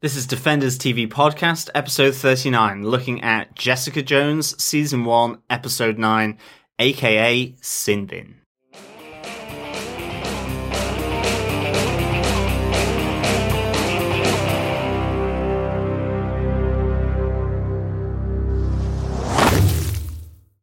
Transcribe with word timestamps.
This 0.00 0.14
is 0.14 0.28
Defenders 0.28 0.78
TV 0.78 1.08
Podcast, 1.08 1.70
episode 1.74 2.14
39, 2.14 2.84
looking 2.84 3.20
at 3.20 3.56
Jessica 3.56 4.00
Jones, 4.00 4.54
season 4.62 5.04
1, 5.04 5.38
episode 5.50 5.98
9, 5.98 6.38
aka 6.78 7.56
Sin 7.60 8.37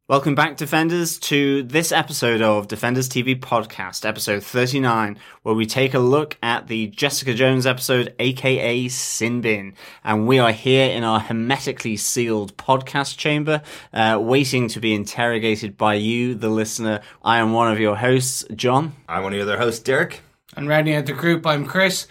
Welcome 0.08 0.36
back, 0.36 0.56
Defenders, 0.56 1.18
to 1.18 1.64
this 1.64 1.92
episode 1.92 2.40
of 2.40 2.68
Defenders 2.68 3.10
TV 3.10 3.40
Podcast, 3.40 4.06
episode 4.06 4.44
39, 4.44 5.18
where 5.42 5.56
we 5.56 5.66
take 5.66 5.96
a 5.96 6.00
look 6.00 6.38
at 6.44 6.68
the 6.68 6.86
Jessica 6.90 7.34
Jones 7.34 7.66
episode, 7.66 8.14
aka 8.20 8.88
Sin 8.88 9.42
Bin. 9.42 9.74
And 10.04 10.28
we 10.28 10.38
are 10.38 10.52
here 10.52 10.92
in 10.92 11.04
our 11.04 11.20
hermetically 11.20 11.98
sealed 11.98 12.56
podcast 12.56 13.18
chamber, 13.18 13.64
uh, 13.94 14.20
waiting 14.22 14.68
to 14.68 14.80
be 14.80 14.94
interrogated 14.94 15.76
by 15.76 15.96
you, 15.96 16.36
the 16.36 16.50
listener. 16.50 17.02
I 17.24 17.40
am 17.40 17.52
one 17.52 17.72
of 17.72 17.80
your 17.80 17.96
hosts, 17.96 18.46
John. 18.54 18.94
I'm 19.10 19.24
one 19.24 19.34
of 19.34 19.38
your 19.38 19.48
other 19.48 19.58
hosts, 19.58 19.82
Derek. 19.82 20.22
And 20.56 20.70
rounding 20.70 20.94
out 20.94 21.08
the 21.08 21.14
group, 21.14 21.48
I'm 21.48 21.66
Chris. 21.66 22.06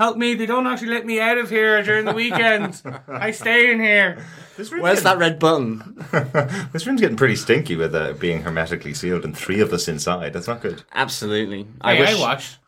Help 0.00 0.16
me, 0.16 0.32
they 0.32 0.46
don't 0.46 0.66
actually 0.66 0.88
let 0.88 1.04
me 1.04 1.20
out 1.20 1.36
of 1.36 1.50
here 1.50 1.82
during 1.82 2.06
the 2.06 2.14
weekend. 2.14 2.80
I 3.06 3.32
stay 3.32 3.70
in 3.70 3.78
here. 3.78 4.24
Where's 4.56 5.02
that 5.02 5.18
red 5.18 5.38
button? 5.38 5.94
this 6.72 6.86
room's 6.86 7.02
getting 7.02 7.18
pretty 7.18 7.36
stinky 7.36 7.76
with 7.76 7.94
uh, 7.94 8.14
being 8.14 8.40
hermetically 8.40 8.94
sealed 8.94 9.26
and 9.26 9.36
three 9.36 9.60
of 9.60 9.74
us 9.74 9.88
inside. 9.88 10.32
That's 10.32 10.46
not 10.46 10.62
good. 10.62 10.84
Absolutely. 10.94 11.66
I, 11.82 11.98
I 11.98 12.00
wish 12.00 12.14
I 12.14 12.18
watched. 12.18 12.58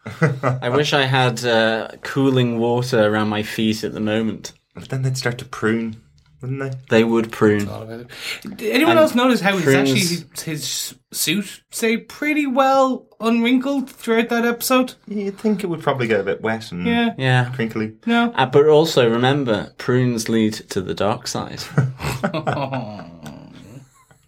I 0.42 0.68
wish 0.68 0.92
I 0.92 1.04
had 1.06 1.42
uh, 1.42 1.88
cooling 2.02 2.58
water 2.58 3.10
around 3.10 3.30
my 3.30 3.42
feet 3.42 3.82
at 3.82 3.94
the 3.94 4.00
moment. 4.00 4.52
But 4.74 4.90
then 4.90 5.00
they'd 5.00 5.16
start 5.16 5.38
to 5.38 5.46
prune, 5.46 6.02
wouldn't 6.42 6.60
they? 6.60 6.98
They 6.98 7.04
would 7.04 7.32
prune. 7.32 7.68
All 7.68 7.82
about 7.82 8.00
it. 8.00 8.08
Did 8.56 8.70
anyone 8.72 8.92
And 8.92 9.00
else 9.00 9.14
notice 9.14 9.40
how 9.40 9.52
he's 9.56 9.64
prunes- 9.64 9.90
actually 9.92 10.52
his 10.52 10.94
suit 11.12 11.62
stayed 11.70 12.08
pretty 12.08 12.46
well 12.46 13.06
unwrinkled 13.20 13.88
throughout 13.88 14.28
that 14.30 14.44
episode? 14.44 14.94
You'd 15.06 15.38
think 15.38 15.62
it 15.64 15.68
would 15.68 15.80
probably 15.82 16.06
get 16.08 16.20
a 16.20 16.24
bit 16.24 16.42
wet 16.42 16.70
and 16.72 16.86
Yeah. 16.86 17.14
Yeah. 17.16 17.50
crinkly. 17.54 17.92
No. 18.06 18.32
Uh, 18.34 18.46
but 18.46 18.66
also 18.66 19.08
remember, 19.08 19.72
prunes 19.78 20.28
lead 20.28 20.52
to 20.70 20.80
the 20.82 20.94
dark 20.94 21.26
side. 21.28 21.62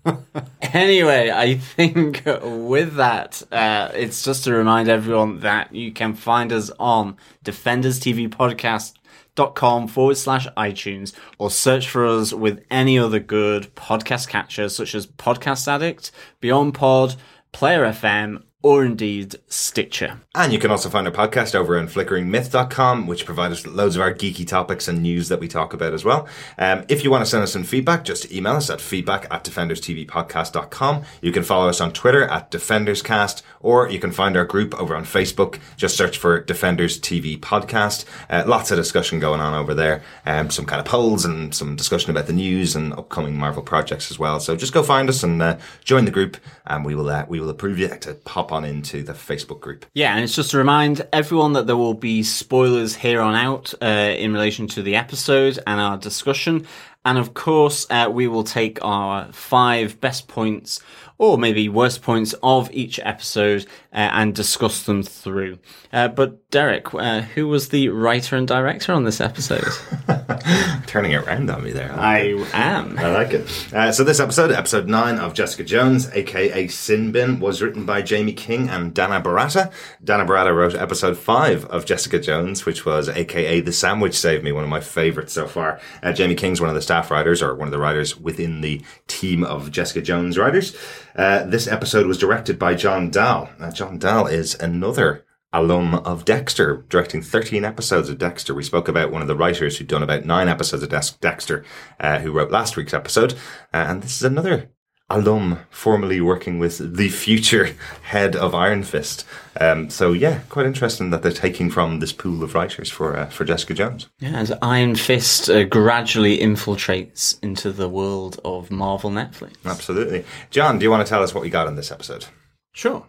anyway, 0.62 1.30
I 1.30 1.56
think 1.56 2.22
with 2.42 2.96
that, 2.96 3.42
uh, 3.50 3.90
it's 3.94 4.22
just 4.22 4.44
to 4.44 4.52
remind 4.52 4.88
everyone 4.88 5.40
that 5.40 5.74
you 5.74 5.92
can 5.92 6.14
find 6.14 6.52
us 6.52 6.70
on 6.78 7.16
Defenders 7.42 7.98
TV 8.00 8.28
Podcast 8.28 8.92
dot 8.94 9.03
com 9.36 9.88
forward 9.88 10.16
slash 10.16 10.46
iTunes 10.56 11.12
or 11.38 11.50
search 11.50 11.88
for 11.88 12.06
us 12.06 12.32
with 12.32 12.64
any 12.70 12.98
other 12.98 13.18
good 13.18 13.74
podcast 13.74 14.28
catchers 14.28 14.76
such 14.76 14.94
as 14.94 15.06
Podcast 15.06 15.66
Addict, 15.68 16.10
Beyond 16.40 16.74
Pod, 16.74 17.16
Player 17.52 17.84
FM, 17.84 18.42
or 18.64 18.82
indeed 18.82 19.36
Stitcher. 19.46 20.22
And 20.34 20.50
you 20.50 20.58
can 20.58 20.70
also 20.70 20.88
find 20.88 21.06
our 21.06 21.12
podcast 21.12 21.54
over 21.54 21.78
on 21.78 21.86
flickeringmyth.com, 21.86 23.06
which 23.06 23.26
provides 23.26 23.66
loads 23.66 23.94
of 23.94 24.00
our 24.00 24.14
geeky 24.14 24.46
topics 24.46 24.88
and 24.88 25.02
news 25.02 25.28
that 25.28 25.38
we 25.38 25.48
talk 25.48 25.74
about 25.74 25.92
as 25.92 26.02
well. 26.02 26.26
Um, 26.58 26.84
if 26.88 27.04
you 27.04 27.10
want 27.10 27.22
to 27.22 27.30
send 27.30 27.42
us 27.42 27.52
some 27.52 27.62
feedback, 27.62 28.04
just 28.04 28.32
email 28.32 28.54
us 28.54 28.70
at 28.70 28.80
feedback 28.80 29.26
at 29.30 29.44
defenderstvpodcast.com. 29.44 31.02
You 31.20 31.30
can 31.30 31.42
follow 31.42 31.68
us 31.68 31.82
on 31.82 31.92
Twitter 31.92 32.24
at 32.24 32.50
defenderscast, 32.50 33.42
or 33.64 33.88
you 33.88 33.98
can 33.98 34.12
find 34.12 34.36
our 34.36 34.44
group 34.44 34.78
over 34.78 34.94
on 34.94 35.04
Facebook. 35.04 35.58
Just 35.76 35.96
search 35.96 36.18
for 36.18 36.40
Defenders 36.40 37.00
TV 37.00 37.38
Podcast. 37.38 38.04
Uh, 38.28 38.44
lots 38.46 38.70
of 38.70 38.76
discussion 38.76 39.18
going 39.18 39.40
on 39.40 39.54
over 39.54 39.74
there. 39.74 40.02
Um, 40.26 40.50
some 40.50 40.66
kind 40.66 40.80
of 40.80 40.86
polls 40.86 41.24
and 41.24 41.54
some 41.54 41.74
discussion 41.74 42.10
about 42.10 42.26
the 42.26 42.34
news 42.34 42.76
and 42.76 42.92
upcoming 42.92 43.36
Marvel 43.36 43.62
projects 43.62 44.10
as 44.10 44.18
well. 44.18 44.38
So 44.38 44.54
just 44.54 44.74
go 44.74 44.82
find 44.82 45.08
us 45.08 45.22
and 45.22 45.42
uh, 45.42 45.58
join 45.82 46.04
the 46.04 46.10
group, 46.10 46.36
and 46.66 46.84
we 46.84 46.94
will 46.94 47.08
uh, 47.08 47.24
we 47.26 47.40
will 47.40 47.48
approve 47.48 47.78
you 47.78 47.88
to 47.88 48.14
pop 48.14 48.52
on 48.52 48.64
into 48.64 49.02
the 49.02 49.14
Facebook 49.14 49.60
group. 49.60 49.86
Yeah, 49.94 50.14
and 50.14 50.22
it's 50.22 50.36
just 50.36 50.50
to 50.50 50.58
remind 50.58 51.06
everyone 51.12 51.54
that 51.54 51.66
there 51.66 51.76
will 51.76 51.94
be 51.94 52.22
spoilers 52.22 52.94
here 52.94 53.20
on 53.20 53.34
out 53.34 53.72
uh, 53.80 53.86
in 53.86 54.32
relation 54.32 54.66
to 54.68 54.82
the 54.82 54.96
episode 54.96 55.58
and 55.66 55.80
our 55.80 55.96
discussion. 55.96 56.66
And 57.06 57.18
of 57.18 57.34
course, 57.34 57.86
uh, 57.90 58.08
we 58.10 58.28
will 58.28 58.44
take 58.44 58.82
our 58.82 59.30
five 59.32 60.00
best 60.00 60.26
points 60.26 60.80
or 61.18 61.38
maybe 61.38 61.68
worst 61.68 62.02
points 62.02 62.34
of 62.42 62.70
each 62.72 62.98
episode 63.02 63.66
uh, 63.92 64.10
and 64.12 64.34
discuss 64.34 64.82
them 64.84 65.02
through. 65.02 65.58
Uh, 65.92 66.08
but 66.08 66.50
Derek, 66.50 66.92
uh, 66.94 67.20
who 67.20 67.46
was 67.46 67.68
the 67.68 67.88
writer 67.88 68.36
and 68.36 68.48
director 68.48 68.92
on 68.92 69.04
this 69.04 69.20
episode? 69.20 69.64
Turning 70.86 71.12
it 71.12 71.24
around 71.24 71.50
on 71.50 71.62
me 71.62 71.72
there. 71.72 71.92
I 71.92 72.34
am. 72.52 72.98
I 72.98 73.10
like 73.12 73.32
it. 73.32 73.72
Uh, 73.72 73.92
so 73.92 74.02
this 74.02 74.20
episode, 74.20 74.50
episode 74.50 74.88
9 74.88 75.18
of 75.18 75.34
Jessica 75.34 75.64
Jones, 75.64 76.10
aka 76.12 76.66
Sin 76.68 77.12
Bin, 77.12 77.38
was 77.38 77.62
written 77.62 77.86
by 77.86 78.02
Jamie 78.02 78.32
King 78.32 78.68
and 78.68 78.92
Dana 78.92 79.20
Baratta. 79.20 79.72
Dana 80.02 80.24
Baratta 80.24 80.54
wrote 80.54 80.74
episode 80.74 81.16
5 81.16 81.66
of 81.66 81.86
Jessica 81.86 82.18
Jones, 82.18 82.66
which 82.66 82.84
was 82.84 83.08
aka 83.08 83.60
The 83.60 83.72
Sandwich 83.72 84.18
Saved 84.18 84.42
Me, 84.42 84.52
one 84.52 84.64
of 84.64 84.70
my 84.70 84.80
favourites 84.80 85.32
so 85.32 85.46
far. 85.46 85.80
Uh, 86.02 86.12
Jamie 86.12 86.34
King's 86.34 86.60
one 86.60 86.68
of 86.70 86.74
the 86.74 86.82
staff 86.82 87.10
writers, 87.10 87.42
or 87.42 87.54
one 87.54 87.68
of 87.68 87.72
the 87.72 87.78
writers 87.78 88.18
within 88.18 88.60
the 88.60 88.80
team 89.06 89.44
of 89.44 89.70
Jessica 89.70 90.02
Jones 90.02 90.38
writers. 90.38 90.76
Uh, 91.16 91.44
this 91.44 91.68
episode 91.68 92.06
was 92.06 92.18
directed 92.18 92.58
by 92.58 92.74
John 92.74 93.10
Dahl. 93.10 93.48
Uh, 93.60 93.70
John 93.70 93.98
Dahl 93.98 94.26
is 94.26 94.54
another 94.56 95.24
alum 95.52 95.94
of 95.94 96.24
Dexter, 96.24 96.84
directing 96.88 97.22
13 97.22 97.64
episodes 97.64 98.08
of 98.08 98.18
Dexter. 98.18 98.52
We 98.52 98.64
spoke 98.64 98.88
about 98.88 99.12
one 99.12 99.22
of 99.22 99.28
the 99.28 99.36
writers 99.36 99.78
who'd 99.78 99.86
done 99.86 100.02
about 100.02 100.24
nine 100.24 100.48
episodes 100.48 100.82
of 100.82 100.88
Dex- 100.88 101.12
Dexter, 101.12 101.64
uh, 102.00 102.18
who 102.18 102.32
wrote 102.32 102.50
last 102.50 102.76
week's 102.76 102.94
episode. 102.94 103.34
Uh, 103.72 103.86
and 103.88 104.02
this 104.02 104.16
is 104.16 104.24
another 104.24 104.70
alum 105.10 105.60
formerly 105.70 106.20
working 106.20 106.58
with 106.58 106.96
the 106.96 107.08
future 107.08 107.70
head 108.02 108.34
of 108.34 108.54
Iron 108.54 108.82
Fist. 108.82 109.24
Um, 109.60 109.90
so 109.90 110.12
yeah, 110.12 110.40
quite 110.48 110.66
interesting 110.66 111.10
that 111.10 111.22
they're 111.22 111.32
taking 111.32 111.70
from 111.70 112.00
this 112.00 112.12
pool 112.12 112.42
of 112.42 112.54
writers 112.54 112.90
for 112.90 113.16
uh, 113.16 113.26
for 113.26 113.44
Jessica 113.44 113.74
Jones. 113.74 114.08
Yeah, 114.18 114.36
as 114.36 114.52
Iron 114.62 114.96
Fist 114.96 115.48
uh, 115.48 115.64
gradually 115.64 116.38
infiltrates 116.38 117.42
into 117.42 117.70
the 117.70 117.88
world 117.88 118.40
of 118.44 118.70
Marvel 118.70 119.10
Netflix. 119.10 119.54
Absolutely. 119.64 120.24
John, 120.50 120.78
do 120.78 120.84
you 120.84 120.90
want 120.90 121.06
to 121.06 121.10
tell 121.10 121.22
us 121.22 121.34
what 121.34 121.42
we 121.42 121.50
got 121.50 121.68
in 121.68 121.76
this 121.76 121.92
episode? 121.92 122.26
Sure. 122.72 123.06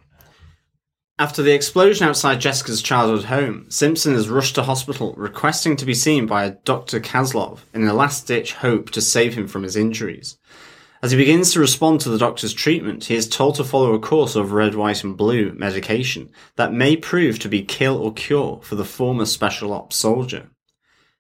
After 1.17 1.41
the 1.41 1.53
explosion 1.53 2.05
outside 2.05 2.41
Jessica's 2.41 2.81
childhood 2.81 3.25
home, 3.25 3.67
Simpson 3.69 4.15
is 4.15 4.27
rushed 4.27 4.55
to 4.55 4.63
hospital 4.63 5.13
requesting 5.15 5.77
to 5.77 5.85
be 5.85 5.93
seen 5.93 6.25
by 6.25 6.43
a 6.43 6.51
Dr. 6.51 6.99
Kozlov 6.99 7.59
in 7.73 7.87
a 7.87 7.93
last 7.93 8.27
ditch 8.27 8.55
hope 8.55 8.89
to 8.89 8.99
save 8.99 9.33
him 9.33 9.47
from 9.47 9.63
his 9.63 9.77
injuries. 9.77 10.37
As 11.05 11.11
he 11.11 11.17
begins 11.17 11.53
to 11.53 11.59
respond 11.59 12.01
to 12.01 12.09
the 12.09 12.17
doctor's 12.17 12.51
treatment, 12.51 13.03
he 13.03 13.15
is 13.15 13.29
told 13.29 13.53
to 13.57 13.63
follow 13.63 13.93
a 13.93 13.99
course 13.99 14.35
of 14.35 14.53
red, 14.53 14.73
white, 14.73 15.03
and 15.03 15.15
blue 15.15 15.53
medication 15.53 16.31
that 16.55 16.73
may 16.73 16.97
prove 16.97 17.37
to 17.37 17.47
be 17.47 17.61
kill 17.61 17.97
or 17.97 18.11
cure 18.11 18.59
for 18.63 18.73
the 18.73 18.83
former 18.83 19.25
special 19.27 19.71
ops 19.71 19.97
soldier. 19.97 20.49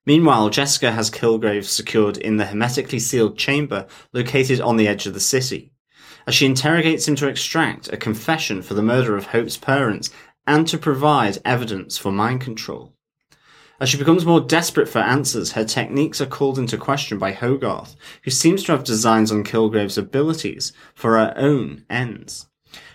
Meanwhile, 0.03 0.49
Jessica 0.49 0.91
has 0.91 1.11
Kilgrave 1.11 1.65
secured 1.65 2.17
in 2.17 2.37
the 2.37 2.45
hermetically 2.45 2.97
sealed 2.97 3.37
chamber 3.37 3.85
located 4.11 4.59
on 4.59 4.77
the 4.77 4.87
edge 4.87 5.05
of 5.05 5.13
the 5.13 5.19
city 5.19 5.71
as 6.25 6.33
she 6.33 6.47
interrogates 6.47 7.07
him 7.07 7.15
to 7.17 7.27
extract 7.27 7.93
a 7.93 7.97
confession 7.97 8.63
for 8.63 8.73
the 8.73 8.81
murder 8.81 9.15
of 9.15 9.27
Hope's 9.27 9.55
parents 9.55 10.09
and 10.47 10.67
to 10.67 10.79
provide 10.79 11.37
evidence 11.45 11.95
for 11.95 12.11
mind 12.11 12.41
control. 12.41 12.94
As 13.79 13.89
she 13.89 13.97
becomes 13.97 14.25
more 14.25 14.39
desperate 14.39 14.87
for 14.87 14.99
answers, 14.99 15.51
her 15.51 15.65
techniques 15.65 16.21
are 16.21 16.25
called 16.25 16.57
into 16.57 16.77
question 16.77 17.17
by 17.17 17.33
Hogarth, 17.33 17.95
who 18.23 18.31
seems 18.31 18.63
to 18.63 18.71
have 18.71 18.85
designs 18.85 19.31
on 19.31 19.43
Kilgrave's 19.43 19.97
abilities 19.97 20.71
for 20.93 21.17
her 21.17 21.33
own 21.35 21.83
ends. 21.89 22.47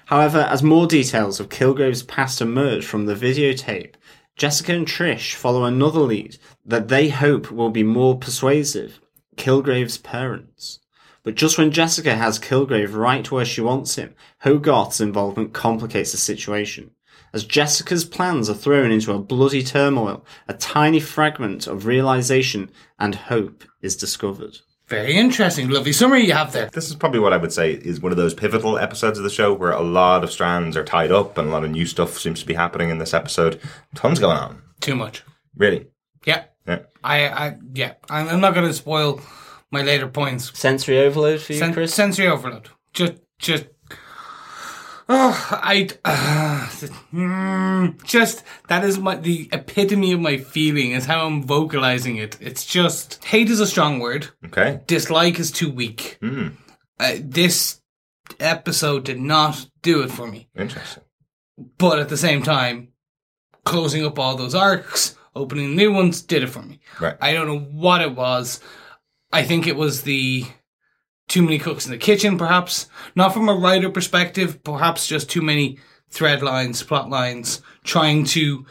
However, 0.06 0.40
as 0.40 0.62
more 0.62 0.86
details 0.86 1.38
of 1.38 1.50
Kilgrave's 1.50 2.02
past 2.02 2.40
emerge 2.40 2.86
from 2.86 3.04
the 3.04 3.14
videotape, 3.14 3.94
Jessica 4.36 4.72
and 4.72 4.86
Trish 4.86 5.34
follow 5.34 5.64
another 5.64 6.00
lead 6.00 6.38
that 6.64 6.88
they 6.88 7.10
hope 7.10 7.50
will 7.50 7.70
be 7.70 7.82
more 7.82 8.18
persuasive 8.18 9.00
Kilgrave's 9.36 9.98
parents. 9.98 10.80
But 11.22 11.34
just 11.34 11.58
when 11.58 11.70
Jessica 11.70 12.16
has 12.16 12.38
Kilgrave 12.38 12.94
right 12.94 13.30
where 13.30 13.44
she 13.44 13.60
wants 13.60 13.96
him, 13.96 14.14
Hogarth's 14.38 15.00
involvement 15.00 15.52
complicates 15.52 16.12
the 16.12 16.18
situation. 16.18 16.92
As 17.32 17.44
Jessica's 17.44 18.04
plans 18.04 18.50
are 18.50 18.54
thrown 18.54 18.90
into 18.90 19.12
a 19.12 19.18
bloody 19.18 19.62
turmoil, 19.62 20.24
a 20.48 20.54
tiny 20.54 21.00
fragment 21.00 21.66
of 21.66 21.86
realization 21.86 22.70
and 22.98 23.14
hope 23.14 23.64
is 23.80 23.96
discovered. 23.96 24.58
Very 24.88 25.14
interesting. 25.14 25.68
Lovely 25.68 25.92
summary 25.92 26.26
you 26.26 26.32
have 26.32 26.52
there. 26.52 26.68
This 26.72 26.88
is 26.88 26.96
probably 26.96 27.20
what 27.20 27.32
I 27.32 27.36
would 27.36 27.52
say 27.52 27.72
is 27.74 28.00
one 28.00 28.10
of 28.10 28.18
those 28.18 28.34
pivotal 28.34 28.76
episodes 28.76 29.18
of 29.18 29.22
the 29.24 29.30
show 29.30 29.54
where 29.54 29.70
a 29.70 29.80
lot 29.80 30.24
of 30.24 30.32
strands 30.32 30.76
are 30.76 30.84
tied 30.84 31.12
up 31.12 31.38
and 31.38 31.48
a 31.48 31.52
lot 31.52 31.62
of 31.62 31.70
new 31.70 31.86
stuff 31.86 32.18
seems 32.18 32.40
to 32.40 32.46
be 32.46 32.54
happening 32.54 32.90
in 32.90 32.98
this 32.98 33.14
episode. 33.14 33.60
Tons 33.94 34.18
going 34.18 34.36
on. 34.36 34.62
Too 34.80 34.96
much. 34.96 35.22
Really. 35.56 35.86
Yeah. 36.26 36.44
Yeah. 36.66 36.80
I, 37.04 37.28
I 37.28 37.56
yeah. 37.72 37.92
I'm, 38.10 38.28
I'm 38.28 38.40
not 38.40 38.54
going 38.54 38.66
to 38.66 38.74
spoil 38.74 39.20
my 39.70 39.82
later 39.82 40.08
points. 40.08 40.58
Sensory 40.58 40.98
overload 40.98 41.40
for 41.40 41.52
you, 41.52 41.60
Sen- 41.60 41.72
Chris? 41.72 41.94
sensory 41.94 42.26
overload. 42.26 42.68
Just, 42.92 43.14
just. 43.38 43.66
Oh, 45.12 45.48
I 45.50 45.88
uh, 46.04 46.68
mm, 47.12 48.04
just 48.04 48.44
that 48.68 48.84
is 48.84 48.96
my 48.98 49.16
the 49.16 49.48
epitome 49.52 50.12
of 50.12 50.20
my 50.20 50.36
feeling 50.38 50.92
is 50.92 51.06
how 51.06 51.26
I'm 51.26 51.42
vocalizing 51.42 52.16
it. 52.16 52.36
It's 52.40 52.64
just 52.64 53.22
hate 53.24 53.50
is 53.50 53.58
a 53.58 53.66
strong 53.66 53.98
word. 53.98 54.28
Okay. 54.46 54.80
Dislike 54.86 55.40
is 55.40 55.50
too 55.50 55.68
weak. 55.70 56.16
Mm, 56.22 56.52
Uh, 57.00 57.14
this 57.20 57.80
episode 58.38 59.04
did 59.04 59.18
not 59.18 59.66
do 59.82 60.02
it 60.02 60.10
for 60.12 60.26
me. 60.28 60.48
interesting. 60.56 61.02
But 61.78 61.98
at 61.98 62.08
the 62.08 62.16
same 62.16 62.42
time, 62.44 62.88
closing 63.64 64.06
up 64.06 64.18
all 64.18 64.36
those 64.36 64.54
arcs, 64.54 65.16
opening 65.34 65.74
new 65.74 65.92
ones, 65.92 66.22
did 66.22 66.42
it 66.44 66.48
for 66.50 66.62
me. 66.62 66.78
Right. 67.00 67.16
I 67.20 67.32
don't 67.32 67.48
know 67.48 67.58
what 67.58 68.00
it 68.00 68.14
was. 68.14 68.60
I 69.32 69.42
think 69.42 69.66
it 69.66 69.76
was 69.76 70.02
the 70.02 70.46
too 71.30 71.42
many 71.42 71.58
cooks 71.58 71.86
in 71.86 71.92
the 71.92 71.98
kitchen, 71.98 72.36
perhaps. 72.36 72.88
Not 73.14 73.32
from 73.32 73.48
a 73.48 73.54
writer 73.54 73.88
perspective, 73.88 74.62
perhaps 74.62 75.06
just 75.06 75.30
too 75.30 75.40
many 75.40 75.78
thread 76.10 76.42
lines, 76.42 76.82
plot 76.82 77.08
lines, 77.08 77.62
trying 77.84 78.24
to. 78.24 78.66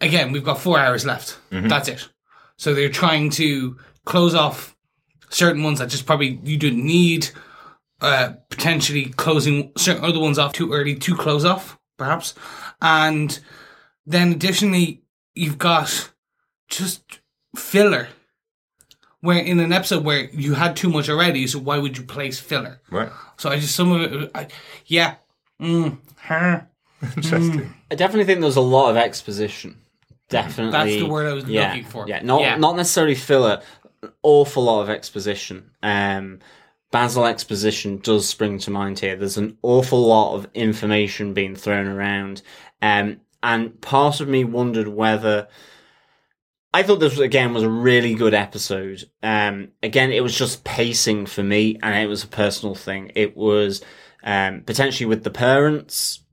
Again, 0.00 0.30
we've 0.32 0.44
got 0.44 0.60
four 0.60 0.78
hours 0.78 1.04
left. 1.04 1.38
That's 1.68 1.88
it. 1.88 2.08
So 2.56 2.74
they're 2.74 2.88
trying 2.90 3.30
to 3.30 3.78
close 4.04 4.34
off 4.34 4.76
certain 5.30 5.62
ones 5.62 5.78
that 5.80 5.88
just 5.88 6.06
probably 6.06 6.38
you 6.44 6.56
didn't 6.56 6.84
need. 6.84 7.30
Uh, 8.00 8.34
potentially 8.50 9.06
closing 9.16 9.72
certain 9.78 10.04
other 10.04 10.20
ones 10.20 10.38
off 10.38 10.52
too 10.52 10.72
early 10.74 10.94
to 10.94 11.16
close 11.16 11.44
off, 11.44 11.78
perhaps. 11.96 12.34
And 12.82 13.38
then 14.04 14.32
additionally, 14.32 15.02
you've 15.34 15.56
got 15.56 16.12
just 16.68 17.20
filler. 17.56 18.08
Where 19.24 19.38
in 19.38 19.58
an 19.58 19.72
episode 19.72 20.04
where 20.04 20.28
you 20.30 20.52
had 20.52 20.76
too 20.76 20.90
much 20.90 21.08
already, 21.08 21.46
so 21.46 21.58
why 21.58 21.78
would 21.78 21.96
you 21.96 22.04
place 22.04 22.38
filler? 22.38 22.80
Right. 22.90 23.10
So 23.38 23.48
I 23.48 23.58
just 23.58 23.74
some 23.74 23.90
of 23.90 24.00
it, 24.12 24.30
I, 24.34 24.48
yeah, 24.84 25.14
mm, 25.58 25.96
huh. 26.20 26.60
Interesting. 27.16 27.72
I 27.90 27.94
definitely 27.94 28.26
think 28.26 28.42
there's 28.42 28.56
a 28.56 28.60
lot 28.60 28.90
of 28.90 28.96
exposition. 28.96 29.78
Definitely, 30.28 30.72
That's 30.72 31.02
the 31.02 31.06
word 31.08 31.26
I 31.26 31.32
was 31.32 31.44
yeah, 31.46 31.68
looking 31.68 31.84
for. 31.84 32.06
Yeah, 32.06 32.20
not 32.22 32.42
Yeah. 32.42 32.56
not 32.56 32.76
necessarily 32.76 33.14
filler. 33.14 33.62
An 34.02 34.12
awful 34.22 34.64
lot 34.64 34.82
of 34.82 34.90
exposition. 34.90 35.70
Um, 35.82 36.40
Basil 36.90 37.24
exposition 37.24 37.98
does 37.98 38.28
spring 38.28 38.58
to 38.60 38.70
mind 38.70 38.98
here. 38.98 39.16
There's 39.16 39.38
an 39.38 39.56
awful 39.62 40.06
lot 40.06 40.34
of 40.34 40.48
information 40.54 41.32
being 41.32 41.56
thrown 41.56 41.86
around, 41.86 42.42
um, 42.82 43.20
and 43.42 43.80
part 43.80 44.20
of 44.20 44.28
me 44.28 44.44
wondered 44.44 44.88
whether. 44.88 45.48
I 46.74 46.82
thought 46.82 46.98
this 46.98 47.20
again 47.20 47.54
was 47.54 47.62
a 47.62 47.70
really 47.70 48.14
good 48.14 48.34
episode. 48.34 49.08
Um, 49.22 49.68
again, 49.80 50.10
it 50.10 50.24
was 50.24 50.36
just 50.36 50.64
pacing 50.64 51.26
for 51.26 51.44
me, 51.44 51.78
and 51.80 51.94
it 51.94 52.08
was 52.08 52.24
a 52.24 52.28
personal 52.28 52.74
thing. 52.74 53.12
It 53.14 53.36
was 53.36 53.80
um, 54.24 54.62
potentially 54.62 55.06
with 55.06 55.22
the 55.22 55.30
parents, 55.30 56.24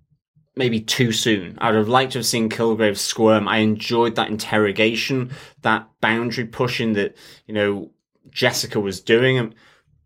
maybe 0.55 0.81
too 0.81 1.11
soon. 1.11 1.59
I 1.61 1.67
would 1.69 1.77
have 1.77 1.87
liked 1.87 2.13
to 2.13 2.17
have 2.19 2.25
seen 2.25 2.49
Kilgrave 2.49 2.97
squirm. 2.97 3.47
I 3.47 3.57
enjoyed 3.57 4.15
that 4.15 4.29
interrogation, 4.29 5.29
that 5.61 5.87
boundary 6.01 6.45
pushing 6.45 6.93
that, 6.93 7.15
you 7.45 7.53
know, 7.53 7.91
Jessica 8.31 8.79
was 8.79 8.99
doing. 8.99 9.37
um, 9.37 9.53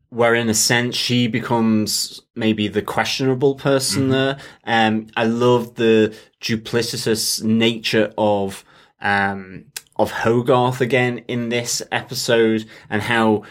Where 0.10 0.36
in 0.36 0.50
a 0.50 0.54
sense 0.54 0.98
she 0.98 1.28
becomes 1.28 2.22
maybe 2.36 2.68
the 2.68 2.82
questionable 2.82 3.56
person 3.56 4.10
there. 4.10 4.38
Um, 4.66 5.08
I 5.16 5.24
love 5.24 5.76
the 5.76 6.14
duplicitous 6.42 7.42
nature 7.42 8.14
of, 8.18 8.66
um, 9.00 9.72
of 9.96 10.12
Hogarth 10.12 10.82
again 10.82 11.20
in 11.28 11.50
this 11.50 11.82
episode 11.92 12.66
and 12.90 13.02
how 13.02 13.44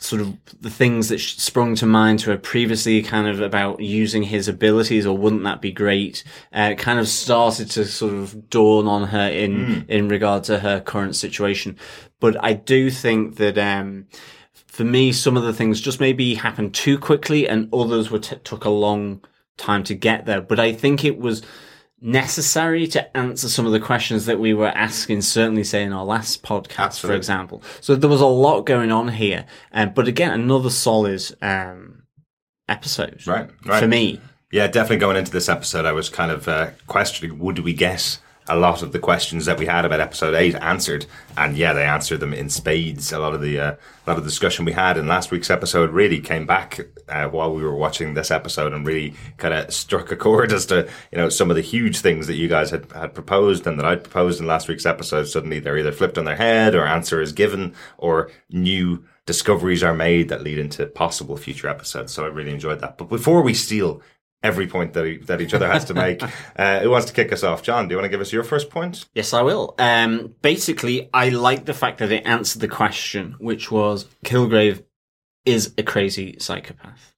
sort 0.00 0.22
of 0.22 0.36
the 0.60 0.70
things 0.70 1.08
that 1.08 1.18
sprung 1.18 1.74
to 1.74 1.84
mind 1.84 2.20
to 2.20 2.30
her 2.30 2.38
previously 2.38 3.02
kind 3.02 3.26
of 3.26 3.40
about 3.40 3.80
using 3.80 4.22
his 4.22 4.46
abilities 4.46 5.04
or 5.04 5.16
wouldn't 5.18 5.42
that 5.42 5.60
be 5.60 5.72
great 5.72 6.22
uh, 6.52 6.74
kind 6.74 7.00
of 7.00 7.08
started 7.08 7.68
to 7.68 7.84
sort 7.84 8.14
of 8.14 8.48
dawn 8.48 8.86
on 8.86 9.08
her 9.08 9.28
in 9.28 9.84
in 9.88 10.08
regard 10.08 10.44
to 10.44 10.60
her 10.60 10.80
current 10.80 11.16
situation. 11.16 11.76
But 12.20 12.42
i 12.44 12.52
do 12.52 12.90
think 12.90 13.36
that 13.36 13.58
um 13.58 14.06
for 14.54 14.84
me 14.84 15.10
some 15.10 15.36
of 15.36 15.42
the 15.42 15.52
things 15.52 15.80
just 15.80 15.98
maybe 15.98 16.34
happened 16.34 16.74
too 16.74 16.96
quickly 16.96 17.48
and 17.48 17.68
others 17.74 18.08
were 18.08 18.20
t- 18.20 18.36
took 18.44 18.64
a 18.64 18.70
long 18.70 19.20
time 19.56 19.82
to 19.82 19.94
get 19.94 20.26
there. 20.26 20.40
But 20.40 20.60
i 20.60 20.72
think 20.72 21.04
it 21.04 21.18
was 21.18 21.42
necessary 22.00 22.86
to 22.88 23.16
answer 23.16 23.48
some 23.48 23.66
of 23.66 23.72
the 23.72 23.80
questions 23.80 24.26
that 24.26 24.38
we 24.38 24.54
were 24.54 24.68
asking, 24.68 25.22
certainly 25.22 25.64
say 25.64 25.82
in 25.82 25.92
our 25.92 26.04
last 26.04 26.42
podcast, 26.42 27.00
for 27.00 27.12
example. 27.12 27.62
So 27.80 27.96
there 27.96 28.10
was 28.10 28.20
a 28.20 28.26
lot 28.26 28.62
going 28.62 28.92
on 28.92 29.08
here. 29.08 29.46
Um, 29.72 29.92
but 29.94 30.08
again, 30.08 30.32
another 30.32 30.70
solid 30.70 31.22
um, 31.42 32.02
episode 32.68 33.26
Right. 33.26 33.50
Right. 33.64 33.80
for 33.80 33.88
me. 33.88 34.20
Yeah, 34.50 34.66
definitely 34.66 34.98
going 34.98 35.16
into 35.16 35.30
this 35.32 35.48
episode, 35.48 35.84
I 35.84 35.92
was 35.92 36.08
kind 36.08 36.30
of 36.30 36.48
uh, 36.48 36.70
questioning 36.86 37.38
would 37.38 37.58
we 37.58 37.74
get 37.74 38.18
a 38.48 38.56
lot 38.56 38.82
of 38.82 38.92
the 38.92 38.98
questions 38.98 39.46
that 39.46 39.58
we 39.58 39.66
had 39.66 39.84
about 39.84 40.00
episode 40.00 40.34
eight 40.34 40.54
answered? 40.56 41.06
And 41.36 41.56
yeah, 41.56 41.72
they 41.72 41.84
answered 41.84 42.20
them 42.20 42.32
in 42.32 42.50
spades. 42.50 43.12
A 43.12 43.18
lot 43.18 43.34
of 43.34 43.40
the 43.40 43.58
uh, 43.58 43.72
a 43.72 44.04
lot 44.06 44.18
of 44.18 44.24
the 44.24 44.30
discussion 44.30 44.64
we 44.64 44.72
had 44.72 44.96
in 44.96 45.06
last 45.06 45.30
week's 45.30 45.50
episode 45.50 45.90
really 45.90 46.20
came 46.20 46.46
back 46.46 46.80
uh, 47.08 47.28
while 47.28 47.54
we 47.54 47.62
were 47.62 47.74
watching 47.74 48.14
this 48.14 48.30
episode 48.30 48.72
and 48.72 48.86
really 48.86 49.14
kind 49.36 49.54
of 49.54 49.72
struck 49.72 50.10
a 50.10 50.16
chord 50.16 50.52
as 50.52 50.66
to 50.66 50.88
you 51.12 51.18
know 51.18 51.28
some 51.28 51.50
of 51.50 51.56
the 51.56 51.62
huge 51.62 52.00
things 52.00 52.26
that 52.26 52.36
you 52.36 52.48
guys 52.48 52.70
had 52.70 52.90
had 52.92 53.14
proposed 53.14 53.66
and 53.66 53.78
that 53.78 53.86
I'd 53.86 54.04
proposed 54.04 54.40
in 54.40 54.46
last 54.46 54.68
week's 54.68 54.86
episode. 54.86 55.24
Suddenly, 55.24 55.60
they're 55.60 55.78
either 55.78 55.92
flipped 55.92 56.18
on 56.18 56.24
their 56.24 56.36
head, 56.36 56.74
or 56.74 56.86
answer 56.86 57.20
is 57.20 57.32
given, 57.32 57.74
or 57.96 58.30
new 58.50 59.04
discoveries 59.28 59.82
are 59.82 59.94
made 59.94 60.30
that 60.30 60.42
lead 60.42 60.58
into 60.58 60.86
possible 60.86 61.36
future 61.36 61.68
episodes. 61.68 62.12
So 62.14 62.24
I 62.24 62.28
really 62.28 62.50
enjoyed 62.50 62.80
that. 62.80 62.96
But 62.96 63.10
before 63.10 63.42
we 63.42 63.52
steal 63.52 64.00
every 64.42 64.66
point 64.66 64.92
that, 64.94 65.04
e- 65.04 65.18
that 65.18 65.40
each 65.40 65.54
other 65.54 65.68
has 65.68 65.84
to 65.86 65.94
make, 65.94 66.22
uh, 66.56 66.80
who 66.80 66.90
wants 66.90 67.06
to 67.06 67.12
kick 67.12 67.32
us 67.32 67.42
off? 67.42 67.62
John, 67.62 67.88
do 67.88 67.92
you 67.92 67.96
want 67.96 68.06
to 68.06 68.10
give 68.10 68.20
us 68.20 68.32
your 68.32 68.44
first 68.44 68.70
point? 68.70 69.06
Yes, 69.14 69.32
I 69.32 69.42
will. 69.42 69.74
Um, 69.78 70.34
basically, 70.42 71.10
I 71.12 71.30
like 71.30 71.64
the 71.64 71.74
fact 71.74 71.98
that 71.98 72.12
it 72.12 72.26
answered 72.26 72.60
the 72.60 72.68
question, 72.68 73.36
which 73.38 73.70
was 73.70 74.06
Kilgrave 74.24 74.82
is 75.44 75.74
a 75.78 75.82
crazy 75.82 76.36
psychopath. 76.38 77.14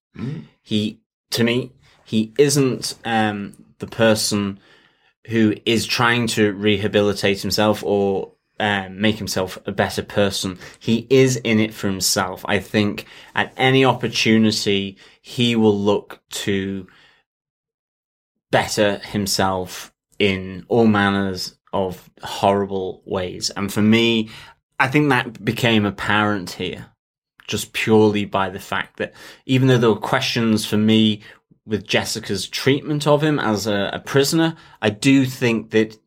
He, 0.62 1.00
to 1.30 1.44
me, 1.44 1.72
he 2.04 2.32
isn't 2.36 2.94
um, 3.04 3.64
the 3.78 3.86
person 3.86 4.58
who 5.28 5.54
is 5.64 5.86
trying 5.86 6.26
to 6.26 6.52
rehabilitate 6.52 7.40
himself 7.40 7.82
or 7.84 8.32
um, 8.58 9.00
make 9.00 9.16
himself 9.16 9.58
a 9.66 9.72
better 9.72 10.02
person. 10.02 10.58
He 10.78 11.06
is 11.08 11.36
in 11.36 11.58
it 11.60 11.72
for 11.72 11.86
himself. 11.86 12.44
I 12.46 12.58
think 12.58 13.06
at 13.34 13.52
any 13.56 13.84
opportunity, 13.84 14.98
he 15.22 15.56
will 15.56 15.78
look 15.78 16.20
to 16.30 16.86
better 18.50 18.98
himself 18.98 19.92
in 20.18 20.64
all 20.68 20.86
manners 20.86 21.56
of 21.72 22.10
horrible 22.22 23.02
ways. 23.06 23.50
And 23.50 23.72
for 23.72 23.82
me, 23.82 24.30
I 24.78 24.88
think 24.88 25.08
that 25.08 25.44
became 25.44 25.84
apparent 25.84 26.50
here 26.50 26.86
just 27.46 27.72
purely 27.72 28.24
by 28.24 28.48
the 28.48 28.60
fact 28.60 28.96
that 28.98 29.12
even 29.44 29.66
though 29.66 29.78
there 29.78 29.90
were 29.90 29.96
questions 29.96 30.64
for 30.64 30.76
me 30.76 31.20
with 31.66 31.86
Jessica's 31.86 32.48
treatment 32.48 33.06
of 33.06 33.22
him 33.22 33.38
as 33.38 33.66
a, 33.66 33.90
a 33.92 33.98
prisoner, 33.98 34.56
I 34.80 34.90
do 34.90 35.26
think 35.26 35.70
that 35.70 35.98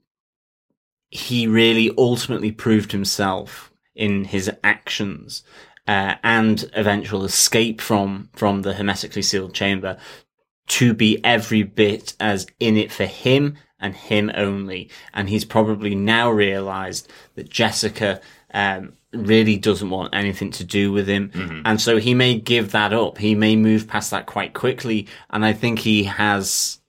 he 1.09 1.45
really 1.45 1.91
ultimately 1.97 2.51
proved 2.51 2.91
himself 2.91 3.71
in 3.93 4.23
his 4.23 4.49
actions 4.63 5.43
uh, 5.87 6.15
and 6.23 6.69
eventual 6.73 7.23
escape 7.23 7.81
from 7.81 8.29
from 8.33 8.61
the 8.61 8.73
hermetically 8.73 9.21
sealed 9.21 9.53
chamber 9.53 9.97
to 10.67 10.93
be 10.93 11.23
every 11.23 11.63
bit 11.63 12.13
as 12.19 12.47
in 12.59 12.77
it 12.77 12.91
for 12.91 13.05
him 13.05 13.57
and 13.79 13.95
him 13.95 14.31
only. 14.35 14.89
And 15.13 15.29
he's 15.29 15.45
probably 15.45 15.93
now 15.95 16.31
realized 16.31 17.11
that 17.35 17.49
Jessica 17.49 18.21
um, 18.53 18.93
really 19.11 19.57
doesn't 19.57 19.89
want 19.89 20.15
anything 20.15 20.51
to 20.51 20.63
do 20.63 20.91
with 20.91 21.07
him. 21.07 21.31
And 21.65 21.81
so 21.81 21.97
he 21.97 22.13
may 22.13 22.39
give 22.39 22.71
that 22.71 22.93
up. 22.93 23.17
He 23.17 23.35
may 23.35 23.55
move 23.55 23.87
past 23.87 24.11
that 24.11 24.25
quite 24.25 24.53
quickly. 24.53 25.07
And 25.29 25.45
I 25.45 25.53
think 25.53 25.79
he 25.79 26.03
has 26.03 26.79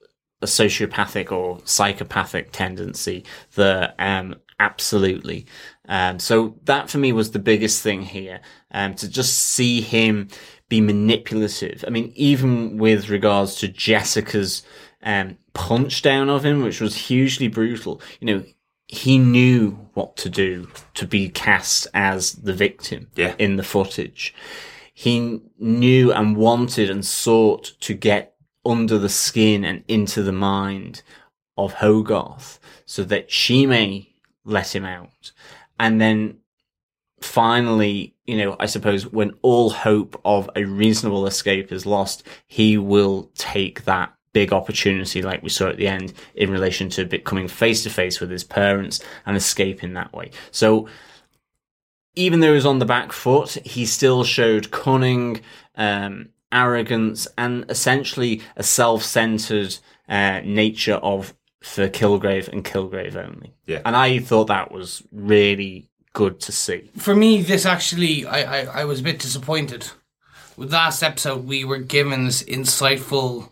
a 0.41 0.45
sociopathic 0.45 1.31
or 1.31 1.59
psychopathic 1.65 2.51
tendency 2.51 3.25
that 3.55 3.95
Um, 3.99 4.35
absolutely. 4.59 5.45
Um, 5.87 6.17
so 6.19 6.55
that 6.63 6.89
for 6.89 6.97
me 6.97 7.11
was 7.11 7.31
the 7.31 7.39
biggest 7.39 7.83
thing 7.83 8.01
here. 8.01 8.39
Um, 8.71 8.95
to 8.95 9.07
just 9.09 9.37
see 9.37 9.81
him 9.81 10.29
be 10.69 10.81
manipulative. 10.81 11.83
I 11.87 11.89
mean, 11.91 12.11
even 12.15 12.77
with 12.77 13.09
regards 13.09 13.55
to 13.55 13.67
Jessica's, 13.67 14.63
um, 15.03 15.37
punch 15.53 16.01
down 16.01 16.29
of 16.29 16.43
him, 16.45 16.61
which 16.63 16.81
was 16.81 16.95
hugely 16.95 17.47
brutal, 17.47 18.01
you 18.19 18.27
know, 18.27 18.43
he 18.87 19.17
knew 19.17 19.71
what 19.93 20.15
to 20.17 20.29
do 20.29 20.67
to 20.93 21.07
be 21.07 21.29
cast 21.29 21.87
as 21.93 22.33
the 22.33 22.53
victim 22.53 23.07
Yeah. 23.15 23.35
in 23.37 23.55
the 23.55 23.63
footage. 23.63 24.33
He 24.93 25.41
knew 25.59 26.11
and 26.11 26.37
wanted 26.37 26.89
and 26.89 27.05
sought 27.05 27.73
to 27.81 27.93
get 27.93 28.35
under 28.65 28.97
the 28.97 29.09
skin 29.09 29.63
and 29.63 29.83
into 29.87 30.23
the 30.23 30.31
mind 30.31 31.03
of 31.57 31.73
Hogarth 31.75 32.59
so 32.85 33.03
that 33.03 33.31
she 33.31 33.65
may 33.65 34.13
let 34.43 34.75
him 34.75 34.85
out. 34.85 35.31
And 35.79 35.99
then 35.99 36.37
finally, 37.21 38.14
you 38.25 38.37
know, 38.37 38.55
I 38.59 38.65
suppose 38.65 39.11
when 39.11 39.33
all 39.41 39.69
hope 39.69 40.19
of 40.25 40.49
a 40.55 40.65
reasonable 40.65 41.27
escape 41.27 41.71
is 41.71 41.85
lost, 41.85 42.23
he 42.47 42.77
will 42.77 43.29
take 43.35 43.85
that 43.85 44.13
big 44.33 44.51
opportunity, 44.51 45.21
like 45.21 45.43
we 45.43 45.49
saw 45.49 45.69
at 45.69 45.77
the 45.77 45.87
end, 45.87 46.13
in 46.33 46.51
relation 46.51 46.89
to 46.89 47.05
becoming 47.05 47.47
face 47.47 47.83
to 47.83 47.89
face 47.89 48.19
with 48.19 48.29
his 48.29 48.43
parents 48.43 48.99
and 49.25 49.37
escaping 49.37 49.93
that 49.93 50.11
way. 50.11 50.31
So, 50.51 50.87
even 52.15 52.39
though 52.39 52.49
he 52.49 52.55
was 52.55 52.65
on 52.65 52.79
the 52.79 52.85
back 52.85 53.11
foot, 53.11 53.51
he 53.65 53.85
still 53.85 54.23
showed 54.23 54.71
cunning, 54.71 55.41
um, 55.75 56.29
arrogance, 56.51 57.27
and 57.37 57.65
essentially 57.69 58.41
a 58.55 58.63
self 58.63 59.03
centered 59.03 59.77
uh, 60.09 60.41
nature 60.43 60.95
of 60.95 61.33
for 61.61 61.89
Kilgrave 61.89 62.47
and 62.47 62.63
Kilgrave 62.63 63.15
only. 63.15 63.53
Yeah. 63.65 63.81
And 63.85 63.95
I 63.95 64.19
thought 64.19 64.47
that 64.47 64.71
was 64.71 65.03
really 65.11 65.89
good 66.15 66.39
to 66.39 66.51
see. 66.51 66.89
For 66.97 67.13
me, 67.13 67.41
this 67.41 67.65
actually, 67.65 68.25
I, 68.25 68.61
I, 68.61 68.81
I 68.81 68.85
was 68.85 69.01
a 69.01 69.03
bit 69.03 69.19
disappointed. 69.19 69.91
With 70.57 70.73
last 70.73 71.03
episode, 71.03 71.45
we 71.45 71.65
were 71.65 71.77
given 71.77 72.25
this 72.25 72.41
insightful 72.41 73.51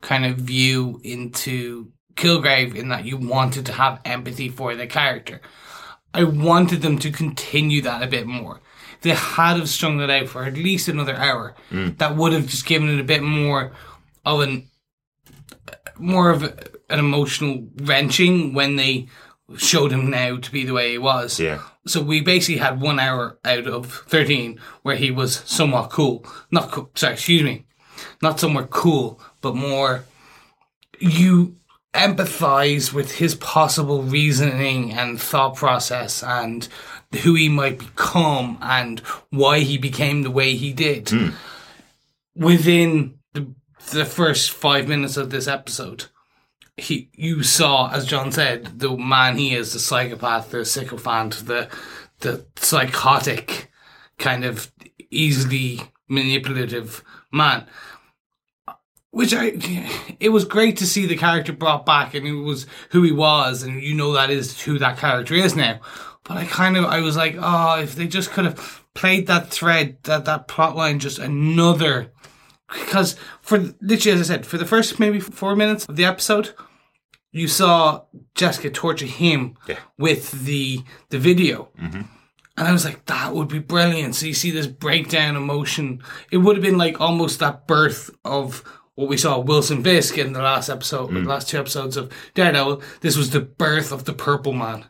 kind 0.00 0.24
of 0.24 0.38
view 0.38 1.00
into 1.04 1.92
Kilgrave 2.16 2.74
in 2.74 2.88
that 2.88 3.04
you 3.04 3.18
wanted 3.18 3.66
to 3.66 3.72
have 3.72 4.00
empathy 4.06 4.48
for 4.48 4.74
the 4.74 4.86
character. 4.86 5.42
I 6.14 6.24
wanted 6.24 6.80
them 6.80 6.98
to 7.00 7.12
continue 7.12 7.82
that 7.82 8.02
a 8.02 8.06
bit 8.06 8.26
more. 8.26 8.60
They 9.02 9.10
had 9.10 9.58
have 9.58 9.68
strung 9.68 9.98
that 9.98 10.10
out 10.10 10.28
for 10.28 10.44
at 10.44 10.54
least 10.54 10.88
another 10.88 11.14
hour. 11.14 11.54
Mm. 11.70 11.98
That 11.98 12.16
would 12.16 12.32
have 12.32 12.46
just 12.46 12.66
given 12.66 12.88
it 12.88 13.00
a 13.00 13.04
bit 13.04 13.22
more 13.22 13.72
of 14.24 14.40
an 14.40 14.68
more 15.98 16.30
of 16.30 16.42
an 16.42 16.98
emotional 16.98 17.68
wrenching 17.76 18.54
when 18.54 18.76
they 18.76 19.06
showed 19.56 19.92
him 19.92 20.10
now 20.10 20.36
to 20.36 20.50
be 20.52 20.64
the 20.64 20.72
way 20.72 20.92
he 20.92 20.98
was. 20.98 21.40
Yeah. 21.40 21.62
So 21.86 22.02
we 22.02 22.20
basically 22.20 22.58
had 22.58 22.80
one 22.80 22.98
hour 22.98 23.38
out 23.44 23.66
of 23.66 23.92
13 23.92 24.60
where 24.82 24.96
he 24.96 25.10
was 25.10 25.36
somewhat 25.46 25.90
cool. 25.90 26.24
Not 26.50 26.70
cool, 26.70 26.90
sorry, 26.94 27.14
excuse 27.14 27.42
me. 27.42 27.66
Not 28.22 28.40
somewhat 28.40 28.70
cool, 28.70 29.20
but 29.40 29.54
more 29.54 30.04
you 30.98 31.56
empathize 31.94 32.92
with 32.92 33.12
his 33.12 33.34
possible 33.34 34.02
reasoning 34.02 34.92
and 34.92 35.20
thought 35.20 35.56
process 35.56 36.22
and 36.22 36.68
who 37.22 37.34
he 37.34 37.48
might 37.48 37.78
become 37.78 38.56
and 38.60 39.00
why 39.30 39.60
he 39.60 39.76
became 39.76 40.22
the 40.22 40.30
way 40.30 40.54
he 40.54 40.72
did. 40.72 41.08
Hmm. 41.08 41.30
Within 42.36 43.18
the, 43.32 43.52
the 43.90 44.04
first 44.04 44.50
five 44.50 44.86
minutes 44.86 45.16
of 45.16 45.30
this 45.30 45.48
episode, 45.48 46.06
he 46.80 47.10
you 47.14 47.42
saw, 47.42 47.90
as 47.90 48.06
John 48.06 48.32
said, 48.32 48.78
the 48.78 48.96
man 48.96 49.36
he 49.36 49.54
is, 49.54 49.72
the 49.72 49.78
psychopath, 49.78 50.50
the 50.50 50.64
sycophant, 50.64 51.46
the 51.46 51.68
the 52.20 52.46
psychotic, 52.56 53.70
kind 54.18 54.44
of 54.44 54.72
easily 55.10 55.80
manipulative 56.08 57.02
man. 57.32 57.66
Which 59.12 59.34
I, 59.34 59.52
it 60.20 60.28
was 60.28 60.44
great 60.44 60.76
to 60.76 60.86
see 60.86 61.04
the 61.04 61.16
character 61.16 61.52
brought 61.52 61.84
back, 61.84 62.14
and 62.14 62.26
it 62.26 62.32
was 62.32 62.66
who 62.90 63.02
he 63.02 63.10
was, 63.10 63.64
and 63.64 63.82
you 63.82 63.94
know 63.94 64.12
that 64.12 64.30
is 64.30 64.60
who 64.62 64.78
that 64.78 64.98
character 64.98 65.34
is 65.34 65.56
now. 65.56 65.80
But 66.22 66.36
I 66.36 66.44
kind 66.44 66.76
of, 66.76 66.84
I 66.84 67.00
was 67.00 67.16
like, 67.16 67.36
oh, 67.38 67.80
if 67.80 67.96
they 67.96 68.06
just 68.06 68.30
could 68.30 68.44
have 68.44 68.84
played 68.94 69.26
that 69.26 69.48
thread, 69.48 69.98
that 70.04 70.26
that 70.26 70.46
plot 70.46 70.76
line, 70.76 71.00
just 71.00 71.18
another, 71.18 72.12
because 72.72 73.16
for 73.40 73.58
literally, 73.80 74.20
as 74.20 74.30
I 74.30 74.34
said, 74.34 74.46
for 74.46 74.58
the 74.58 74.66
first 74.66 75.00
maybe 75.00 75.18
four 75.18 75.56
minutes 75.56 75.86
of 75.86 75.96
the 75.96 76.04
episode, 76.04 76.54
you 77.32 77.46
saw 77.48 78.02
Jessica 78.34 78.70
torture 78.70 79.06
him 79.06 79.56
Yeah. 79.68 79.78
with 79.98 80.44
the 80.44 80.82
the 81.10 81.18
video. 81.18 81.68
Mm-hmm. 81.80 82.02
And 82.56 82.68
I 82.68 82.72
was 82.72 82.84
like, 82.84 83.06
that 83.06 83.34
would 83.34 83.48
be 83.48 83.58
brilliant. 83.58 84.14
So 84.16 84.26
you 84.26 84.34
see 84.34 84.50
this 84.50 84.66
breakdown 84.66 85.34
emotion. 85.36 86.02
It 86.30 86.38
would 86.38 86.56
have 86.56 86.62
been 86.64 86.76
like 86.76 87.00
almost 87.00 87.38
that 87.38 87.66
birth 87.66 88.10
of 88.24 88.62
what 88.96 89.08
we 89.08 89.16
saw 89.16 89.38
Wilson 89.38 89.82
Fisk 89.82 90.18
in 90.18 90.34
the 90.34 90.42
last 90.42 90.68
episode, 90.68 91.10
the 91.14 91.20
last 91.20 91.48
two 91.48 91.58
episodes 91.58 91.96
of 91.96 92.12
Daredevil. 92.34 92.82
This 93.00 93.16
was 93.16 93.30
the 93.30 93.40
birth 93.40 93.92
of 93.92 94.04
the 94.04 94.12
Purple 94.12 94.52
Man. 94.52 94.84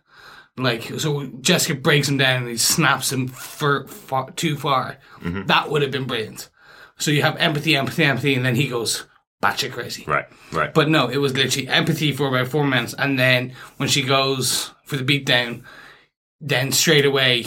Like, 0.57 0.83
so 0.99 1.27
Jessica 1.41 1.79
breaks 1.79 2.09
him 2.09 2.19
down 2.19 2.39
and 2.43 2.49
he 2.49 2.57
snaps 2.57 3.13
him 3.13 3.29
for, 3.29 3.87
far, 3.87 4.31
too 4.33 4.57
far. 4.57 4.99
Mm-hmm. 5.21 5.47
That 5.47 5.71
would 5.71 5.83
have 5.83 5.93
been 5.93 6.07
brilliant. 6.09 6.49
So 6.99 7.13
you 7.13 7.23
have 7.23 7.37
empathy, 7.37 7.77
empathy, 7.77 8.03
empathy, 8.05 8.35
and 8.35 8.45
then 8.45 8.57
he 8.57 8.67
goes 8.67 9.07
batshit 9.43 9.73
crazy. 9.73 10.05
Right. 10.07 10.27
Right. 10.53 10.73
But 10.73 10.89
no, 10.89 11.09
it 11.09 11.19
was 11.19 11.35
literally 11.35 11.69
empathy 11.69 12.13
for 12.13 12.29
about 12.29 12.49
four 12.49 12.65
minutes, 12.67 12.95
and 12.95 13.19
then 13.19 13.55
when 13.77 13.89
she 13.89 14.03
goes 14.03 14.73
for 14.85 14.97
the 14.97 15.05
beatdown, 15.05 15.63
then 16.41 16.73
straight 16.73 17.05
away, 17.05 17.47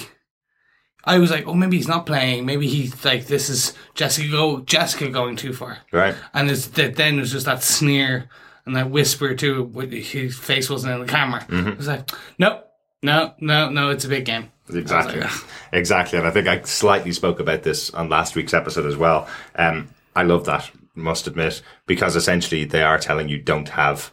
I 1.04 1.20
was 1.20 1.32
like, 1.32 1.48
oh, 1.48 1.54
maybe 1.54 1.78
he's 1.78 1.88
not 1.88 2.06
playing. 2.06 2.46
Maybe 2.46 2.68
he's 2.68 3.04
like, 3.04 3.28
this 3.28 3.50
is 3.50 3.74
Jessica 3.94 4.30
go 4.30 4.62
Jessica 4.62 5.10
going 5.10 5.36
too 5.36 5.54
far, 5.54 5.80
right. 5.92 6.16
and 6.34 6.50
it's 6.50 6.68
that 6.68 6.96
then 6.96 7.18
there's 7.18 7.32
just 7.32 7.46
that 7.46 7.62
sneer 7.64 8.30
and 8.66 8.76
that 8.76 8.90
whisper 8.90 9.36
too. 9.36 9.68
His 9.90 10.38
face 10.38 10.70
wasn't 10.70 10.94
in 10.94 11.02
the 11.02 11.08
camera. 11.08 11.46
It 11.50 11.78
was 11.78 11.88
like, 11.88 12.10
no, 12.40 12.64
no, 13.02 13.34
no, 13.40 13.70
no, 13.70 13.90
it's 13.90 14.06
a 14.06 14.10
big 14.10 14.26
game. 14.26 14.50
Exactly. 14.74 15.20
Was 15.20 15.44
exactly. 15.74 16.18
And 16.18 16.28
I 16.28 16.32
think 16.32 16.48
I 16.48 16.62
slightly 16.62 17.12
spoke 17.12 17.42
about 17.42 17.64
this 17.64 17.90
on 17.90 18.08
last 18.08 18.36
week's 18.36 18.54
episode 18.54 18.86
as 18.86 18.96
well. 18.96 19.28
Um, 19.56 19.90
I 20.16 20.24
love 20.24 20.46
that, 20.46 20.72
must 20.96 21.28
admit, 21.28 21.62
because 21.86 22.16
essentially 22.16 22.66
they 22.66 22.84
are 22.84 22.98
telling 22.98 23.30
you 23.30 23.40
don't 23.40 23.70
have 23.70 24.12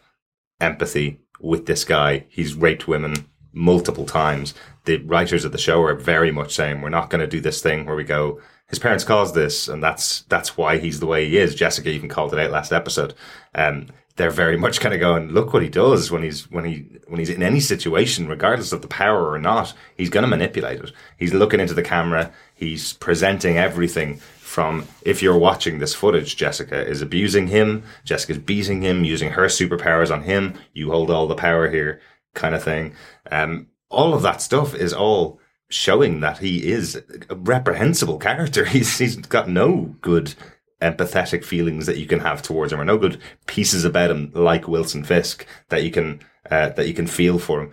empathy 0.61 1.21
with 1.41 1.67
this 1.67 1.85
guy. 1.85 2.27
He's 2.29 2.55
raped 2.55 2.89
women 2.89 3.27
multiple 3.53 4.07
times. 4.07 4.55
The 4.85 4.99
writers 4.99 5.45
of 5.45 5.53
the 5.53 5.59
show 5.59 5.83
are 5.83 5.95
very 5.95 6.31
much 6.31 6.55
saying 6.55 6.81
we're 6.81 6.89
not 6.89 7.11
going 7.11 7.21
to 7.21 7.27
do 7.27 7.41
this 7.41 7.63
thing 7.63 7.87
where 7.87 7.97
we 7.97 8.05
go, 8.05 8.41
his 8.69 8.79
parents 8.79 9.05
caused 9.05 9.35
this, 9.35 9.69
and 9.69 9.83
that's 9.83 10.23
that's 10.23 10.57
why 10.57 10.79
he's 10.79 11.01
the 11.01 11.07
way 11.07 11.29
he 11.29 11.39
is. 11.39 11.55
Jessica 11.55 11.91
even 11.91 12.09
called 12.09 12.33
it 12.33 12.39
out 12.39 12.53
last 12.53 12.73
episode. 12.73 13.15
Um, 13.55 13.89
they're 14.17 14.31
very 14.31 14.57
much 14.57 14.81
kind 14.81 14.95
of 14.95 15.01
going, 15.01 15.31
look 15.31 15.53
what 15.53 15.63
he 15.63 15.69
does 15.69 16.11
when 16.11 16.23
he's 16.23 16.51
when 16.51 16.65
he 16.65 16.87
when 17.09 17.19
he's 17.19 17.31
in 17.31 17.43
any 17.43 17.61
situation, 17.61 18.29
regardless 18.29 18.73
of 18.73 18.83
the 18.83 18.89
power 18.89 19.31
or 19.31 19.39
not, 19.39 19.75
he's 19.97 20.11
going 20.11 20.23
to 20.23 20.29
manipulate 20.29 20.81
it. 20.81 20.93
He's 21.17 21.35
looking 21.35 21.59
into 21.59 21.75
the 21.75 21.83
camera. 21.83 22.33
He's 22.55 22.93
presenting 22.95 23.57
everything 23.57 24.21
from 24.51 24.89
if 25.03 25.23
you're 25.23 25.39
watching 25.39 25.79
this 25.79 25.95
footage, 25.95 26.37
Jessica 26.37 26.85
is 26.85 27.01
abusing 27.01 27.47
him. 27.47 27.85
Jessica's 28.05 28.39
beating 28.39 28.83
him, 28.83 29.05
using 29.05 29.31
her 29.31 29.45
superpowers 29.47 30.13
on 30.13 30.25
him. 30.25 30.55
You 30.73 30.91
hold 30.91 31.09
all 31.09 31.29
the 31.29 31.37
power 31.37 31.71
here, 31.71 32.01
kind 32.35 32.57
of 32.57 32.65
thing. 32.65 32.95
Um, 33.31 33.69
all 33.91 34.13
of 34.13 34.23
that 34.23 34.43
stuff 34.43 34.75
is 34.75 34.93
all 34.93 35.39
showing 35.69 36.19
that 36.21 36.39
he 36.39 36.69
is 36.69 37.01
a 37.29 37.37
reprehensible 37.37 38.19
character. 38.19 38.65
He's 38.75 38.99
he's 38.99 39.17
got 39.17 39.49
no 39.49 39.95
good 40.01 40.35
empathetic 40.83 41.45
feelings 41.45 41.87
that 41.87 41.99
you 41.99 42.07
can 42.07 42.19
have 42.21 42.43
towards 42.43 42.73
him, 42.73 42.81
or 42.81 42.85
no 42.85 42.99
good 42.99 43.21
pieces 43.47 43.85
about 43.85 44.11
him 44.11 44.33
like 44.35 44.67
Wilson 44.67 45.05
Fisk 45.05 45.47
that 45.69 45.85
you 45.85 45.93
can 45.93 46.21
uh, 46.51 46.71
that 46.71 46.89
you 46.89 46.95
can 46.95 47.07
feel 47.07 47.39
for 47.39 47.63
him. 47.63 47.73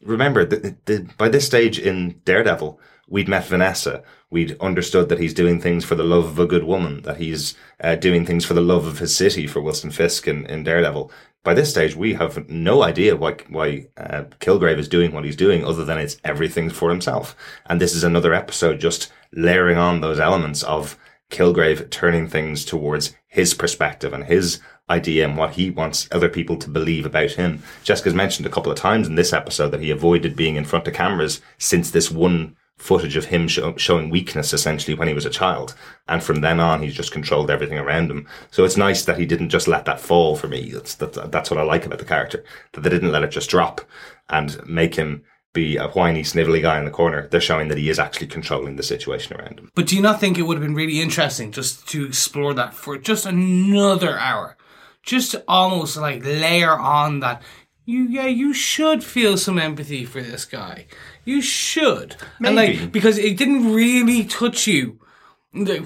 Remember, 0.00 0.46
the, 0.46 1.06
by 1.18 1.28
this 1.28 1.44
stage 1.44 1.78
in 1.78 2.18
Daredevil, 2.24 2.80
we'd 3.08 3.28
met 3.28 3.44
Vanessa. 3.44 4.02
We'd 4.34 4.56
understood 4.58 5.10
that 5.10 5.20
he's 5.20 5.32
doing 5.32 5.60
things 5.60 5.84
for 5.84 5.94
the 5.94 6.02
love 6.02 6.24
of 6.24 6.40
a 6.40 6.46
good 6.46 6.64
woman, 6.64 7.02
that 7.02 7.18
he's 7.18 7.56
uh, 7.80 7.94
doing 7.94 8.26
things 8.26 8.44
for 8.44 8.52
the 8.52 8.60
love 8.60 8.84
of 8.84 8.98
his 8.98 9.14
city 9.14 9.46
for 9.46 9.60
Wilson 9.60 9.92
Fisk 9.92 10.26
in, 10.26 10.44
in 10.46 10.64
Daredevil. 10.64 11.12
By 11.44 11.54
this 11.54 11.70
stage, 11.70 11.94
we 11.94 12.14
have 12.14 12.48
no 12.50 12.82
idea 12.82 13.14
why 13.14 13.36
why 13.48 13.86
uh, 13.96 14.24
Kilgrave 14.40 14.78
is 14.78 14.88
doing 14.88 15.12
what 15.12 15.24
he's 15.24 15.36
doing, 15.36 15.64
other 15.64 15.84
than 15.84 15.98
it's 15.98 16.16
everything 16.24 16.68
for 16.68 16.90
himself. 16.90 17.36
And 17.66 17.80
this 17.80 17.94
is 17.94 18.02
another 18.02 18.34
episode 18.34 18.80
just 18.80 19.12
layering 19.32 19.78
on 19.78 20.00
those 20.00 20.18
elements 20.18 20.64
of 20.64 20.98
Kilgrave 21.30 21.88
turning 21.90 22.26
things 22.26 22.64
towards 22.64 23.14
his 23.28 23.54
perspective 23.54 24.12
and 24.12 24.24
his 24.24 24.58
idea 24.90 25.28
and 25.28 25.36
what 25.36 25.52
he 25.52 25.70
wants 25.70 26.08
other 26.10 26.28
people 26.28 26.56
to 26.56 26.68
believe 26.68 27.06
about 27.06 27.30
him. 27.30 27.62
Jessica's 27.84 28.14
mentioned 28.14 28.46
a 28.46 28.50
couple 28.50 28.72
of 28.72 28.78
times 28.78 29.06
in 29.06 29.14
this 29.14 29.32
episode 29.32 29.68
that 29.68 29.80
he 29.80 29.92
avoided 29.92 30.34
being 30.34 30.56
in 30.56 30.64
front 30.64 30.88
of 30.88 30.94
cameras 30.94 31.40
since 31.56 31.92
this 31.92 32.10
one 32.10 32.56
footage 32.76 33.16
of 33.16 33.26
him 33.26 33.48
show, 33.48 33.76
showing 33.76 34.10
weakness 34.10 34.52
essentially 34.52 34.94
when 34.94 35.08
he 35.08 35.14
was 35.14 35.24
a 35.24 35.30
child. 35.30 35.74
And 36.08 36.22
from 36.22 36.40
then 36.40 36.60
on, 36.60 36.82
he's 36.82 36.94
just 36.94 37.12
controlled 37.12 37.50
everything 37.50 37.78
around 37.78 38.10
him. 38.10 38.26
So 38.50 38.64
it's 38.64 38.76
nice 38.76 39.04
that 39.04 39.18
he 39.18 39.26
didn't 39.26 39.50
just 39.50 39.68
let 39.68 39.84
that 39.84 40.00
fall 40.00 40.36
for 40.36 40.48
me. 40.48 40.70
That's, 40.70 40.94
that, 40.96 41.30
that's 41.30 41.50
what 41.50 41.60
I 41.60 41.62
like 41.62 41.86
about 41.86 41.98
the 41.98 42.04
character, 42.04 42.44
that 42.72 42.80
they 42.80 42.90
didn't 42.90 43.12
let 43.12 43.22
it 43.22 43.30
just 43.30 43.50
drop 43.50 43.80
and 44.28 44.60
make 44.66 44.96
him 44.96 45.24
be 45.54 45.76
a 45.76 45.88
whiny, 45.88 46.22
snivelly 46.22 46.60
guy 46.60 46.78
in 46.78 46.84
the 46.84 46.90
corner. 46.90 47.28
They're 47.28 47.40
showing 47.40 47.68
that 47.68 47.78
he 47.78 47.88
is 47.88 47.98
actually 47.98 48.26
controlling 48.26 48.76
the 48.76 48.82
situation 48.82 49.36
around 49.36 49.60
him. 49.60 49.70
But 49.74 49.86
do 49.86 49.96
you 49.96 50.02
not 50.02 50.20
think 50.20 50.36
it 50.36 50.42
would 50.42 50.56
have 50.56 50.66
been 50.66 50.74
really 50.74 51.00
interesting 51.00 51.52
just 51.52 51.88
to 51.90 52.04
explore 52.04 52.52
that 52.54 52.74
for 52.74 52.98
just 52.98 53.24
another 53.24 54.18
hour? 54.18 54.56
Just 55.02 55.30
to 55.30 55.44
almost 55.46 55.96
like 55.96 56.24
layer 56.24 56.76
on 56.76 57.20
that. 57.20 57.40
You 57.86 58.04
yeah, 58.04 58.26
you 58.26 58.54
should 58.54 59.04
feel 59.04 59.36
some 59.36 59.58
empathy 59.58 60.04
for 60.06 60.22
this 60.22 60.44
guy. 60.44 60.86
You 61.24 61.40
should. 61.40 62.16
And 62.44 62.56
like 62.56 62.92
because 62.92 63.18
it 63.18 63.36
didn't 63.36 63.72
really 63.72 64.24
touch 64.24 64.66
you. 64.66 65.00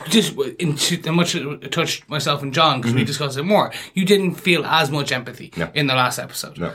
Just 0.09 0.35
into 0.59 1.03
how 1.05 1.13
much 1.13 1.35
it 1.35 1.73
touched 1.73 2.09
myself 2.09 2.43
and 2.43 2.55
John 2.55 2.81
because 2.81 2.95
we 2.95 3.01
mm-hmm. 3.01 3.07
discussed 3.07 3.37
it 3.37 3.43
more. 3.43 3.71
You 3.93 4.07
didn't 4.07 4.37
feel 4.37 4.65
as 4.65 4.91
much 4.91 5.13
empathy 5.13 5.53
No. 5.59 5.71
in 5.75 5.89
the 5.89 5.95
last 5.95 6.19
episode. 6.19 6.59
No. 6.59 6.73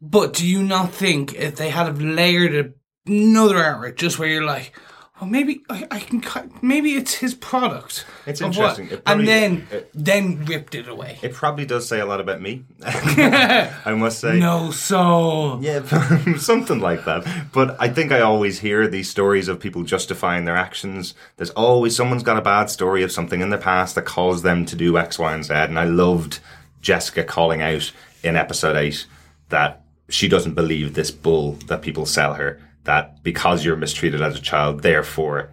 But 0.00 0.34
do 0.34 0.46
you 0.46 0.62
not 0.62 0.92
think 0.92 1.34
if 1.34 1.54
they 1.56 1.70
had 1.70 1.86
have 1.86 2.00
layered 2.00 2.74
another 3.06 3.64
hour 3.64 3.92
just 3.92 4.18
where 4.18 4.28
you're 4.28 4.44
like, 4.44 4.76
oh, 5.20 5.26
maybe 5.26 5.62
I, 5.70 5.86
I 5.90 5.98
can 6.00 6.20
cut. 6.20 6.62
Maybe 6.62 6.94
it's 6.94 7.14
his 7.14 7.34
product. 7.34 8.04
It's 8.26 8.40
of 8.40 8.56
what- 8.56 8.78
interesting. 8.78 8.88
It 8.98 9.04
probably- 9.04 9.22
and 9.24 9.28
then 9.28 9.66
it- 9.70 9.90
then 9.94 10.44
ripped 10.44 10.74
it 10.74 10.88
away. 10.88 11.18
It 11.22 11.32
probably 11.32 11.64
does 11.66 11.88
say 11.88 12.00
a 12.00 12.06
lot 12.06 12.20
about 12.20 12.40
me. 12.40 12.64
I 12.84 13.94
must 13.96 14.20
say. 14.20 14.38
no 14.38 14.70
soul. 14.70 15.62
Yeah, 15.62 15.82
something 16.36 16.80
like 16.80 17.04
that. 17.04 17.26
But 17.52 17.76
I 17.80 17.88
think 17.88 18.12
I 18.12 18.20
always 18.20 18.60
hear 18.60 18.86
these 18.88 19.08
stories 19.10 19.48
of 19.48 19.60
people 19.60 19.82
justifying 19.82 20.44
their 20.44 20.56
actions. 20.56 21.14
There's 21.36 21.50
always 21.50 21.96
someone's 21.96 22.22
got 22.22 22.36
a 22.36 22.42
bad 22.42 22.70
story 22.70 23.02
of 23.02 23.12
something 23.12 23.40
in 23.40 23.50
the 23.50 23.58
past 23.58 23.94
that 23.94 24.04
caused 24.04 24.44
them 24.44 24.64
to 24.66 24.76
do 24.76 24.98
X, 24.98 25.18
Y, 25.18 25.32
and 25.34 25.44
Z. 25.44 25.52
And 25.54 25.78
I 25.78 25.84
loved 25.84 26.40
Jessica 26.80 27.24
calling 27.24 27.62
out 27.62 27.90
in 28.22 28.36
episode 28.36 28.76
eight 28.76 29.06
that 29.48 29.82
she 30.08 30.28
doesn't 30.28 30.54
believe 30.54 30.94
this 30.94 31.10
bull 31.10 31.52
that 31.66 31.82
people 31.82 32.06
sell 32.06 32.34
her. 32.34 32.60
That 32.86 33.22
because 33.22 33.64
you're 33.64 33.76
mistreated 33.76 34.22
as 34.22 34.36
a 34.36 34.40
child, 34.40 34.82
therefore 34.82 35.52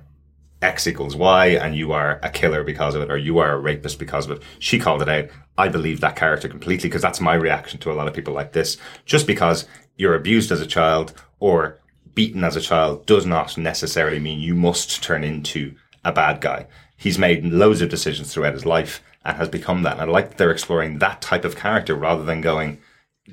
X 0.64 0.88
equals 0.88 1.16
Y 1.16 1.48
and 1.48 1.76
you 1.76 1.92
are 1.92 2.20
a 2.24 2.30
killer 2.30 2.64
because 2.64 2.96
of 2.96 3.02
it 3.02 3.12
or 3.12 3.18
you 3.18 3.40
are 3.40 3.54
a 3.54 3.60
rapist 3.60 4.00
because 4.00 4.26
of 4.26 4.38
it. 4.38 4.44
She 4.60 4.80
called 4.80 5.02
it 5.02 5.10
out. 5.10 5.30
I 5.58 5.68
believe 5.68 6.00
that 6.00 6.16
character 6.16 6.48
completely 6.48 6.90
because 6.90 7.02
that's 7.02 7.20
my 7.20 7.34
reaction 7.34 7.80
to 7.82 7.92
a 7.92 7.94
lot 7.94 8.08
of 8.08 8.14
people 8.14 8.34
like 8.34 8.54
this. 8.54 8.78
Just 9.06 9.28
because 9.28 9.68
you're 9.98 10.16
abused 10.16 10.52
as 10.52 10.62
a 10.62 10.66
child 10.66 11.14
or 11.40 11.80
beaten 12.16 12.44
as 12.44 12.56
a 12.56 12.62
child 12.62 13.06
does 13.06 13.26
not 13.26 13.58
necessarily 13.58 14.20
mean 14.20 14.40
you 14.40 14.56
must 14.56 15.04
turn 15.04 15.24
into 15.24 15.76
a 16.06 16.12
bad 16.12 16.42
guy. 16.42 16.66
He's 16.96 17.20
made 17.20 17.46
loads 17.46 17.82
of 17.82 17.90
decisions 17.90 18.34
throughout 18.34 18.54
his 18.54 18.66
life 18.66 19.04
and 19.26 19.38
has 19.38 19.50
become 19.50 19.84
that. 19.84 19.94
And 19.94 20.02
I 20.02 20.06
like 20.06 20.30
that 20.30 20.38
they're 20.38 20.52
exploring 20.52 21.00
that 21.00 21.22
type 21.22 21.46
of 21.46 21.56
character 21.56 21.96
rather 21.96 22.24
than 22.24 22.42
going, 22.42 22.80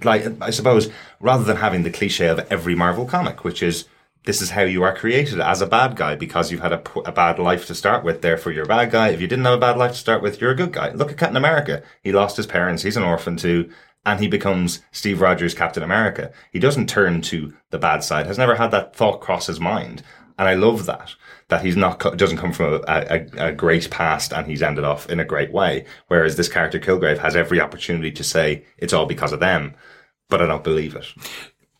like, 0.02 0.26
I 0.42 0.50
suppose, 0.50 0.90
rather 1.20 1.44
than 1.44 1.58
having 1.58 1.82
the 1.82 1.90
cliche 1.90 2.28
of 2.28 2.40
every 2.50 2.74
Marvel 2.74 3.06
comic, 3.06 3.44
which 3.44 3.62
is 3.62 3.86
this 4.24 4.42
is 4.42 4.50
how 4.50 4.62
you 4.62 4.82
are 4.82 4.94
created 4.94 5.40
as 5.40 5.62
a 5.62 5.66
bad 5.66 5.96
guy 5.96 6.14
because 6.14 6.50
you've 6.50 6.60
had 6.60 6.72
a 6.72 7.12
bad 7.12 7.38
life 7.38 7.66
to 7.66 7.74
start 7.74 8.04
with. 8.04 8.20
Therefore, 8.20 8.52
you're 8.52 8.64
a 8.64 8.68
bad 8.68 8.90
guy. 8.90 9.08
If 9.08 9.20
you 9.20 9.26
didn't 9.26 9.46
have 9.46 9.54
a 9.54 9.60
bad 9.60 9.78
life 9.78 9.92
to 9.92 9.98
start 9.98 10.22
with, 10.22 10.40
you're 10.40 10.50
a 10.50 10.56
good 10.56 10.72
guy. 10.72 10.92
Look 10.92 11.10
at 11.10 11.18
Captain 11.18 11.36
America. 11.36 11.82
He 12.02 12.12
lost 12.12 12.36
his 12.36 12.46
parents. 12.46 12.82
He's 12.82 12.96
an 12.96 13.02
orphan 13.02 13.36
too. 13.36 13.70
And 14.04 14.20
he 14.20 14.28
becomes 14.28 14.80
Steve 14.92 15.20
Rogers, 15.20 15.54
Captain 15.54 15.82
America. 15.82 16.32
He 16.52 16.58
doesn't 16.58 16.88
turn 16.88 17.22
to 17.22 17.54
the 17.70 17.78
bad 17.78 18.02
side, 18.02 18.26
has 18.26 18.38
never 18.38 18.56
had 18.56 18.70
that 18.70 18.94
thought 18.96 19.20
cross 19.20 19.46
his 19.46 19.60
mind. 19.60 20.02
And 20.38 20.48
I 20.48 20.54
love 20.54 20.86
that, 20.86 21.14
that 21.48 21.62
he's 21.62 21.76
not, 21.76 21.98
doesn't 22.16 22.38
come 22.38 22.52
from 22.52 22.82
a, 22.88 23.26
a, 23.36 23.48
a 23.48 23.52
great 23.52 23.90
past 23.90 24.32
and 24.32 24.46
he's 24.46 24.62
ended 24.62 24.84
off 24.84 25.08
in 25.10 25.20
a 25.20 25.24
great 25.24 25.52
way. 25.52 25.84
Whereas 26.08 26.36
this 26.36 26.48
character 26.48 26.78
Kilgrave 26.78 27.18
has 27.18 27.36
every 27.36 27.60
opportunity 27.60 28.10
to 28.12 28.24
say 28.24 28.64
it's 28.78 28.94
all 28.94 29.04
because 29.04 29.32
of 29.32 29.40
them, 29.40 29.74
but 30.30 30.40
I 30.40 30.46
don't 30.46 30.64
believe 30.64 30.94
it. 30.94 31.06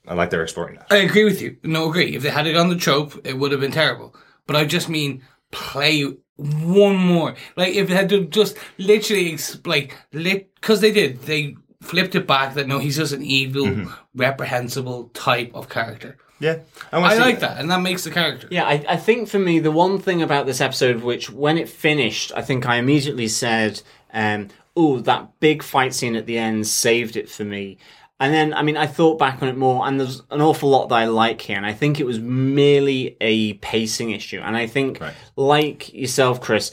I 0.09 0.15
like 0.15 0.31
they're 0.31 0.43
exploring 0.43 0.77
that. 0.77 0.87
I 0.91 0.97
agree 0.99 1.25
with 1.25 1.41
you. 1.43 1.57
No, 1.63 1.89
agree. 1.91 2.17
If 2.17 2.23
they 2.23 2.31
had 2.31 2.47
it 2.47 2.57
on 2.57 2.69
the 2.69 2.77
trope, 2.77 3.21
it 3.27 3.39
would 3.39 3.53
have 3.53 3.61
been 3.61 3.71
terrible. 3.73 4.15
But 4.47 4.57
I 4.57 4.65
just 4.65 4.89
mean 4.89 5.23
play 5.51 6.05
one 6.37 6.97
more. 6.97 7.35
Like 7.57 7.75
if 7.75 7.89
they 7.89 7.95
had 7.95 8.09
to 8.09 8.25
just 8.27 8.57
literally 8.79 9.33
ex- 9.35 9.61
like 9.67 9.97
lit 10.13 10.55
because 10.55 10.81
they 10.81 10.91
did. 10.93 11.23
They 11.23 11.57
flipped 11.83 12.15
it 12.15 12.27
back 12.27 12.55
that 12.55 12.67
no, 12.67 12.79
he's 12.79 12.97
just 12.97 13.13
an 13.13 13.23
evil, 13.23 13.65
Mm-hmm. 13.67 13.91
reprehensible 14.15 15.09
type 15.15 15.51
of 15.55 15.69
character. 15.69 16.17
Yeah. 16.39 16.59
wanna 16.93 17.07
I 17.07 17.15
see- 17.15 17.21
like 17.21 17.41
that, 17.41 17.59
and 17.61 17.71
that 17.71 17.81
makes 17.83 18.05
the 18.05 18.11
character. 18.11 18.49
Yeah, 18.51 18.65
I, 18.65 18.83
I 18.89 18.97
think 18.97 19.29
for 19.29 19.39
me, 19.39 19.59
the 19.59 19.71
one 19.71 19.99
thing 19.99 20.23
about 20.23 20.47
this 20.47 20.61
episode, 20.63 21.03
which 21.03 21.31
when 21.31 21.59
it 21.59 21.69
finished, 21.69 22.33
I 22.35 22.41
think 22.43 22.67
I 22.67 22.77
immediately 22.77 23.29
said, 23.29 23.83
um, 24.15 24.49
oh, 24.75 25.01
that 25.01 25.39
big 25.41 25.63
fight 25.63 25.93
scene 25.93 26.17
at 26.17 26.25
the 26.27 26.39
end 26.39 26.67
saved 26.67 27.17
it 27.17 27.29
for 27.29 27.45
me. 27.45 27.77
And 28.21 28.35
then, 28.35 28.53
I 28.53 28.61
mean, 28.63 28.77
I 28.77 28.87
thought 28.87 29.19
back 29.19 29.43
on 29.43 29.49
it 29.49 29.57
more, 29.57 29.87
and 29.87 29.99
there's 29.99 30.21
an 30.31 30.43
awful 30.43 30.69
lot 30.69 30.89
that 30.89 30.95
I 30.97 31.07
like 31.07 31.41
here, 31.41 31.57
and 31.57 31.65
I 31.65 31.73
think 31.73 31.99
it 31.99 32.05
was 32.05 32.19
merely 32.21 33.17
a 33.21 33.55
pacing 33.55 34.11
issue. 34.11 34.41
And 34.41 34.57
I 34.57 34.67
think, 34.67 35.01
Right. 35.01 35.15
like 35.37 35.93
yourself, 35.95 36.39
Chris, 36.41 36.71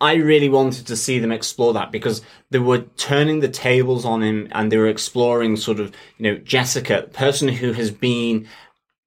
I 0.00 0.14
really 0.14 0.48
wanted 0.48 0.86
to 0.86 0.96
see 0.96 1.18
them 1.18 1.30
explore 1.30 1.74
that 1.74 1.92
because 1.92 2.22
they 2.50 2.58
were 2.58 2.86
turning 2.96 3.40
the 3.40 3.48
tables 3.48 4.04
on 4.06 4.22
him 4.22 4.48
and 4.52 4.72
they 4.72 4.78
were 4.78 4.88
exploring 4.88 5.56
sort 5.56 5.78
of, 5.78 5.92
you 6.18 6.24
know, 6.24 6.38
Jessica, 6.38 7.02
the 7.06 7.16
person 7.16 7.48
who 7.48 7.72
has 7.74 7.90
been, 7.90 8.48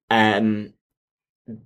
um, 0.08 0.72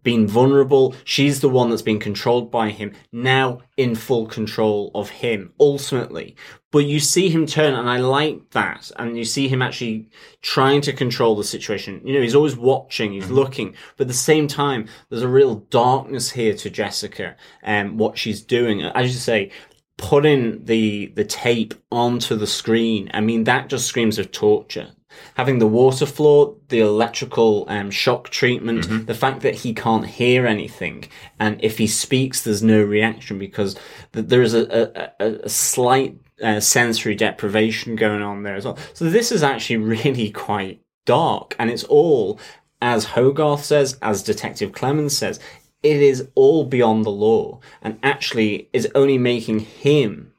been 0.02 0.26
vulnerable. 0.26 0.94
She's 1.04 1.40
the 1.40 1.48
one 1.48 1.70
that's 1.70 1.82
been 1.82 1.98
controlled 1.98 2.50
by 2.50 2.70
him, 2.70 2.92
now 3.12 3.60
in 3.76 3.94
full 3.94 4.26
control 4.26 4.90
of 4.94 5.08
him, 5.08 5.52
ultimately. 5.58 6.36
But 6.70 6.86
you 6.86 7.00
see 7.00 7.30
him 7.30 7.46
turn, 7.46 7.74
and 7.74 7.88
I 7.88 7.98
like 7.98 8.50
that. 8.50 8.90
And 8.96 9.16
you 9.16 9.24
see 9.24 9.48
him 9.48 9.62
actually 9.62 10.08
trying 10.42 10.80
to 10.82 10.92
control 10.92 11.34
the 11.34 11.44
situation. 11.44 12.00
You 12.04 12.14
know, 12.14 12.22
he's 12.22 12.34
always 12.34 12.56
watching, 12.56 13.12
he's 13.12 13.24
mm-hmm. 13.24 13.34
looking. 13.34 13.74
But 13.96 14.04
at 14.04 14.08
the 14.08 14.14
same 14.14 14.46
time, 14.46 14.86
there's 15.08 15.22
a 15.22 15.28
real 15.28 15.56
darkness 15.56 16.30
here 16.30 16.54
to 16.54 16.70
Jessica 16.70 17.36
and 17.62 17.98
what 17.98 18.18
she's 18.18 18.42
doing. 18.42 18.82
As 18.82 19.12
you 19.12 19.18
say, 19.18 19.50
putting 19.96 20.64
the 20.64 21.12
the 21.14 21.24
tape 21.24 21.74
onto 21.90 22.36
the 22.36 22.46
screen, 22.46 23.10
I 23.12 23.20
mean, 23.20 23.44
that 23.44 23.68
just 23.68 23.86
screams 23.86 24.18
of 24.18 24.30
torture. 24.30 24.92
Having 25.34 25.58
the 25.58 25.66
water 25.66 26.06
floor, 26.06 26.56
the 26.68 26.80
electrical 26.80 27.64
um, 27.68 27.90
shock 27.90 28.28
treatment, 28.30 29.06
the 29.06 29.14
fact 29.14 29.40
that 29.42 29.56
he 29.56 29.74
can't 29.74 30.06
hear 30.06 30.46
anything, 30.46 31.08
and 31.38 31.62
if 31.62 31.78
he 31.78 31.86
speaks, 31.86 32.42
there's 32.42 32.62
no 32.62 32.82
reaction 32.82 33.38
because 33.38 33.74
th- 34.12 34.26
there 34.26 34.42
is 34.42 34.54
a, 34.54 35.12
a, 35.20 35.26
a, 35.26 35.32
a 35.44 35.48
slight 35.48 36.16
uh, 36.42 36.60
sensory 36.60 37.14
deprivation 37.14 37.96
going 37.96 38.22
on 38.22 38.42
there 38.42 38.54
as 38.54 38.64
well. 38.64 38.78
So 38.94 39.10
this 39.10 39.32
is 39.32 39.42
actually 39.42 39.76
really 39.96 40.30
quite 40.30 40.80
dark, 41.06 41.56
and 41.58 41.70
it's 41.70 41.84
all, 41.84 42.38
as 42.80 43.06
Hogarth 43.06 43.64
says, 43.64 43.98
as 44.02 44.22
Detective 44.22 44.72
Clemons 44.72 45.12
says, 45.12 45.40
it 45.82 46.02
is 46.02 46.28
all 46.34 46.64
beyond 46.64 47.04
the 47.04 47.10
law, 47.10 47.60
and 47.82 47.98
actually 48.02 48.68
is 48.72 48.88
only 48.94 49.18
making 49.18 49.60
him 49.60 50.32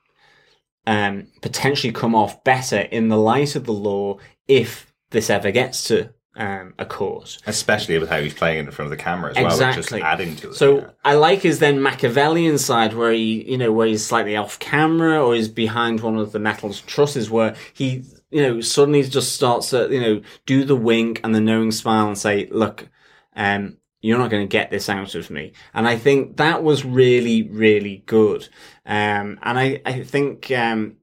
um, 0.88 1.28
potentially 1.42 1.94
come 1.94 2.16
off 2.16 2.44
better 2.44 2.80
in 2.80 3.10
the 3.10 3.18
light 3.18 3.56
of 3.56 3.66
the 3.66 3.74
law 3.74 4.18
if 4.52 4.94
this 5.12 5.30
ever 5.30 5.52
gets 5.52 5.84
to 5.86 6.10
um, 6.36 6.74
a 6.78 6.86
court. 6.86 7.38
Especially 7.46 7.98
with 8.00 8.10
how 8.10 8.22
he's 8.22 8.34
playing 8.34 8.58
it 8.58 8.66
in 8.66 8.72
front 8.72 8.92
of 8.92 8.98
the 8.98 9.04
camera 9.04 9.32
as 9.32 9.38
well, 9.60 9.70
Exactly. 9.70 10.02
adding 10.02 10.36
to 10.38 10.50
it. 10.50 10.56
So 10.56 10.80
yeah. 10.80 10.90
I 11.04 11.14
like 11.16 11.42
his 11.42 11.60
then 11.60 11.82
Machiavellian 11.82 12.58
side 12.58 12.94
where 12.94 13.12
he, 13.12 13.50
you 13.50 13.58
know, 13.58 13.72
where 13.72 13.88
he's 13.88 14.06
slightly 14.06 14.36
off 14.36 14.60
camera 14.60 15.24
or 15.24 15.36
he's 15.36 15.50
behind 15.50 16.02
one 16.02 16.18
of 16.18 16.32
the 16.32 16.40
metal 16.40 16.74
trusses 16.74 17.30
where 17.30 17.56
he, 17.74 18.04
you 18.30 18.42
know, 18.42 18.62
suddenly 18.62 19.04
just 19.04 19.34
starts 19.34 19.70
to, 19.72 19.90
you 19.92 20.00
know, 20.00 20.22
do 20.46 20.64
the 20.64 20.76
wink 20.76 21.20
and 21.24 21.36
the 21.36 21.42
knowing 21.42 21.72
smile 21.72 22.08
and 22.08 22.18
say, 22.18 22.48
look, 22.52 22.90
um, 23.36 23.78
you're 24.02 24.18
not 24.18 24.32
going 24.32 24.44
to 24.44 24.52
get 24.52 24.72
this 24.72 24.90
out 24.90 25.16
of 25.16 25.30
me. 25.30 25.54
And 25.74 25.88
I 25.88 25.98
think 25.98 26.38
that 26.38 26.64
was 26.64 26.84
really, 26.86 27.44
really 27.44 28.04
good. 28.06 28.48
Um, 28.86 29.38
and 29.44 29.60
I, 29.60 29.82
I 29.86 30.04
think, 30.04 30.50
um, 30.52 30.98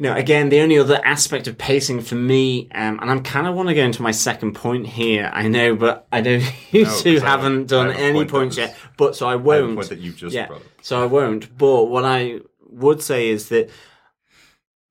you 0.00 0.04
know, 0.08 0.14
again, 0.16 0.48
the 0.48 0.60
only 0.60 0.78
other 0.78 0.98
aspect 1.04 1.46
of 1.46 1.58
pacing 1.58 2.00
for 2.00 2.14
me, 2.14 2.70
um, 2.74 2.98
and 3.02 3.10
I'm 3.10 3.22
kind 3.22 3.46
of 3.46 3.54
want 3.54 3.68
to 3.68 3.74
go 3.74 3.84
into 3.84 4.00
my 4.00 4.12
second 4.12 4.54
point 4.54 4.86
here. 4.86 5.30
I 5.30 5.46
know, 5.46 5.76
but 5.76 6.06
I 6.10 6.22
know 6.22 6.40
you 6.70 6.84
No, 6.84 6.98
two 7.00 7.18
I 7.22 7.26
haven't 7.26 7.66
done 7.66 7.88
I 7.90 7.94
any 7.96 8.20
point 8.20 8.30
points 8.30 8.56
was- 8.56 8.68
yet, 8.68 8.76
but 8.96 9.14
so 9.14 9.28
I 9.28 9.32
I 9.32 9.36
won't. 9.36 9.74
point 9.76 9.90
that 9.90 9.98
you've 9.98 10.16
just 10.16 10.34
yeah, 10.34 10.46
brought 10.46 10.62
so 10.80 11.02
I 11.02 11.04
won't. 11.04 11.56
But 11.58 11.84
what 11.84 12.06
I 12.06 12.40
would 12.70 13.02
say 13.02 13.28
is 13.28 13.50
that 13.50 13.68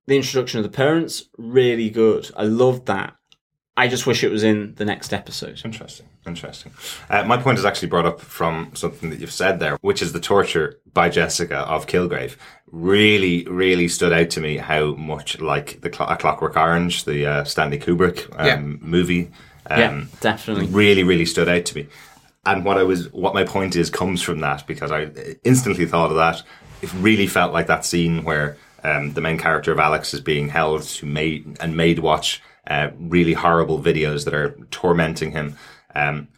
the 0.05 0.15
introduction 0.15 0.59
of 0.59 0.63
the 0.63 0.69
parents 0.75 1.25
really 1.39 1.89
good. 1.89 2.29
I 2.37 2.43
loved 2.43 2.85
that. 2.85 3.15
I 3.79 3.87
just 3.87 4.05
wish 4.05 4.23
it 4.23 4.29
was 4.31 4.43
in 4.43 4.75
the 4.75 4.83
next 4.83 5.13
episode. 5.13 5.61
Interesting, 5.63 6.05
interesting. 6.27 6.73
Uh, 7.09 7.23
my 7.23 7.37
point 7.37 7.57
is 7.59 7.65
actually 7.65 7.87
brought 7.87 8.05
up 8.05 8.19
from 8.19 8.71
something 8.75 9.09
that 9.09 9.19
you've 9.19 9.31
said 9.31 9.59
there, 9.59 9.77
which 9.81 10.01
is 10.01 10.11
the 10.11 10.19
torture 10.19 10.79
by 10.93 11.07
Jessica 11.09 11.59
of 11.59 11.87
Kilgrave. 11.87 12.35
Really, 12.71 13.45
really 13.45 13.87
stood 13.87 14.11
out 14.11 14.29
to 14.31 14.41
me 14.41 14.57
how 14.57 14.95
much 14.95 15.39
like 15.39 15.79
the 15.81 15.91
Cl- 15.93 16.09
A 16.09 16.17
Clockwork 16.17 16.57
Orange, 16.57 17.05
the 17.05 17.25
uh, 17.25 17.43
Stanley 17.45 17.79
Kubrick 17.79 18.27
um, 18.37 18.45
Yeah. 18.45 18.57
movie. 18.57 19.31
Um, 19.69 19.79
yeah, 19.79 20.03
definitely. 20.19 20.65
really, 20.67 21.03
really 21.03 21.25
stood 21.25 21.47
out 21.47 21.63
to 21.65 21.75
me. 21.75 21.87
And 22.45 22.65
what 22.65 22.77
I 22.77 22.83
was, 22.83 23.11
what 23.13 23.33
my 23.33 23.43
point 23.45 23.75
is, 23.75 23.89
comes 23.89 24.21
from 24.21 24.39
that 24.41 24.67
because 24.67 24.91
I 24.91 25.09
instantly 25.43 25.85
thought 25.85 26.09
of 26.11 26.17
that. 26.17 26.43
It 26.81 26.91
really 26.95 27.27
felt 27.27 27.53
like 27.53 27.67
that 27.67 27.85
scene 27.85 28.23
where 28.23 28.57
um, 28.83 29.13
the 29.13 29.21
main 29.21 29.37
character 29.37 29.71
of 29.71 29.79
Alex 29.79 30.13
is 30.13 30.21
being 30.21 30.49
held 30.49 30.83
to 30.83 31.05
made 31.05 31.57
and 31.61 31.77
made 31.77 31.99
watch 31.99 32.41
uh, 32.69 32.91
really 32.99 33.33
horrible 33.33 33.81
videos 33.81 34.25
that 34.25 34.33
are 34.33 34.57
tormenting 34.71 35.31
him. 35.31 35.57
Um, 35.95 36.29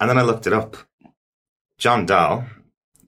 and 0.00 0.08
then 0.08 0.18
I 0.18 0.22
looked 0.22 0.46
it 0.46 0.52
up. 0.52 0.76
John 1.78 2.06
Dahl, 2.06 2.46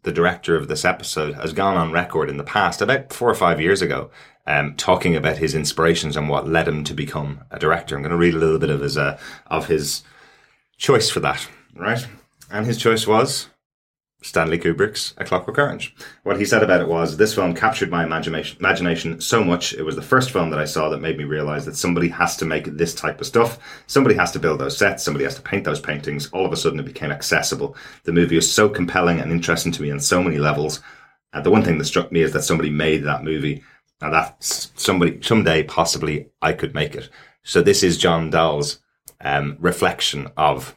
the 0.03 0.13
director 0.13 0.57
of 0.57 0.69
this 0.69 0.85
episode, 0.85 1.35
has 1.35 1.53
gone 1.53 1.77
on 1.77 1.93
record 1.93 2.29
in 2.29 2.37
the 2.37 2.45
past, 2.45 2.83
about 2.83 3.13
four 3.13 3.31
or 3.31 3.35
five 3.35 3.61
years 3.61 3.83
ago, 3.83 4.11
um, 4.47 4.75
talking 4.75 5.17
about 5.17 5.39
his 5.39 5.55
inspirations 5.55 6.17
and 6.17 6.29
what 6.29 6.49
led 6.49 6.69
him 6.69 6.85
to 6.85 6.95
become 6.95 7.41
a 7.51 7.59
director. 7.59 7.95
I'm 7.95 8.03
going 8.03 8.11
to 8.11 8.17
read 8.17 8.35
a 8.35 8.39
little 8.39 8.59
bit 8.59 8.71
of 8.71 8.81
his 8.81 8.99
uh, 8.99 9.19
of 9.47 9.69
his 9.69 10.03
choice 10.77 11.09
for 11.09 11.21
that, 11.21 11.49
right? 11.75 12.07
And 12.51 12.67
his 12.67 12.79
choice 12.79 13.07
was 13.07 13.49
Stanley 14.23 14.59
Kubrick's 14.59 15.15
A 15.19 15.25
Clockwork 15.25 15.59
Orange. 15.59 15.95
What 16.25 16.39
he 16.39 16.45
said 16.45 16.63
about 16.63 16.81
it 16.81 16.89
was, 16.89 17.17
this 17.17 17.35
film 17.35 17.55
captured 17.55 17.91
my 17.91 18.03
imagination, 18.03 18.59
imagination 18.59 19.21
so 19.21 19.45
much. 19.45 19.73
It 19.73 19.83
was 19.83 19.95
the 19.95 20.03
first 20.03 20.31
film 20.31 20.51
that 20.51 20.59
I 20.59 20.65
saw 20.65 20.89
that 20.89 21.01
made 21.01 21.17
me 21.17 21.25
realize 21.25 21.65
that 21.67 21.77
somebody 21.77 22.09
has 22.09 22.37
to 22.39 22.45
make 22.45 22.65
this 22.65 22.95
type 22.95 23.21
of 23.21 23.27
stuff. 23.27 23.59
Somebody 23.87 24.17
has 24.17 24.33
to 24.33 24.39
build 24.39 24.59
those 24.59 24.77
sets. 24.77 25.05
Somebody 25.05 25.25
has 25.25 25.37
to 25.37 25.43
paint 25.43 25.65
those 25.65 25.81
paintings. 25.81 26.29
All 26.31 26.45
of 26.45 26.53
a 26.53 26.57
sudden 26.57 26.81
it 26.81 26.87
became 26.87 27.13
accessible. 27.13 27.77
The 28.05 28.13
movie 28.13 28.37
was 28.37 28.53
so 28.53 28.69
compelling 28.69 29.21
and 29.21 29.31
interesting 29.31 29.73
to 29.73 29.83
me 29.83 29.91
on 29.91 30.01
so 30.01 30.23
many 30.23 30.39
levels. 30.39 30.81
And 31.33 31.45
the 31.45 31.51
one 31.51 31.63
thing 31.63 31.79
that 31.79 31.85
struck 31.85 32.11
me 32.11 32.23
is 32.23 32.33
that 32.33 32.43
somebody 32.43 32.71
made 32.71 33.05
that 33.05 33.23
movie 33.23 33.63
and 34.01 34.13
that 34.13 34.37
somebody, 34.43 35.23
someday 35.23 35.63
possibly 35.63 36.31
I 36.43 36.53
could 36.53 36.75
make 36.75 36.95
it. 36.95 37.11
So 37.45 37.63
this 37.63 37.83
is 37.83 37.97
John 37.97 38.31
Dahl's 38.31 38.81
um, 39.21 39.57
reflection 39.61 40.29
of 40.37 40.75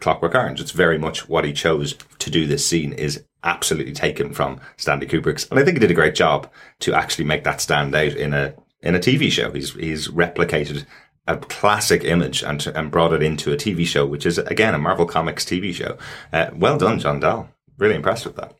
Clockwork 0.00 0.34
Orange. 0.34 0.60
It's 0.60 0.72
very 0.72 0.98
much 0.98 1.28
what 1.28 1.44
he 1.44 1.52
chose 1.52 1.94
to 2.18 2.30
do 2.30 2.46
this 2.46 2.66
scene 2.66 2.92
is 2.92 3.24
absolutely 3.44 3.92
taken 3.92 4.32
from 4.32 4.60
Stanley 4.76 5.06
Kubrick's. 5.06 5.48
And 5.50 5.58
I 5.58 5.64
think 5.64 5.76
he 5.76 5.80
did 5.80 5.90
a 5.90 5.94
great 5.94 6.14
job 6.14 6.50
to 6.80 6.94
actually 6.94 7.24
make 7.24 7.44
that 7.44 7.60
stand 7.60 7.94
out 7.94 8.12
in 8.12 8.34
a, 8.34 8.54
in 8.82 8.94
a 8.94 8.98
TV 9.00 9.30
show. 9.30 9.50
He's, 9.52 9.72
he's 9.74 10.08
replicated 10.08 10.84
a 11.28 11.36
classic 11.36 12.04
image 12.04 12.42
and, 12.42 12.64
and 12.68 12.90
brought 12.90 13.12
it 13.12 13.22
into 13.22 13.52
a 13.52 13.56
TV 13.56 13.86
show, 13.86 14.06
which 14.06 14.26
is 14.26 14.38
again 14.38 14.74
a 14.74 14.78
Marvel 14.78 15.06
Comics 15.06 15.44
TV 15.44 15.74
show. 15.74 15.98
Uh, 16.32 16.50
well 16.54 16.78
done, 16.78 16.98
John 16.98 17.20
Dahl. 17.20 17.48
Really 17.78 17.96
impressed 17.96 18.24
with 18.24 18.36
that. 18.36 18.54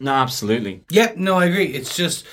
No, 0.00 0.12
absolutely. 0.12 0.84
Yeah, 0.90 1.12
no, 1.16 1.36
I 1.36 1.46
agree. 1.46 1.66
It's 1.66 1.96
just 1.96 2.26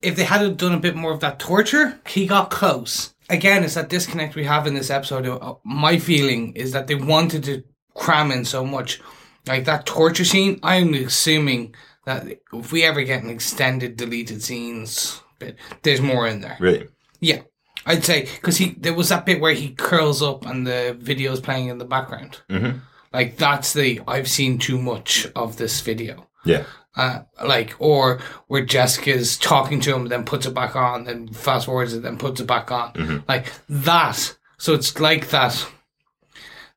if 0.00 0.16
they 0.16 0.24
hadn't 0.24 0.56
done 0.56 0.74
a 0.74 0.80
bit 0.80 0.96
more 0.96 1.12
of 1.12 1.20
that 1.20 1.38
torture, 1.38 2.00
he 2.06 2.26
got 2.26 2.50
close. 2.50 3.14
Again, 3.28 3.64
it's 3.64 3.74
that 3.74 3.88
disconnect 3.88 4.34
we 4.34 4.44
have 4.44 4.66
in 4.66 4.74
this 4.74 4.90
episode. 4.90 5.26
Uh, 5.26 5.54
My 5.64 5.98
feeling 5.98 6.54
is 6.54 6.72
that 6.72 6.86
they 6.86 6.94
wanted 6.94 7.44
to 7.44 7.62
cram 7.94 8.30
in 8.30 8.44
so 8.44 8.64
much. 8.64 9.00
Like 9.46 9.64
that 9.64 9.86
torture 9.86 10.24
scene, 10.24 10.60
I'm 10.62 10.94
assuming 10.94 11.74
that 12.04 12.26
if 12.52 12.72
we 12.72 12.84
ever 12.84 13.02
get 13.02 13.22
an 13.22 13.30
extended 13.30 13.96
deleted 13.96 14.42
scenes 14.42 15.20
bit, 15.38 15.56
there's 15.82 16.00
more 16.00 16.26
in 16.26 16.40
there. 16.40 16.56
Really. 16.60 16.88
Yeah. 17.20 17.42
I'd 17.84 18.04
say 18.04 18.22
because 18.22 18.58
he 18.58 18.76
there 18.78 18.94
was 18.94 19.08
that 19.08 19.26
bit 19.26 19.40
where 19.40 19.54
he 19.54 19.70
curls 19.70 20.22
up 20.22 20.46
and 20.46 20.66
the 20.66 20.96
video's 21.00 21.40
playing 21.40 21.68
in 21.68 21.78
the 21.78 21.84
background. 21.84 22.40
Mm-hmm. 22.48 22.78
Like 23.12 23.36
that's 23.36 23.72
the 23.72 24.00
I've 24.06 24.28
seen 24.28 24.58
too 24.58 24.80
much 24.80 25.26
of 25.34 25.56
this 25.56 25.80
video. 25.80 26.28
Yeah. 26.44 26.64
Uh, 26.94 27.22
like 27.44 27.74
or 27.78 28.20
where 28.46 28.64
Jessica's 28.64 29.36
talking 29.36 29.80
to 29.80 29.94
him, 29.94 30.06
then 30.06 30.24
puts 30.24 30.46
it 30.46 30.54
back 30.54 30.76
on, 30.76 31.04
then 31.04 31.28
fast 31.28 31.66
forwards 31.66 31.94
it, 31.94 32.02
then 32.02 32.18
puts 32.18 32.40
it 32.40 32.46
back 32.46 32.70
on. 32.70 32.92
Like 33.26 33.52
that. 33.68 34.36
So 34.58 34.74
it's 34.74 35.00
like 35.00 35.30
that. 35.30 35.66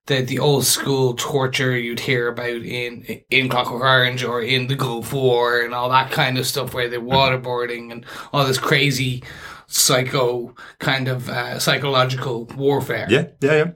The 0.07 0.21
the 0.21 0.39
old 0.39 0.65
school 0.65 1.15
torture 1.15 1.75
you'd 1.77 1.99
hear 2.01 2.27
about 2.27 2.49
in 2.61 3.03
in 3.29 3.49
Clockwork 3.49 3.81
Orange 3.81 4.23
or 4.23 4.41
in 4.41 4.67
the 4.67 4.75
Gulf 4.75 5.11
War 5.13 5.61
and 5.61 5.73
all 5.73 5.89
that 5.89 6.11
kind 6.11 6.37
of 6.37 6.45
stuff, 6.45 6.73
where 6.73 6.87
they're 6.89 6.99
waterboarding 7.01 7.91
and 7.91 8.05
all 8.31 8.45
this 8.45 8.59
crazy 8.59 9.23
psycho 9.67 10.53
kind 10.79 11.07
of 11.07 11.27
uh, 11.29 11.57
psychological 11.59 12.45
warfare. 12.55 13.07
Yeah. 13.09 13.27
Yeah. 13.41 13.53
Yeah. 13.55 13.71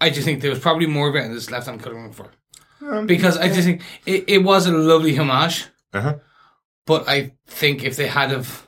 I 0.00 0.08
just 0.08 0.24
think 0.24 0.40
there 0.40 0.50
was 0.50 0.58
probably 0.60 0.86
more 0.86 1.08
of 1.10 1.16
it 1.16 1.24
in 1.26 1.34
this 1.34 1.50
left 1.50 1.66
hand 1.66 1.82
cutting 1.82 1.98
room 2.02 2.12
for 2.12 2.30
because 3.04 3.36
I 3.36 3.48
just 3.48 3.64
think 3.64 3.82
it, 4.06 4.24
it 4.26 4.38
was 4.38 4.66
a 4.66 4.72
lovely 4.72 5.14
homage, 5.14 5.66
Uh 5.92 6.00
huh. 6.00 6.14
but 6.86 7.06
I 7.06 7.32
think 7.46 7.84
if 7.84 7.96
they 7.96 8.06
had 8.08 8.32
of 8.32 8.66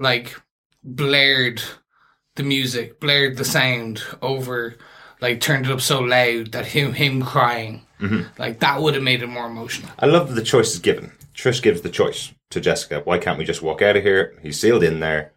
like 0.00 0.34
blared 0.82 1.62
the 2.34 2.42
music, 2.42 2.98
blared 2.98 3.36
the 3.36 3.44
sound 3.44 4.02
over, 4.20 4.74
like 5.20 5.40
turned 5.40 5.66
it 5.66 5.72
up 5.72 5.80
so 5.80 6.00
loud 6.00 6.52
that 6.52 6.66
him 6.66 6.92
him 6.92 7.22
crying, 7.22 7.82
mm-hmm. 8.00 8.22
like 8.38 8.60
that 8.60 8.80
would 8.80 8.94
have 8.94 9.02
made 9.02 9.22
it 9.22 9.28
more 9.28 9.46
emotional. 9.46 9.90
I 9.98 10.06
love 10.06 10.28
that 10.28 10.34
the 10.34 10.42
choice 10.42 10.72
is 10.72 10.80
given. 10.80 11.12
Trish 11.34 11.62
gives 11.62 11.82
the 11.82 11.90
choice 11.90 12.32
to 12.50 12.60
Jessica. 12.60 13.02
Why 13.04 13.18
can't 13.18 13.38
we 13.38 13.44
just 13.44 13.62
walk 13.62 13.82
out 13.82 13.96
of 13.96 14.02
here? 14.02 14.36
He's 14.42 14.58
sealed 14.58 14.82
in 14.82 15.00
there. 15.00 15.32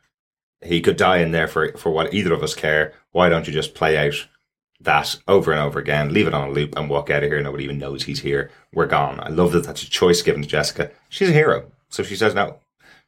He 0.62 0.82
could 0.82 0.98
die 0.98 1.18
in 1.18 1.32
there 1.32 1.48
for 1.48 1.74
for 1.74 1.92
what 1.92 2.14
either 2.14 2.34
of 2.34 2.44
us 2.44 2.56
care. 2.56 2.94
Why 3.12 3.30
don't 3.30 3.48
you 3.48 3.54
just 3.54 3.76
play 3.76 3.98
out 3.98 4.28
that 4.80 5.16
over 5.28 5.52
and 5.52 5.62
over 5.62 5.80
again, 5.80 6.14
leave 6.14 6.28
it 6.28 6.34
on 6.34 6.50
a 6.50 6.52
loop, 6.52 6.76
and 6.76 6.90
walk 6.90 7.10
out 7.10 7.24
of 7.24 7.30
here? 7.30 7.42
Nobody 7.42 7.64
even 7.64 7.78
knows 7.78 8.04
he's 8.04 8.22
here. 8.22 8.52
We're 8.74 8.88
gone. 8.88 9.20
I 9.20 9.30
love 9.30 9.52
that 9.52 9.64
that's 9.64 9.84
a 9.84 9.90
choice 9.90 10.22
given 10.22 10.42
to 10.42 10.48
Jessica. 10.48 10.92
She's 11.10 11.30
a 11.30 11.34
hero, 11.34 11.72
so 11.90 12.04
she 12.04 12.16
says 12.16 12.34
no. 12.34 12.60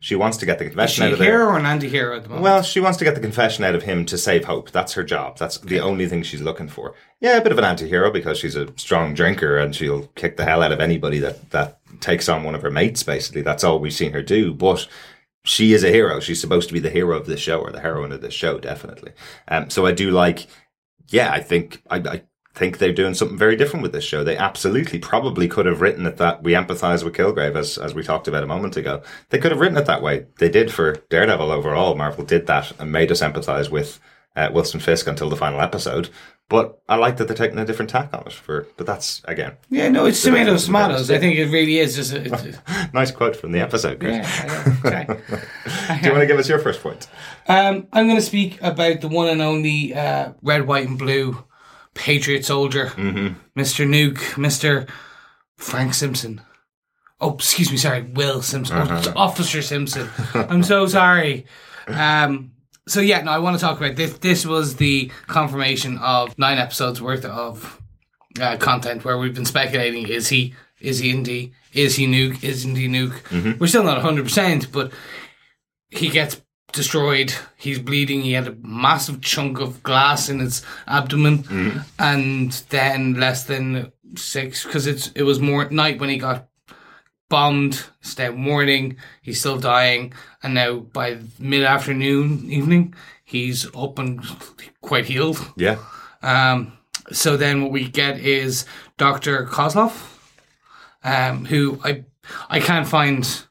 She 0.04 0.18
wants 0.18 0.36
to 0.40 0.46
get 0.46 0.60
the 0.60 0.66
confession 0.66 1.02
she 1.02 1.06
out 1.06 1.10
a 1.12 1.14
of 1.14 1.20
there. 1.20 1.32
hero 1.32 1.46
or 1.46 1.58
an 1.58 1.66
anti-hero 1.66 2.18
at 2.18 2.24
the 2.24 2.28
moment? 2.28 2.44
Well, 2.44 2.62
she 2.62 2.82
wants 2.82 2.98
to 2.98 3.06
get 3.06 3.16
the 3.16 3.22
confession 3.22 3.64
out 3.64 3.74
of 3.74 3.84
him 3.84 4.06
to 4.08 4.18
save 4.18 4.44
hope. 4.44 4.70
That's 4.70 4.92
her 4.96 5.04
job. 5.04 5.38
That's 5.38 5.60
the 5.60 5.80
only 5.80 6.10
thing 6.10 6.24
she's 6.24 6.42
looking 6.42 6.68
for. 6.68 6.94
Yeah, 7.22 7.38
a 7.38 7.42
bit 7.42 7.54
of 7.54 7.58
an 7.58 7.64
anti-hero 7.64 8.12
because 8.12 8.38
she's 8.38 8.58
a 8.58 8.68
strong 8.78 9.14
drinker 9.14 9.58
and 9.58 9.74
she'll 9.74 10.08
kick 10.16 10.36
the 10.36 10.44
hell 10.44 10.62
out 10.62 10.74
of 10.74 10.82
anybody 10.82 11.20
that, 11.20 11.52
that 11.52 11.80
takes 12.02 12.28
on 12.28 12.44
one 12.44 12.54
of 12.54 12.62
her 12.64 12.70
mates, 12.70 13.02
basically. 13.02 13.44
That's 13.44 13.64
all 13.64 13.80
we've 13.80 13.94
seen 13.94 14.12
her 14.12 14.22
do. 14.22 14.54
But 14.54 14.86
she 15.46 15.74
is 15.74 15.86
a 15.86 15.90
hero. 15.90 16.20
She's 16.20 16.42
supposed 16.42 16.68
to 16.68 16.74
be 16.74 16.82
the 16.82 16.90
hero 16.90 17.16
of 17.16 17.26
this 17.26 17.40
show 17.40 17.62
or 17.62 17.72
the 17.72 17.80
heroine 17.80 18.12
of 18.12 18.20
this 18.20 18.34
show, 18.34 18.60
definitely. 18.60 19.14
Um, 19.48 19.70
so 19.70 19.86
I 19.86 19.94
do 19.94 20.12
like, 20.12 20.48
yeah, 21.08 21.32
I 21.32 21.40
think, 21.40 21.82
I, 21.90 22.00
I 22.00 22.24
think 22.54 22.78
they're 22.78 22.94
doing 22.94 23.14
something 23.14 23.38
very 23.38 23.56
different 23.56 23.82
with 23.84 23.94
this 23.94 24.04
show. 24.04 24.24
They 24.24 24.38
absolutely 24.38 25.00
probably 25.00 25.48
could 25.48 25.66
have 25.66 25.82
written 25.82 26.06
it 26.06 26.18
that 26.18 26.44
we 26.44 26.54
empathize 26.54 27.04
with 27.04 27.16
Kilgrave, 27.16 27.56
as, 27.56 27.78
as 27.78 27.96
we 27.96 28.04
talked 28.04 28.28
about 28.28 28.44
a 28.44 28.48
moment 28.48 28.78
ago. 28.78 29.02
They 29.30 29.40
could 29.40 29.52
have 29.52 29.60
written 29.60 29.78
it 29.78 29.86
that 29.86 30.04
way. 30.04 30.28
They 30.38 30.50
did 30.50 30.72
for 30.72 30.98
Daredevil 31.10 31.52
overall. 31.52 31.96
Marvel 31.96 32.24
did 32.24 32.46
that 32.48 32.72
and 32.80 32.92
made 32.92 33.12
us 33.12 33.22
empathize 33.22 33.70
with 33.70 34.00
uh, 34.36 34.50
Wilson 34.54 34.80
Fisk 34.80 35.08
until 35.08 35.30
the 35.30 35.36
final 35.36 35.62
episode. 35.62 36.10
But 36.50 36.80
I 36.88 36.98
like 36.98 37.18
that 37.18 37.28
they're 37.28 37.38
taking 37.38 37.58
a 37.58 37.66
different 37.66 37.90
tack 37.90 38.14
on 38.14 38.24
it. 38.28 38.34
For 38.34 38.68
but 38.78 38.86
that's 38.86 39.24
again 39.26 39.54
yeah, 39.70 39.88
no, 39.90 40.06
it's 40.06 40.22
tomatoes, 40.22 40.66
tomatoes. 40.66 41.10
I 41.10 41.18
think 41.18 41.38
it 41.38 41.50
really 41.50 41.80
is 41.80 41.96
just. 41.96 42.14
A, 42.14 42.22
it's, 42.22 42.58
nice 42.94 43.12
quote 43.12 43.36
from 43.36 43.54
the 43.54 43.60
episode. 43.60 44.00
Chris. 44.00 44.28
yeah. 44.84 45.06
Do 46.02 46.06
you 46.06 46.12
want 46.12 46.22
to 46.22 46.28
give 46.28 46.38
us 46.38 46.50
your 46.50 46.60
first 46.60 46.84
point? 46.84 47.08
Um, 47.48 47.88
I'm 47.94 48.06
going 48.06 48.18
to 48.18 48.22
speak 48.22 48.62
about 48.62 49.02
the 49.02 49.08
one 49.08 49.30
and 49.30 49.42
only 49.42 49.96
uh, 49.96 50.34
red, 50.42 50.68
white, 50.68 50.88
and 50.88 51.00
blue 51.00 51.44
Patriot 51.94 52.46
soldier, 52.46 52.88
Mm-hmm. 52.88 53.60
Mr. 53.60 53.88
Nuke, 53.88 54.18
Mr. 54.36 54.90
Frank 55.58 55.94
Simpson. 55.94 56.42
Oh, 57.22 57.36
excuse 57.36 57.72
me, 57.72 57.78
sorry, 57.78 58.02
Will 58.02 58.42
Simpson, 58.42 58.78
Uh-huh. 58.78 59.14
oh, 59.16 59.20
Officer 59.20 59.62
Simpson. 59.62 60.10
I'm 60.34 60.64
so 60.64 60.88
sorry. 60.88 61.46
Um, 61.88 62.52
so 62.88 63.00
yeah, 63.00 63.22
no, 63.22 63.32
I 63.32 63.38
want 63.40 63.58
to 63.58 63.62
talk 63.62 63.78
about 63.78 63.96
this. 63.96 64.18
This 64.18 64.46
was 64.46 64.76
the 64.76 65.10
confirmation 65.28 65.98
of 66.00 66.38
nine 66.38 66.58
episodes 66.58 67.02
worth 67.02 67.24
of 67.26 67.82
uh, 68.42 68.58
content 68.58 69.06
where 69.06 69.18
we've 69.18 69.34
been 69.36 69.46
speculating: 69.46 70.08
is 70.08 70.28
he, 70.30 70.54
is 70.82 71.00
he 71.00 71.12
Indy, 71.12 71.54
is 71.72 71.96
he 71.96 72.08
Nuke, 72.08 72.44
isn't 72.44 72.76
he 72.76 72.88
Nuke? 72.90 73.22
Mm-hmm. 73.30 73.60
We're 73.60 73.68
still 73.68 73.84
not 73.84 73.98
100, 73.98 74.24
percent 74.26 74.72
but 74.72 74.92
he 75.90 76.10
gets 76.10 76.42
destroyed. 76.74 77.34
He's 77.56 77.80
bleeding. 77.80 78.22
He 78.22 78.34
had 78.34 78.48
a 78.48 78.56
massive 78.62 79.22
chunk 79.22 79.60
of 79.60 79.82
glass 79.84 80.28
in 80.28 80.40
his 80.40 80.64
abdomen, 80.88 81.46
and 81.98 82.52
then 82.70 83.14
less 83.14 83.46
than 83.46 83.92
six 84.16 84.64
because 84.64 84.86
it's 84.86 85.08
it 85.16 85.24
was 85.24 85.40
more 85.40 85.64
at 85.64 85.72
night 85.72 86.00
when 86.00 86.10
he 86.10 86.18
got 86.18 86.48
bombed. 87.30 87.86
It's 88.02 88.18
now 88.18 88.32
morning. 88.32 88.98
He's 89.22 89.40
still 89.40 89.58
dying, 89.58 90.14
and 90.42 90.54
now 90.54 90.80
by 90.80 91.20
mid 91.40 91.64
afternoon, 91.64 92.52
evening, 92.52 92.94
he's 93.24 93.66
up 93.76 93.98
and 94.00 94.22
quite 94.82 95.06
healed. 95.06 95.40
Yeah. 95.56 95.78
Um, 96.22 96.74
so 97.12 97.38
then 97.38 97.62
what 97.62 97.72
we 97.72 97.88
get 97.88 98.20
is 98.20 98.66
Doctor 98.98 99.46
Kozlov, 99.46 99.94
um, 101.04 101.46
who 101.46 101.80
I 101.84 102.04
I 102.50 102.60
can't 102.60 102.88
find 102.88 103.46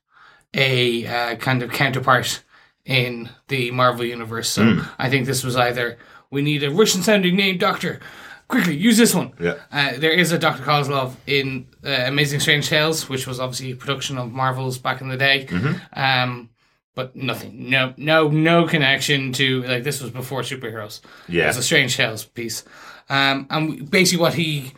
a 0.55 1.07
uh, 1.07 1.37
kind 1.37 1.63
of 1.63 1.73
counterpart 1.73 2.43
in 2.85 3.31
the 3.49 3.71
Marvel 3.71 4.05
universe. 4.05 4.49
So 4.49 4.83
I 4.99 5.09
think 5.09 5.27
this 5.27 5.45
was 5.45 5.57
either 5.57 5.99
we 6.31 6.43
need 6.43 6.65
a 6.65 6.71
Russian 6.71 7.03
sounding 7.03 7.37
name 7.37 7.59
doctor. 7.59 8.01
Quickly, 8.49 8.77
use 8.77 8.99
this 8.99 9.15
one. 9.15 9.33
Yeah. 9.41 9.55
Uh, 9.71 9.93
there 9.97 10.11
is 10.11 10.33
a 10.33 10.39
Dr. 10.39 10.63
Kozlov 10.63 11.15
in 11.27 11.69
uh, 11.85 11.89
Amazing 12.07 12.41
Strange 12.41 12.69
Tales, 12.69 13.09
which 13.09 13.27
was 13.27 13.41
obviously 13.41 13.71
a 13.71 13.77
production 13.77 14.19
of 14.19 14.31
Marvel's 14.31 14.79
back 14.79 15.01
in 15.01 15.09
the 15.09 15.17
day. 15.17 15.47
Um, 15.95 16.51
but 16.95 17.17
nothing, 17.17 17.71
no, 17.71 17.95
no, 17.97 18.29
no 18.29 18.67
connection 18.67 19.33
to 19.35 19.63
like 19.63 19.85
this 19.85 20.03
was 20.03 20.11
before 20.11 20.43
superheroes. 20.43 21.01
Yeah. 21.29 21.45
It 21.45 21.47
was 21.49 21.57
a 21.59 21.63
Strange 21.63 21.97
Tales 21.97 22.25
piece. 22.25 22.65
Um, 23.09 23.47
and 23.49 23.91
basically 23.91 24.21
what 24.21 24.35
he, 24.35 24.73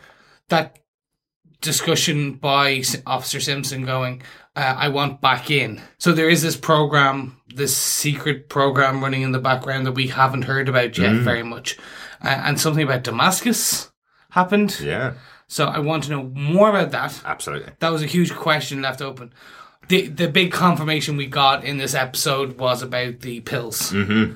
that 0.49 0.79
discussion 1.61 2.33
by 2.33 2.83
Officer 3.05 3.39
Simpson 3.39 3.85
going, 3.85 4.21
uh, 4.55 4.75
I 4.77 4.87
want 4.89 5.21
back 5.21 5.49
in. 5.51 5.81
So 5.97 6.11
there 6.11 6.29
is 6.29 6.41
this 6.41 6.55
program, 6.55 7.39
this 7.53 7.75
secret 7.75 8.49
program 8.49 9.01
running 9.01 9.21
in 9.21 9.31
the 9.31 9.39
background 9.39 9.85
that 9.85 9.93
we 9.93 10.07
haven't 10.07 10.43
heard 10.43 10.69
about 10.69 10.97
yet 10.97 11.15
very 11.15 11.43
much. 11.43 11.77
Uh, 12.23 12.27
and 12.29 12.59
something 12.59 12.83
about 12.83 13.03
Damascus 13.03 13.91
happened. 14.29 14.79
Yeah. 14.79 15.13
So 15.47 15.65
I 15.65 15.79
want 15.79 16.05
to 16.05 16.09
know 16.11 16.23
more 16.33 16.69
about 16.69 16.91
that. 16.91 17.21
Absolutely. 17.25 17.73
That 17.79 17.89
was 17.89 18.01
a 18.01 18.07
huge 18.07 18.33
question 18.33 18.81
left 18.81 19.01
open. 19.01 19.33
The 19.87 20.07
the 20.07 20.27
big 20.27 20.51
confirmation 20.51 21.15
we 21.17 21.27
got 21.27 21.63
in 21.63 21.77
this 21.77 21.93
episode 21.93 22.57
was 22.57 22.81
about 22.81 23.19
the 23.19 23.41
pills, 23.41 23.91
Mm-hmm. 23.91 24.33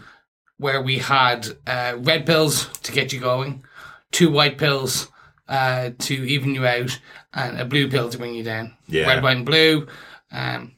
where 0.58 0.82
we 0.82 1.00
had 1.00 1.48
uh, 1.66 1.96
red 1.98 2.28
pills 2.28 2.68
to 2.84 2.92
get 2.92 3.12
you 3.12 3.20
going, 3.20 3.64
two 4.12 4.30
white 4.30 4.60
pills 4.60 5.10
uh, 5.50 5.90
to 6.00 6.14
even 6.14 6.56
you 6.56 6.66
out, 6.66 6.98
and 7.34 7.60
a 7.60 7.66
blue 7.66 7.90
pill 7.90 8.10
to 8.10 8.18
bring 8.18 8.34
you 8.36 8.44
down. 8.44 8.78
Yeah. 8.88 9.08
Red, 9.08 9.24
white, 9.24 9.36
and 9.38 9.46
blue. 9.46 9.88
Um, 10.32 10.76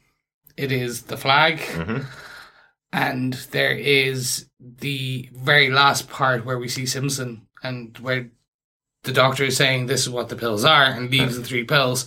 it 0.56 0.72
is 0.72 1.02
the 1.02 1.16
flag. 1.16 1.58
Mhm. 1.58 2.06
And 2.92 3.34
there 3.52 3.72
is 3.76 4.46
the 4.60 5.28
very 5.32 5.70
last 5.70 6.08
part 6.10 6.44
where 6.44 6.58
we 6.58 6.68
see 6.68 6.84
Simpson 6.86 7.46
and 7.62 7.96
where 7.98 8.30
the 9.04 9.12
doctor 9.12 9.44
is 9.44 9.56
saying 9.56 9.86
this 9.86 10.02
is 10.02 10.10
what 10.10 10.28
the 10.28 10.36
pills 10.36 10.64
are 10.64 10.84
and 10.84 11.10
leaves 11.10 11.36
the 11.36 11.42
three 11.44 11.64
pills. 11.64 12.06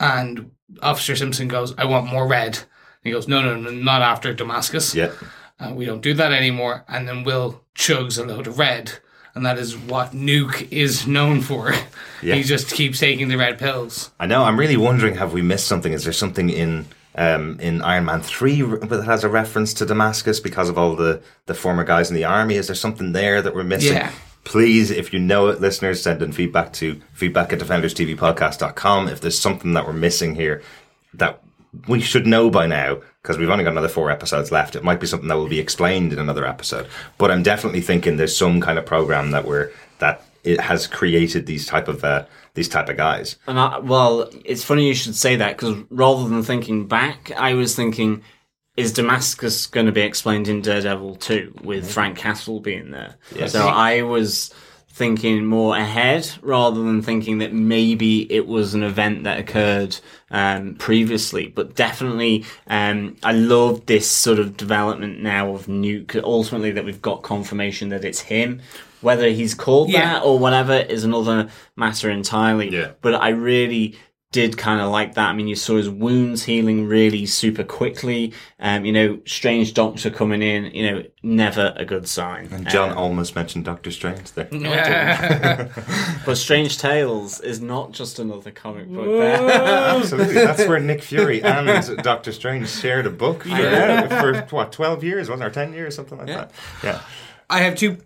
And 0.00 0.50
Officer 0.82 1.14
Simpson 1.16 1.46
goes, 1.48 1.72
I 1.78 1.84
want 1.84 2.10
more 2.10 2.26
red. 2.26 2.56
And 2.58 2.64
he 3.04 3.10
goes, 3.12 3.28
No, 3.28 3.40
no, 3.42 3.56
no, 3.56 3.70
not 3.70 4.02
after 4.02 4.34
Damascus. 4.34 4.94
Yeah. 4.94 5.12
Uh, 5.60 5.72
we 5.74 5.84
don't 5.84 6.02
do 6.02 6.14
that 6.14 6.32
anymore. 6.32 6.84
And 6.88 7.08
then 7.08 7.24
Will 7.24 7.64
chugs 7.76 8.18
a 8.18 8.24
load 8.26 8.46
of 8.46 8.58
red. 8.58 8.92
And 9.38 9.46
that 9.46 9.56
is 9.56 9.76
what 9.76 10.10
Nuke 10.10 10.66
is 10.72 11.06
known 11.06 11.40
for. 11.40 11.72
Yeah. 12.20 12.34
He 12.34 12.42
just 12.42 12.72
keeps 12.72 12.98
taking 12.98 13.28
the 13.28 13.36
red 13.36 13.60
pills. 13.60 14.10
I 14.18 14.26
know. 14.26 14.42
I'm 14.42 14.58
really 14.58 14.76
wondering: 14.76 15.14
have 15.14 15.32
we 15.32 15.40
missed 15.40 15.68
something? 15.68 15.92
Is 15.92 16.02
there 16.02 16.12
something 16.12 16.50
in 16.50 16.86
um, 17.14 17.60
in 17.60 17.80
Iron 17.82 18.06
Man 18.06 18.22
three 18.22 18.60
that 18.60 19.04
has 19.04 19.22
a 19.22 19.28
reference 19.28 19.72
to 19.74 19.86
Damascus 19.86 20.40
because 20.40 20.68
of 20.68 20.76
all 20.76 20.96
the 20.96 21.22
the 21.46 21.54
former 21.54 21.84
guys 21.84 22.10
in 22.10 22.16
the 22.16 22.24
army? 22.24 22.56
Is 22.56 22.66
there 22.66 22.74
something 22.74 23.12
there 23.12 23.40
that 23.40 23.54
we're 23.54 23.62
missing? 23.62 23.94
Yeah. 23.94 24.10
Please, 24.42 24.90
if 24.90 25.12
you 25.12 25.20
know 25.20 25.46
it, 25.46 25.60
listeners, 25.60 26.02
send 26.02 26.22
in 26.22 26.32
feedback 26.32 26.72
to 26.72 27.00
feedback 27.12 27.52
at 27.52 27.60
defenderstvpodcast.com. 27.60 29.08
If 29.08 29.20
there's 29.20 29.38
something 29.38 29.74
that 29.74 29.86
we're 29.86 29.92
missing 29.92 30.34
here 30.34 30.60
that 31.14 31.40
we 31.86 32.00
should 32.00 32.26
know 32.26 32.50
by 32.50 32.66
now, 32.66 33.00
because 33.22 33.38
we've 33.38 33.50
only 33.50 33.64
got 33.64 33.72
another 33.72 33.88
four 33.88 34.10
episodes 34.10 34.50
left, 34.50 34.76
it 34.76 34.84
might 34.84 35.00
be 35.00 35.06
something 35.06 35.28
that 35.28 35.36
will 35.36 35.48
be 35.48 35.58
explained 35.58 36.12
in 36.12 36.18
another 36.18 36.46
episode. 36.46 36.88
But 37.18 37.30
I'm 37.30 37.42
definitely 37.42 37.80
thinking 37.80 38.16
there's 38.16 38.36
some 38.36 38.60
kind 38.60 38.78
of 38.78 38.86
program 38.86 39.30
that 39.32 39.44
we're 39.44 39.70
that 39.98 40.22
it 40.44 40.60
has 40.60 40.86
created 40.86 41.46
these 41.46 41.66
type 41.66 41.88
of 41.88 42.04
uh, 42.04 42.24
these 42.54 42.68
type 42.68 42.88
of 42.88 42.96
guys. 42.96 43.36
And 43.46 43.58
I, 43.58 43.78
well, 43.78 44.30
it's 44.44 44.64
funny 44.64 44.86
you 44.86 44.94
should 44.94 45.16
say 45.16 45.36
that 45.36 45.56
because 45.56 45.76
rather 45.90 46.28
than 46.28 46.42
thinking 46.42 46.86
back, 46.86 47.30
I 47.36 47.54
was 47.54 47.74
thinking, 47.76 48.22
is 48.76 48.92
Damascus 48.92 49.66
going 49.66 49.86
to 49.86 49.92
be 49.92 50.00
explained 50.00 50.48
in 50.48 50.62
Daredevil 50.62 51.16
2 51.16 51.54
with 51.62 51.90
Frank 51.90 52.16
Castle 52.16 52.60
being 52.60 52.92
there? 52.92 53.16
Yes. 53.34 53.52
So 53.52 53.66
I 53.66 54.02
was 54.02 54.54
thinking 54.98 55.46
more 55.46 55.76
ahead 55.76 56.28
rather 56.42 56.82
than 56.82 57.00
thinking 57.00 57.38
that 57.38 57.52
maybe 57.54 58.30
it 58.30 58.46
was 58.46 58.74
an 58.74 58.82
event 58.82 59.24
that 59.24 59.38
occurred 59.38 59.96
um, 60.30 60.74
previously. 60.74 61.46
But 61.46 61.74
definitely, 61.76 62.44
um, 62.66 63.16
I 63.22 63.32
love 63.32 63.86
this 63.86 64.10
sort 64.10 64.40
of 64.40 64.56
development 64.56 65.20
now 65.22 65.54
of 65.54 65.66
Nuke. 65.66 66.20
Ultimately, 66.22 66.72
that 66.72 66.84
we've 66.84 67.00
got 67.00 67.22
confirmation 67.22 67.90
that 67.90 68.04
it's 68.04 68.20
him. 68.20 68.60
Whether 69.00 69.28
he's 69.28 69.54
called 69.54 69.90
Yeah. 69.90 70.14
that 70.14 70.24
or 70.24 70.40
whatever 70.40 70.74
is 70.74 71.04
another 71.04 71.48
matter 71.76 72.10
entirely. 72.10 72.70
Yeah. 72.70 72.90
But 73.00 73.14
I 73.14 73.28
really 73.28 73.94
did 74.30 74.58
kind 74.58 74.78
of 74.80 74.90
like 74.90 75.14
that. 75.14 75.30
I 75.30 75.32
mean, 75.32 75.48
you 75.48 75.56
saw 75.56 75.76
his 75.76 75.88
wounds 75.88 76.42
healing 76.44 76.86
really 76.86 77.24
super 77.24 77.64
quickly. 77.64 78.34
Um, 78.60 78.84
you 78.84 78.92
know, 78.92 79.20
Strange 79.24 79.72
Doctor 79.72 80.10
coming 80.10 80.42
in, 80.42 80.66
you 80.66 80.90
know, 80.90 81.02
never 81.22 81.72
a 81.76 81.86
good 81.86 82.06
sign. 82.06 82.48
And 82.52 82.68
John 82.68 82.90
Um, 82.92 82.98
almost 82.98 83.34
mentioned 83.34 83.64
Doctor 83.64 83.90
Strange 83.90 84.32
there. 84.32 84.48
but 86.26 86.36
Strange 86.36 86.76
Tales 86.76 87.40
is 87.40 87.62
not 87.62 87.92
just 87.92 88.18
another 88.18 88.50
comic 88.50 88.88
book. 88.88 89.06
There. 89.06 89.50
Absolutely. 89.96 90.34
That's 90.34 90.66
where 90.66 90.78
Nick 90.78 91.02
Fury 91.02 91.42
and 91.42 92.02
Doctor 92.02 92.30
Strange 92.32 92.68
shared 92.68 93.06
a 93.06 93.10
book 93.10 93.44
for, 93.44 93.48
Yeah. 93.48 94.20
for 94.20 94.42
what, 94.54 94.72
12 94.72 95.04
years, 95.04 95.30
wasn't 95.30 95.44
it? 95.44 95.46
Or 95.46 95.54
10 95.54 95.72
years, 95.72 95.94
something 95.94 96.18
like 96.18 96.28
Yeah. 96.28 96.36
that. 96.36 96.50
Yeah. 96.84 97.00
I 97.48 97.60
have 97.60 97.76
two 97.76 97.96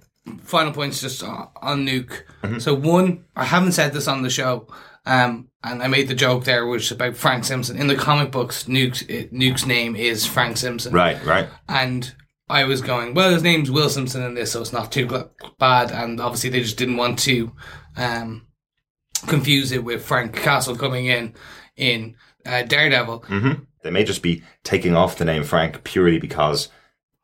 final 0.45 0.73
points 0.73 1.01
just 1.01 1.23
on, 1.25 1.49
on 1.61 1.85
Nuke. 1.85 2.23
Mm-hmm. 2.45 2.59
So 2.61 2.75
one, 2.75 3.25
I 3.35 3.45
haven't 3.45 3.73
said 3.73 3.93
this 3.93 4.07
on 4.07 4.23
the 4.23 4.31
show, 4.31 4.69
um, 5.07 5.49
and 5.65 5.83
I 5.83 5.88
made 5.88 6.09
the 6.09 6.15
joke 6.15 6.45
there, 6.45 6.67
which 6.67 6.85
is 6.87 6.91
about 6.93 7.17
Frank 7.17 7.45
Simpson. 7.45 7.77
In 7.77 7.87
the 7.87 7.95
comic 7.97 8.31
books, 8.31 8.67
Nuke's 8.69 9.03
Nuke's 9.33 9.67
name 9.67 9.97
is 9.97 10.27
Frank 10.27 10.57
Simpson, 10.57 10.93
Right, 10.93 11.23
right. 11.25 11.49
and 11.69 12.15
I 12.49 12.65
was 12.65 12.83
going, 12.83 13.15
well, 13.15 13.31
his 13.33 13.43
name's 13.43 13.71
Will 13.71 13.88
Simpson 13.88 14.23
in 14.23 14.35
this, 14.35 14.53
so 14.53 14.61
it's 14.61 14.73
not 14.73 14.93
too 14.93 15.07
bad. 15.59 15.91
And 15.91 16.21
obviously, 16.21 16.51
they 16.51 16.61
just 16.61 16.77
didn't 16.77 16.97
want 16.99 17.19
to 17.21 17.53
um, 17.97 18.47
confuse 19.27 19.73
it 19.73 19.85
with 19.85 20.05
Frank 20.05 20.35
Castle 20.37 20.77
coming 20.77 21.07
in 21.07 21.35
in 21.77 22.17
uh, 22.45 22.62
Daredevil. 22.62 23.25
They 23.83 23.91
may 23.91 24.05
just 24.05 24.23
be 24.23 24.43
taking 24.65 24.95
off 24.95 25.17
the 25.19 25.25
name 25.25 25.43
Frank 25.45 25.83
purely 25.85 26.19
because 26.19 26.69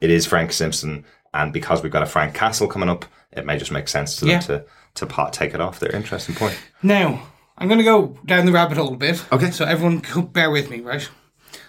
it 0.00 0.10
is 0.10 0.26
Frank 0.26 0.52
Simpson, 0.52 1.04
and 1.34 1.52
because 1.52 1.82
we've 1.82 1.92
got 1.92 2.02
a 2.02 2.06
Frank 2.06 2.34
Castle 2.34 2.66
coming 2.68 2.88
up, 2.88 3.04
it 3.32 3.44
may 3.46 3.58
just 3.58 3.70
make 3.72 3.88
sense 3.88 4.16
to 4.16 4.26
Yeah. 4.26 4.38
them 4.40 4.60
to, 4.60 4.66
to 4.94 5.06
pot, 5.06 5.32
take 5.32 5.54
it 5.54 5.60
off 5.60 5.78
there. 5.80 5.94
Interesting 5.94 6.34
point. 6.34 6.58
Now, 6.82 7.22
I'm 7.58 7.68
going 7.68 7.78
to 7.78 7.84
go 7.84 8.16
down 8.24 8.46
the 8.46 8.52
rabbit 8.52 8.78
hole 8.78 8.94
a 8.94 8.96
bit. 8.96 9.24
Okay. 9.32 9.50
So 9.50 9.64
everyone 9.64 10.00
could 10.00 10.32
bear 10.32 10.50
with 10.50 10.70
me, 10.70 10.80
right? 10.80 11.08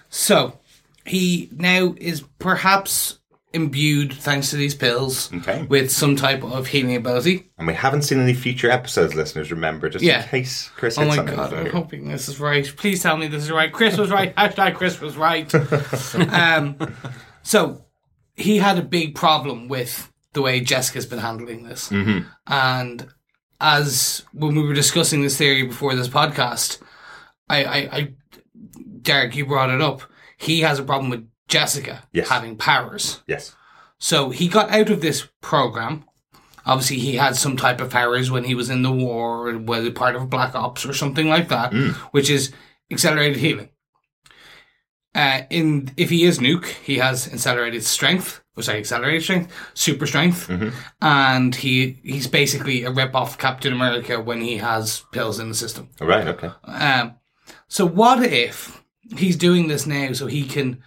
So, 0.08 0.58
he 1.04 1.48
now 1.52 1.94
is 1.98 2.22
perhaps 2.38 3.18
imbued, 3.52 4.12
thanks 4.12 4.50
to 4.50 4.56
these 4.56 4.74
pills, 4.76 5.32
Okay. 5.34 5.62
with 5.68 5.90
some 5.90 6.14
type 6.14 6.44
of 6.44 6.68
healing 6.68 6.94
ability. 6.94 7.50
And 7.58 7.66
we 7.66 7.74
haven't 7.74 8.02
seen 8.02 8.20
any 8.20 8.32
future 8.34 8.70
episodes, 8.70 9.14
listeners, 9.16 9.50
remember, 9.50 9.88
just 9.88 10.04
Yeah. 10.04 10.22
in 10.22 10.28
case 10.28 10.68
Chris 10.76 10.96
Oh 10.98 11.04
my 11.04 11.16
god, 11.16 11.52
I'm 11.52 11.70
hoping 11.70 12.08
this 12.08 12.28
is 12.28 12.38
right. 12.38 12.64
Please 12.76 13.02
tell 13.02 13.16
me 13.16 13.26
this 13.26 13.42
is 13.42 13.50
right. 13.50 13.72
Chris 13.72 13.96
was 13.98 14.10
right. 14.10 14.34
Hashtag 14.36 14.74
Chris 14.76 15.00
was 15.00 15.16
right. 15.16 15.52
um, 16.32 16.76
so, 17.42 17.84
he 18.36 18.58
had 18.58 18.78
a 18.78 18.82
big 18.82 19.14
problem 19.16 19.66
with 19.68 20.12
the 20.32 20.42
way 20.42 20.60
Jessica's 20.60 21.06
been 21.06 21.18
handling 21.18 21.64
this. 21.64 21.88
Mm-hmm. 21.88 22.28
And 22.46 23.08
as 23.60 24.24
when 24.32 24.54
we 24.54 24.62
were 24.62 24.74
discussing 24.74 25.22
this 25.22 25.36
theory 25.36 25.64
before 25.64 25.94
this 25.94 26.08
podcast, 26.08 26.80
I, 27.48 27.64
I, 27.64 27.76
I 27.96 28.14
Derek, 29.02 29.34
you 29.36 29.46
brought 29.46 29.70
it 29.70 29.80
up. 29.80 30.02
He 30.36 30.60
has 30.60 30.78
a 30.78 30.82
problem 30.82 31.10
with 31.10 31.28
Jessica 31.48 32.02
Yes. 32.12 32.28
having 32.28 32.56
powers. 32.56 33.22
Yes. 33.26 33.54
So 33.98 34.30
he 34.30 34.48
got 34.48 34.70
out 34.70 34.88
of 34.90 35.00
this 35.00 35.28
program. 35.40 36.04
Obviously, 36.66 36.98
he 36.98 37.16
had 37.16 37.36
some 37.36 37.56
type 37.56 37.80
of 37.80 37.90
powers 37.90 38.30
when 38.30 38.44
he 38.44 38.54
was 38.54 38.70
in 38.70 38.82
the 38.82 38.92
war 38.92 39.48
or 39.48 39.58
was 39.58 39.88
part 39.90 40.14
of 40.16 40.30
Black 40.30 40.54
Ops 40.54 40.84
or 40.86 40.92
something 40.92 41.28
like 41.28 41.48
that, 41.48 41.72
which 42.12 42.30
is 42.30 42.52
accelerated 42.90 43.38
healing. 43.38 43.70
Uh, 45.14 45.42
in 45.50 45.90
if 45.96 46.08
he 46.10 46.24
is 46.24 46.38
nuke, 46.38 46.66
he 46.66 46.98
has 46.98 47.32
accelerated 47.32 47.82
strength, 47.82 48.42
or 48.60 48.62
sorry, 48.62 48.78
accelerated 48.78 49.22
strength, 49.22 49.52
super 49.74 50.06
strength, 50.06 50.48
and 51.02 51.54
he 51.54 51.98
he's 52.04 52.26
basically 52.28 52.84
a 52.84 52.90
rip 52.90 53.14
off 53.14 53.38
Captain 53.38 53.72
America 53.72 54.20
when 54.20 54.40
he 54.40 54.58
has 54.58 55.02
pills 55.12 55.40
in 55.40 55.48
the 55.48 55.54
system. 55.54 55.88
Right. 56.00 56.26
okay. 56.28 56.50
Um, 56.64 57.14
so 57.68 57.84
what 57.86 58.22
if 58.22 58.82
he's 59.16 59.36
doing 59.36 59.68
this 59.68 59.86
now 59.86 60.12
so 60.12 60.26
he 60.26 60.44
can 60.44 60.82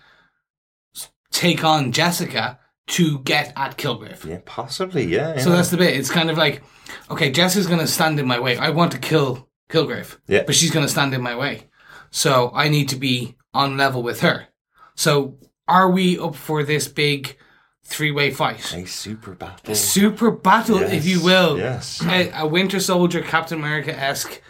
take 1.31 1.63
on 1.63 1.91
Jessica 1.91 2.59
to 2.87 3.19
get 3.19 3.53
at 3.55 3.77
Kilgrave? 3.77 4.23
Yeah, 4.25 4.39
possibly, 4.45 5.05
yeah. 5.05 5.39
So 5.39 5.49
that's 5.51 5.69
the 5.69 5.77
bit. 5.77 5.97
It's 5.97 6.09
kind 6.11 6.29
of 6.29 6.37
like, 6.37 6.63
okay, 7.09 7.31
Jessica's 7.31 7.67
going 7.67 7.79
to 7.79 7.87
stand 7.87 8.19
in 8.19 8.27
my 8.27 8.39
way. 8.39 8.57
I 8.57 8.69
want 8.69 8.91
to 8.91 8.99
kill 8.99 9.49
Kilgrave, 9.69 10.17
Yeah. 10.27 10.43
but 10.45 10.55
she's 10.55 10.71
going 10.71 10.85
to 10.85 10.91
stand 10.91 11.13
in 11.13 11.21
my 11.21 11.35
way. 11.35 11.69
So 12.11 12.51
I 12.53 12.69
need 12.69 12.89
to 12.89 12.95
be 12.95 13.37
on 13.53 13.77
level 13.77 14.03
with 14.03 14.21
her. 14.21 14.47
So 14.95 15.37
are 15.67 15.89
we 15.89 16.19
up 16.19 16.35
for 16.35 16.63
this 16.63 16.87
big 16.87 17.37
three-way 17.83 18.31
fight? 18.31 18.73
a 18.73 18.85
super 18.85 19.31
battle. 19.31 19.71
A 19.71 19.75
super 19.75 20.31
battle, 20.31 20.79
if 20.79 21.05
you 21.05 21.23
will. 21.23 21.57
Yes. 21.57 22.01
A, 22.03 22.31
a 22.35 22.47
Winter 22.47 22.79
Soldier, 22.79 23.21
Captain 23.21 23.59
America-esque 23.59 24.41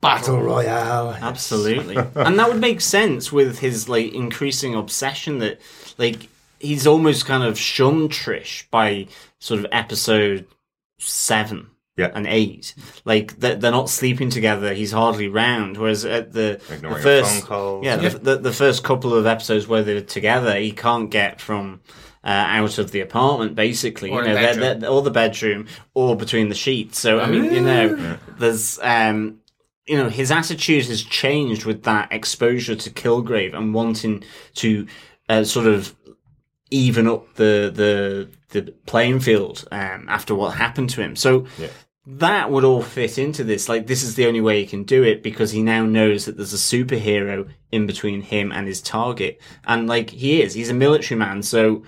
battle. 0.00 0.40
Royale. 0.42 1.14
Absolutely. 1.20 1.96
and 2.14 2.38
that 2.38 2.48
would 2.48 2.60
make 2.60 2.80
sense 2.80 3.32
with 3.32 3.58
his 3.60 3.88
like 3.88 4.12
increasing 4.12 4.74
obsession 4.74 5.38
that 5.38 5.60
like 5.98 6.28
he's 6.60 6.86
almost 6.86 7.26
kind 7.26 7.42
of 7.42 7.58
shunned 7.58 8.10
Trish 8.10 8.68
by 8.70 9.06
sort 9.38 9.60
of 9.60 9.66
episode 9.72 10.46
seven. 10.98 11.68
Yeah. 11.96 12.10
And 12.12 12.26
eight, 12.26 12.74
like 13.04 13.36
they're, 13.38 13.54
they're 13.54 13.70
not 13.70 13.88
sleeping 13.88 14.28
together. 14.28 14.74
He's 14.74 14.90
hardly 14.90 15.28
round. 15.28 15.76
Whereas 15.76 16.04
at 16.04 16.32
the, 16.32 16.60
the 16.68 16.90
first, 17.00 17.30
phone 17.30 17.42
calls. 17.42 17.84
yeah, 17.84 17.96
The, 17.98 18.18
the 18.18 18.36
the 18.38 18.52
first 18.52 18.82
couple 18.82 19.14
of 19.14 19.26
episodes 19.26 19.68
where 19.68 19.84
they're 19.84 20.00
together, 20.00 20.56
he 20.56 20.72
can't 20.72 21.08
get 21.08 21.40
from 21.40 21.82
uh, 22.24 22.28
out 22.28 22.78
of 22.78 22.90
the 22.90 23.00
apartment. 23.00 23.54
Basically, 23.54 24.10
Or 24.10 24.22
you 24.22 24.28
the 24.28 24.34
know, 24.34 24.34
they're- 24.34 24.54
bedroom. 24.54 24.80
they're- 24.80 24.90
or 24.90 25.02
the 25.02 25.10
bedroom, 25.10 25.66
or 25.94 26.16
between 26.16 26.48
the 26.48 26.54
sheets. 26.54 26.98
So 26.98 27.20
I 27.20 27.26
mean, 27.26 27.44
you 27.52 27.60
know, 27.60 28.16
there's 28.38 28.78
um, 28.82 29.40
you 29.86 29.96
know, 29.98 30.08
his 30.08 30.30
attitude 30.30 30.86
has 30.86 31.02
changed 31.02 31.64
with 31.66 31.82
that 31.82 32.08
exposure 32.10 32.74
to 32.76 32.90
Kilgrave 32.90 33.52
and 33.54 33.74
wanting 33.74 34.24
to 34.54 34.86
uh, 35.28 35.44
sort 35.44 35.66
of 35.66 35.94
even 36.70 37.06
up 37.06 37.34
the 37.34 37.70
the 37.74 38.28
the 38.50 38.72
playing 38.86 39.20
field 39.20 39.66
um, 39.72 40.06
after 40.08 40.34
what 40.34 40.54
happened 40.56 40.88
to 40.90 41.02
him. 41.02 41.16
So 41.16 41.46
Yeah. 41.58 41.68
that 42.06 42.50
would 42.50 42.64
all 42.64 42.82
fit 42.82 43.18
into 43.18 43.44
this. 43.44 43.68
Like 43.68 43.86
this 43.86 44.02
is 44.02 44.14
the 44.14 44.26
only 44.26 44.40
way 44.40 44.60
he 44.60 44.66
can 44.66 44.84
do 44.84 45.02
it 45.02 45.22
because 45.22 45.50
he 45.52 45.62
now 45.62 45.84
knows 45.84 46.24
that 46.24 46.36
there's 46.36 46.54
a 46.54 46.56
superhero 46.56 47.48
in 47.70 47.86
between 47.86 48.22
him 48.22 48.52
and 48.52 48.66
his 48.66 48.80
target, 48.80 49.40
and 49.66 49.86
like 49.86 50.10
he 50.10 50.40
is, 50.42 50.54
he's 50.54 50.70
a 50.70 50.74
military 50.74 51.18
man, 51.18 51.42
so 51.42 51.82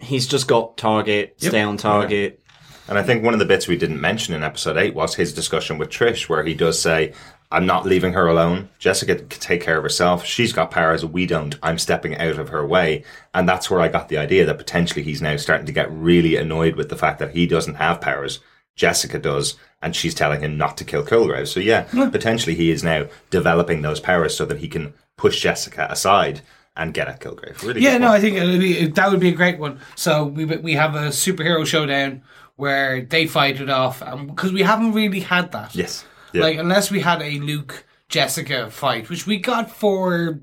he's 0.00 0.26
just 0.26 0.48
got 0.48 0.76
target, 0.76 1.34
stay 1.38 1.62
on 1.62 1.76
target. 1.76 2.40
And 2.86 2.98
I 2.98 3.02
think 3.02 3.24
one 3.24 3.32
of 3.32 3.38
the 3.40 3.46
bits 3.46 3.66
we 3.66 3.78
didn't 3.78 4.00
mention 4.00 4.34
in 4.34 4.42
episode 4.42 4.76
eight 4.76 4.94
was 4.94 5.14
his 5.14 5.32
discussion 5.32 5.78
with 5.78 5.88
Trish, 5.88 6.28
where 6.28 6.44
he 6.44 6.54
does 6.54 6.78
say, 6.78 7.14
I'm 7.50 7.66
not 7.66 7.86
leaving 7.86 8.12
her 8.12 8.26
alone. 8.26 8.68
Jessica 8.78 9.14
can 9.14 9.28
take 9.28 9.62
care 9.62 9.76
of 9.78 9.82
herself. 9.82 10.24
She's 10.24 10.52
got 10.52 10.70
powers. 10.70 11.04
We 11.04 11.24
don't. 11.24 11.56
I'm 11.62 11.78
stepping 11.78 12.16
out 12.16 12.38
of 12.38 12.48
her 12.48 12.66
way. 12.66 13.04
And 13.32 13.48
that's 13.48 13.70
where 13.70 13.80
I 13.80 13.88
got 13.88 14.08
the 14.08 14.18
idea 14.18 14.44
that 14.44 14.58
potentially 14.58 15.02
he's 15.02 15.22
now 15.22 15.36
starting 15.36 15.66
to 15.66 15.72
get 15.72 15.90
really 15.92 16.36
annoyed 16.36 16.74
with 16.74 16.88
the 16.88 16.96
fact 16.96 17.20
that 17.20 17.30
he 17.30 17.46
doesn't 17.46 17.76
have 17.76 18.00
powers. 18.00 18.40
Jessica 18.76 19.18
does. 19.18 19.54
And 19.80 19.94
she's 19.94 20.14
telling 20.14 20.40
him 20.40 20.58
not 20.58 20.76
to 20.78 20.84
kill 20.84 21.04
Kilgrave. 21.04 21.46
So 21.46 21.60
yeah, 21.60 21.82
potentially 22.10 22.56
he 22.56 22.70
is 22.70 22.82
now 22.82 23.06
developing 23.30 23.82
those 23.82 24.00
powers 24.00 24.36
so 24.36 24.44
that 24.46 24.58
he 24.58 24.68
can 24.68 24.92
push 25.16 25.40
Jessica 25.40 25.86
aside 25.88 26.40
and 26.76 26.92
get 26.94 27.08
at 27.08 27.20
Kilgrave. 27.20 27.62
Really 27.62 27.80
Yeah, 27.80 27.98
no, 27.98 28.08
point. 28.08 28.18
I 28.18 28.20
think 28.20 28.36
it'd 28.36 28.60
be, 28.60 28.86
that 28.86 29.10
would 29.10 29.20
be 29.20 29.28
a 29.28 29.32
great 29.34 29.58
one. 29.58 29.80
So 29.94 30.24
we 30.24 30.44
we 30.44 30.74
have 30.74 30.94
a 30.94 31.08
superhero 31.08 31.66
showdown 31.66 32.22
where 32.56 33.02
they 33.02 33.26
fight 33.26 33.60
it 33.60 33.70
off, 33.70 34.00
because 34.26 34.52
we 34.52 34.62
haven't 34.62 34.92
really 34.92 35.20
had 35.20 35.52
that. 35.52 35.74
Yes. 35.74 36.04
Yeah. 36.32 36.42
Like 36.42 36.58
unless 36.58 36.90
we 36.90 37.00
had 37.00 37.22
a 37.22 37.38
Luke 37.40 37.84
Jessica 38.08 38.70
fight, 38.70 39.08
which 39.10 39.26
we 39.26 39.38
got 39.38 39.70
for 39.70 40.40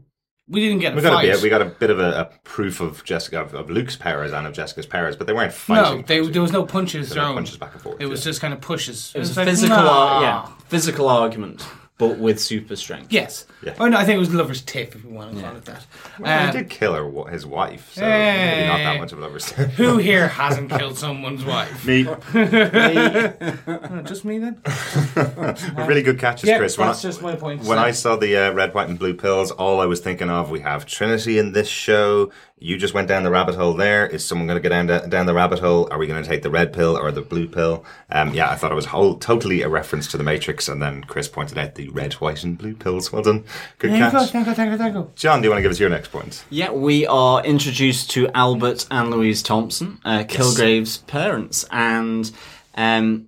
we 0.47 0.59
didn't 0.59 0.79
get 0.79 0.91
a 0.91 0.95
we 0.97 1.01
got, 1.01 1.13
a 1.13 1.15
fight. 1.15 1.31
bit, 1.31 1.41
we 1.41 1.49
got 1.49 1.61
a 1.61 1.65
bit 1.65 1.89
of 1.89 1.99
a, 1.99 2.11
a 2.21 2.25
proof 2.43 2.81
of 2.81 3.03
Jessica 3.05 3.39
of, 3.41 3.53
of 3.53 3.69
Luke's 3.69 3.95
powers 3.95 4.33
and 4.33 4.45
of 4.45 4.53
Jessica's 4.53 4.85
powers, 4.85 5.15
but 5.15 5.25
they 5.27 5.31
weren't 5.33 5.51
no, 5.69 5.75
fighting. 5.75 6.03
they, 6.05 6.19
there 6.27 6.41
was 6.41 6.51
no 6.51 6.65
punches 6.65 7.09
There 7.09 7.21
were 7.21 7.27
thrown. 7.27 7.35
punches 7.35 7.57
back 7.57 7.73
and 7.73 7.81
forth, 7.81 8.01
It 8.01 8.07
was 8.07 8.19
yeah. 8.25 8.31
just 8.31 8.41
kind 8.41 8.53
of 8.53 8.59
pushes. 8.59 9.13
It 9.15 9.19
was 9.19 9.37
a 9.37 9.39
like, 9.39 9.47
physical, 9.49 9.77
uh, 9.77 9.83
nah. 9.83 9.89
ar- 9.91 10.21
yeah, 10.23 10.45
physical 10.67 11.07
argument, 11.07 11.65
but 12.01 12.17
with 12.17 12.39
super 12.41 12.75
strength. 12.75 13.13
Yes. 13.13 13.45
Yeah. 13.63 13.75
Oh 13.79 13.87
no, 13.87 13.97
I 13.97 14.03
think 14.05 14.15
it 14.17 14.19
was 14.19 14.33
lover's 14.33 14.61
tip 14.61 14.95
if 14.95 15.05
we 15.05 15.11
want 15.11 15.35
to 15.35 15.41
call 15.41 15.55
it 15.55 15.65
that. 15.65 15.85
Well, 16.19 16.39
Um, 16.47 16.47
he 16.51 16.57
did 16.59 16.69
kill 16.69 16.93
her, 16.95 17.29
his 17.31 17.45
wife, 17.45 17.93
so 17.93 18.01
maybe 18.01 18.67
not 18.67 18.77
that 18.79 18.99
much 18.99 19.11
of 19.11 19.19
a 19.19 19.21
lover's 19.21 19.45
tip. 19.45 19.69
who 19.71 19.97
here 20.09 20.27
hasn't 20.27 20.71
killed 20.71 20.97
someone's 20.97 21.45
wife? 21.45 21.85
Me, 21.85 22.07
Oh, 22.33 24.01
just 24.03 24.25
me 24.25 24.39
then. 24.39 24.61
really 25.87 26.01
good 26.01 26.19
catches, 26.19 26.49
Yeah, 26.49 26.57
Chris. 26.57 26.77
When 26.77 26.87
that's 26.87 27.05
I, 27.05 27.07
just 27.09 27.21
my 27.21 27.35
point. 27.35 27.63
when 27.63 27.77
I 27.77 27.91
saw 27.91 28.15
the 28.15 28.35
uh, 28.35 28.51
red, 28.53 28.73
white, 28.73 28.89
and 28.89 28.97
blue 28.97 29.13
pills, 29.13 29.51
all 29.51 29.79
I 29.79 29.85
was 29.85 29.99
thinking 29.99 30.29
of 30.29 30.49
we 30.49 30.61
have 30.61 30.85
Trinity 30.85 31.37
in 31.37 31.51
this 31.53 31.67
show. 31.67 32.31
You 32.63 32.77
just 32.77 32.93
went 32.93 33.07
down 33.07 33.23
the 33.23 33.31
rabbit 33.31 33.55
hole 33.55 33.73
there. 33.73 34.05
Is 34.05 34.23
someone 34.23 34.45
going 34.45 34.61
to 34.61 34.61
go 34.61 34.69
down 34.69 34.85
the, 34.85 34.99
down 34.99 35.25
the 35.25 35.33
rabbit 35.33 35.57
hole? 35.57 35.87
Are 35.89 35.97
we 35.97 36.05
going 36.05 36.21
to 36.21 36.29
take 36.29 36.43
the 36.43 36.51
red 36.51 36.71
pill 36.71 36.95
or 36.95 37.11
the 37.11 37.23
blue 37.23 37.47
pill? 37.47 37.83
Um, 38.11 38.35
yeah, 38.35 38.51
I 38.51 38.55
thought 38.55 38.71
it 38.71 38.75
was 38.75 38.85
whole 38.85 39.15
totally 39.17 39.63
a 39.63 39.67
reference 39.67 40.05
to 40.09 40.17
the 40.17 40.23
Matrix, 40.23 40.69
and 40.69 40.79
then 40.79 41.03
Chris 41.05 41.27
pointed 41.27 41.57
out 41.57 41.73
the 41.73 41.89
red, 41.89 42.13
white, 42.13 42.43
and 42.43 42.55
blue 42.55 42.75
pills. 42.75 43.11
Well 43.11 43.23
done, 43.23 43.45
good 43.79 43.89
Thank 43.89 44.13
you, 44.13 44.19
catch. 44.19 44.29
thank 44.29 44.45
you, 44.45 44.53
thank 44.53 44.71
you, 44.73 44.77
thank 44.77 44.93
you. 44.93 45.11
John, 45.15 45.41
do 45.41 45.47
you 45.47 45.49
want 45.49 45.57
to 45.57 45.63
give 45.63 45.71
us 45.71 45.79
your 45.79 45.89
next 45.89 46.09
point? 46.11 46.45
Yeah, 46.51 46.71
we 46.71 47.07
are 47.07 47.43
introduced 47.43 48.11
to 48.11 48.29
Albert 48.35 48.85
and 48.91 49.09
Louise 49.09 49.41
Thompson, 49.41 49.99
uh, 50.05 50.23
Kilgrave's 50.27 50.97
parents, 50.97 51.65
and 51.71 52.31
um, 52.75 53.27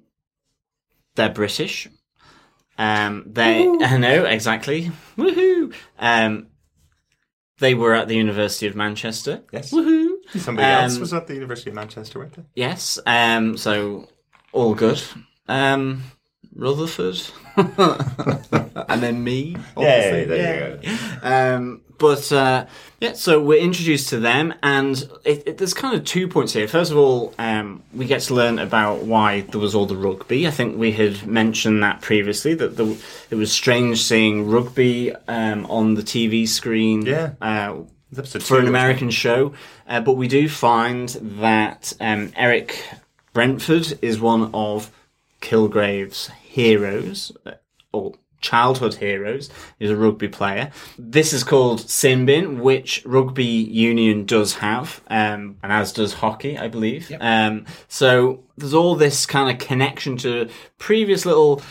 they're 1.15 1.29
British. 1.29 1.87
Um, 2.77 3.23
they, 3.25 3.67
I 3.67 3.97
know 3.97 4.25
exactly. 4.25 4.91
Woohoo! 5.17 5.73
Um, 5.97 6.49
they 7.63 7.73
were 7.73 7.93
at 7.93 8.07
the 8.09 8.15
University 8.15 8.67
of 8.67 8.75
Manchester. 8.75 9.41
Yes. 9.51 9.71
Woohoo! 9.71 10.09
Somebody 10.37 10.67
Um, 10.67 10.83
else 10.83 10.97
was 10.99 11.13
at 11.13 11.27
the 11.27 11.33
University 11.33 11.69
of 11.69 11.75
Manchester, 11.75 12.19
weren't 12.19 12.33
they? 12.33 12.43
Yes. 12.55 12.99
Um, 13.05 13.57
so 13.57 14.07
all 14.51 14.73
good. 14.75 15.01
Um, 15.47 16.03
Rutherford, 16.55 17.19
and 18.89 19.01
then 19.01 19.23
me. 19.23 19.55
obviously. 19.77 20.25
there 20.25 20.79
you 20.83 20.89
go. 20.89 21.27
Um, 21.27 21.81
but 22.03 22.33
uh, 22.33 22.65
yeah, 22.99 23.13
so 23.13 23.41
we're 23.41 23.61
introduced 23.61 24.09
to 24.09 24.19
them, 24.19 24.53
and 24.61 25.09
it, 25.23 25.47
it, 25.47 25.57
there's 25.57 25.73
kind 25.73 25.95
of 25.95 26.03
two 26.03 26.27
points 26.27 26.51
here. 26.51 26.67
First 26.67 26.91
of 26.91 26.97
all, 26.97 27.33
um, 27.39 27.81
we 27.93 28.05
get 28.05 28.23
to 28.23 28.33
learn 28.33 28.59
about 28.59 29.03
why 29.03 29.39
there 29.39 29.61
was 29.61 29.73
all 29.73 29.85
the 29.85 29.95
rugby. 29.95 30.45
I 30.45 30.51
think 30.51 30.77
we 30.77 30.91
had 30.91 31.25
mentioned 31.25 31.81
that 31.81 32.01
previously 32.01 32.55
that 32.55 32.75
the, 32.75 33.01
it 33.29 33.35
was 33.35 33.53
strange 33.53 34.03
seeing 34.03 34.49
rugby 34.49 35.15
um, 35.29 35.65
on 35.67 35.93
the 35.93 36.01
TV 36.01 36.45
screen. 36.45 37.05
Yeah. 37.05 37.35
Uh, 37.41 37.83
for 38.13 38.39
two, 38.39 38.57
an 38.57 38.67
American 38.67 39.09
show, 39.09 39.53
uh, 39.87 40.01
but 40.01 40.13
we 40.13 40.27
do 40.27 40.49
find 40.49 41.07
that 41.39 41.93
um, 42.01 42.33
Eric 42.35 42.83
Brentford 43.31 43.97
is 44.03 44.19
one 44.19 44.51
of 44.53 44.91
Kilgrave's 45.39 46.27
heroes, 46.43 47.31
uh, 47.45 47.53
or 47.93 48.13
childhood 48.43 48.95
heroes. 48.95 49.49
He's 49.79 49.89
a 49.89 49.95
rugby 49.95 50.27
player. 50.27 50.71
This 50.99 51.33
is 51.33 51.43
called 51.43 51.79
Sinbin, 51.79 52.59
which 52.59 53.01
rugby 53.05 53.43
union 53.45 54.25
does 54.25 54.55
have, 54.55 55.01
um, 55.07 55.57
and 55.63 55.71
as 55.71 55.91
does 55.91 56.13
hockey, 56.13 56.57
I 56.57 56.67
believe. 56.67 57.11
Um, 57.19 57.65
so 57.87 58.43
there's 58.57 58.75
all 58.75 58.95
this 58.95 59.25
kind 59.25 59.49
of 59.49 59.65
connection 59.65 60.17
to 60.17 60.49
previous 60.77 61.25
little. 61.25 61.63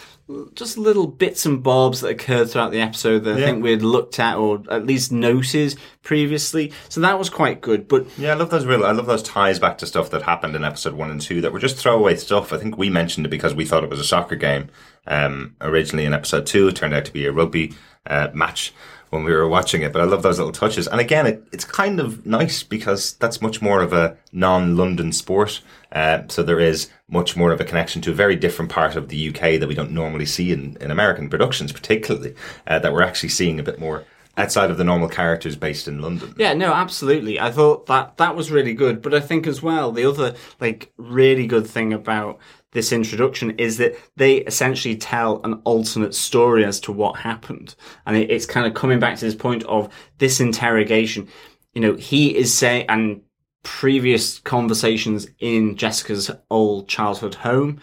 Just 0.54 0.76
little 0.78 1.06
bits 1.06 1.46
and 1.46 1.62
bobs 1.62 2.00
that 2.00 2.08
occurred 2.08 2.50
throughout 2.50 2.72
the 2.72 2.80
episode 2.80 3.20
that 3.24 3.36
I 3.36 3.38
Yeah. 3.40 3.46
think 3.46 3.62
we 3.62 3.70
had 3.70 3.82
looked 3.82 4.18
at 4.18 4.36
or 4.36 4.62
at 4.70 4.86
least 4.86 5.12
noted 5.12 5.74
previously. 6.02 6.72
So 6.88 7.00
that 7.00 7.18
was 7.18 7.30
quite 7.30 7.60
good. 7.60 7.88
But 7.88 8.06
Yeah, 8.18 8.32
I 8.32 8.34
love 8.34 8.50
those 8.50 8.66
real. 8.66 8.84
I 8.84 8.92
love 8.92 9.06
those 9.06 9.22
ties 9.22 9.58
back 9.58 9.78
to 9.78 9.86
stuff 9.86 10.10
that 10.10 10.22
happened 10.22 10.54
in 10.56 10.64
episode 10.64 10.94
one 10.94 11.10
and 11.10 11.20
two 11.20 11.40
that 11.40 11.52
were 11.52 11.58
just 11.58 11.76
throwaway 11.76 12.16
stuff. 12.16 12.52
I 12.52 12.58
think 12.58 12.76
we 12.76 12.90
mentioned 12.90 13.26
it 13.26 13.30
because 13.30 13.54
we 13.54 13.64
thought 13.64 13.84
it 13.84 13.90
was 13.90 14.00
a 14.00 14.04
soccer 14.04 14.36
game 14.36 14.68
um, 15.06 15.54
originally 15.60 16.04
in 16.04 16.12
episode 16.12 16.46
two. 16.46 16.68
It 16.68 16.76
turned 16.76 16.94
out 16.94 17.04
to 17.06 17.12
be 17.12 17.26
a 17.26 17.32
rugby 17.32 17.74
uh, 18.06 18.28
match 18.34 18.72
when 19.12 19.25
we 19.25 19.33
were 19.33 19.46
watching 19.46 19.83
it. 19.83 19.92
But 19.92 20.01
I 20.01 20.07
love 20.07 20.22
those 20.22 20.38
little 20.38 20.55
touches. 20.55 20.88
And 20.88 20.98
again, 20.98 21.27
it, 21.27 21.46
it's 21.53 21.66
kind 21.66 22.01
of 22.01 22.25
nice 22.25 22.62
because 22.62 23.12
that's 23.16 23.42
much 23.42 23.61
more 23.61 23.83
of 23.83 23.92
a 23.92 24.16
non-London 24.33 25.12
sport. 25.12 25.61
Uh, 25.92 26.22
so 26.29 26.42
there 26.42 26.59
is 26.59 26.88
much 27.11 27.37
more 27.37 27.53
of 27.53 27.61
a 27.61 27.64
connection 27.64 28.01
to 28.03 28.11
a 28.11 28.14
very 28.14 28.37
different 28.37 28.70
part 28.70 28.96
of 28.96 29.11
the 29.11 29.29
UK 29.29 29.61
that 29.61 29.68
we 29.68 29.75
don't 29.75 29.90
normally 29.90 30.25
see 30.25 30.51
in, 30.51 30.79
in 30.81 30.90
American 30.90 31.29
productions, 31.29 31.72
particularly 31.72 32.35
uh, 32.66 32.79
that 32.79 32.90
we're 32.94 33.03
actually 33.03 33.29
seeing 33.29 33.61
a 33.61 33.62
bit 33.62 33.79
more 33.79 34.07
outside 34.38 34.70
of 34.70 34.79
the 34.79 34.85
normal 34.85 35.11
characters 35.11 35.57
based 35.57 35.87
in 35.87 36.01
London. 36.01 36.35
Yeah, 36.38 36.55
no, 36.55 36.72
absolutely. 36.72 37.38
I 37.38 37.51
thought 37.51 37.85
that 37.88 38.16
that 38.16 38.35
was 38.35 38.51
really 38.51 38.72
good, 38.72 39.03
but 39.03 39.12
I 39.12 39.20
think 39.20 39.46
as 39.46 39.62
well 39.62 39.92
the 39.92 40.07
other 40.07 40.35
like 40.59 40.90
really 40.96 41.46
good 41.46 41.66
thing 41.66 41.92
about 41.92 42.38
this 42.72 42.92
introduction 42.92 43.52
is 43.58 43.78
that 43.78 43.94
they 44.16 44.38
essentially 44.38 44.96
tell 44.96 45.40
an 45.44 45.54
alternate 45.64 46.14
story 46.14 46.64
as 46.64 46.80
to 46.80 46.92
what 46.92 47.20
happened, 47.20 47.74
and 48.06 48.16
it, 48.16 48.30
it's 48.30 48.46
kind 48.46 48.66
of 48.66 48.74
coming 48.74 48.98
back 48.98 49.18
to 49.18 49.24
this 49.24 49.35
point 49.35 49.62
of 49.64 49.92
this 50.18 50.40
interrogation. 50.40 51.28
You 51.74 51.80
know, 51.80 51.94
he 51.94 52.37
is 52.37 52.52
saying 52.52 52.87
and 52.88 53.22
previous 53.62 54.38
conversations 54.40 55.28
in 55.38 55.76
Jessica's 55.76 56.30
old 56.50 56.88
childhood 56.88 57.37
home, 57.37 57.80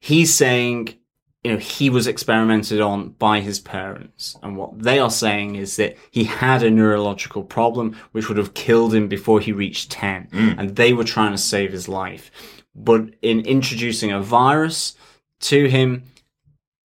he's 0.00 0.34
saying 0.34 0.98
you 1.44 1.52
know, 1.52 1.58
he 1.58 1.90
was 1.90 2.06
experimented 2.06 2.80
on 2.80 3.10
by 3.10 3.40
his 3.40 3.60
parents. 3.60 4.36
And 4.42 4.56
what 4.56 4.82
they 4.82 4.98
are 4.98 5.10
saying 5.10 5.56
is 5.56 5.76
that 5.76 5.96
he 6.10 6.24
had 6.24 6.62
a 6.62 6.70
neurological 6.70 7.44
problem 7.44 7.96
which 8.12 8.28
would 8.28 8.38
have 8.38 8.54
killed 8.54 8.94
him 8.94 9.08
before 9.08 9.40
he 9.40 9.52
reached 9.52 9.90
10. 9.90 10.28
Mm. 10.32 10.58
And 10.58 10.76
they 10.76 10.94
were 10.94 11.04
trying 11.04 11.32
to 11.32 11.38
save 11.38 11.70
his 11.70 11.86
life. 11.86 12.30
But 12.74 13.10
in 13.22 13.40
introducing 13.40 14.10
a 14.12 14.20
virus 14.20 14.96
to 15.40 15.68
him, 15.68 16.04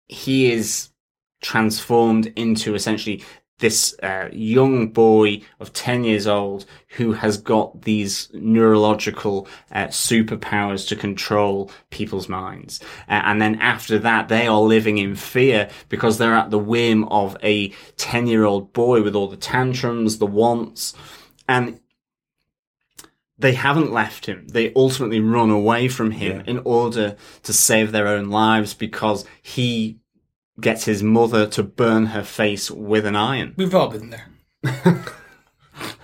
he 0.08 0.52
is 0.52 0.90
transformed 1.42 2.28
into 2.36 2.76
essentially 2.76 3.24
this 3.60 3.96
uh, 4.04 4.30
young 4.32 4.90
boy 4.90 5.42
of 5.60 5.74
10 5.74 6.04
years 6.04 6.28
old 6.28 6.66
who 6.90 7.14
has 7.14 7.38
got 7.38 7.82
these 7.82 8.30
neurological 8.34 9.48
uh, 9.72 9.88
superpowers 9.88 10.88
to 10.88 10.96
control 10.96 11.72
people's 11.90 12.30
minds. 12.30 12.80
Uh, 13.10 13.22
and 13.26 13.42
then 13.42 13.56
after 13.56 13.98
that, 13.98 14.28
they 14.28 14.46
are 14.46 14.60
living 14.60 15.00
in 15.00 15.16
fear 15.16 15.70
because 15.90 16.18
they're 16.18 16.36
at 16.36 16.52
the 16.52 16.60
whim 16.60 17.04
of 17.06 17.36
a 17.42 17.70
10 17.98 18.28
year 18.28 18.46
old 18.46 18.74
boy 18.74 19.02
with 19.02 19.16
all 19.16 19.28
the 19.28 19.38
tantrums, 19.38 20.20
the 20.20 20.28
wants. 20.28 20.94
And 21.50 21.80
they 23.40 23.54
haven't 23.54 23.92
left 23.92 24.26
him. 24.26 24.48
They 24.48 24.74
ultimately 24.74 25.20
run 25.20 25.50
away 25.50 25.88
from 25.88 26.12
him 26.12 26.44
in 26.48 26.60
order 26.66 27.16
to 27.44 27.54
save 27.54 27.92
their 27.92 28.08
own 28.08 28.30
lives 28.30 28.74
because 28.74 29.26
he 29.42 30.00
gets 30.60 30.86
his 30.86 31.04
mother 31.04 31.46
to 31.48 31.64
burn 31.64 32.08
her 32.08 32.24
face 32.24 32.72
with 32.72 33.06
an 33.06 33.16
iron. 33.16 33.54
We've 33.58 33.76
all 33.76 33.90
been 33.90 34.10
there. 34.10 35.06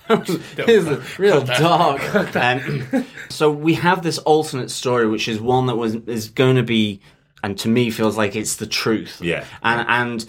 It's 0.10 1.20
real 1.20 1.44
dark. 1.44 2.02
Um, 2.36 3.06
so 3.30 3.50
we 3.50 3.76
have 3.76 4.04
this 4.04 4.18
alternate 4.20 4.70
story, 4.70 5.08
which 5.08 5.28
is 5.28 5.40
one 5.40 5.68
that 5.68 5.76
was 5.76 5.96
is 5.96 6.30
going 6.30 6.58
to 6.58 6.64
be, 6.64 7.00
and 7.42 7.58
to 7.60 7.70
me 7.70 7.90
feels 7.90 8.18
like 8.18 8.36
it's 8.36 8.58
the 8.58 8.68
truth. 8.68 9.22
Yeah. 9.22 9.46
and 9.64 9.86
and 9.88 10.26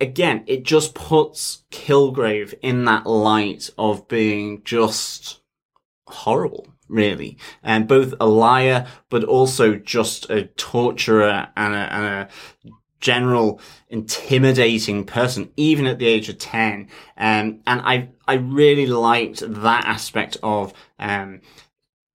again, 0.00 0.44
it 0.46 0.64
just 0.64 0.94
puts 0.94 1.64
Kilgrave 1.70 2.54
in 2.60 2.84
that 2.86 3.06
light 3.06 3.70
of 3.78 4.08
being 4.08 4.62
just 4.64 5.40
horrible. 6.06 6.68
Really, 6.86 7.38
and 7.62 7.88
both 7.88 8.12
a 8.20 8.26
liar, 8.26 8.86
but 9.08 9.24
also 9.24 9.74
just 9.74 10.28
a 10.28 10.44
torturer 10.44 11.48
and 11.56 11.74
a, 11.74 11.78
and 11.78 12.04
a 12.04 12.28
general 13.04 13.60
intimidating 13.90 15.04
person, 15.04 15.50
even 15.56 15.86
at 15.86 15.98
the 15.98 16.06
age 16.06 16.28
of 16.28 16.38
10. 16.38 16.88
Um, 17.18 17.60
and 17.66 17.80
I, 17.82 18.08
I 18.26 18.34
really 18.34 18.86
liked 18.86 19.40
that 19.40 19.84
aspect 19.84 20.38
of, 20.42 20.72
um, 20.98 21.42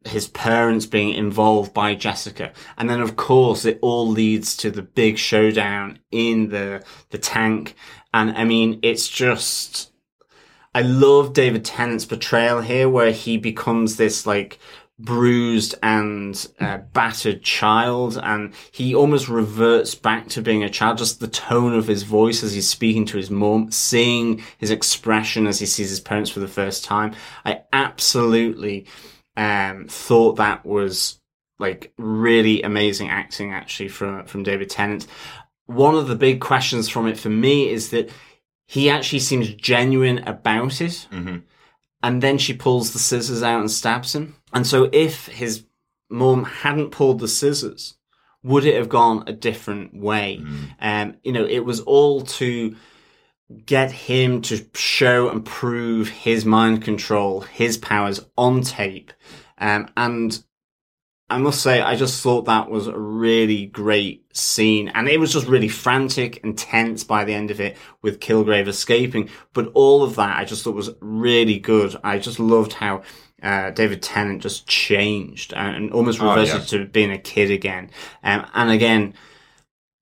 his 0.06 0.28
parents 0.30 0.86
being 0.86 1.14
involved 1.14 1.74
by 1.74 1.94
Jessica. 1.94 2.54
And 2.78 2.90
then 2.90 3.02
of 3.02 3.16
course 3.16 3.66
it 3.66 3.78
all 3.82 4.08
leads 4.08 4.58
to 4.58 4.72
the 4.72 4.82
big 4.82 5.18
showdown 5.18 6.00
in 6.10 6.50
the, 6.50 6.84
the 7.12 7.18
tank. 7.18 7.76
And 8.14 8.32
I 8.32 8.44
mean, 8.44 8.80
it's 8.82 9.08
just, 9.08 9.89
I 10.80 10.84
love 10.84 11.34
David 11.34 11.66
Tennant's 11.66 12.06
portrayal 12.06 12.62
here 12.62 12.88
where 12.88 13.12
he 13.12 13.36
becomes 13.36 13.98
this 13.98 14.26
like 14.26 14.60
bruised 14.98 15.76
and 15.84 16.48
uh, 16.58 16.78
battered 16.94 17.44
child 17.44 18.18
and 18.24 18.54
he 18.72 18.96
almost 18.96 19.28
reverts 19.28 19.94
back 19.94 20.30
to 20.30 20.42
being 20.42 20.64
a 20.64 20.70
child. 20.70 20.98
Just 20.98 21.20
the 21.20 21.28
tone 21.28 21.74
of 21.74 21.88
his 21.88 22.04
voice 22.04 22.44
as 22.44 22.54
he's 22.54 22.70
speaking 22.70 23.04
to 23.08 23.18
his 23.18 23.30
mom 23.30 23.70
seeing 23.72 24.42
his 24.58 24.72
expression 24.72 25.48
as 25.48 25.60
he 25.60 25.66
sees 25.66 25.90
his 25.90 26.00
parents 26.00 26.30
for 26.30 26.40
the 26.40 26.48
first 26.48 26.86
time. 26.86 27.14
I 27.44 27.64
absolutely 27.74 28.88
um, 29.36 29.86
thought 29.90 30.38
that 30.38 30.66
was 30.66 31.20
like 31.60 31.92
really 31.98 32.62
amazing 32.62 33.10
acting 33.10 33.52
actually 33.52 33.90
from 33.90 34.26
from 34.28 34.44
david 34.44 34.70
tennant. 34.70 35.08
One 35.66 35.96
of 35.96 36.08
the 36.08 36.16
big 36.16 36.40
questions 36.40 36.88
from 36.88 37.06
it 37.06 37.20
for 37.20 37.30
me 37.30 37.70
is 37.70 37.90
that 37.90 38.10
he 38.70 38.88
actually 38.88 39.18
seems 39.18 39.52
genuine 39.56 40.20
about 40.28 40.80
it 40.80 41.08
and 42.04 42.22
then 42.22 42.38
she 42.38 42.54
pulls 42.54 42.94
the 42.94 43.00
scissors 43.00 43.42
out 43.42 43.60
and 43.62 43.72
stabs 43.72 44.14
him. 44.14 44.36
And 44.54 44.66
so 44.68 44.90
if 44.94 45.26
his 45.26 45.66
mom 46.08 46.44
hadn't 46.44 46.92
pulled 46.92 47.20
the 47.20 47.28
scissors, 47.28 47.96
would 48.44 48.66
it 48.66 48.76
have 48.76 48.88
gone 48.88 49.24
a 49.26 49.34
different 49.34 49.96
way? 49.96 50.38
Um, 50.80 51.16
you 51.24 51.32
know, 51.32 51.46
it 51.46 51.66
was 51.66 51.80
all 51.82 52.22
to 52.22 52.76
get 53.66 53.92
him 53.92 54.44
to 54.44 54.64
show 54.76 55.30
and 55.30 55.44
prove 55.44 56.10
his 56.10 56.46
mind 56.46 56.84
control, 56.84 57.42
his 57.42 57.76
powers 57.76 58.24
on 58.38 58.62
tape. 58.62 59.12
Um, 59.58 59.90
and 59.98 60.44
I 61.30 61.38
must 61.38 61.62
say, 61.62 61.82
I 61.82 61.96
just 61.96 62.24
thought 62.24 62.46
that 62.46 62.70
was 62.72 62.88
a 62.88 62.98
really 62.98 63.68
great 63.68 64.36
scene. 64.36 64.88
And 64.90 65.08
it 65.08 65.20
was 65.20 65.32
just 65.32 65.48
really 65.48 65.68
frantic 65.70 66.44
and 66.44 66.58
tense 66.58 67.04
by 67.04 67.24
the 67.24 67.34
end 67.34 67.52
of 67.52 67.60
it 67.62 67.78
with 68.02 68.20
Kilgrave 68.20 68.68
escaping. 68.68 69.30
But 69.54 69.72
all 69.76 70.04
of 70.04 70.16
that 70.16 70.38
I 70.38 70.46
just 70.46 70.64
thought 70.64 70.76
was 70.76 70.90
really 71.02 71.60
good. 71.60 71.96
I 72.04 72.18
just 72.18 72.40
loved 72.40 72.74
how 72.74 73.04
uh, 73.44 73.70
David 73.72 74.02
Tennant 74.02 74.42
just 74.42 74.68
changed 74.68 75.54
and 75.54 75.92
almost 75.92 76.20
Oh, 76.22 76.30
reverted 76.30 76.62
yeah. 76.72 76.80
to 76.80 76.86
being 76.86 77.12
a 77.12 77.18
kid 77.20 77.52
again. 77.52 77.92
Um, 78.24 78.46
and 78.54 78.72
again, 78.72 79.14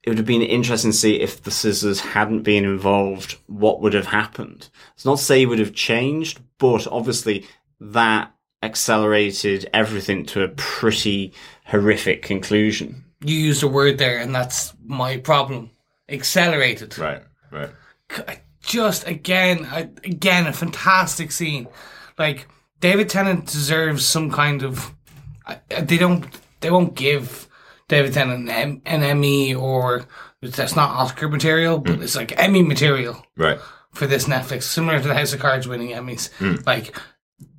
it 0.04 0.10
would 0.10 0.18
have 0.20 0.26
been 0.26 0.42
interesting 0.42 0.92
to 0.92 0.98
see 0.98 1.20
if 1.20 1.44
the 1.44 1.52
scissors 1.52 2.00
hadn't 2.00 2.44
been 2.44 2.64
involved, 2.64 3.38
what 3.48 3.82
would 3.82 3.94
have 3.94 4.08
happened. 4.08 4.70
It's 4.96 5.04
not 5.04 5.18
to 5.18 5.24
say 5.24 5.40
he 5.40 5.46
would 5.46 5.60
have 5.60 5.74
changed, 5.74 6.40
but 6.58 6.88
obviously 6.88 7.46
that 7.82 8.32
accelerated 8.64 9.70
everything 9.74 10.26
to 10.28 10.43
a 10.43 10.49
pretty 10.49 11.34
horrific 11.66 12.22
conclusion. 12.22 13.03
You 13.22 13.36
used 13.36 13.64
a 13.64 13.68
word 13.68 13.97
there, 13.97 14.20
and 14.20 14.34
that's 14.34 14.74
my 14.86 15.18
problem. 15.18 15.72
Accelerated. 16.10 16.97
Right, 16.97 17.24
right. 17.51 17.70
Just 18.62 19.08
again, 19.08 19.68
again, 20.03 20.47
a 20.47 20.53
fantastic 20.53 21.32
scene. 21.32 21.68
Like 22.18 22.47
David 22.80 23.10
Tennant 23.10 23.45
deserves 23.47 24.05
some 24.05 24.32
kind 24.32 24.64
of. 24.64 24.93
They 25.70 25.97
don't. 25.97 26.26
They 26.60 26.72
won't 26.72 26.95
give 26.95 27.47
David 27.88 28.14
Tennant 28.14 28.49
an, 28.49 28.82
an 28.86 29.03
Emmy 29.03 29.53
or 29.53 30.05
that's 30.41 30.76
not 30.76 30.91
Oscar 30.91 31.30
material, 31.30 31.80
but 31.80 31.99
mm. 31.99 32.03
it's 32.03 32.16
like 32.16 32.38
Emmy 32.39 32.62
material 32.62 33.24
Right. 33.36 33.60
for 33.91 34.08
this 34.08 34.26
Netflix, 34.26 34.64
similar 34.64 35.01
to 35.01 35.08
the 35.08 35.16
House 35.16 35.34
of 35.34 35.39
Cards 35.39 35.68
winning 35.68 35.89
Emmys. 35.89 36.30
Mm. 36.39 36.66
Like 36.66 36.95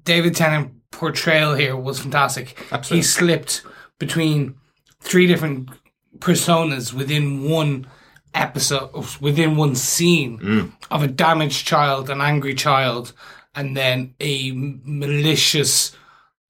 David 0.05 0.37
Tennant 0.37 0.73
portrayal 0.99 1.55
here 1.55 1.77
was 1.77 2.01
fantastic. 2.01 2.59
Absolutely. 2.73 2.99
He 2.99 3.03
slipped 3.03 3.63
between 3.99 4.57
three 5.01 5.27
different 5.29 5.71
personas 6.19 6.93
within 6.93 7.49
one 7.49 7.87
episode, 8.35 8.91
within 9.21 9.57
one 9.57 9.75
scene 9.77 10.73
of 10.91 11.03
a 11.03 11.07
damaged 11.07 11.67
child, 11.67 12.11
an 12.11 12.21
angry 12.21 12.55
child, 12.55 13.13
and 13.55 13.77
then 13.77 14.15
a 14.21 14.51
malicious 14.55 15.97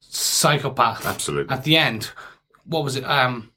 psychopath. 0.01 1.07
Absolutely. 1.07 1.55
At 1.55 1.65
the 1.65 1.77
end, 1.77 2.11
what 2.65 2.85
was 2.85 2.97
it? 2.97 3.05
Um, 3.05 3.51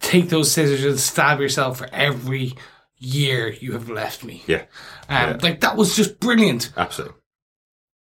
take 0.00 0.28
those 0.28 0.50
scissors 0.52 0.84
and 0.84 0.98
stab 1.00 1.40
yourself 1.40 1.78
for 1.78 1.88
every 1.92 2.54
year 2.98 3.48
you 3.52 3.72
have 3.72 3.88
left 3.90 4.22
me. 4.24 4.42
Yeah, 4.46 4.62
Um, 5.08 5.30
Yeah. 5.30 5.36
Like 5.42 5.60
that 5.60 5.76
was 5.76 5.96
just 5.96 6.20
brilliant. 6.20 6.72
absolutely. 6.76 7.16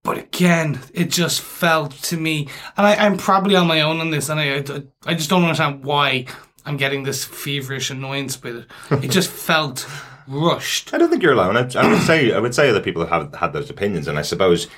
But 0.06 0.18
again, 0.18 0.78
it 0.94 1.10
just 1.10 1.40
felt 1.40 1.90
to 2.04 2.16
me, 2.16 2.48
and 2.76 2.86
I, 2.86 2.94
I'm 2.94 3.16
probably 3.16 3.56
on 3.56 3.66
my 3.66 3.80
own 3.80 3.98
on 3.98 4.10
this, 4.10 4.28
and 4.28 4.38
I, 4.38 4.58
I, 4.58 4.82
I 5.04 5.14
just 5.14 5.28
don't 5.28 5.42
understand 5.42 5.84
why 5.84 6.26
I'm 6.64 6.76
getting 6.76 7.02
this 7.02 7.24
feverish 7.24 7.90
annoyance 7.90 8.40
with 8.40 8.56
it. 8.56 9.04
It 9.04 9.10
just 9.10 9.28
felt 9.46 9.84
rushed. 10.28 10.94
I 10.94 10.98
don't 10.98 11.10
think 11.10 11.24
you're 11.24 11.32
alone. 11.32 11.56
I, 11.56 11.68
I 11.76 11.90
would 11.90 12.02
say 12.02 12.32
I 12.32 12.38
would 12.38 12.54
say 12.54 12.70
other 12.70 12.80
people 12.80 13.04
have 13.04 13.34
had 13.34 13.52
those 13.52 13.68
opinions, 13.68 14.06
and 14.06 14.16
I 14.16 14.22
suppose, 14.22 14.68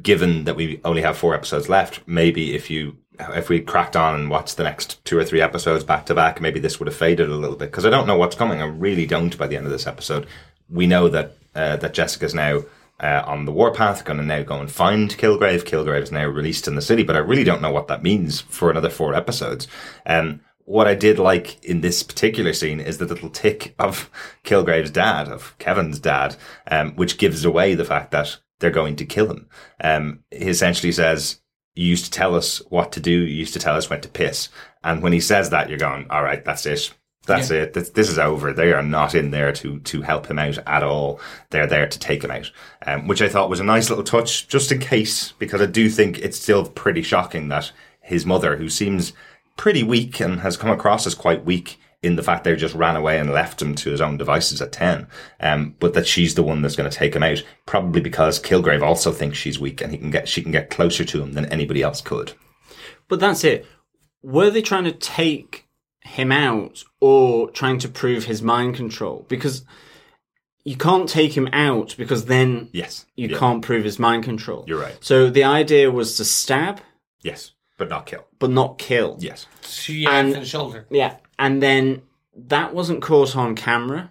given 0.00 0.44
that 0.44 0.54
we 0.54 0.80
only 0.84 1.02
have 1.02 1.18
four 1.18 1.34
episodes 1.34 1.68
left, 1.68 2.00
maybe 2.06 2.54
if 2.54 2.70
you 2.70 2.96
if 3.18 3.48
we 3.48 3.60
cracked 3.60 3.96
on 3.96 4.14
and 4.14 4.30
watched 4.30 4.58
the 4.58 4.62
next 4.62 5.04
two 5.04 5.18
or 5.18 5.24
three 5.24 5.40
episodes 5.40 5.82
back 5.82 6.06
to 6.06 6.14
back, 6.14 6.40
maybe 6.40 6.60
this 6.60 6.78
would 6.78 6.86
have 6.86 6.96
faded 6.96 7.28
a 7.28 7.34
little 7.34 7.56
bit 7.56 7.72
because 7.72 7.84
I 7.84 7.90
don't 7.90 8.06
know 8.06 8.16
what's 8.16 8.36
coming. 8.36 8.62
I 8.62 8.66
really 8.66 9.06
don't. 9.06 9.36
By 9.36 9.48
the 9.48 9.56
end 9.56 9.66
of 9.66 9.72
this 9.72 9.88
episode, 9.88 10.28
we 10.70 10.86
know 10.86 11.08
that 11.08 11.32
uh, 11.52 11.78
that 11.78 11.94
Jessica's 11.94 12.32
now. 12.32 12.62
Uh, 13.02 13.22
on 13.26 13.44
the 13.44 13.52
warpath, 13.52 14.04
going 14.04 14.18
to 14.18 14.24
now 14.24 14.42
go 14.42 14.60
and 14.60 14.70
find 14.70 15.10
Kilgrave. 15.18 15.64
Kilgrave 15.64 16.02
is 16.02 16.12
now 16.12 16.26
released 16.26 16.68
in 16.68 16.76
the 16.76 16.82
city, 16.82 17.02
but 17.02 17.16
I 17.16 17.18
really 17.18 17.42
don't 17.42 17.60
know 17.60 17.72
what 17.72 17.88
that 17.88 18.02
means 18.02 18.40
for 18.40 18.70
another 18.70 18.90
four 18.90 19.12
episodes. 19.14 19.66
Um, 20.06 20.40
what 20.64 20.86
I 20.86 20.94
did 20.94 21.18
like 21.18 21.62
in 21.64 21.80
this 21.80 22.02
particular 22.02 22.52
scene 22.52 22.78
is 22.80 22.98
the 22.98 23.06
little 23.06 23.28
tick 23.28 23.74
of 23.78 24.08
Kilgrave's 24.44 24.90
dad, 24.90 25.28
of 25.28 25.58
Kevin's 25.58 25.98
dad, 25.98 26.36
um, 26.70 26.94
which 26.94 27.18
gives 27.18 27.44
away 27.44 27.74
the 27.74 27.84
fact 27.84 28.12
that 28.12 28.38
they're 28.60 28.70
going 28.70 28.96
to 28.96 29.04
kill 29.04 29.28
him. 29.30 29.48
Um, 29.82 30.20
he 30.30 30.48
essentially 30.48 30.92
says, 30.92 31.40
you 31.74 31.86
used 31.86 32.04
to 32.04 32.10
tell 32.10 32.34
us 32.34 32.58
what 32.68 32.92
to 32.92 33.00
do. 33.00 33.10
You 33.10 33.34
used 33.34 33.54
to 33.54 33.58
tell 33.58 33.76
us 33.76 33.90
when 33.90 34.00
to 34.02 34.08
piss. 34.08 34.48
And 34.84 35.02
when 35.02 35.12
he 35.12 35.20
says 35.20 35.50
that, 35.50 35.68
you're 35.68 35.78
going, 35.78 36.06
all 36.10 36.22
right, 36.22 36.44
that's 36.44 36.66
it. 36.66 36.92
That's 37.26 37.50
it. 37.50 37.72
This, 37.72 37.90
this 37.90 38.08
is 38.08 38.18
over. 38.18 38.52
They 38.52 38.72
are 38.72 38.82
not 38.82 39.14
in 39.14 39.30
there 39.30 39.52
to, 39.52 39.78
to 39.78 40.02
help 40.02 40.26
him 40.26 40.38
out 40.38 40.58
at 40.66 40.82
all. 40.82 41.20
They're 41.50 41.68
there 41.68 41.86
to 41.86 41.98
take 41.98 42.24
him 42.24 42.32
out. 42.32 42.50
Um, 42.84 43.06
which 43.06 43.22
I 43.22 43.28
thought 43.28 43.50
was 43.50 43.60
a 43.60 43.64
nice 43.64 43.88
little 43.88 44.04
touch, 44.04 44.48
just 44.48 44.72
in 44.72 44.80
case, 44.80 45.32
because 45.32 45.60
I 45.60 45.66
do 45.66 45.88
think 45.88 46.18
it's 46.18 46.40
still 46.40 46.66
pretty 46.66 47.02
shocking 47.02 47.48
that 47.48 47.70
his 48.00 48.26
mother, 48.26 48.56
who 48.56 48.68
seems 48.68 49.12
pretty 49.56 49.84
weak 49.84 50.18
and 50.18 50.40
has 50.40 50.56
come 50.56 50.70
across 50.70 51.06
as 51.06 51.14
quite 51.14 51.44
weak 51.44 51.78
in 52.02 52.16
the 52.16 52.22
fact 52.22 52.42
they 52.42 52.56
just 52.56 52.74
ran 52.74 52.96
away 52.96 53.18
and 53.20 53.30
left 53.30 53.62
him 53.62 53.76
to 53.76 53.90
his 53.90 54.00
own 54.00 54.16
devices 54.16 54.60
at 54.60 54.72
10. 54.72 55.06
Um, 55.38 55.76
but 55.78 55.94
that 55.94 56.08
she's 56.08 56.34
the 56.34 56.42
one 56.42 56.60
that's 56.60 56.74
going 56.74 56.90
to 56.90 56.96
take 56.96 57.14
him 57.14 57.22
out, 57.22 57.44
probably 57.64 58.00
because 58.00 58.42
Kilgrave 58.42 58.82
also 58.82 59.12
thinks 59.12 59.38
she's 59.38 59.60
weak 59.60 59.80
and 59.80 59.92
he 59.92 59.98
can 59.98 60.10
get, 60.10 60.28
she 60.28 60.42
can 60.42 60.50
get 60.50 60.70
closer 60.70 61.04
to 61.04 61.22
him 61.22 61.34
than 61.34 61.46
anybody 61.46 61.82
else 61.82 62.00
could. 62.00 62.32
But 63.06 63.20
that's 63.20 63.44
it. 63.44 63.64
Were 64.22 64.50
they 64.50 64.62
trying 64.62 64.84
to 64.84 64.92
take 64.92 65.68
him 66.04 66.32
out 66.32 66.84
or 67.00 67.50
trying 67.50 67.78
to 67.80 67.88
prove 67.88 68.24
his 68.24 68.42
mind 68.42 68.74
control? 68.76 69.24
Because 69.28 69.64
you 70.64 70.76
can't 70.76 71.08
take 71.08 71.36
him 71.36 71.48
out 71.52 71.94
because 71.98 72.26
then 72.26 72.68
Yes. 72.72 73.06
you 73.16 73.28
Yeah. 73.28 73.38
can't 73.38 73.62
prove 73.62 73.84
his 73.84 73.98
mind 73.98 74.24
control. 74.24 74.64
You're 74.68 74.80
right. 74.80 74.96
So 75.00 75.28
the 75.30 75.44
idea 75.44 75.90
was 75.90 76.16
to 76.18 76.24
stab 76.24 76.80
Yes. 77.22 77.52
But 77.78 77.88
not 77.88 78.06
kill. 78.06 78.26
but 78.38 78.50
not 78.50 78.78
kill. 78.78 79.16
Yes. 79.20 79.46
She 79.66 80.06
And- 80.06 80.34
for 80.34 80.40
the 80.40 80.46
shoulder. 80.46 80.86
Yeah. 80.90 81.16
And 81.38 81.60
then 81.62 82.02
that 82.36 82.74
wasn't 82.74 83.02
caught 83.02 83.34
on 83.36 83.54
camera. 83.56 84.10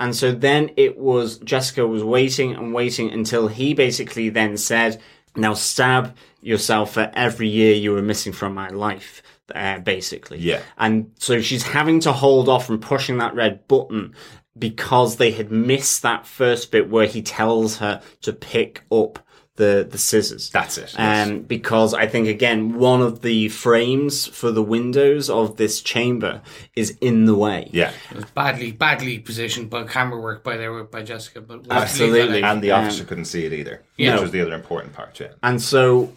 And 0.00 0.14
so 0.14 0.30
then 0.30 0.70
it 0.76 0.96
was 0.96 1.38
Jessica 1.38 1.84
was 1.86 2.04
waiting 2.04 2.54
and 2.54 2.72
waiting 2.72 3.10
until 3.10 3.48
he 3.48 3.74
basically 3.74 4.28
then 4.28 4.56
said, 4.56 5.00
Now 5.34 5.54
stab 5.54 6.16
yourself 6.40 6.94
for 6.94 7.10
every 7.14 7.48
year 7.48 7.74
you 7.74 7.92
were 7.92 8.02
missing 8.02 8.32
from 8.32 8.54
my 8.54 8.68
life, 8.68 9.22
uh, 9.54 9.78
basically. 9.78 10.38
Yeah. 10.38 10.60
And 10.76 11.10
so 11.18 11.40
she's 11.40 11.62
having 11.62 12.00
to 12.00 12.12
hold 12.12 12.48
off 12.48 12.66
from 12.66 12.78
pushing 12.80 13.18
that 13.18 13.34
red 13.34 13.66
button 13.68 14.14
because 14.58 15.16
they 15.16 15.30
had 15.30 15.50
missed 15.52 16.02
that 16.02 16.26
first 16.26 16.70
bit 16.72 16.90
where 16.90 17.06
he 17.06 17.22
tells 17.22 17.76
her 17.78 18.02
to 18.22 18.32
pick 18.32 18.82
up 18.90 19.20
the, 19.56 19.86
the 19.90 19.98
scissors. 19.98 20.50
That's 20.50 20.78
it. 20.78 20.94
yes. 20.96 21.28
Um, 21.28 21.40
because 21.40 21.92
I 21.92 22.06
think 22.06 22.28
again, 22.28 22.78
one 22.78 23.02
of 23.02 23.22
the 23.22 23.48
frames 23.48 24.24
for 24.26 24.52
the 24.52 24.62
windows 24.62 25.28
of 25.28 25.56
this 25.56 25.80
chamber 25.80 26.42
is 26.76 26.96
in 27.00 27.24
the 27.24 27.34
way. 27.34 27.68
yeah. 27.72 27.92
It 28.10 28.16
was 28.16 28.24
badly, 28.26 28.70
badly 28.70 29.18
positioned 29.18 29.68
by 29.68 29.82
camera 29.84 30.20
work 30.20 30.44
by 30.44 30.56
there 30.56 30.84
by 30.84 31.02
Jessica. 31.02 31.40
But 31.40 31.66
Absolutely. 31.70 32.20
leave 32.22 32.30
that 32.42 32.44
out. 32.44 32.52
And 32.54 32.62
the 32.62 32.70
Um, 32.70 32.84
officer 32.84 33.04
couldn't 33.04 33.24
see 33.24 33.46
it 33.46 33.52
either, 33.52 33.82
Yeah. 33.96 34.12
which 34.14 34.22
was 34.22 34.30
the 34.30 34.40
other 34.42 34.54
important 34.54 34.92
part, 34.94 35.18
yeah. 35.18 35.28
And 35.42 35.60
so 35.60 36.12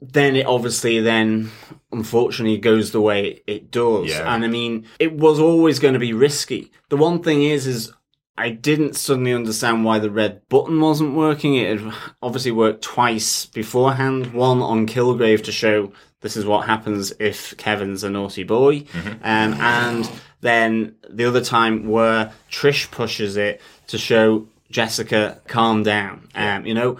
then 0.00 0.36
it 0.36 0.46
obviously 0.46 1.00
then 1.00 1.50
unfortunately 1.92 2.58
goes 2.58 2.90
the 2.90 3.00
way 3.00 3.42
it 3.46 3.70
does. 3.70 4.10
Yeah. 4.10 4.34
And 4.34 4.44
I 4.44 4.48
mean, 4.48 4.86
it 4.98 5.12
was 5.12 5.40
always 5.40 5.78
going 5.78 5.94
to 5.94 6.00
be 6.00 6.12
risky. 6.12 6.72
The 6.88 6.96
one 6.96 7.22
thing 7.22 7.42
is, 7.42 7.66
is 7.66 7.92
I 8.38 8.50
didn't 8.50 8.96
suddenly 8.96 9.34
understand 9.34 9.84
why 9.84 9.98
the 9.98 10.10
red 10.10 10.48
button 10.48 10.80
wasn't 10.80 11.14
working. 11.14 11.56
It 11.56 11.80
had 11.80 11.92
obviously 12.22 12.52
worked 12.52 12.82
twice 12.82 13.44
beforehand. 13.46 14.32
One 14.32 14.62
on 14.62 14.86
Kilgrave 14.86 15.44
to 15.44 15.52
show 15.52 15.92
this 16.22 16.36
is 16.36 16.46
what 16.46 16.66
happens 16.66 17.12
if 17.18 17.56
Kevin's 17.56 18.04
a 18.04 18.10
naughty 18.10 18.42
boy, 18.42 18.84
um, 19.22 19.54
and 19.54 20.10
then 20.42 20.94
the 21.08 21.24
other 21.24 21.42
time 21.42 21.88
where 21.88 22.32
Trish 22.50 22.90
pushes 22.90 23.36
it 23.36 23.60
to 23.88 23.98
show 23.98 24.46
Jessica 24.70 25.40
calm 25.46 25.82
down. 25.82 26.28
Um, 26.34 26.66
you 26.66 26.74
know, 26.74 26.98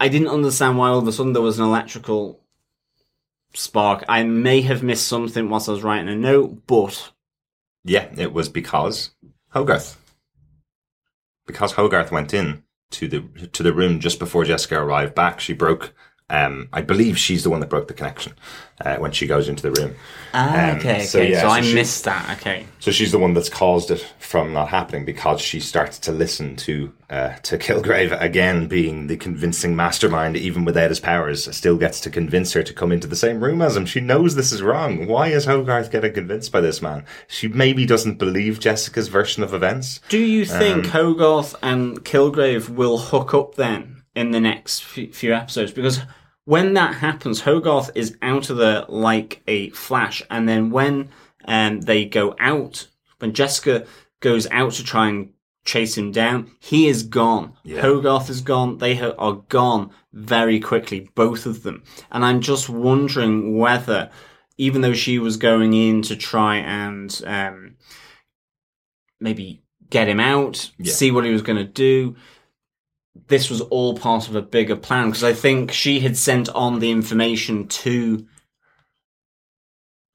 I 0.00 0.08
didn't 0.08 0.28
understand 0.28 0.76
why 0.76 0.88
all 0.88 0.98
of 0.98 1.08
a 1.08 1.12
sudden 1.12 1.32
there 1.32 1.42
was 1.42 1.58
an 1.58 1.64
electrical 1.64 2.40
spark. 3.54 4.04
I 4.08 4.24
may 4.24 4.60
have 4.62 4.82
missed 4.82 5.06
something 5.06 5.48
whilst 5.48 5.68
I 5.68 5.72
was 5.72 5.82
writing 5.82 6.08
a 6.08 6.16
note, 6.16 6.66
but 6.66 7.12
Yeah, 7.84 8.08
it 8.16 8.32
was 8.32 8.48
because 8.48 9.10
Hogarth. 9.50 9.96
Because 11.46 11.72
Hogarth 11.72 12.10
went 12.10 12.34
in 12.34 12.64
to 12.90 13.08
the 13.08 13.20
to 13.52 13.62
the 13.62 13.72
room 13.72 14.00
just 14.00 14.18
before 14.18 14.44
Jessica 14.44 14.76
arrived 14.78 15.14
back. 15.14 15.40
She 15.40 15.52
broke. 15.52 15.94
Um, 16.30 16.70
I 16.72 16.80
believe 16.80 17.18
she's 17.18 17.44
the 17.44 17.50
one 17.50 17.60
that 17.60 17.68
broke 17.68 17.86
the 17.86 17.92
connection 17.92 18.32
uh, 18.82 18.96
when 18.96 19.12
she 19.12 19.26
goes 19.26 19.46
into 19.46 19.62
the 19.62 19.72
room. 19.78 19.94
Ah, 20.32 20.70
Um, 20.70 20.76
okay, 20.78 20.90
okay. 20.94 21.00
so 21.04 21.18
So, 21.18 21.22
yeah, 21.22 21.42
so 21.42 21.48
I 21.48 21.60
she- 21.60 21.74
missed 21.74 22.04
that. 22.04 22.38
Okay. 22.38 22.64
So 22.78 22.90
she's 22.92 23.12
the 23.12 23.18
one 23.18 23.34
that's 23.34 23.50
caused 23.50 23.90
it 23.90 24.00
from 24.18 24.54
not 24.54 24.68
happening 24.70 25.04
because 25.04 25.42
she 25.42 25.60
starts 25.60 25.98
to 26.00 26.12
listen 26.12 26.56
to 26.56 26.90
uh, 27.10 27.34
to 27.42 27.58
Kilgrave 27.66 28.18
again, 28.22 28.68
being 28.68 29.06
the 29.06 29.18
convincing 29.18 29.76
mastermind, 29.76 30.38
even 30.38 30.64
without 30.64 30.88
his 30.88 30.98
powers, 30.98 31.54
still 31.54 31.76
gets 31.76 32.00
to 32.00 32.10
convince 32.10 32.54
her 32.54 32.62
to 32.62 32.72
come 32.72 32.90
into 32.90 33.06
the 33.06 33.16
same 33.16 33.44
room 33.44 33.60
as 33.60 33.76
him. 33.76 33.84
She 33.84 34.00
knows 34.00 34.34
this 34.34 34.50
is 34.50 34.62
wrong. 34.62 35.06
Why 35.06 35.28
is 35.28 35.44
Hogarth 35.44 35.90
getting 35.90 36.14
convinced 36.14 36.50
by 36.50 36.62
this 36.62 36.80
man? 36.80 37.04
She 37.28 37.48
maybe 37.48 37.84
doesn't 37.84 38.18
believe 38.18 38.60
Jessica's 38.60 39.08
version 39.08 39.42
of 39.42 39.52
events. 39.52 40.00
Do 40.08 40.18
you 40.18 40.42
Um, 40.44 40.58
think 40.58 40.86
Hogarth 40.86 41.54
and 41.62 42.02
Kilgrave 42.02 42.70
will 42.70 42.96
hook 42.96 43.34
up 43.34 43.56
then 43.56 44.02
in 44.14 44.30
the 44.30 44.40
next 44.40 44.84
few, 44.84 45.34
episodes? 45.34 45.72
Because 45.72 46.00
when 46.44 46.74
that 46.74 46.96
happens, 46.96 47.40
Hogarth 47.40 47.90
is 47.94 48.16
out 48.22 48.50
of 48.50 48.56
there 48.58 48.84
like 48.88 49.42
a 49.46 49.70
flash, 49.70 50.22
and 50.30 50.48
then 50.48 50.70
when 50.70 51.10
um, 51.46 51.80
they 51.80 52.04
go 52.04 52.34
out, 52.38 52.88
when 53.18 53.32
Jessica 53.32 53.86
goes 54.20 54.46
out 54.50 54.72
to 54.72 54.84
try 54.84 55.08
and 55.08 55.30
chase 55.64 55.96
him 55.96 56.12
down, 56.12 56.50
he 56.60 56.88
is 56.88 57.02
gone. 57.02 57.54
Yeah. 57.64 57.80
Hogarth 57.80 58.28
is 58.28 58.42
gone. 58.42 58.78
They 58.78 59.00
are 59.00 59.42
gone 59.48 59.90
very 60.12 60.60
quickly, 60.60 61.08
both 61.14 61.46
of 61.46 61.62
them. 61.62 61.82
And 62.12 62.24
I'm 62.24 62.40
just 62.40 62.68
wondering 62.68 63.56
whether, 63.56 64.10
even 64.58 64.82
though 64.82 64.92
she 64.92 65.18
was 65.18 65.36
going 65.38 65.72
in 65.72 66.02
to 66.02 66.16
try 66.16 66.56
and 66.56 67.22
um, 67.26 67.76
maybe 69.20 69.62
get 69.90 70.08
him 70.08 70.20
out, 70.20 70.70
Yeah. 70.78 70.92
see 70.92 71.10
what 71.10 71.24
he 71.24 71.32
was 71.32 71.42
going 71.42 71.58
to 71.58 71.64
do. 71.64 72.16
This 73.28 73.48
was 73.48 73.60
all 73.60 73.96
part 73.96 74.28
of 74.28 74.34
a 74.34 74.42
bigger 74.42 74.76
plan 74.76 75.08
because 75.08 75.24
I 75.24 75.32
think 75.32 75.72
she 75.72 76.00
had 76.00 76.16
sent 76.16 76.48
on 76.50 76.80
the 76.80 76.90
information 76.90 77.68
to 77.68 78.26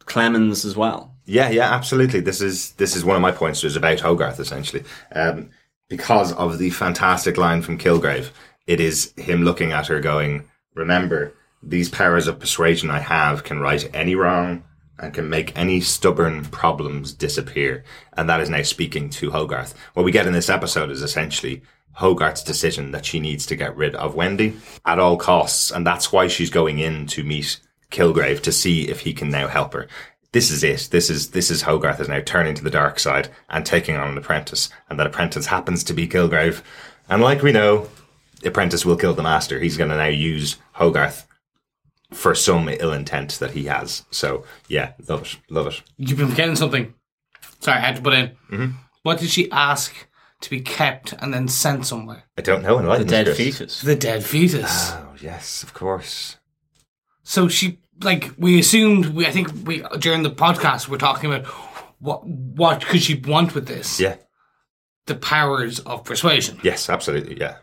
Clemons 0.05 0.65
as 0.65 0.75
well. 0.75 1.15
Yeah, 1.25 1.49
yeah, 1.49 1.73
absolutely. 1.73 2.19
This 2.21 2.41
is 2.41 2.71
this 2.73 2.95
is 2.95 3.05
one 3.05 3.15
of 3.15 3.21
my 3.21 3.31
points. 3.31 3.63
Is 3.63 3.75
about 3.75 3.99
Hogarth 3.99 4.39
essentially, 4.39 4.83
um, 5.13 5.51
because 5.87 6.33
of 6.33 6.57
the 6.57 6.71
fantastic 6.71 7.37
line 7.37 7.61
from 7.61 7.77
Kilgrave. 7.77 8.31
It 8.65 8.79
is 8.79 9.13
him 9.15 9.43
looking 9.43 9.71
at 9.71 9.87
her, 9.87 9.99
going, 9.99 10.49
"Remember, 10.73 11.33
these 11.61 11.87
powers 11.87 12.27
of 12.27 12.39
persuasion 12.39 12.89
I 12.89 12.99
have 12.99 13.43
can 13.43 13.59
right 13.59 13.87
any 13.93 14.15
wrong 14.15 14.63
and 14.97 15.13
can 15.13 15.29
make 15.29 15.57
any 15.57 15.81
stubborn 15.81 16.45
problems 16.45 17.13
disappear." 17.13 17.83
And 18.13 18.27
that 18.27 18.41
is 18.41 18.49
now 18.49 18.63
speaking 18.63 19.11
to 19.11 19.29
Hogarth. 19.29 19.75
What 19.93 20.05
we 20.05 20.11
get 20.11 20.25
in 20.25 20.33
this 20.33 20.49
episode 20.49 20.89
is 20.89 21.03
essentially 21.03 21.61
Hogarth's 21.99 22.43
decision 22.43 22.91
that 22.91 23.05
she 23.05 23.19
needs 23.19 23.45
to 23.47 23.57
get 23.57 23.75
rid 23.75 23.93
of 23.95 24.15
Wendy 24.15 24.55
at 24.85 24.99
all 24.99 25.17
costs, 25.17 25.69
and 25.69 25.85
that's 25.85 26.13
why 26.13 26.29
she's 26.29 26.49
going 26.49 26.79
in 26.79 27.05
to 27.07 27.25
meet 27.25 27.59
Kilgrave 27.91 28.41
to 28.43 28.53
see 28.53 28.87
if 28.87 29.01
he 29.01 29.11
can 29.11 29.29
now 29.29 29.49
help 29.49 29.73
her. 29.73 29.89
This 30.31 30.49
is 30.49 30.63
it. 30.63 30.87
This 30.91 31.09
is 31.09 31.31
this 31.31 31.51
is 31.51 31.63
Hogarth 31.63 31.99
is 31.99 32.07
now 32.07 32.21
turning 32.21 32.55
to 32.55 32.63
the 32.63 32.69
dark 32.69 32.99
side 32.99 33.27
and 33.49 33.65
taking 33.65 33.97
on 33.97 34.07
an 34.07 34.17
apprentice, 34.17 34.69
and 34.89 34.97
that 34.97 35.07
apprentice 35.07 35.47
happens 35.47 35.83
to 35.83 35.93
be 35.93 36.07
Kilgrave. 36.07 36.61
And 37.09 37.21
like 37.21 37.41
we 37.41 37.51
know, 37.51 37.89
the 38.41 38.47
apprentice 38.47 38.85
will 38.85 38.95
kill 38.95 39.13
the 39.13 39.21
master. 39.21 39.59
He's 39.59 39.75
going 39.75 39.89
to 39.89 39.97
now 39.97 40.05
use 40.05 40.55
Hogarth 40.71 41.27
for 42.13 42.33
some 42.33 42.69
ill 42.69 42.93
intent 42.93 43.39
that 43.39 43.51
he 43.51 43.65
has. 43.65 44.05
So 44.09 44.45
yeah, 44.69 44.93
love 45.09 45.23
it, 45.23 45.37
love 45.49 45.67
it. 45.67 45.83
You've 45.97 46.17
been 46.17 46.29
forgetting 46.29 46.55
something. 46.55 46.93
Sorry, 47.59 47.77
I 47.77 47.81
had 47.81 47.97
to 47.97 48.01
put 48.01 48.13
in. 48.13 48.27
Mm-hmm. 48.49 48.67
What 49.03 49.19
did 49.19 49.29
she 49.29 49.51
ask 49.51 49.93
to 50.41 50.49
be 50.49 50.61
kept 50.61 51.13
and 51.13 51.33
then 51.33 51.47
sent 51.47 51.85
somewhere? 51.85 52.23
I 52.37 52.41
don't 52.41 52.61
know. 52.63 52.75
The 52.77 52.83
enlighten 52.83 53.05
us, 53.05 53.11
dead 53.11 53.25
Chris. 53.25 53.37
fetus. 53.37 53.81
The 53.81 53.95
dead 53.95 54.23
fetus. 54.23 54.91
Oh 54.91 55.15
yes, 55.21 55.63
of 55.63 55.73
course. 55.73 56.37
So 57.23 57.47
she, 57.47 57.79
like, 58.01 58.31
we 58.37 58.59
assumed. 58.59 59.07
We, 59.07 59.25
I 59.27 59.31
think 59.31 59.49
we 59.65 59.83
during 59.99 60.23
the 60.23 60.31
podcast 60.31 60.87
we're 60.87 60.97
talking 60.97 61.31
about 61.33 61.45
what 61.99 62.25
what 62.25 62.85
could 62.85 63.01
she 63.01 63.15
want 63.15 63.53
with 63.53 63.67
this? 63.67 63.99
Yeah. 63.99 64.15
The 65.05 65.15
powers 65.15 65.79
of 65.79 66.03
persuasion. 66.03 66.59
Yes, 66.63 66.89
absolutely. 66.89 67.37
Yeah. 67.39 67.57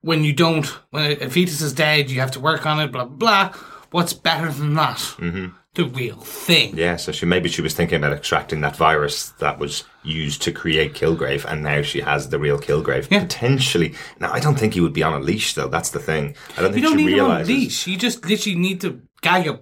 When 0.00 0.22
you 0.24 0.32
don't, 0.32 0.66
when 0.90 1.04
a, 1.10 1.26
a 1.26 1.30
fetus 1.30 1.60
is 1.60 1.72
dead, 1.72 2.10
you 2.10 2.20
have 2.20 2.30
to 2.32 2.40
work 2.40 2.66
on 2.66 2.80
it. 2.80 2.92
Blah 2.92 3.04
blah. 3.04 3.48
blah. 3.50 3.58
What's 3.90 4.12
better 4.12 4.50
than 4.50 4.74
that? 4.74 4.96
Mm-hmm. 4.96 5.46
The 5.74 5.86
real 5.86 6.16
thing. 6.20 6.76
Yeah, 6.76 6.94
so 6.96 7.10
she 7.10 7.26
maybe 7.26 7.48
she 7.48 7.60
was 7.60 7.74
thinking 7.74 7.96
about 7.98 8.12
extracting 8.12 8.60
that 8.60 8.76
virus 8.76 9.30
that 9.40 9.58
was 9.58 9.82
used 10.04 10.40
to 10.42 10.52
create 10.52 10.94
Kilgrave, 10.94 11.44
and 11.44 11.64
now 11.64 11.82
she 11.82 12.00
has 12.00 12.28
the 12.28 12.38
real 12.38 12.58
Kilgrave. 12.58 13.10
Yeah. 13.10 13.20
Potentially. 13.22 13.94
Now, 14.20 14.32
I 14.32 14.38
don't 14.38 14.56
think 14.58 14.74
he 14.74 14.80
would 14.80 14.92
be 14.92 15.02
on 15.02 15.14
a 15.14 15.18
leash, 15.24 15.54
though. 15.54 15.66
That's 15.68 15.90
the 15.90 15.98
thing. 15.98 16.36
I 16.56 16.62
don't 16.62 16.68
You 16.70 16.74
think 16.74 16.84
don't 16.86 16.98
she 16.98 17.04
need 17.06 17.12
him 17.14 17.24
on 17.24 17.30
a 17.30 17.34
realizes. 17.34 17.48
leash. 17.48 17.86
You 17.88 17.96
just 17.96 18.24
literally 18.24 18.56
need 18.58 18.80
to 18.82 19.02
gag 19.20 19.44
him. 19.46 19.58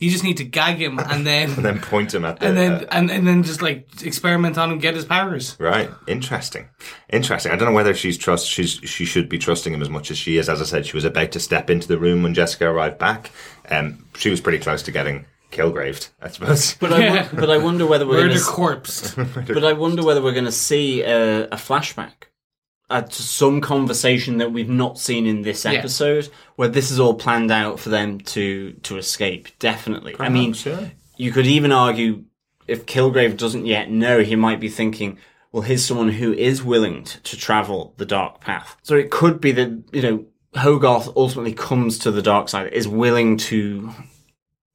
You 0.00 0.10
just 0.10 0.24
need 0.24 0.38
to 0.38 0.44
gag 0.44 0.78
him 0.78 0.98
and 1.10 1.26
then 1.26 1.50
And 1.50 1.64
then 1.64 1.80
point 1.80 2.12
him 2.12 2.24
at 2.24 2.40
the. 2.40 2.46
and 2.46 2.56
then 2.56 2.72
uh, 2.72 2.86
and, 2.90 3.10
and 3.10 3.26
then 3.26 3.42
just 3.42 3.62
like 3.62 3.86
experiment 4.02 4.58
on 4.58 4.72
him, 4.72 4.78
get 4.78 4.94
his 4.94 5.04
powers. 5.04 5.56
Right, 5.60 5.90
interesting, 6.08 6.68
interesting. 7.10 7.52
I 7.52 7.56
don't 7.56 7.68
know 7.68 7.74
whether 7.74 7.94
she's 7.94 8.18
trust 8.18 8.48
she's 8.48 8.72
she 8.72 9.04
should 9.04 9.28
be 9.28 9.38
trusting 9.38 9.72
him 9.72 9.82
as 9.82 9.88
much 9.88 10.10
as 10.10 10.18
she 10.18 10.38
is. 10.38 10.48
As 10.48 10.60
I 10.60 10.64
said, 10.64 10.86
she 10.86 10.96
was 10.96 11.04
about 11.04 11.30
to 11.32 11.40
step 11.40 11.70
into 11.70 11.86
the 11.86 11.98
room 11.98 12.22
when 12.22 12.34
Jessica 12.34 12.66
arrived 12.66 12.98
back, 12.98 13.30
and 13.66 14.02
she 14.16 14.30
was 14.30 14.40
pretty 14.40 14.58
close 14.58 14.82
to 14.84 14.90
getting 14.90 15.26
Kilgraved, 15.50 16.08
I 16.22 16.28
suppose. 16.28 16.74
But 16.80 16.92
I, 16.92 16.98
Yeah. 17.04 17.28
but 17.34 17.50
I 17.50 17.58
wonder 17.58 17.86
whether 17.86 18.06
we're 18.06 18.22
Murder 18.22 18.28
going 18.28 18.38
to 18.38 18.44
corpse. 18.44 19.14
But 19.14 19.64
I 19.64 19.72
wonder 19.72 20.04
whether 20.04 20.22
we're 20.22 20.32
going 20.32 20.44
to 20.44 20.52
see 20.52 21.02
a, 21.02 21.44
a 21.46 21.56
flashback 21.56 22.29
uh, 22.90 23.02
to 23.02 23.22
some 23.22 23.60
conversation 23.60 24.38
that 24.38 24.52
we've 24.52 24.68
not 24.68 24.98
seen 24.98 25.26
in 25.26 25.42
this 25.42 25.64
Yeah. 25.64 25.72
episode, 25.72 26.28
where 26.56 26.68
this 26.68 26.90
is 26.90 26.98
all 27.00 27.14
planned 27.14 27.50
out 27.50 27.78
for 27.80 27.88
them 27.88 28.18
to 28.20 28.72
to 28.82 28.96
escape. 28.98 29.48
Definitely. 29.58 30.16
I 30.18 30.28
mean, 30.28 30.54
yeah. 30.64 30.88
you 31.16 31.32
could 31.32 31.46
even 31.46 31.72
argue 31.72 32.24
if 32.66 32.86
Kilgrave 32.86 33.36
doesn't 33.36 33.66
yet 33.66 33.90
know, 33.90 34.20
he 34.22 34.36
might 34.36 34.60
be 34.60 34.68
thinking, 34.68 35.18
well, 35.52 35.62
here's 35.62 35.84
someone 35.84 36.10
who 36.10 36.32
is 36.32 36.62
willing 36.62 37.02
t- 37.04 37.18
to 37.24 37.36
travel 37.36 37.94
the 37.96 38.06
dark 38.06 38.40
path. 38.40 38.76
So 38.82 38.94
it 38.94 39.10
could 39.10 39.40
be 39.40 39.52
that 39.52 39.82
you 39.92 40.02
know 40.02 40.24
Hogarth 40.54 41.08
ultimately 41.16 41.52
comes 41.54 41.98
to 42.00 42.10
the 42.10 42.22
dark 42.22 42.48
side, 42.48 42.72
is 42.72 42.86
willing 42.88 43.36
to 43.38 43.90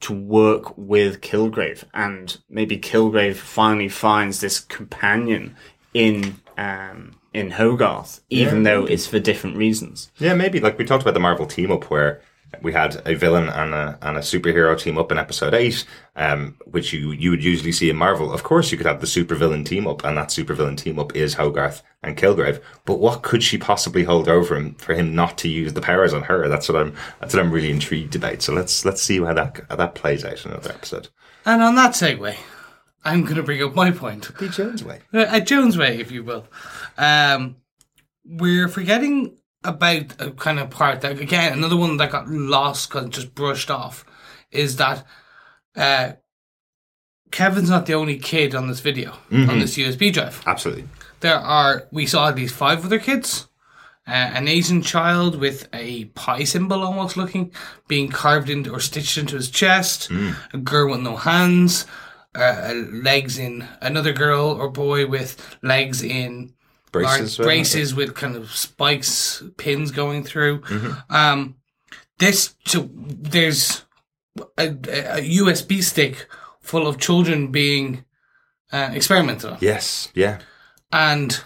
to 0.01 0.13
work 0.13 0.77
with 0.77 1.21
Kilgrave, 1.21 1.83
and 1.93 2.37
maybe 2.49 2.77
Kilgrave 2.77 3.35
finally 3.37 3.89
finds 3.89 4.39
this 4.39 4.59
companion 4.59 5.55
in 5.93 6.35
um, 6.57 7.15
in 7.35 7.51
Hogarth, 7.51 8.21
even 8.29 8.57
Yeah, 8.63 8.63
though 8.63 8.85
it's 8.85 9.07
for 9.07 9.19
different 9.19 9.57
reasons. 9.57 10.11
Yeah, 10.17 10.33
maybe 10.33 10.59
like 10.59 10.77
we 10.77 10.85
talked 10.85 11.03
about 11.03 11.13
the 11.13 11.19
Marvel 11.19 11.45
team 11.45 11.71
up 11.71 11.89
where 11.91 12.21
we 12.61 12.71
had 12.71 13.01
a 13.05 13.15
villain 13.15 13.49
and 13.49 13.73
a 13.73 13.97
and 14.01 14.15
a 14.17 14.21
superhero 14.21 14.79
team 14.79 14.97
up 14.97 15.11
in 15.11 15.17
episode 15.17 15.53
eight, 15.53 15.85
um, 16.15 16.55
which 16.65 16.93
you 16.93 17.11
you 17.11 17.29
would 17.31 17.43
usually 17.43 17.73
see 17.73 17.89
in 17.89 17.97
Marvel. 17.97 18.31
Of 18.31 18.43
course, 18.43 18.71
you 18.71 18.77
could 18.77 18.87
have 18.87 19.01
the 19.01 19.07
supervillain 19.07 19.65
team 19.65 19.87
up, 19.87 20.05
and 20.05 20.17
that 20.17 20.29
supervillain 20.29 20.77
team 20.77 20.97
up 20.97 21.13
is 21.15 21.33
Hogarth 21.33 21.81
and 22.01 22.15
Kilgrave. 22.15 22.61
But 22.85 22.99
what 22.99 23.23
could 23.23 23.43
she 23.43 23.57
possibly 23.57 24.03
hold 24.05 24.29
over 24.29 24.55
him 24.55 24.75
for 24.75 24.93
him 24.93 25.13
not 25.13 25.37
to 25.39 25.49
use 25.49 25.73
the 25.73 25.81
powers 25.81 26.13
on 26.13 26.23
her? 26.23 26.47
That's 26.47 26.69
what 26.69 26.81
I'm 26.81 26.95
that's 27.19 27.33
what 27.33 27.43
I'm 27.43 27.51
really 27.51 27.71
intrigued 27.71 28.15
about. 28.15 28.41
So 28.41 28.53
let's 28.53 28.85
let's 28.85 29.01
see 29.03 29.19
how 29.19 29.33
that 29.33 29.59
how 29.69 29.75
that 29.75 29.95
plays 29.95 30.23
out 30.23 30.45
in 30.45 30.51
another 30.51 30.71
episode. 30.71 31.09
and 31.45 31.61
on 31.61 31.75
that 31.75 31.91
segue, 31.91 32.35
I'm 33.03 33.23
going 33.23 33.35
to 33.35 33.43
bring 33.43 33.61
up 33.61 33.75
my 33.75 33.91
point. 33.91 34.31
The 34.39 34.47
Jones 34.49 34.83
way. 34.83 35.01
Uh, 35.13 35.19
At 35.27 35.45
Jones 35.45 35.77
Way, 35.77 35.99
if 35.99 36.09
you 36.11 36.23
will. 36.23 36.47
Um, 36.97 37.57
we're 38.23 38.67
forgetting 38.67 39.37
about 39.63 40.21
a 40.21 40.31
kind 40.31 40.59
of 40.59 40.69
part 40.69 41.01
that, 41.01 41.19
again, 41.19 41.53
another 41.53 41.77
one 41.77 41.97
that 41.97 42.11
got 42.11 42.29
lost 42.29 42.89
because 42.89 43.09
just 43.09 43.35
brushed 43.35 43.71
off 43.71 44.05
is 44.51 44.77
that 44.77 45.05
uh, 45.75 46.13
Kevin's 47.31 47.69
not 47.69 47.85
the 47.85 47.93
only 47.93 48.17
kid 48.17 48.55
on 48.55 48.67
this 48.67 48.79
video, 48.79 49.13
on 49.31 49.59
this 49.59 49.75
USB 49.77 50.13
drive. 50.13 50.41
Absolutely. 50.45 50.87
There 51.19 51.35
are, 51.35 51.87
we 51.91 52.05
saw 52.05 52.29
at 52.29 52.35
least 52.35 52.55
five 52.55 52.85
other 52.85 52.99
kids. 52.99 53.47
Uh, 54.07 54.11
an 54.11 54.47
Asian 54.47 54.83
child 54.83 55.39
with 55.39 55.67
a 55.73 56.05
pie 56.05 56.43
symbol 56.43 56.83
almost 56.83 57.17
looking 57.17 57.51
being 57.87 58.07
carved 58.07 58.51
into 58.51 58.71
or 58.71 58.79
stitched 58.79 59.17
into 59.17 59.35
his 59.35 59.49
chest, 59.49 60.11
a 60.53 60.57
girl 60.59 60.91
with 60.91 60.99
no 60.99 61.15
hands, 61.15 61.87
uh, 62.35 62.71
legs 62.91 63.39
in 63.39 63.67
another 63.81 64.13
girl 64.13 64.45
or 64.45 64.69
boy 64.69 65.07
with 65.07 65.57
legs 65.63 66.03
in 66.03 66.53
Braces, 67.03 67.39
right? 67.39 67.45
braces 67.45 67.95
with 67.95 68.15
kind 68.15 68.35
of 68.35 68.51
spikes, 68.51 69.43
pins 69.57 69.91
going 69.91 70.23
through. 70.23 70.61
Mm-hmm. 70.61 71.13
Um, 71.15 71.55
this 72.19 72.55
so 72.65 72.89
there's 72.93 73.83
a, 74.57 74.67
a 74.69 75.21
USB 75.37 75.83
stick 75.83 76.27
full 76.61 76.87
of 76.87 76.97
children 76.99 77.51
being 77.51 78.05
uh, 78.71 78.89
experimented 78.93 79.51
on, 79.51 79.57
Yes, 79.61 80.09
yeah. 80.15 80.39
and 80.91 81.43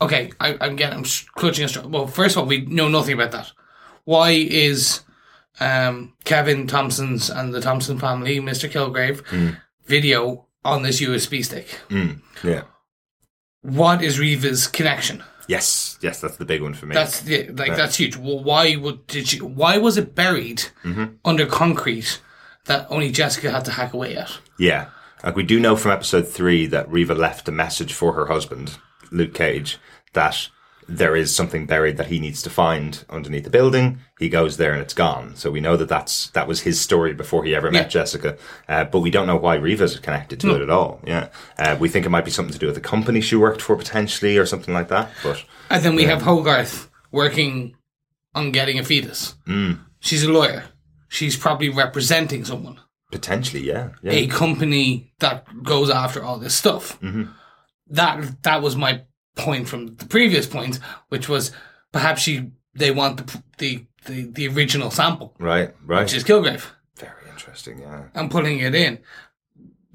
okay, 0.00 0.32
I, 0.40 0.56
I'm 0.60 0.76
getting 0.76 0.98
I'm 0.98 1.04
clutching 1.34 1.64
a 1.64 1.68
straw. 1.68 1.86
Well, 1.86 2.06
first 2.06 2.36
of 2.36 2.42
all, 2.42 2.46
we 2.46 2.62
know 2.66 2.88
nothing 2.88 3.14
about 3.14 3.32
that. 3.32 3.52
Why 4.04 4.30
is 4.32 5.00
um, 5.60 6.12
Kevin 6.24 6.66
Thompson's 6.66 7.30
and 7.30 7.54
the 7.54 7.60
Thompson 7.60 7.98
family, 7.98 8.40
Mr. 8.40 8.68
Kilgrave, 8.70 9.56
video 9.86 10.46
on 10.64 10.82
this 10.82 11.00
USB 11.00 11.44
stick? 11.44 11.80
Mm, 11.88 12.20
yeah. 12.42 12.62
What 13.64 14.02
is 14.02 14.18
Reva's 14.18 14.66
connection? 14.66 15.22
Yes, 15.48 15.98
yes, 16.02 16.20
that's 16.20 16.36
the 16.36 16.44
big 16.44 16.60
one 16.60 16.74
for 16.74 16.84
me. 16.84 16.94
That's 16.94 17.22
the, 17.22 17.48
like 17.48 17.74
that's 17.76 17.96
huge. 17.96 18.14
Well, 18.14 18.42
why 18.42 18.76
would 18.76 19.06
did 19.06 19.28
she? 19.28 19.40
Why 19.40 19.78
was 19.78 19.96
it 19.96 20.14
buried 20.14 20.66
mm-hmm. 20.82 21.14
under 21.24 21.46
concrete 21.46 22.20
that 22.66 22.86
only 22.90 23.10
Jessica 23.10 23.50
had 23.50 23.64
to 23.64 23.70
hack 23.70 23.94
away 23.94 24.16
at? 24.16 24.38
Yeah. 24.58 24.88
Like 25.22 25.34
we 25.34 25.44
do 25.44 25.58
know 25.58 25.76
from 25.76 25.92
episode 25.92 26.28
three 26.28 26.66
that 26.66 26.90
Reva 26.90 27.14
left 27.14 27.48
a 27.48 27.52
message 27.52 27.94
for 27.94 28.12
her 28.12 28.26
husband, 28.26 28.76
Luke 29.10 29.32
Cage, 29.32 29.78
that 30.12 30.50
there 30.88 31.16
is 31.16 31.34
something 31.34 31.66
buried 31.66 31.96
that 31.96 32.08
he 32.08 32.18
needs 32.20 32.42
to 32.42 32.50
find 32.50 33.04
underneath 33.08 33.44
the 33.44 33.50
building. 33.50 34.00
He 34.18 34.28
goes 34.28 34.56
there 34.56 34.72
and 34.72 34.82
it's 34.82 34.94
gone. 34.94 35.34
So 35.36 35.50
we 35.50 35.60
know 35.60 35.76
that 35.76 35.88
that's, 35.88 36.28
that 36.30 36.46
was 36.46 36.60
his 36.60 36.80
story 36.80 37.12
before 37.14 37.44
he 37.44 37.54
ever 37.54 37.70
met 37.70 37.84
Yeah. 37.84 37.88
Jessica. 37.88 38.36
Uh, 38.68 38.84
but 38.84 39.00
we 39.00 39.10
don't 39.10 39.26
know 39.26 39.36
why 39.36 39.54
Reva's 39.56 39.98
connected 39.98 40.40
to 40.40 40.54
it 40.54 40.62
at 40.62 40.70
all. 40.70 41.00
Yeah. 41.06 41.28
Uh, 41.58 41.76
we 41.80 41.88
think 41.88 42.04
it 42.06 42.10
might 42.10 42.24
be 42.24 42.30
something 42.30 42.52
to 42.52 42.58
do 42.58 42.66
with 42.66 42.74
the 42.74 42.80
company 42.80 43.20
she 43.20 43.36
worked 43.36 43.62
for 43.62 43.76
potentially 43.76 44.36
or 44.38 44.46
something 44.46 44.74
like 44.74 44.88
that. 44.88 45.10
But 45.22 45.44
And 45.70 45.82
then 45.82 45.94
we 45.96 46.04
have 46.04 46.22
Hogarth 46.22 46.90
working 47.10 47.76
on 48.34 48.50
getting 48.52 48.78
a 48.78 48.84
fetus. 48.84 49.34
She's 50.00 50.22
a 50.24 50.30
lawyer. 50.32 50.64
She's 51.08 51.36
probably 51.36 51.68
representing 51.70 52.44
someone, 52.44 52.80
potentially, 53.12 53.62
yeah. 53.62 53.90
Yeah. 54.02 54.12
a 54.12 54.26
company 54.26 55.12
that 55.20 55.46
goes 55.62 55.88
after 55.88 56.24
all 56.24 56.38
this 56.38 56.54
stuff. 56.54 56.98
That 57.90 58.42
that 58.42 58.62
was 58.62 58.76
my 58.76 59.02
point 59.34 59.68
from 59.68 59.96
the 59.96 60.06
previous 60.06 60.46
point, 60.46 60.78
which 61.08 61.28
was 61.28 61.52
perhaps 61.92 62.22
she 62.22 62.50
they 62.74 62.90
want 62.90 63.18
the 63.26 63.42
the 63.58 63.84
the, 64.06 64.24
the 64.30 64.48
original 64.48 64.90
sample, 64.90 65.34
Right, 65.38 65.74
right. 65.86 66.02
which 66.02 66.12
is 66.14 66.24
Kilgrave. 66.24 66.66
Very 66.96 67.28
interesting, 67.30 67.80
yeah. 67.80 68.04
and 68.14 68.30
putting 68.30 68.58
it 68.58 68.74
in. 68.74 68.98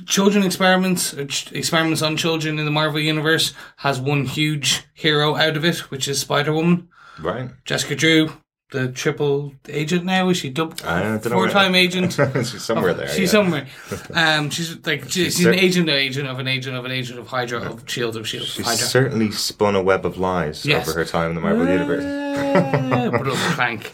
Children 0.06 0.46
experiments, 0.46 1.14
uh, 1.14 1.26
ch- 1.26 1.52
experiments 1.52 2.02
on 2.02 2.16
children 2.18 2.58
in 2.58 2.66
the 2.66 2.72
Marvel 2.72 3.00
universe 3.02 3.54
has 3.78 4.00
one 4.00 4.26
huge 4.26 4.84
hero 4.94 5.36
out 5.36 5.58
of 5.58 5.66
it, 5.66 5.92
which 5.92 6.08
is 6.08 6.20
Spider 6.22 6.54
Woman. 6.54 6.88
Right. 7.20 7.50
Jessica 7.66 7.96
Drew, 7.96 8.32
the 8.72 8.92
triple 8.92 9.54
agent 9.68 10.06
now. 10.06 10.30
Is 10.30 10.38
she 10.38 10.50
double 10.50 10.76
I 10.86 11.02
don't 11.02 11.26
know 11.26 11.32
Four 11.32 11.50
time 11.50 11.76
agent? 11.76 12.14
She's 12.36 12.64
somewhere 12.64 12.94
there. 12.94 13.08
She's 13.10 13.20
yeah. 13.20 13.26
somewhere. 13.28 13.68
Um, 14.14 14.50
she's 14.50 14.86
like 14.86 15.10
she's, 15.10 15.38
cer- 15.42 15.52
an 15.52 15.60
agent, 15.60 15.90
of 15.90 15.96
agent 15.96 16.28
of 16.28 16.40
an 16.40 16.48
agent 16.48 16.76
of 16.78 16.86
an 16.86 16.92
agent 16.92 17.20
of 17.20 17.28
Hydra 17.28 17.62
of 17.72 17.90
Shield 17.90 18.16
of 18.16 18.28
Shield. 18.28 18.46
She's 18.46 18.66
Hydra. 18.66 18.86
certainly 18.86 19.32
spun 19.32 19.76
a 19.76 19.82
web 19.82 20.06
of 20.06 20.18
lies 20.18 20.66
Yes. 20.66 20.88
over 20.88 21.00
her 21.00 21.06
time 21.06 21.30
in 21.32 21.36
the 21.36 21.42
Marvel 21.42 21.68
Universe. 21.68 22.04
Uh, 22.04 23.12
it'll 23.20 23.36
clank. 23.56 23.94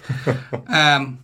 Um, 0.67 1.23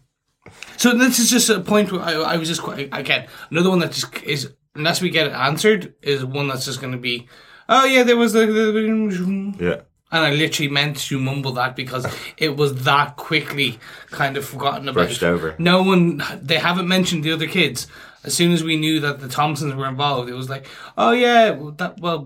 so 0.77 0.93
this 0.97 1.19
is 1.19 1.29
just 1.29 1.49
a 1.49 1.59
point 1.59 1.91
where 1.91 2.01
I, 2.01 2.13
I 2.13 2.37
was 2.37 2.47
just 2.47 2.61
quite 2.61 2.89
again 2.91 3.27
another 3.49 3.69
one 3.69 3.79
that 3.79 3.91
just 3.91 4.23
is 4.23 4.51
unless 4.75 5.01
we 5.01 5.09
get 5.09 5.27
it 5.27 5.33
answered 5.33 5.93
is 6.01 6.23
one 6.25 6.47
that's 6.47 6.65
just 6.65 6.79
going 6.81 6.93
to 6.93 6.97
be 6.97 7.27
oh 7.69 7.85
yeah 7.85 8.03
there 8.03 8.17
was 8.17 8.33
the, 8.33 8.45
the 8.47 9.55
Yeah. 9.59 9.81
And 10.11 10.25
I 10.25 10.31
literally 10.31 10.69
meant 10.69 10.97
to 10.97 11.19
mumble 11.19 11.53
that 11.53 11.75
because 11.75 12.05
it 12.37 12.55
was 12.57 12.83
that 12.83 13.15
quickly 13.15 13.79
kind 14.09 14.37
of 14.37 14.45
forgotten 14.45 14.89
about. 14.89 15.07
Brushed 15.07 15.23
over. 15.23 15.55
No 15.57 15.83
one, 15.83 16.23
they 16.41 16.57
haven't 16.57 16.87
mentioned 16.87 17.23
the 17.23 17.31
other 17.31 17.47
kids. 17.47 17.87
As 18.23 18.35
soon 18.35 18.51
as 18.51 18.63
we 18.63 18.75
knew 18.75 18.99
that 18.99 19.19
the 19.19 19.27
Thompsons 19.27 19.73
were 19.73 19.87
involved, 19.87 20.29
it 20.29 20.33
was 20.33 20.49
like, 20.49 20.67
oh 20.97 21.11
yeah, 21.11 21.57
that 21.77 21.99
well, 21.99 22.23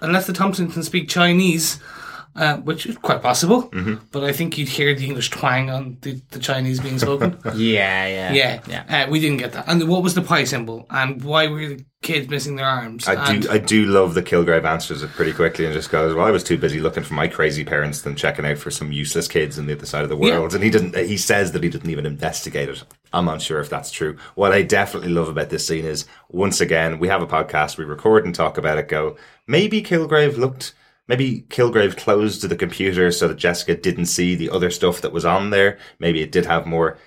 unless 0.00 0.26
the 0.26 0.32
Thompsons 0.32 0.72
can 0.72 0.82
speak 0.82 1.08
Chinese, 1.08 1.78
uh, 2.36 2.56
which 2.58 2.86
is 2.86 2.96
quite 2.98 3.22
possible, 3.22 3.62
Mm-hmm. 3.70 4.04
but 4.12 4.24
I 4.24 4.32
think 4.32 4.58
you'd 4.58 4.68
hear 4.68 4.94
the 4.94 5.04
English 5.06 5.30
twang 5.30 5.70
on 5.70 5.96
the, 6.02 6.20
the 6.30 6.38
Chinese 6.38 6.80
being 6.80 6.98
spoken. 6.98 7.38
Yeah, 7.56 8.06
yeah, 8.06 8.32
yeah, 8.32 8.60
yeah. 8.68 9.04
Uh, 9.06 9.10
we 9.10 9.20
didn't 9.20 9.38
get 9.38 9.52
that. 9.52 9.64
And 9.68 9.88
what 9.88 10.02
was 10.02 10.14
the 10.14 10.22
pie 10.22 10.44
symbol? 10.44 10.86
And 10.90 11.22
why 11.24 11.46
were 11.48 11.66
the 11.66 11.84
kids 12.02 12.28
missing 12.28 12.56
their 12.56 12.66
arms? 12.66 13.08
I 13.08 13.32
and, 13.32 13.42
do, 13.42 13.50
I 13.50 13.58
do 13.58 13.86
love 13.86 14.14
the 14.14 14.22
Kilgrave 14.22 14.64
answers 14.64 15.02
it 15.02 15.10
pretty 15.10 15.32
quickly 15.32 15.64
and 15.64 15.72
just 15.74 15.90
goes, 15.90 16.14
"Well, 16.14 16.26
I 16.26 16.30
was 16.30 16.44
too 16.44 16.58
busy 16.58 16.80
looking 16.80 17.02
for 17.02 17.14
my 17.14 17.26
crazy 17.28 17.64
parents 17.64 18.02
than 18.02 18.14
checking 18.16 18.44
out 18.46 18.58
for 18.58 18.70
some 18.70 18.92
useless 18.92 19.26
kids 19.28 19.58
on 19.58 19.66
the 19.66 19.72
other 19.72 19.86
side 19.86 20.02
of 20.04 20.10
the 20.10 20.16
Yeah. 20.18 20.38
world." 20.38 20.54
And 20.54 20.62
he 20.62 20.70
didn't. 20.70 20.96
He 20.96 21.16
says 21.16 21.52
that 21.52 21.62
he 21.62 21.70
didn't 21.70 21.90
even 21.90 22.06
investigate 22.06 22.68
it. 22.68 22.84
I'm 23.12 23.28
unsure 23.28 23.60
if 23.60 23.70
that's 23.70 23.90
true. 23.90 24.16
What 24.34 24.52
I 24.52 24.62
definitely 24.62 25.10
love 25.10 25.28
about 25.28 25.48
this 25.50 25.66
scene 25.66 25.84
is, 25.86 26.06
once 26.30 26.60
again, 26.60 26.98
we 26.98 27.08
have 27.08 27.22
a 27.22 27.26
podcast, 27.26 27.78
we 27.78 27.84
record 27.84 28.24
and 28.26 28.34
talk 28.34 28.58
about 28.58 28.78
it. 28.78 28.88
Go, 28.88 29.16
maybe 29.46 29.82
Kilgrave 29.82 30.36
looked. 30.36 30.74
Maybe 31.08 31.46
Kilgrave 31.48 31.96
closed 31.96 32.48
the 32.48 32.56
computer 32.56 33.12
so 33.12 33.28
that 33.28 33.36
Jessica 33.36 33.76
didn't 33.76 34.06
see 34.06 34.34
the 34.34 34.50
other 34.50 34.70
stuff 34.70 35.00
that 35.00 35.12
was 35.12 35.24
on 35.24 35.50
there. 35.50 35.78
Maybe 35.98 36.20
it 36.20 36.32
did 36.32 36.46
have 36.46 36.66
more 36.66 36.98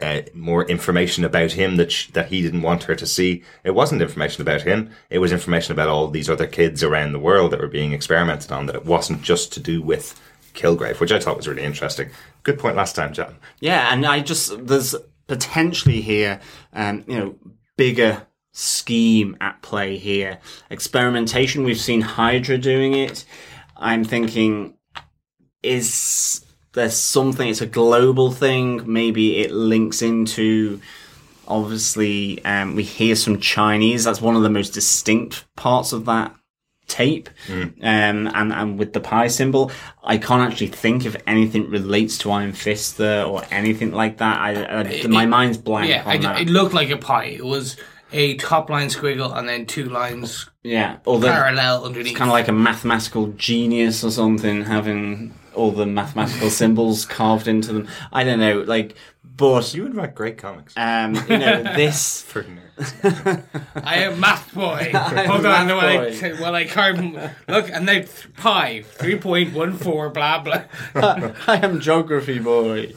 uh, 0.00 0.22
more 0.34 0.64
information 0.64 1.24
about 1.24 1.52
him 1.52 1.76
that 1.76 2.08
that 2.14 2.28
he 2.28 2.42
didn't 2.42 2.62
want 2.62 2.84
her 2.84 2.94
to 2.96 3.06
see. 3.06 3.44
It 3.62 3.70
wasn't 3.70 4.02
information 4.02 4.42
about 4.42 4.62
him. 4.62 4.90
It 5.08 5.18
was 5.18 5.32
information 5.32 5.72
about 5.72 5.88
all 5.88 6.08
these 6.08 6.28
other 6.28 6.46
kids 6.46 6.82
around 6.82 7.12
the 7.12 7.20
world 7.20 7.52
that 7.52 7.60
were 7.60 7.68
being 7.68 7.92
experimented 7.92 8.50
on. 8.50 8.66
That 8.66 8.76
it 8.76 8.86
wasn't 8.86 9.22
just 9.22 9.52
to 9.52 9.60
do 9.60 9.80
with 9.80 10.20
Kilgrave, 10.54 11.00
which 11.00 11.12
I 11.12 11.20
thought 11.20 11.36
was 11.36 11.48
really 11.48 11.62
interesting. 11.62 12.10
Good 12.42 12.58
point 12.58 12.76
last 12.76 12.96
time, 12.96 13.12
John. 13.12 13.36
Yeah, 13.60 13.92
and 13.92 14.04
I 14.04 14.20
just 14.20 14.66
there's 14.66 14.96
potentially 15.26 16.00
here, 16.00 16.40
um, 16.72 17.04
you 17.06 17.18
know, 17.18 17.36
bigger 17.76 18.26
scheme 18.54 19.36
at 19.40 19.60
play 19.60 19.98
here. 19.98 20.38
Experimentation. 20.70 21.64
We've 21.64 21.78
seen 21.78 22.00
Hydra 22.00 22.56
doing 22.56 22.94
it. 22.94 23.26
I'm 23.76 24.04
thinking, 24.04 24.74
is 25.62 26.46
there 26.72 26.90
something? 26.90 27.46
It's 27.46 27.60
a 27.60 27.66
global 27.66 28.30
thing. 28.30 28.90
Maybe 28.90 29.40
it 29.40 29.50
links 29.50 30.00
into. 30.00 30.80
Obviously, 31.46 32.42
um, 32.46 32.74
we 32.74 32.84
hear 32.84 33.14
some 33.14 33.38
Chinese. 33.38 34.04
That's 34.04 34.22
one 34.22 34.34
of 34.34 34.42
the 34.42 34.48
most 34.48 34.70
distinct 34.70 35.44
parts 35.56 35.92
of 35.92 36.06
that 36.06 36.34
tape 36.86 37.30
um, 37.48 37.74
and 37.80 38.52
and 38.52 38.78
with 38.78 38.92
the 38.92 39.00
pie 39.00 39.26
symbol 39.26 39.72
i 40.02 40.18
can't 40.18 40.42
actually 40.42 40.66
think 40.66 41.06
if 41.06 41.16
anything 41.26 41.70
relates 41.70 42.18
to 42.18 42.30
iron 42.30 42.52
fist 42.52 42.98
there 42.98 43.24
or 43.24 43.42
anything 43.50 43.90
like 43.90 44.18
that 44.18 44.38
i, 44.38 44.80
I 44.80 45.06
my 45.06 45.24
mind's 45.24 45.56
blank 45.56 45.88
yeah, 45.88 46.02
on 46.04 46.26
I, 46.26 46.40
it 46.40 46.50
looked 46.50 46.74
like 46.74 46.90
a 46.90 46.98
pie. 46.98 47.24
It 47.24 47.44
was 47.44 47.78
a 48.14 48.36
top 48.36 48.70
line 48.70 48.88
squiggle 48.88 49.36
and 49.36 49.48
then 49.48 49.66
two 49.66 49.88
lines 49.88 50.48
yeah 50.62 50.98
although 51.04 51.28
parallel 51.28 51.84
underneath. 51.84 52.12
It's 52.12 52.18
kind 52.18 52.30
of 52.30 52.32
like 52.32 52.48
a 52.48 52.52
mathematical 52.52 53.26
genius 53.36 54.04
or 54.04 54.10
something 54.10 54.64
having 54.64 55.34
all 55.54 55.70
the 55.72 55.86
mathematical 55.86 56.50
symbols 56.50 57.04
carved 57.06 57.48
into 57.48 57.72
them 57.72 57.88
i 58.12 58.22
don't 58.24 58.40
know 58.40 58.60
like 58.62 58.94
but 59.36 59.74
You 59.74 59.82
would 59.84 59.96
write 59.96 60.14
great 60.14 60.38
comics 60.38 60.74
um 60.76 61.14
you 61.28 61.38
know 61.38 61.62
this 61.76 62.22
for. 62.22 62.44
I 63.76 63.96
am 63.98 64.18
math 64.18 64.52
boy. 64.52 64.90
I'm 64.94 65.26
Hold 65.28 65.42
math 65.44 65.70
on, 65.70 65.76
while 65.76 65.80
I, 65.86 65.96
boy. 66.20 66.36
while 66.42 66.54
I 66.56 66.64
carve 66.66 66.98
'em- 66.98 67.16
Look, 67.48 67.70
and 67.70 67.86
then 67.88 68.02
th- 68.04 68.34
pi 68.36 68.82
three 68.82 69.16
point 69.16 69.54
one 69.54 69.72
four. 69.76 70.10
Blah 70.10 70.40
blah. 70.42 70.62
i 70.94 71.60
am 71.62 71.78
geography 71.80 72.38
boy 72.40 72.92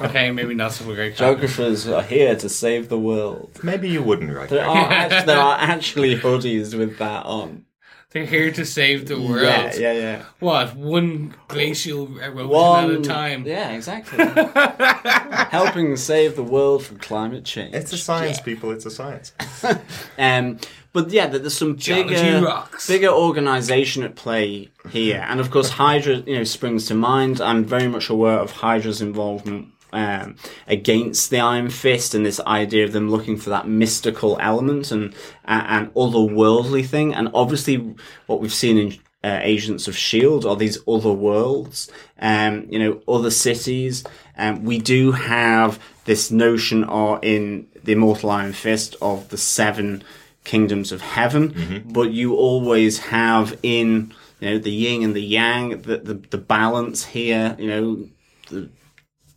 Okay, 0.00 0.30
maybe 0.30 0.54
not 0.54 0.72
so 0.72 0.84
great. 0.84 1.16
geographers 1.16 1.88
are 1.88 2.02
here 2.02 2.36
to 2.36 2.48
save 2.48 2.88
the 2.88 2.98
world 2.98 3.58
Maybe 3.62 3.88
you 3.88 4.02
wouldn't 4.02 4.32
write. 4.34 4.50
there 4.50 4.66
are, 4.66 4.86
act- 4.92 5.26
there 5.26 5.38
are 5.38 5.58
actually 5.58 6.16
hoodies 6.16 6.76
with 6.76 6.98
that 6.98 7.24
on 7.26 7.64
They're 8.12 8.26
here 8.26 8.52
to 8.52 8.64
save 8.66 9.08
the 9.08 9.18
world. 9.20 9.42
yeah 9.42 9.74
yeah 9.74 9.92
yeah 9.92 10.24
What 10.38 10.76
one 10.76 11.34
glacial 11.48 12.18
erosion 12.18 12.48
one 12.48 12.90
at 12.90 13.00
a 13.00 13.02
time? 13.02 13.46
Yeah, 13.46 13.70
exactly. 13.70 14.18
Helping 15.50 15.96
save 15.96 16.36
the 16.36 16.42
world 16.42 16.84
from 16.84 16.98
climate 16.98 17.44
change. 17.44 17.74
It's 17.74 17.92
a 17.92 17.98
science, 17.98 18.40
people. 18.40 18.70
It's 18.70 18.86
a 18.86 18.90
science. 18.90 19.32
Um, 20.18 20.58
but 20.92 21.10
yeah, 21.10 21.26
there's 21.26 21.56
some 21.56 21.76
Geology 21.76 22.14
bigger, 22.14 22.44
rocks. 22.44 22.86
bigger 22.86 23.08
organisation 23.08 24.02
at 24.02 24.14
play 24.14 24.68
here, 24.90 25.24
and 25.26 25.40
of 25.40 25.50
course, 25.50 25.70
Hydra, 25.70 26.16
you 26.26 26.36
know, 26.36 26.44
springs 26.44 26.86
to 26.88 26.94
mind. 26.94 27.40
I'm 27.40 27.64
very 27.64 27.88
much 27.88 28.10
aware 28.10 28.38
of 28.38 28.50
Hydra's 28.50 29.00
involvement 29.00 29.71
um, 29.92 30.36
against 30.66 31.30
the 31.30 31.40
Iron 31.40 31.70
Fist 31.70 32.14
and 32.14 32.24
this 32.24 32.40
idea 32.40 32.84
of 32.84 32.92
them 32.92 33.10
looking 33.10 33.36
for 33.36 33.50
that 33.50 33.68
mystical 33.68 34.38
element 34.40 34.90
and 34.90 35.14
and, 35.44 35.92
otherworldly 35.94 36.86
thing. 36.86 37.14
And 37.14 37.30
obviously, 37.34 37.94
what 38.26 38.40
we've 38.40 38.52
seen 38.52 38.78
in 38.78 38.98
uh, 39.24 39.40
Agents 39.42 39.86
of 39.86 39.96
Shield 39.96 40.44
are 40.44 40.56
these 40.56 40.78
other 40.88 41.12
worlds, 41.12 41.90
um, 42.18 42.66
you 42.68 42.78
know, 42.78 43.02
other 43.06 43.30
cities. 43.30 44.04
Um, 44.36 44.64
we 44.64 44.78
do 44.78 45.12
have 45.12 45.78
this 46.04 46.30
notion, 46.30 46.84
or 46.84 47.20
in 47.22 47.68
the 47.84 47.92
Immortal 47.92 48.30
Iron 48.30 48.52
Fist, 48.52 48.96
of 49.00 49.28
the 49.28 49.38
seven 49.38 50.02
kingdoms 50.44 50.90
of 50.90 51.00
heaven, 51.02 51.84
but 51.86 52.10
you 52.10 52.34
always 52.34 52.98
have 52.98 53.56
in 53.62 54.12
you 54.40 54.50
know 54.50 54.58
the 54.58 54.72
yin 54.72 55.04
and 55.04 55.14
the 55.14 55.22
yang, 55.22 55.82
the 55.82 55.98
the, 55.98 56.14
the 56.14 56.38
balance 56.38 57.04
here. 57.04 57.54
You 57.58 57.66
know, 57.68 58.08
the 58.50 58.68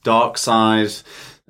dark 0.05 0.37
side 0.37 0.93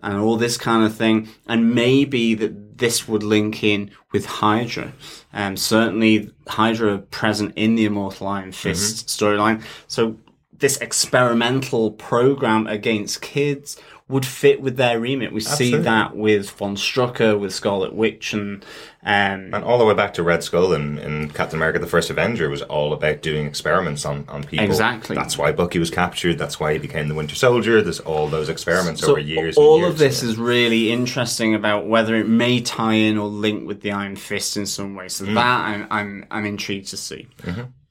and 0.01 0.17
all 0.17 0.37
this 0.37 0.57
kind 0.57 0.83
of 0.83 0.95
thing, 0.95 1.29
and 1.47 1.75
maybe 1.75 2.33
that 2.35 2.77
this 2.77 3.07
would 3.07 3.23
link 3.23 3.63
in 3.63 3.91
with 4.11 4.25
Hydra. 4.25 4.93
Um, 5.33 5.57
certainly, 5.57 6.31
Hydra 6.47 6.99
present 6.99 7.53
in 7.55 7.75
the 7.75 7.85
Immortal 7.85 8.27
Iron 8.27 8.51
Fist 8.51 9.07
storyline. 9.07 9.63
So 9.87 10.17
this 10.51 10.77
experimental 10.77 11.91
program 11.91 12.67
against 12.67 13.21
kids 13.21 13.77
would 14.07 14.25
fit 14.25 14.61
with 14.61 14.77
their 14.77 14.99
remit. 14.99 15.33
We 15.33 15.39
see 15.39 15.75
that 15.75 16.15
with 16.15 16.51
Von 16.51 16.75
Strucker, 16.75 17.39
with 17.39 17.51
Scarlet 17.55 17.91
Witch, 17.91 18.33
and 18.33 18.63
um, 19.01 19.51
And 19.51 19.63
all 19.63 19.79
the 19.79 19.85
way 19.85 19.95
back 19.95 20.13
to 20.13 20.21
Red 20.23 20.43
Skull 20.43 20.73
and, 20.73 20.99
in 20.99 21.31
Captain 21.31 21.57
America: 21.57 21.79
The 21.79 21.87
First 21.87 22.11
Avenger 22.11 22.47
was 22.47 22.61
all 22.61 22.93
about 22.93 23.23
doing 23.23 23.47
experiments 23.47 24.05
on, 24.05 24.25
on 24.27 24.43
people. 24.43 24.63
Exactly. 24.65 25.15
That's 25.15 25.39
why 25.39 25.51
Bucky 25.53 25.79
was 25.79 25.89
captured. 25.89 26.37
That's 26.37 26.59
why 26.59 26.73
he 26.73 26.77
became 26.79 27.07
the 27.07 27.15
Winter 27.15 27.33
Soldier. 27.33 27.81
There's 27.81 27.99
all 27.99 28.27
those 28.27 28.47
experiments 28.47 29.01
so 29.01 29.11
over 29.11 29.19
years. 29.19 29.57
all 29.57 29.75
and 29.75 29.81
years. 29.85 29.93
of 29.93 29.97
this 29.97 30.21
is 30.21 30.37
really 30.37 30.91
interesting 30.91 31.55
about 31.55 31.87
whether 31.87 32.15
it 32.15 32.27
may 32.27 32.61
tie 32.61 32.93
in 32.93 33.17
or 33.17 33.27
link 33.27 33.67
with 33.67 33.81
the 33.81 33.91
Iron 33.91 34.15
Fist 34.17 34.55
in 34.55 34.67
some 34.67 34.93
way. 34.93 35.07
So 35.07 35.25
Mm. 35.25 35.33
that 35.33 35.61
I'm, 35.65 35.87
I'm 35.89 36.25
I'm 36.29 36.45
intrigued 36.45 36.89
to 36.89 36.97
see. 36.97 37.27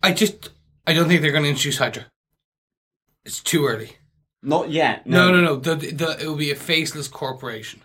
I 0.00 0.12
just 0.12 0.50
I 0.86 0.92
don't 0.92 1.08
think 1.08 1.22
they're 1.22 1.32
going 1.32 1.42
to 1.44 1.50
introduce 1.50 1.78
Hydra. 1.78 2.04
It's 3.24 3.40
too 3.40 3.66
early. 3.66 3.96
Not 4.44 4.70
yet. 4.70 5.06
No, 5.06 5.32
no, 5.32 5.40
no. 5.40 5.56
The, 5.56 5.74
the, 5.74 6.16
it 6.20 6.26
will 6.26 6.36
be 6.36 6.50
a 6.50 6.56
faceless 6.56 7.08
corporation. 7.08 7.80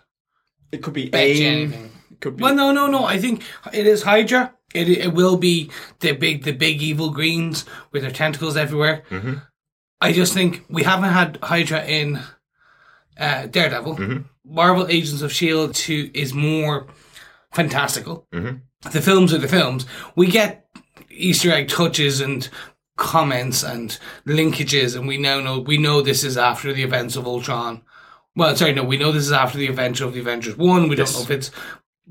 It 0.70 0.82
could 0.82 0.92
be 0.92 1.08
Bet 1.08 1.22
AIM. 1.22 1.52
anything. 1.52 1.90
It 2.10 2.20
could 2.20 2.36
be. 2.36 2.42
Well, 2.42 2.54
no, 2.54 2.70
no, 2.70 2.86
no. 2.86 3.04
I 3.04 3.18
think 3.18 3.42
it 3.72 3.86
is 3.86 4.02
Hydra. 4.02 4.54
It 4.74 4.88
it 4.88 5.14
will 5.14 5.36
be 5.36 5.70
the 5.98 6.12
big 6.12 6.44
the 6.44 6.52
big 6.52 6.80
evil 6.82 7.10
greens 7.10 7.64
with 7.90 8.02
their 8.02 8.12
tentacles 8.12 8.56
everywhere. 8.56 9.02
Mm-hmm. 9.10 9.34
I 10.00 10.12
just 10.12 10.32
think 10.32 10.64
we 10.68 10.84
haven't 10.84 11.10
had 11.10 11.38
Hydra 11.42 11.84
in 11.84 12.20
uh, 13.18 13.46
Daredevil. 13.46 13.96
Mm-hmm. 13.96 14.22
Marvel 14.44 14.86
Agents 14.88 15.22
of 15.22 15.32
Shield 15.32 15.74
two 15.74 16.10
is 16.14 16.34
more 16.34 16.86
fantastical. 17.52 18.28
Mm-hmm. 18.32 18.90
The 18.90 19.02
films 19.02 19.32
are 19.34 19.38
the 19.38 19.48
films. 19.48 19.86
We 20.14 20.28
get 20.28 20.66
Easter 21.10 21.50
egg 21.50 21.68
touches 21.68 22.20
and 22.20 22.48
comments 23.00 23.64
and 23.64 23.98
linkages, 24.26 24.94
and 24.94 25.08
we 25.08 25.16
now 25.16 25.40
know 25.40 25.58
we 25.58 25.78
know 25.78 26.00
this 26.02 26.22
is 26.22 26.36
after 26.36 26.72
the 26.72 26.82
events 26.84 27.16
of 27.16 27.26
Ultron. 27.26 27.82
Well, 28.36 28.54
sorry, 28.54 28.74
no, 28.74 28.84
we 28.84 28.98
know 28.98 29.10
this 29.10 29.24
is 29.24 29.32
after 29.32 29.58
the 29.58 29.66
adventure 29.66 30.04
of 30.04 30.12
the 30.12 30.20
Avengers 30.20 30.56
One. 30.56 30.88
We 30.88 30.96
Yes. 30.96 31.12
don't 31.12 31.20
know 31.20 31.24
if 31.24 31.30
it's 31.30 31.50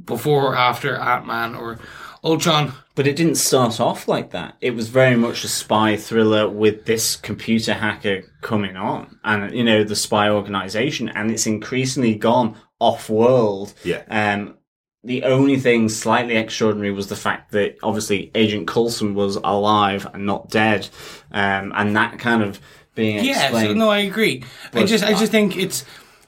before 0.04 0.48
or 0.52 0.56
after 0.58 0.96
Ant 0.96 1.26
Man 1.28 1.56
or 1.56 1.80
Ultron. 2.24 2.74
But 2.96 3.08
it 3.08 3.16
didn't 3.16 3.36
start 3.36 3.80
off 3.80 4.10
like 4.10 4.32
that. 4.32 4.58
It 4.60 4.72
was 4.76 4.90
very 4.90 5.16
much 5.16 5.46
a 5.46 5.48
spy 5.48 5.96
thriller 5.96 6.50
with 6.50 6.84
this 6.84 7.16
computer 7.16 7.74
hacker 7.74 8.24
coming 8.42 8.76
on, 8.76 9.20
and 9.24 9.54
you 9.56 9.64
know 9.64 9.86
the 9.86 9.96
spy 9.96 10.30
organization, 10.30 11.08
and 11.08 11.32
it's 11.32 11.48
increasingly 11.48 12.16
gone 12.16 12.58
off 12.80 13.10
world. 13.10 13.74
Yeah. 13.86 14.02
Um, 14.10 14.58
the 15.04 15.24
only 15.24 15.58
thing 15.58 15.88
slightly 15.89 16.36
extraordinary 16.36 16.91
was 16.91 17.08
the 17.08 17.16
fact 17.16 17.52
that 17.52 17.78
obviously 17.84 18.32
Agent 18.36 18.68
Coulson 18.68 19.16
was 19.16 19.38
alive 19.38 20.06
and 20.14 20.26
not 20.26 20.50
dead, 20.50 20.88
um, 21.32 21.72
and 21.76 21.95
that 21.95 22.20
kind 22.20 22.43
of 22.43 22.60
being 22.95 23.24
Yeah, 23.24 23.52
so, 23.52 23.74
no, 23.74 23.89
I 23.89 24.00
agree. 24.00 24.43
I 24.74 24.84
just, 24.84 25.04
I 25.04 25.10
I- 25.10 25.14
just 25.14 25.32
think 25.32 25.56
it's 25.58 25.86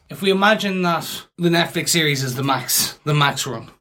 if 0.09 0.21
we 0.21 0.29
imagine 0.31 0.81
that 0.83 1.23
the 1.37 1.49
Netflix 1.49 1.89
series 1.89 2.23
is 2.23 2.35
the 2.35 2.43
max, 2.43 2.99
the 3.05 3.13
max 3.13 3.45
run. 3.47 3.71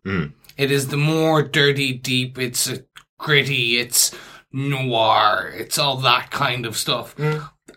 It 0.56 0.70
is 0.70 0.88
the 0.88 0.96
more 0.96 1.42
dirty, 1.42 1.92
deep. 1.92 2.38
It's 2.38 2.68
uh, 2.70 2.78
gritty. 3.18 3.78
It's 3.78 4.14
noir. 4.52 5.52
It's 5.56 5.78
all 5.78 5.96
that 5.98 6.30
kind 6.30 6.66
of 6.66 6.76
stuff. 6.76 7.14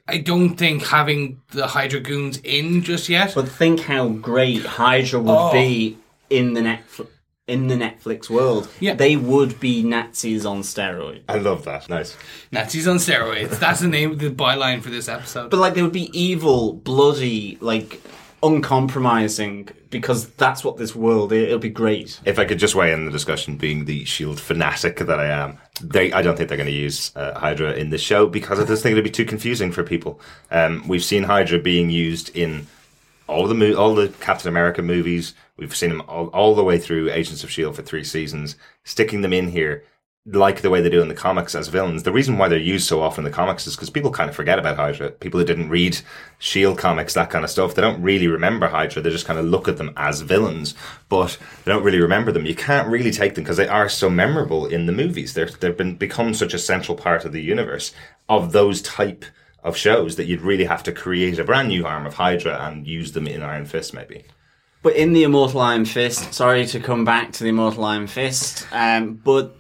I 0.08 0.18
don't 0.18 0.56
think 0.56 0.84
having 0.88 1.42
the 1.52 1.68
Hydra 1.68 2.02
goons 2.02 2.40
in 2.44 2.82
just 2.84 3.08
yet. 3.10 3.34
But 3.36 3.48
think 3.48 3.82
how 3.82 4.10
great 4.10 4.66
Hydra 4.66 5.20
would 5.22 5.32
Oh. 5.32 5.52
be 5.54 5.98
in 6.34 6.54
the 6.54 6.62
Netflix 6.62 7.08
in 7.46 7.68
the 7.68 7.76
Netflix 7.76 8.30
world. 8.30 8.70
Yeah. 8.80 8.94
They 8.94 9.18
would 9.18 9.60
be 9.60 9.84
Nazis 9.84 10.46
on 10.46 10.62
steroids. 10.62 11.24
I 11.28 11.40
love 11.40 11.66
that. 11.66 11.90
Nice. 11.90 12.16
Nazis 12.54 12.88
on 12.88 12.98
steroids. 12.98 13.60
That's 13.60 13.82
the 13.82 13.90
name 13.90 14.12
of 14.12 14.20
the 14.20 14.30
byline 14.30 14.82
for 14.82 14.90
this 14.90 15.10
episode. 15.10 15.50
But 15.50 15.58
like 15.58 15.74
they 15.74 15.82
would 15.82 15.92
be 15.92 16.10
evil, 16.18 16.72
bloody, 16.72 17.58
like 17.60 18.02
uncompromising 18.42 19.70
because 19.90 20.28
that's 20.32 20.64
what 20.64 20.78
this 20.78 20.96
world 20.96 21.32
is. 21.34 21.44
It'll 21.44 21.60
be 21.60 21.70
great. 21.70 22.20
If 22.26 22.40
I 22.40 22.46
could 22.46 22.60
just 22.60 22.76
weigh 22.76 22.94
in 22.94 23.06
the 23.06 23.12
discussion, 23.12 23.58
being 23.58 23.86
the 23.86 24.06
Shield 24.06 24.40
fanatic 24.40 24.98
that 25.00 25.20
I 25.20 25.28
am, 25.28 25.58
they 25.82 26.12
I 26.14 26.22
don't 26.22 26.38
think 26.38 26.50
they're 26.50 26.58
going 26.58 26.68
to 26.68 26.74
use 26.74 27.12
uh, 27.16 27.38
Hydra 27.38 27.74
in 27.74 27.90
the 27.90 27.98
show 27.98 28.28
because 28.28 28.60
I 28.60 28.66
just 28.66 28.84
think 28.84 28.94
it'd 28.94 29.04
be 29.04 29.10
too 29.10 29.26
confusing 29.26 29.72
for 29.72 29.84
people. 29.84 30.20
Um, 30.50 30.88
we've 30.88 31.04
seen 31.04 31.24
Hydra 31.24 31.60
being 31.60 31.90
used 31.90 32.36
in 32.36 32.68
all 33.28 33.48
the 33.48 33.56
mo- 33.56 33.76
all 33.76 33.96
the 33.96 34.10
Captain 34.20 34.50
America 34.50 34.82
movies. 34.82 35.34
We've 35.58 35.76
seen 35.76 35.90
them 35.90 36.02
all, 36.08 36.28
all 36.28 36.56
the 36.56 36.64
way 36.64 36.78
through 36.78 37.12
Agents 37.12 37.44
of 37.44 37.52
Shield 37.52 37.76
for 37.76 37.84
three 37.84 38.04
seasons. 38.04 38.56
Sticking 38.84 39.22
them 39.22 39.34
in 39.34 39.50
here, 39.50 39.84
like 40.26 40.62
the 40.62 40.70
way 40.70 40.82
they 40.82 40.90
do 40.90 41.02
in 41.02 41.10
the 41.10 41.14
comics 41.14 41.54
as 41.54 41.68
villains. 41.68 42.04
The 42.04 42.12
reason 42.12 42.38
why 42.38 42.48
they're 42.48 42.58
used 42.58 42.88
so 42.88 43.02
often 43.02 43.26
in 43.26 43.32
the 43.32 43.36
comics 43.36 43.68
is 43.68 43.76
because 43.76 43.90
people 43.90 44.10
kind 44.10 44.30
of 44.30 44.36
forget 44.36 44.58
about 44.58 44.78
Hydra. 44.78 45.12
People 45.12 45.40
who 45.40 45.46
didn't 45.46 45.70
read 45.70 46.00
Shield 46.40 46.78
comics, 46.78 47.14
that 47.14 47.30
kind 47.30 47.44
of 47.44 47.52
stuff, 47.52 47.76
they 47.76 47.82
don't 47.82 48.02
really 48.02 48.28
remember 48.28 48.68
Hydra. 48.68 49.02
They 49.02 49.10
just 49.10 49.26
kind 49.26 49.38
of 49.38 49.46
look 49.46 49.68
at 49.68 49.78
them 49.78 49.94
as 49.98 50.22
villains, 50.22 50.76
but 51.10 51.38
they 51.64 51.72
don't 51.72 51.84
really 51.84 52.00
remember 52.00 52.32
them. 52.32 52.46
You 52.46 52.56
can't 52.56 52.88
really 52.88 53.12
take 53.12 53.36
them 53.36 53.44
because 53.44 53.58
they 53.58 53.68
are 53.68 53.90
so 53.90 54.10
memorable 54.10 54.66
in 54.66 54.86
the 54.86 54.94
movies. 54.94 55.34
They're 55.34 55.48
they've 55.48 55.76
been 55.76 55.98
become 55.98 56.34
such 56.34 56.54
a 56.54 56.60
central 56.60 56.98
part 56.98 57.26
of 57.26 57.34
the 57.34 57.42
universe 57.42 57.94
of 58.30 58.54
those 58.54 58.82
type 58.82 59.26
of 59.62 59.78
shows 59.78 60.16
that 60.16 60.26
you'd 60.26 60.42
really 60.42 60.66
have 60.66 60.84
to 60.84 60.92
create 60.92 61.38
a 61.38 61.44
brand 61.44 61.68
new 61.68 61.86
arm 61.86 62.06
of 62.06 62.16
Hydra 62.16 62.66
and 62.66 62.88
use 62.88 63.12
them 63.12 63.28
in 63.28 63.42
Iron 63.42 63.66
Fist, 63.66 63.94
maybe. 63.94 64.26
But 64.84 64.98
in 64.98 65.14
the 65.14 65.24
Immortal 65.24 65.62
Iron 65.62 65.86
Fist, 65.86 66.34
sorry 66.34 66.66
to 66.68 66.80
come 66.80 67.06
back 67.06 67.32
to 67.34 67.44
the 67.44 67.50
Immortal 67.50 67.86
Iron 67.86 68.06
Fist, 68.06 68.68
um, 68.74 69.14
but 69.14 69.56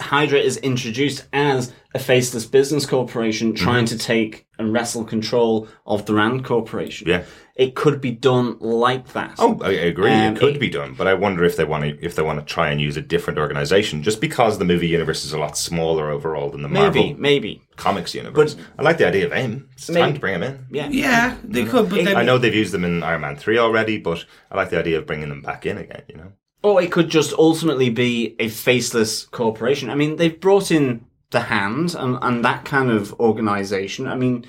Hydra 0.00 0.38
is 0.38 0.56
introduced 0.58 1.26
as 1.32 1.72
a 1.94 1.98
faceless 1.98 2.44
business 2.46 2.84
corporation 2.86 3.54
trying 3.54 3.86
to 3.86 3.96
take 3.98 4.46
and 4.58 4.72
wrestle 4.72 5.04
control 5.04 5.68
of 5.86 6.04
the 6.06 6.14
Rand 6.14 6.44
Corporation. 6.44 7.08
Yeah. 7.08 7.24
It 7.56 7.74
could 7.74 8.00
be 8.00 8.12
done 8.12 8.56
like 8.60 9.12
that. 9.14 9.34
Oh, 9.38 9.58
I 9.62 9.68
I 9.68 9.72
agree. 9.72 10.10
Um, 10.12 10.36
it 10.36 10.38
could 10.38 10.56
it- 10.56 10.60
be 10.60 10.68
done, 10.68 10.94
but 10.94 11.08
I 11.08 11.14
wonder 11.14 11.42
if 11.44 11.56
they 11.56 11.64
want 11.64 11.84
to 11.84 12.04
if 12.04 12.14
they 12.14 12.22
want 12.22 12.38
to 12.38 12.44
try 12.44 12.68
and 12.70 12.80
use 12.80 12.96
a 12.96 13.00
different 13.00 13.38
organization, 13.38 14.02
just 14.02 14.20
because 14.20 14.58
the 14.58 14.64
movie 14.64 14.86
universe 14.86 15.24
is 15.24 15.32
a 15.32 15.38
lot 15.38 15.56
smaller 15.58 16.10
overall 16.10 16.50
than 16.50 16.62
the 16.62 16.68
maybe, 16.68 17.00
Marvel 17.00 17.16
maybe. 17.18 17.62
comics 17.76 18.14
universe. 18.14 18.54
But 18.54 18.64
I 18.78 18.82
like 18.82 18.98
the 18.98 19.08
idea 19.08 19.26
of 19.26 19.32
AIM. 19.32 19.68
It's 19.72 19.86
time 19.88 20.14
to 20.14 20.20
bring 20.20 20.38
them 20.38 20.42
in. 20.44 20.66
Yeah. 20.70 20.88
yeah, 20.90 21.36
they 21.42 21.64
could. 21.64 21.88
But 21.90 22.04
then 22.04 22.16
I 22.16 22.22
know 22.22 22.38
they've 22.38 22.54
used 22.54 22.72
them 22.72 22.84
in 22.84 23.02
Iron 23.02 23.22
Man 23.22 23.34
three 23.36 23.58
already, 23.58 23.98
but 23.98 24.24
I 24.52 24.56
like 24.56 24.70
the 24.70 24.78
idea 24.78 24.98
of 24.98 25.06
bringing 25.06 25.28
them 25.28 25.42
back 25.42 25.66
in 25.66 25.78
again. 25.78 26.02
You 26.08 26.16
know, 26.18 26.32
Or 26.62 26.82
it 26.82 26.90
could 26.90 27.08
just 27.08 27.32
ultimately 27.34 27.88
be 27.88 28.34
a 28.38 28.48
faceless 28.48 29.26
corporation. 29.26 29.90
I 29.90 29.94
mean, 29.94 30.16
they've 30.16 30.40
brought 30.40 30.70
in 30.70 31.04
the 31.30 31.40
Hand 31.40 31.94
and, 31.94 32.18
and 32.20 32.44
that 32.44 32.64
kind 32.64 32.90
of 32.90 33.12
organization. 33.20 34.06
I 34.06 34.16
mean, 34.16 34.44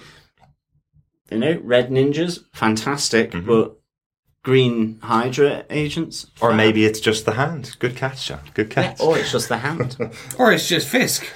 you 1.29 1.37
know, 1.37 1.59
Red 1.63 1.89
Ninjas, 1.89 2.43
fantastic, 2.53 3.31
mm-hmm. 3.31 3.47
but 3.47 3.79
Green 4.43 4.99
Hydra 5.01 5.65
agents? 5.69 6.27
or 6.41 6.49
fab. 6.49 6.57
maybe 6.57 6.85
it's 6.85 6.99
just 6.99 7.25
the 7.25 7.33
hand. 7.33 7.75
Good 7.79 7.95
catch, 7.95 8.27
John. 8.27 8.41
Good 8.53 8.73
Yeah, 8.75 8.93
catch. 8.93 9.01
or 9.01 9.17
it's 9.17 9.31
just 9.31 9.49
the 9.49 9.57
Hand. 9.57 9.97
Or 10.37 10.51
it's 10.51 10.67
just 10.67 10.87
Fisk. 10.87 11.27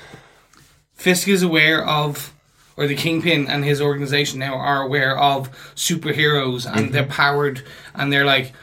Fisk 0.93 1.27
is 1.27 1.43
aware 1.43 1.85
of, 1.85 2.33
or 2.77 2.87
the 2.87 2.95
Kingpin 2.95 3.47
and 3.47 3.65
his 3.65 3.81
organization 3.81 4.39
now 4.39 4.55
are 4.55 4.81
aware 4.81 5.17
of 5.17 5.51
superheroes 5.75 6.65
and 6.65 6.85
mm-hmm. 6.85 6.91
they're 6.93 7.05
powered 7.05 7.63
and 7.93 8.11
they're 8.11 8.25
like, 8.25 8.53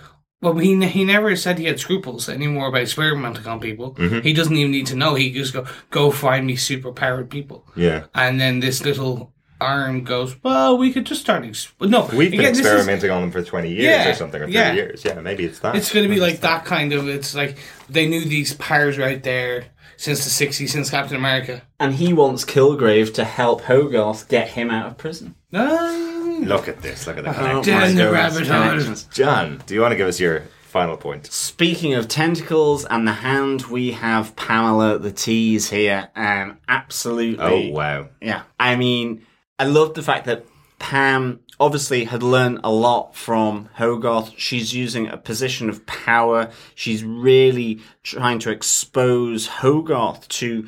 well, 0.41 0.55
he, 0.57 0.85
he 0.87 1.05
never 1.05 1.35
said 1.37 1.59
he 1.59 1.67
had 1.67 1.79
scruples 1.81 2.29
anymore 2.29 2.69
about 2.69 2.83
experimenting 2.83 3.47
on 3.47 3.61
people. 3.61 3.95
He 3.95 4.33
doesn't 4.33 4.57
even 4.57 4.71
need 4.73 4.87
to 4.87 4.97
know. 4.97 5.15
He 5.15 5.31
just 5.33 5.53
go, 5.53 5.67
go 5.91 6.11
find 6.11 6.47
me 6.47 6.57
super 6.57 6.93
powered 6.93 7.29
people. 7.31 7.65
yeah. 7.77 8.05
And 8.15 8.41
then 8.41 8.61
this 8.61 8.83
little 8.85 9.33
arm 9.61 10.05
goes, 10.05 10.43
well, 10.43 10.79
we 10.79 10.91
could 10.91 11.05
just 11.05 11.21
start. 11.21 11.45
Ex- 11.45 11.71
no, 11.81 12.09
We've 12.15 12.31
been 12.31 12.41
again, 12.41 12.53
this 12.53 12.61
is- 12.61 12.67
experimenting 12.67 13.11
on 13.11 13.21
them 13.21 13.31
for 13.31 13.43
20 13.43 13.69
years 13.69 13.85
Yeah, 13.85 14.11
or 14.11 14.15
something, 14.15 14.41
or 14.41 14.47
30 14.47 14.53
yeah. 14.55 14.73
years. 14.73 15.05
Yeah, 15.05 15.21
maybe 15.21 15.45
it's 15.45 15.59
that. 15.59 15.77
It's 15.77 15.93
going 15.93 16.09
to 16.09 16.15
be 16.15 16.21
like 16.21 16.41
that 16.41 16.65
kind 16.65 16.95
of. 16.95 17.07
It's 17.09 17.35
like 17.35 17.59
they 17.91 18.07
knew 18.09 18.25
these 18.25 18.55
powers 18.55 18.97
right 18.97 19.23
there 19.23 19.67
since 19.99 20.25
the 20.25 20.47
60s, 20.47 20.71
since 20.71 20.89
Captain 20.89 21.17
America. 21.19 21.61
and 21.79 21.95
he 21.97 22.15
wants 22.15 22.47
Kilgrave 22.47 23.13
to 23.13 23.25
help 23.25 23.61
Hogarth 23.65 24.27
get 24.29 24.49
him 24.49 24.71
out 24.71 24.87
of 24.87 24.97
prison. 24.97 25.35
Ah. 25.53 26.10
Look 26.47 26.69
at 26.69 26.83
this. 26.83 27.07
Look 27.07 27.19
at 27.19 27.25
the 27.25 27.31
Oh, 27.31 27.63
connections. 27.63 27.67
Down 27.67 27.95
the 27.97 28.13
rabbit 28.13 28.47
hole. 28.47 28.63
Connections. 28.63 29.05
John, 29.13 29.63
do 29.67 29.75
you 29.75 29.81
want 29.81 29.93
to 29.93 29.97
give 29.97 30.09
us 30.09 30.19
your 30.21 30.45
final 30.69 30.97
point? 30.97 31.27
Speaking 31.27 31.95
of 31.95 32.09
tentacles 32.09 32.85
and 32.85 33.07
the 33.07 33.13
hand, 33.13 33.63
we 33.67 33.93
have 33.93 34.37
Pamela 34.37 34.99
the 34.99 35.13
tease 35.13 35.71
here. 35.71 36.09
Um, 36.17 36.59
absolutely. 36.69 37.71
Oh, 37.71 37.75
wow. 37.75 38.09
Yeah. 38.21 38.43
I 38.59 38.77
mean, 38.77 39.27
I 39.59 39.65
love 39.65 39.95
the 39.95 40.03
fact 40.03 40.27
that 40.27 40.47
Pam 40.79 41.41
obviously 41.59 42.05
had 42.05 42.23
learned 42.23 42.61
a 42.65 42.71
lot 42.71 43.15
from 43.15 43.69
Hogarth. 43.75 44.33
She's 44.39 44.73
using 44.75 45.09
a 45.09 45.19
position 45.19 45.69
of 45.69 45.85
power. 45.85 46.51
She's 46.75 47.05
really 47.05 47.81
trying 48.03 48.39
to 48.41 48.51
expose 48.51 49.47
Hogarth 49.47 50.27
to 50.29 50.67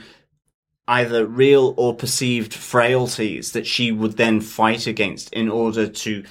either 0.89 1.27
real 1.27 1.75
or 1.77 1.95
perceived 1.95 2.53
frailties 2.53 3.53
that 3.53 3.67
she 3.67 3.93
would 3.93 4.17
then 4.17 4.41
fight 4.41 4.87
against 4.87 5.33
in 5.33 5.49
order 5.49 5.87
to 5.87 6.25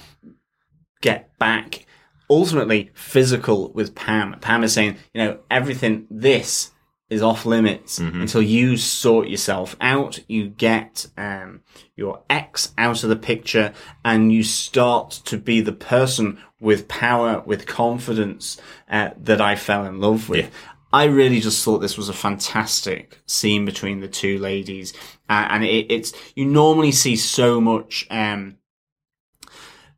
get 1.00 1.36
back 1.38 1.86
ultimately 2.32 2.90
physical 2.94 3.70
with 3.72 3.94
Pam. 3.94 4.38
Pam 4.40 4.64
is 4.64 4.72
saying, 4.72 4.96
you 5.12 5.22
know, 5.22 5.38
everything 5.50 6.06
this 6.10 6.70
is 7.10 7.20
off 7.20 7.44
limits 7.44 7.98
until 8.22 8.40
you 8.40 8.78
sort 8.78 9.28
yourself 9.28 9.76
out. 9.82 10.20
You 10.28 10.48
get 10.48 11.06
um, 11.18 11.60
your 11.94 12.22
ex 12.30 12.72
out 12.78 13.02
of 13.02 13.10
the 13.10 13.16
picture, 13.16 13.74
and 14.02 14.32
you 14.32 14.42
start 14.42 15.10
to 15.26 15.36
be 15.36 15.60
the 15.60 15.72
person 15.72 16.38
with 16.58 16.88
power, 16.88 17.42
with 17.44 17.66
confidence 17.66 18.58
uh, 18.90 19.10
that 19.18 19.42
I 19.42 19.56
fell 19.56 19.84
in 19.84 20.00
love 20.00 20.30
with. 20.30 20.50
I 20.92 21.04
really 21.04 21.40
just 21.40 21.64
thought 21.64 21.78
this 21.78 21.96
was 21.96 22.08
a 22.08 22.14
fantastic 22.14 23.22
scene 23.26 23.64
between 23.64 24.00
the 24.00 24.08
two 24.08 24.38
ladies, 24.38 24.92
uh, 25.28 25.46
and 25.50 25.64
it, 25.64 25.86
it's 25.90 26.12
you 26.36 26.44
normally 26.44 26.92
see 26.92 27.16
so 27.16 27.60
much. 27.60 28.06
Um, 28.10 28.58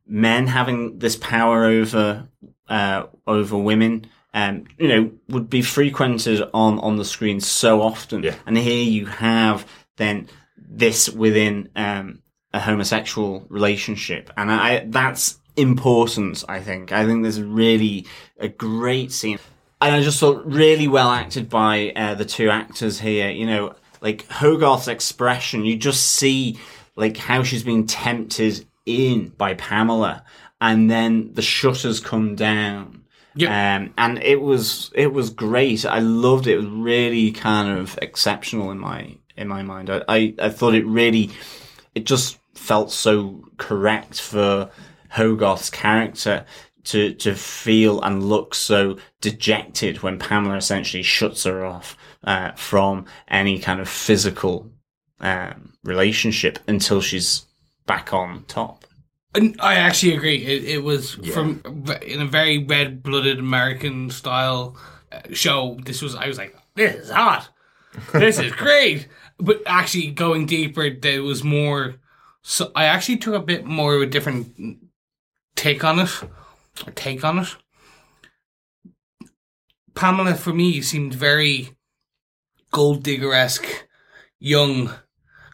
men 0.07 0.47
having 0.47 0.99
this 0.99 1.15
power 1.15 1.65
over 1.65 2.27
uh, 2.69 3.07
over 3.27 3.57
women, 3.57 4.07
um, 4.33 4.65
you 4.77 4.87
know, 4.87 5.11
would 5.29 5.49
be 5.49 5.61
frequented 5.61 6.41
on 6.53 6.79
on 6.79 6.97
the 6.97 7.05
screen 7.05 7.39
so 7.39 7.81
often. 7.81 8.23
Yeah. 8.23 8.35
And 8.45 8.57
here 8.57 8.83
you 8.83 9.05
have 9.05 9.67
then 9.97 10.27
this 10.57 11.09
within 11.09 11.69
um, 11.75 12.21
a 12.53 12.59
homosexual 12.59 13.45
relationship, 13.49 14.31
and 14.37 14.51
I 14.51 14.85
that's 14.87 15.39
important. 15.55 16.43
I 16.47 16.61
think. 16.61 16.91
I 16.91 17.05
think 17.05 17.23
this 17.23 17.37
is 17.37 17.43
really 17.43 18.07
a 18.39 18.47
great 18.47 19.11
scene, 19.11 19.39
and 19.85 19.95
I 19.95 20.01
just 20.01 20.19
thought 20.19 20.45
really 20.45 20.87
well 20.87 21.11
acted 21.11 21.47
by 21.47 21.91
uh, 21.95 22.15
the 22.15 22.25
two 22.25 22.49
actors 22.49 22.99
here. 22.99 23.29
You 23.29 23.45
know, 23.45 23.75
like 24.01 24.27
Hogarth's 24.27 24.87
expression, 24.87 25.63
you 25.63 25.77
just 25.77 26.13
see 26.13 26.57
like 26.95 27.17
how 27.17 27.43
she's 27.43 27.63
being 27.63 27.85
tempted 27.85 28.65
in 28.85 29.29
by 29.29 29.53
Pamela, 29.53 30.23
and 30.59 30.89
then 30.89 31.33
the 31.33 31.43
shutters 31.43 31.99
come 31.99 32.35
down. 32.35 33.03
Yeah. 33.35 33.75
Um, 33.75 33.93
and 33.97 34.23
it 34.23 34.41
was 34.41 34.91
it 34.95 35.13
was 35.13 35.29
great. 35.29 35.85
I 35.85 35.99
loved 35.99 36.47
it. 36.47 36.53
It 36.53 36.57
was 36.57 36.65
really 36.65 37.31
kind 37.31 37.77
of 37.77 37.99
exceptional 38.01 38.71
in 38.71 38.79
my 38.79 39.17
in 39.37 39.47
my 39.47 39.61
mind. 39.61 39.91
I, 39.91 40.01
I, 40.07 40.33
I 40.41 40.49
thought 40.49 40.73
it 40.73 40.85
really 40.87 41.29
it 41.93 42.05
just 42.05 42.39
felt 42.55 42.91
so 42.91 43.43
correct 43.57 44.19
for 44.19 44.71
Hogarth's 45.09 45.69
character 45.69 46.45
to 46.85 47.13
to 47.15 47.35
feel 47.35 48.01
and 48.01 48.23
look 48.23 48.55
so 48.55 48.97
dejected 49.21 50.01
when 50.03 50.19
Pamela 50.19 50.55
essentially 50.55 51.03
shuts 51.03 51.43
her 51.43 51.65
off 51.65 51.97
uh, 52.23 52.51
from 52.51 53.05
any 53.27 53.59
kind 53.59 53.79
of 53.79 53.89
physical 53.89 54.71
um, 55.19 55.73
relationship 55.83 56.59
until 56.67 57.01
she's 57.01 57.45
back 57.85 58.13
on 58.13 58.43
top. 58.45 58.85
And 59.33 59.55
I 59.59 59.75
actually 59.75 60.15
agree. 60.15 60.37
It, 60.37 60.63
it 60.63 60.83
was 60.83 61.15
from 61.33 61.61
in 62.01 62.21
a 62.21 62.25
very 62.25 62.63
red 62.63 63.03
blooded 63.03 63.37
American 63.37 64.09
style 64.09 64.77
uh, 65.11 65.21
show. 65.33 65.77
This 65.83 66.01
was 66.01 66.15
I 66.15 66.27
was 66.27 66.37
like, 66.37 66.55
this 66.75 66.95
is 66.95 67.09
hot. 67.09 67.49
This 68.13 68.39
is 68.39 68.51
great. 68.53 69.07
But 69.37 69.61
actually, 69.65 70.11
going 70.11 70.45
deeper, 70.45 70.89
there 70.89 71.21
was 71.21 71.43
more. 71.43 71.95
So 72.43 72.71
I 72.75 72.85
actually 72.85 73.17
took 73.17 73.33
a 73.33 73.39
bit 73.39 73.65
more 73.65 73.95
of 73.95 74.01
a 74.03 74.05
different 74.05 74.55
take 75.55 75.83
on 75.83 75.99
it. 75.99 76.09
Or 76.85 76.91
take 76.91 77.23
on 77.23 77.39
it. 77.39 77.55
Pamela, 79.93 80.35
for 80.35 80.53
me, 80.53 80.81
seemed 80.81 81.13
very 81.13 81.69
gold 82.71 83.03
digger 83.03 83.33
esque, 83.33 83.87
young 84.39 84.91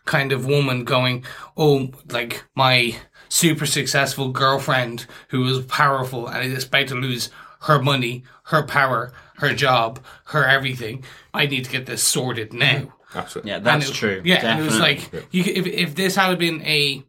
kind 0.06 0.32
of 0.32 0.46
woman 0.48 0.84
going, 0.84 1.24
oh, 1.56 1.92
like 2.10 2.44
my 2.56 2.96
super 3.30 3.66
successful 3.68 4.30
girlfriend 4.32 5.06
who 5.30 5.42
was 5.42 5.64
powerful 5.66 6.28
and 6.28 6.52
is 6.52 6.66
about 6.66 6.88
to 6.88 6.96
lose 6.96 7.30
her 7.62 7.80
money, 7.82 8.24
her 8.46 8.64
power, 8.64 9.14
her 9.36 9.54
job, 9.54 10.04
her 10.26 10.44
everything. 10.46 11.04
I 11.34 11.46
need 11.46 11.66
to 11.66 11.72
get 11.72 11.86
this 11.86 12.02
sorted 12.04 12.52
now. 12.52 12.74
Mm-hmm. 12.80 13.18
Absolutely. 13.18 13.52
Yeah, 13.52 13.60
that's 13.60 13.90
it- 13.90 13.94
true. 13.94 14.22
Yeah, 14.26 14.46
and 14.46 14.60
it 14.62 14.64
was 14.64 14.78
Definitely. 14.80 15.20
like 15.22 15.28
you, 15.32 15.44
if 15.46 15.68
if 15.68 15.96
this 15.96 16.16
had 16.16 16.40
been 16.40 16.62
a, 16.64 17.04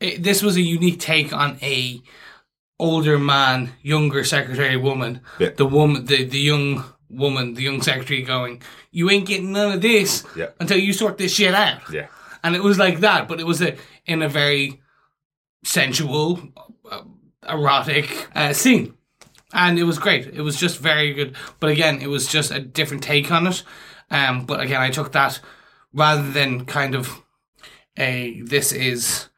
it, 0.00 0.22
this 0.22 0.42
was 0.42 0.56
a 0.56 0.60
unique 0.62 1.00
take 1.00 1.32
on 1.34 1.58
a 1.60 2.00
older 2.80 3.18
man, 3.18 3.72
younger 3.82 4.24
secretary 4.24 4.76
woman. 4.76 5.20
Yeah. 5.38 5.50
The 5.56 5.66
woman, 5.66 6.04
the 6.06 6.24
the 6.24 6.38
young 6.38 6.84
woman, 7.08 7.54
the 7.54 7.62
young 7.62 7.82
secretary 7.82 8.22
going, 8.22 8.62
"You 8.90 9.10
ain't 9.10 9.26
getting 9.26 9.52
none 9.52 9.72
of 9.72 9.80
this 9.82 10.24
Yeah. 10.36 10.50
until 10.60 10.78
you 10.78 10.92
sort 10.92 11.18
this 11.18 11.34
shit 11.34 11.54
out." 11.54 11.80
Yeah. 11.92 12.06
and 12.42 12.56
it 12.56 12.62
was 12.62 12.78
like 12.78 13.00
that, 13.00 13.28
but 13.28 13.38
it 13.40 13.46
was 13.46 13.60
a 13.62 13.76
in 14.06 14.22
a 14.22 14.28
very 14.28 14.80
sensual, 15.64 16.40
uh, 16.90 17.02
erotic 17.48 18.28
uh, 18.34 18.52
scene, 18.52 18.94
and 19.52 19.78
it 19.78 19.84
was 19.84 19.98
great. 19.98 20.26
It 20.26 20.40
was 20.42 20.56
just 20.56 20.78
very 20.78 21.12
good. 21.12 21.36
But 21.60 21.70
again, 21.70 22.00
it 22.00 22.08
was 22.08 22.26
just 22.26 22.50
a 22.50 22.60
different 22.60 23.02
take 23.02 23.30
on 23.30 23.46
it. 23.46 23.62
Um, 24.10 24.46
but 24.46 24.60
again, 24.60 24.80
I 24.80 24.90
took 24.90 25.12
that 25.12 25.40
rather 25.92 26.30
than 26.30 26.64
kind 26.66 26.94
of 26.94 27.22
a 27.98 28.40
this 28.42 28.72
is 28.72 29.28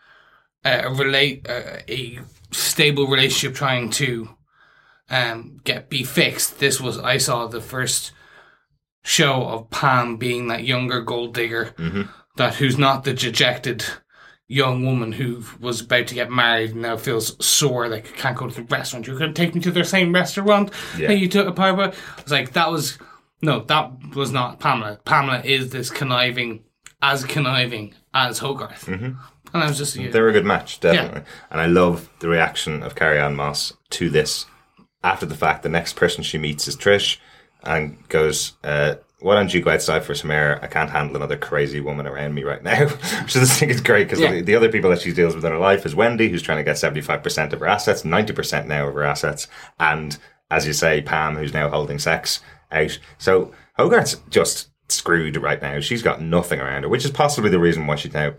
a 0.65 0.89
relate 0.95 1.47
a, 1.49 1.83
a 1.93 2.21
stable 2.53 3.07
relationship 3.07 3.57
trying 3.57 3.91
to 3.91 4.29
um 5.11 5.61
get 5.65 5.89
be 5.91 6.05
fixed. 6.05 6.59
This 6.59 6.81
was 6.81 6.99
I 6.99 7.17
saw 7.19 7.47
the 7.47 7.61
first 7.61 8.13
show 9.05 9.45
of 9.49 9.71
Pam 9.71 10.17
being 10.17 10.49
that 10.49 10.65
younger 10.65 11.01
gold 11.01 11.35
digger 11.35 11.75
that 12.37 12.55
who's 12.55 12.79
not 12.79 13.05
the 13.05 13.13
dejected 13.13 13.85
young 14.49 14.85
woman 14.85 15.13
who 15.13 15.43
was 15.61 15.81
about 15.81 16.07
to 16.07 16.15
get 16.15 16.31
married 16.31 16.71
and 16.73 16.83
now 16.83 16.97
feels 16.97 17.43
sore 17.45 17.89
like 17.89 18.05
can't 18.17 18.37
go 18.37 18.47
to 18.49 18.55
the 18.55 18.63
restaurant. 18.65 19.07
You're 19.07 19.19
going 19.19 19.33
to 19.33 19.43
take 19.43 19.55
me 19.55 19.61
to 19.63 19.71
the 19.71 19.83
same 19.85 20.13
restaurant 20.15 20.71
Yeah. 20.97 21.09
that 21.09 21.19
you 21.19 21.29
took 21.29 21.47
a 21.49 21.53
part 21.53 21.79
of. 21.79 21.99
It's 22.19 22.31
like 22.31 22.53
that 22.53 22.71
was 22.71 22.99
no, 23.41 23.61
that 23.61 24.15
was 24.15 24.31
not 24.31 24.61
Pamela. 24.61 25.01
Pamela 25.05 25.41
is 25.43 25.71
this 25.71 25.91
conniving, 25.91 26.63
as 27.01 27.25
conniving 27.25 27.95
as 28.15 28.39
Hogarth, 28.39 28.87
mm-hmm. 28.87 29.19
And 29.55 29.63
I 29.63 29.67
was 29.69 29.79
just 29.79 29.95
they're 30.13 30.29
a 30.29 30.33
good 30.33 30.47
match, 30.47 30.81
definitely. 30.81 31.23
And 31.51 31.61
I 31.61 31.67
love 31.67 32.09
the 32.21 32.29
reaction 32.29 32.83
of 32.83 32.95
Carrie-Anne 32.95 33.37
Moss 33.37 33.73
to 33.91 34.09
this. 34.11 34.47
After 35.05 35.27
the 35.27 35.35
fact, 35.35 35.63
the 35.63 35.69
next 35.69 35.97
person 35.97 36.23
she 36.23 36.39
meets 36.39 36.69
is 36.69 36.77
Trish 36.77 37.19
and 37.65 38.07
goes, 38.09 38.53
uh, 38.65 38.95
why 39.21 39.35
don't 39.35 39.53
you 39.53 39.61
go 39.61 39.71
outside 39.71 40.05
for 40.05 40.15
some 40.15 40.31
air? 40.31 40.59
I 40.63 40.67
can't 40.69 40.91
handle 40.91 41.17
another 41.17 41.37
crazy 41.37 41.81
woman 41.81 42.07
around 42.07 42.35
me 42.35 42.43
right 42.45 42.63
now. 42.63 42.87
Which 42.87 43.37
I 43.37 43.41
just 43.41 43.59
think 43.59 43.71
is 43.73 43.81
great 43.81 44.05
because 44.05 44.21
Yeah. 44.21 44.33
the, 44.33 44.41
the 44.43 44.55
other 44.57 44.71
people 44.71 44.91
that 44.91 45.01
she 45.01 45.13
deals 45.13 45.35
with 45.35 45.45
in 45.45 45.53
her 45.53 45.59
life 45.59 45.85
is 45.87 45.95
Wendy, 45.95 46.29
who's 46.29 46.43
trying 46.43 46.59
to 46.59 46.65
get 46.65 46.77
75% 46.77 47.53
of 47.53 47.61
her 47.61 47.67
assets, 47.67 48.03
90% 48.03 48.67
now 48.67 48.89
of 48.89 48.95
her 48.95 49.05
assets. 49.05 49.49
And 49.79 50.17
as 50.51 50.67
you 50.67 50.73
say, 50.73 51.03
Pam, 51.03 51.37
who's 51.37 51.53
now 51.53 51.69
holding 51.69 51.99
sex 51.99 52.41
out. 52.73 52.99
So 53.19 53.53
Hogarth's 53.77 54.17
just 54.31 54.71
screwed 54.89 55.37
right 55.37 55.63
now. 55.63 55.81
She's 55.81 56.03
got 56.03 56.21
nothing 56.21 56.61
around 56.61 56.83
her, 56.83 56.89
which 56.89 57.05
is 57.05 57.11
possibly 57.11 57.51
the 57.51 57.59
reason 57.61 57.87
why 57.87 57.97
she's 57.97 58.13
now 58.15 58.35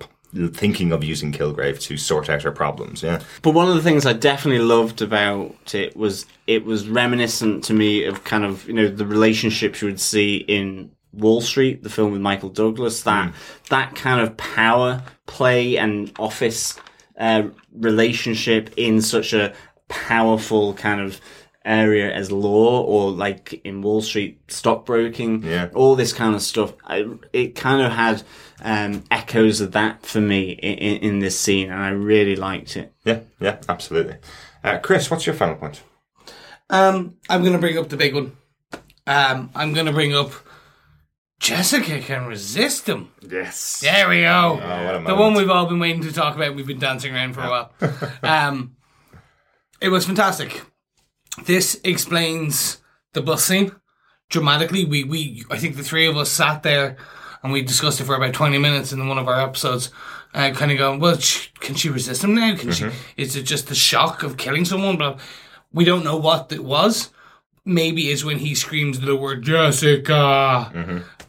thinking 0.53 0.91
of 0.91 1.03
using 1.03 1.31
Kilgrave 1.31 1.79
to 1.81 1.97
sort 1.97 2.29
out 2.29 2.43
her 2.43 2.51
problems. 2.51 3.03
Yeah. 3.03 3.21
But 3.41 3.51
one 3.51 3.69
of 3.69 3.75
the 3.75 3.81
things 3.81 4.05
I 4.05 4.13
definitely 4.13 4.63
loved 4.63 5.01
about 5.01 5.73
it 5.73 5.95
was 5.95 6.25
it 6.47 6.65
was 6.65 6.87
reminiscent 6.87 7.63
to 7.65 7.73
me 7.73 8.03
of 8.05 8.23
kind 8.23 8.43
of 8.43 8.67
you 8.67 8.73
know 8.73 8.87
the 8.87 9.05
relationships 9.05 9.81
you 9.81 9.87
would 9.87 9.99
see 9.99 10.37
in 10.37 10.91
Wall 11.13 11.41
Street, 11.41 11.83
the 11.83 11.89
film 11.89 12.11
with 12.11 12.21
Michael 12.21 12.49
Douglas. 12.49 13.03
That 13.03 13.33
that 13.69 13.95
kind 13.95 14.21
of 14.21 14.35
power 14.37 15.03
play 15.25 15.77
and 15.77 16.11
office 16.19 16.79
uh, 17.17 17.43
relationship 17.73 18.71
in 18.77 19.01
such 19.01 19.33
a 19.33 19.53
powerful 19.87 20.73
kind 20.73 21.01
of 21.01 21.21
area 21.65 22.13
as 22.13 22.31
law 22.31 22.81
or 22.81 23.11
like 23.11 23.53
in 23.63 23.81
Wall 23.81 24.01
Street 24.01 24.41
stockbroking, 24.49 25.43
Yeah. 25.43 25.69
all 25.73 25.95
this 25.95 26.13
kind 26.13 26.35
of 26.35 26.41
stuff. 26.41 26.73
I, 26.85 27.05
it 27.31 27.55
kind 27.55 27.81
of 27.81 27.91
had 27.91 28.23
um, 28.61 29.03
echoes 29.11 29.61
of 29.61 29.71
that 29.73 30.05
for 30.05 30.21
me 30.21 30.51
in, 30.51 30.77
in, 30.77 30.97
in 31.03 31.19
this 31.19 31.39
scene, 31.39 31.71
and 31.71 31.81
I 31.81 31.89
really 31.89 32.35
liked 32.35 32.75
it. 32.77 32.93
Yeah, 33.05 33.21
yeah, 33.39 33.57
absolutely. 33.69 34.17
Uh, 34.63 34.77
Chris, 34.79 35.09
what's 35.11 35.25
your 35.25 35.35
final 35.35 35.55
point? 35.55 35.81
Um, 36.69 37.17
I'm 37.29 37.41
going 37.41 37.53
to 37.53 37.59
bring 37.59 37.77
up 37.77 37.89
the 37.89 37.97
big 37.97 38.15
one. 38.15 38.35
Um, 39.05 39.49
I'm 39.53 39.73
going 39.73 39.85
to 39.85 39.91
bring 39.91 40.15
up 40.15 40.31
Jessica 41.43 41.99
can 41.99 42.25
resist 42.25 42.87
him. 42.87 43.11
Yes. 43.21 43.81
There 43.81 44.07
we 44.07 44.21
go. 44.21 44.59
Oh, 44.63 44.85
what 44.85 44.95
a 44.95 45.03
the 45.05 45.13
one 45.15 45.33
we've 45.33 45.49
all 45.49 45.65
been 45.65 45.79
waiting 45.79 46.01
to 46.03 46.13
talk 46.13 46.35
about. 46.37 46.55
We've 46.55 46.65
been 46.65 46.79
dancing 46.79 47.13
around 47.13 47.33
for 47.33 47.41
a 47.41 47.49
while. 47.49 47.71
um, 48.23 48.77
it 49.81 49.89
was 49.89 50.05
fantastic. 50.05 50.61
This 51.45 51.79
explains 51.83 52.81
the 53.13 53.21
bus 53.21 53.43
scene 53.45 53.71
dramatically. 54.29 54.85
We, 54.85 55.03
we, 55.03 55.43
I 55.49 55.57
think 55.57 55.75
the 55.75 55.83
three 55.83 56.05
of 56.07 56.17
us 56.17 56.29
sat 56.29 56.63
there 56.63 56.97
and 57.43 57.51
we 57.51 57.61
discussed 57.61 57.99
it 57.99 58.05
for 58.05 58.15
about 58.15 58.33
20 58.33 58.57
minutes 58.57 58.93
in 58.93 59.07
one 59.07 59.17
of 59.17 59.27
our 59.27 59.41
episodes, 59.41 59.91
uh, 60.33 60.51
kind 60.51 60.71
of 60.71 60.77
going, 60.77 60.99
well, 60.99 61.17
sh- 61.17 61.49
can 61.59 61.75
she 61.75 61.89
resist 61.89 62.23
him 62.23 62.35
now? 62.35 62.55
Can 62.55 62.71
she? 62.71 62.89
Is 63.17 63.35
it 63.35 63.43
just 63.43 63.67
the 63.67 63.75
shock 63.75 64.23
of 64.23 64.37
killing 64.37 64.63
someone? 64.65 64.97
But 64.97 65.19
we 65.73 65.83
don't 65.83 66.05
know 66.05 66.17
what 66.17 66.51
it 66.51 66.63
was. 66.63 67.09
Maybe 67.65 68.09
it's 68.11 68.23
when 68.23 68.39
he 68.39 68.55
screams 68.55 68.99
the 68.99 69.15
word 69.15 69.43
Jessica, 69.43 70.71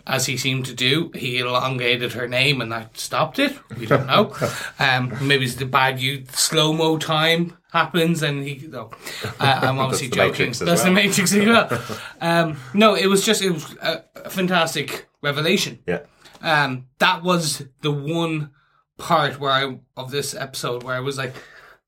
as 0.06 0.26
he 0.26 0.36
seemed 0.36 0.66
to 0.66 0.74
do. 0.74 1.10
He 1.14 1.38
elongated 1.38 2.12
her 2.12 2.26
name, 2.28 2.60
and 2.60 2.72
that 2.72 2.98
stopped 2.98 3.38
it. 3.38 3.56
We 3.78 3.86
don't 3.86 4.06
know. 4.06 4.34
um, 4.78 5.12
maybe 5.20 5.44
it's 5.44 5.54
the 5.54 5.66
bad 5.66 6.00
you 6.00 6.24
slow 6.32 6.72
mo 6.72 6.98
time 6.98 7.56
happens, 7.74 8.22
and 8.22 8.42
he. 8.42 8.66
No, 8.68 8.90
uh, 9.22 9.28
I'm 9.62 9.78
obviously 9.78 10.08
joking. 10.08 10.52
That's 10.52 10.82
the. 10.84 10.90
Matrix 10.90 11.34
as 11.34 11.44
well. 11.44 11.68
Um, 12.20 12.56
no, 12.72 12.94
it 12.94 13.06
was 13.06 13.22
just 13.26 13.42
it 13.42 13.50
was 13.50 13.76
a, 13.82 14.04
a 14.24 14.30
fantastic 14.30 15.06
revelation 15.22 15.80
Yeah. 15.86 16.00
um, 16.40 16.86
that 16.98 17.22
was 17.22 17.66
the 17.82 17.90
one 17.90 18.50
part 18.96 19.38
where 19.40 19.50
I 19.50 19.78
of 19.96 20.10
this 20.10 20.34
episode 20.34 20.82
where 20.84 20.94
I 20.96 21.00
was 21.00 21.18
like, 21.18 21.34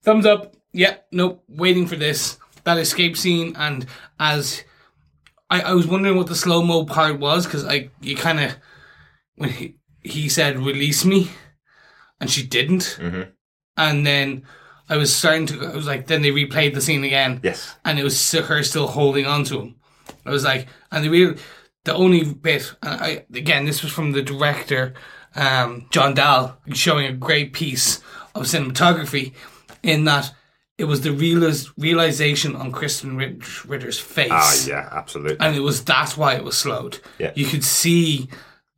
thumbs 0.03 0.26
up, 0.26 0.55
yeah, 0.72 0.97
nope, 1.12 1.43
waiting 1.49 1.87
for 1.87 1.97
this 1.97 2.39
that 2.64 2.76
escape 2.78 3.16
scene, 3.16 3.55
and 3.57 3.87
as 4.18 4.64
I, 5.49 5.61
I 5.61 5.72
was 5.72 5.87
wondering 5.87 6.16
what 6.16 6.26
the 6.26 6.34
slow 6.34 6.62
mo 6.62 6.84
part 6.84 7.18
was 7.20 7.47
because 7.47 7.64
I 7.64 7.91
you 8.01 8.16
kind 8.16 8.41
of 8.41 8.57
when 9.37 9.51
he 9.51 9.76
he 10.03 10.28
said 10.28 10.59
release 10.59 11.05
me, 11.05 11.30
and 12.20 12.28
she 12.30 12.43
didn't, 12.47 12.99
and 13.76 14.07
then. 14.07 14.43
I 14.89 14.97
was 14.97 15.14
starting 15.14 15.47
to. 15.47 15.66
I 15.66 15.74
was 15.74 15.87
like, 15.87 16.07
then 16.07 16.22
they 16.22 16.30
replayed 16.30 16.74
the 16.74 16.80
scene 16.80 17.05
again, 17.05 17.41
Yes. 17.43 17.74
and 17.84 17.99
it 17.99 18.05
was 18.05 18.32
her 18.32 18.62
still 18.62 18.87
holding 18.89 19.26
on 19.26 19.45
to 19.45 19.61
him. 19.61 19.74
I 20.24 20.30
was 20.30 20.45
like, 20.45 20.68
and 20.93 21.05
the 21.05 21.09
real, 21.09 21.34
the 21.84 21.95
only 21.95 22.22
bit, 22.24 22.72
and 22.82 23.01
I 23.01 23.24
again, 23.34 23.64
this 23.64 23.82
was 23.82 23.93
from 23.93 24.12
the 24.12 24.22
director, 24.22 24.95
um, 25.34 25.87
John 25.91 26.14
Dahl, 26.14 26.59
showing 26.72 27.07
a 27.07 27.12
great 27.12 27.53
piece 27.53 28.01
of 28.34 28.45
cinematography, 28.45 29.32
in 29.82 30.05
that 30.05 30.32
it 30.78 30.84
was 30.84 31.01
the 31.01 31.11
realis- 31.11 31.72
realization 31.78 32.55
on 32.55 32.70
Krysten 32.70 33.16
Ritter's 33.66 33.99
face, 33.99 34.28
Ah, 34.30 34.55
yeah, 34.68 34.89
absolutely. 34.93 35.39
and 35.41 35.57
it 35.57 35.61
was 35.61 35.82
that's 35.84 36.16
why 36.16 36.34
it 36.34 36.45
was 36.45 36.57
slowed. 36.57 37.01
Yeah. 37.18 37.32
You 37.34 37.47
could 37.47 37.64
see 37.64 38.28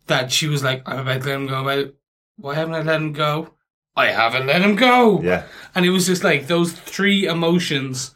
that 0.07 0.31
she 0.33 0.47
was 0.49 0.63
like, 0.63 0.83
I'm 0.89 1.01
about 1.01 1.23
to 1.23 1.27
let 1.29 1.35
him 1.37 1.47
go. 1.49 1.61
About 1.61 1.93
why 2.37 2.55
haven't 2.55 2.75
I 2.77 2.83
let 2.83 2.97
him 3.01 3.13
go? 3.13 3.53
I 3.99 4.07
haven't 4.13 4.47
let 4.47 4.63
him 4.63 4.77
go. 4.77 5.21
yeah. 5.23 5.43
And 5.75 5.85
it 5.85 5.91
was 5.91 6.07
just 6.07 6.25
like 6.25 6.47
those 6.47 6.73
three 6.73 7.27
emotions, 7.27 8.15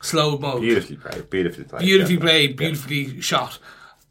slow 0.00 0.38
mo, 0.38 0.60
Beautifully 0.60 0.96
played. 0.96 1.30
Beautifully 1.30 1.64
played. 1.64 1.80
beautifully 1.80 2.14
yeah. 2.16 2.20
played, 2.20 2.56
beautifully 2.56 3.20
shot. 3.20 3.58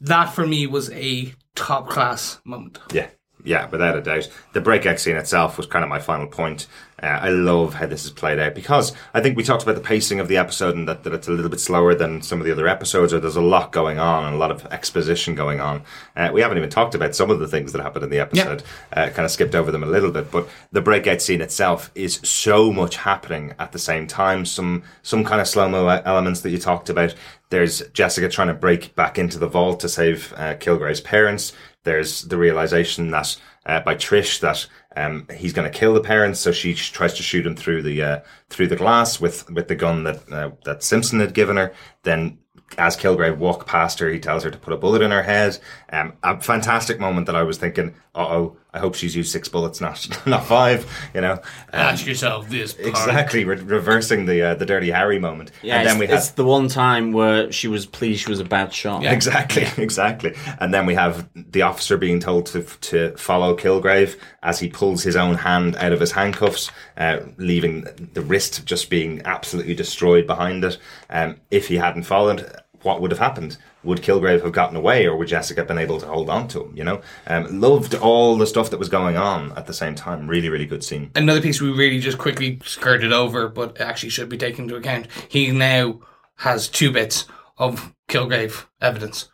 That 0.00 0.26
for 0.34 0.46
me 0.46 0.66
was 0.66 0.90
a 0.90 1.32
top 1.54 1.88
class 1.88 2.40
moment. 2.44 2.78
Yeah, 2.92 3.08
yeah, 3.44 3.68
without 3.68 3.96
a 3.96 4.00
doubt. 4.00 4.28
The 4.52 4.60
breakout 4.60 5.00
scene 5.00 5.16
itself 5.16 5.56
was 5.56 5.66
kind 5.66 5.82
of 5.82 5.88
my 5.88 5.98
final 5.98 6.26
point. 6.26 6.66
Uh, 7.02 7.06
I 7.06 7.30
love 7.30 7.74
how 7.74 7.86
this 7.86 8.04
is 8.04 8.10
played 8.10 8.38
out 8.38 8.54
because 8.54 8.92
I 9.12 9.20
think 9.20 9.36
we 9.36 9.42
talked 9.42 9.64
about 9.64 9.74
the 9.74 9.80
pacing 9.80 10.20
of 10.20 10.28
the 10.28 10.36
episode 10.36 10.76
and 10.76 10.86
that, 10.86 11.02
that 11.02 11.12
it's 11.12 11.26
a 11.26 11.32
little 11.32 11.50
bit 11.50 11.58
slower 11.58 11.96
than 11.96 12.22
some 12.22 12.38
of 12.38 12.46
the 12.46 12.52
other 12.52 12.68
episodes, 12.68 13.12
or 13.12 13.18
there's 13.18 13.34
a 13.34 13.40
lot 13.40 13.72
going 13.72 13.98
on 13.98 14.24
and 14.24 14.36
a 14.36 14.38
lot 14.38 14.52
of 14.52 14.64
exposition 14.66 15.34
going 15.34 15.60
on. 15.60 15.82
Uh, 16.14 16.30
we 16.32 16.40
haven't 16.40 16.58
even 16.58 16.70
talked 16.70 16.94
about 16.94 17.16
some 17.16 17.30
of 17.30 17.40
the 17.40 17.48
things 17.48 17.72
that 17.72 17.82
happened 17.82 18.04
in 18.04 18.10
the 18.10 18.20
episode. 18.20 18.62
Uh, 18.92 19.08
kind 19.08 19.24
of 19.24 19.32
skipped 19.32 19.56
over 19.56 19.72
them 19.72 19.82
a 19.82 19.86
little 19.86 20.12
bit, 20.12 20.30
but 20.30 20.48
the 20.70 20.80
breakout 20.80 21.20
scene 21.20 21.40
itself 21.40 21.90
is 21.96 22.20
so 22.22 22.72
much 22.72 22.96
happening 22.96 23.52
at 23.58 23.72
the 23.72 23.78
same 23.80 24.06
time. 24.06 24.46
Some 24.46 24.84
some 25.02 25.24
kind 25.24 25.40
of 25.40 25.48
slow 25.48 25.68
mo 25.68 25.88
elements 25.88 26.42
that 26.42 26.50
you 26.50 26.58
talked 26.58 26.88
about. 26.88 27.14
There's 27.50 27.82
Jessica 27.88 28.28
trying 28.28 28.48
to 28.48 28.54
break 28.54 28.94
back 28.94 29.18
into 29.18 29.38
the 29.38 29.48
vault 29.48 29.80
to 29.80 29.88
save 29.88 30.32
uh, 30.36 30.54
Kilgrave's 30.54 31.02
parents. 31.02 31.52
There's 31.84 32.22
the 32.22 32.36
realization 32.36 33.10
that 33.10 33.36
uh, 33.66 33.80
by 33.80 33.94
Trish 33.94 34.40
that 34.40 34.66
um, 34.96 35.26
he's 35.34 35.52
going 35.52 35.70
to 35.70 35.78
kill 35.78 35.94
the 35.94 36.00
parents, 36.00 36.40
so 36.40 36.52
she 36.52 36.74
tries 36.74 37.14
to 37.14 37.22
shoot 37.22 37.46
him 37.46 37.56
through 37.56 37.82
the 37.82 38.02
uh, 38.02 38.20
through 38.50 38.68
the 38.68 38.76
glass 38.76 39.20
with 39.20 39.50
with 39.50 39.68
the 39.68 39.74
gun 39.74 40.04
that 40.04 40.32
uh, 40.32 40.50
that 40.64 40.82
Simpson 40.82 41.20
had 41.20 41.34
given 41.34 41.56
her. 41.56 41.72
Then, 42.02 42.38
as 42.78 42.96
Kilgrave 42.96 43.38
walked 43.38 43.66
past 43.66 43.98
her, 43.98 44.08
he 44.08 44.18
tells 44.20 44.44
her 44.44 44.50
to 44.50 44.58
put 44.58 44.72
a 44.72 44.76
bullet 44.76 45.02
in 45.02 45.10
her 45.10 45.22
head. 45.22 45.58
Um, 45.92 46.14
a 46.22 46.40
fantastic 46.40 47.00
moment 47.00 47.26
that 47.26 47.36
I 47.36 47.42
was 47.42 47.58
thinking, 47.58 47.94
uh 48.14 48.26
oh, 48.26 48.56
I 48.74 48.78
hope 48.78 48.94
she's 48.94 49.14
used 49.14 49.30
six 49.30 49.48
bullets, 49.48 49.80
not 49.82 50.08
not 50.26 50.46
five. 50.46 50.86
You 51.14 51.20
know, 51.20 51.32
um, 51.32 51.40
Ask 51.74 52.06
yourself 52.06 52.48
this. 52.48 52.72
part. 52.72 52.88
exactly 52.88 53.44
re- 53.44 53.56
reversing 53.56 54.24
the 54.24 54.40
uh, 54.42 54.54
the 54.54 54.64
Dirty 54.64 54.90
Harry 54.90 55.18
moment. 55.18 55.50
Yeah, 55.62 55.78
and 55.80 55.86
then 55.86 55.96
it's, 55.96 56.00
we 56.00 56.06
have 56.06 56.16
it's 56.18 56.30
the 56.30 56.44
one 56.44 56.68
time 56.68 57.12
where 57.12 57.52
she 57.52 57.68
was 57.68 57.84
pleased 57.84 58.22
she 58.22 58.30
was 58.30 58.40
a 58.40 58.44
bad 58.44 58.72
shot. 58.72 59.02
Yeah. 59.02 59.12
Exactly, 59.12 59.66
exactly. 59.82 60.34
And 60.58 60.72
then 60.72 60.86
we 60.86 60.94
have 60.94 61.28
the 61.34 61.62
officer 61.62 61.98
being 61.98 62.18
told 62.18 62.46
to 62.46 62.62
to 62.62 63.14
follow 63.18 63.54
Kilgrave 63.56 64.16
as 64.42 64.58
he 64.58 64.68
pulls 64.68 65.02
his 65.02 65.16
own 65.16 65.34
hand 65.34 65.76
out 65.76 65.92
of 65.92 66.00
his 66.00 66.12
handcuffs, 66.12 66.70
uh, 66.96 67.18
leaving 67.36 67.86
the 68.14 68.22
wrist 68.22 68.64
just 68.64 68.88
being 68.88 69.20
absolutely 69.26 69.74
destroyed 69.74 70.26
behind 70.26 70.64
it. 70.64 70.78
Um, 71.10 71.36
if 71.50 71.68
he 71.68 71.76
hadn't 71.76 72.04
followed, 72.04 72.50
what 72.80 73.02
would 73.02 73.10
have 73.10 73.20
happened? 73.20 73.58
Would 73.84 74.00
Kilgrave 74.02 74.42
have 74.42 74.52
gotten 74.52 74.76
away, 74.76 75.06
or 75.06 75.16
would 75.16 75.28
Jessica 75.28 75.64
been 75.64 75.78
able 75.78 75.98
to 76.00 76.06
hold 76.06 76.30
on 76.30 76.46
to 76.48 76.64
him? 76.64 76.76
You 76.76 76.84
know, 76.84 77.00
um, 77.26 77.60
loved 77.60 77.94
all 77.96 78.36
the 78.36 78.46
stuff 78.46 78.70
that 78.70 78.78
was 78.78 78.88
going 78.88 79.16
on 79.16 79.52
at 79.52 79.66
the 79.66 79.74
same 79.74 79.94
time. 79.96 80.28
Really, 80.28 80.48
really 80.48 80.66
good 80.66 80.84
scene. 80.84 81.10
Another 81.16 81.40
piece 81.40 81.60
we 81.60 81.70
really 81.72 81.98
just 81.98 82.18
quickly 82.18 82.60
skirted 82.64 83.12
over, 83.12 83.48
but 83.48 83.80
actually 83.80 84.10
should 84.10 84.28
be 84.28 84.38
taken 84.38 84.64
into 84.64 84.76
account. 84.76 85.08
He 85.28 85.50
now 85.50 86.00
has 86.36 86.68
two 86.68 86.92
bits 86.92 87.26
of 87.58 87.92
Kilgrave 88.08 88.66
evidence. 88.80 89.28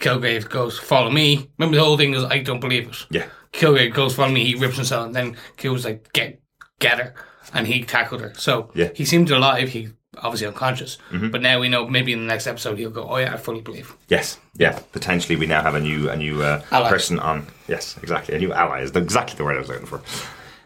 Kilgrave 0.00 0.48
goes, 0.48 0.78
"Follow 0.78 1.10
me." 1.10 1.50
Remember 1.58 1.76
the 1.76 1.84
whole 1.84 1.96
thing 1.96 2.14
is, 2.14 2.24
"I 2.24 2.38
don't 2.38 2.60
believe 2.60 2.88
it." 2.88 3.06
Yeah, 3.10 3.26
Kilgrave 3.52 3.94
goes, 3.94 4.14
"Follow 4.14 4.30
me." 4.32 4.44
He 4.44 4.54
rips 4.54 4.76
himself, 4.76 5.06
and 5.06 5.14
then 5.16 5.36
Kill 5.56 5.72
was 5.72 5.84
like, 5.84 6.12
"Get, 6.12 6.40
get 6.78 6.98
her," 6.98 7.14
and 7.52 7.66
he 7.66 7.82
tackled 7.82 8.20
her. 8.20 8.32
So 8.36 8.70
Yeah. 8.74 8.90
he 8.94 9.04
seemed 9.04 9.30
alive. 9.30 9.70
He 9.70 9.88
obviously 10.22 10.46
unconscious, 10.46 10.98
but 11.10 11.42
now 11.42 11.60
we 11.60 11.68
know 11.68 11.86
maybe 11.88 12.12
in 12.12 12.20
the 12.20 12.26
next 12.26 12.46
episode 12.46 12.78
he'll 12.78 12.90
go, 12.90 13.06
"Oh 13.08 13.16
yeah, 13.16 13.34
I 13.34 13.36
fully 13.36 13.60
believe." 13.60 13.94
Yes, 14.08 14.38
yeah. 14.56 14.78
Potentially, 14.92 15.36
we 15.36 15.46
now 15.46 15.62
have 15.62 15.74
a 15.74 15.80
new 15.80 16.10
a 16.10 16.16
new 16.16 16.42
uh, 16.42 16.60
person 16.88 17.18
on. 17.18 17.46
Yes, 17.68 17.96
exactly. 18.02 18.34
A 18.34 18.38
new 18.38 18.52
ally 18.52 18.82
is 18.82 18.92
the, 18.92 19.00
exactly 19.00 19.36
the 19.36 19.44
word 19.44 19.56
I 19.56 19.60
was 19.60 19.68
looking 19.68 19.86
for. 19.86 20.00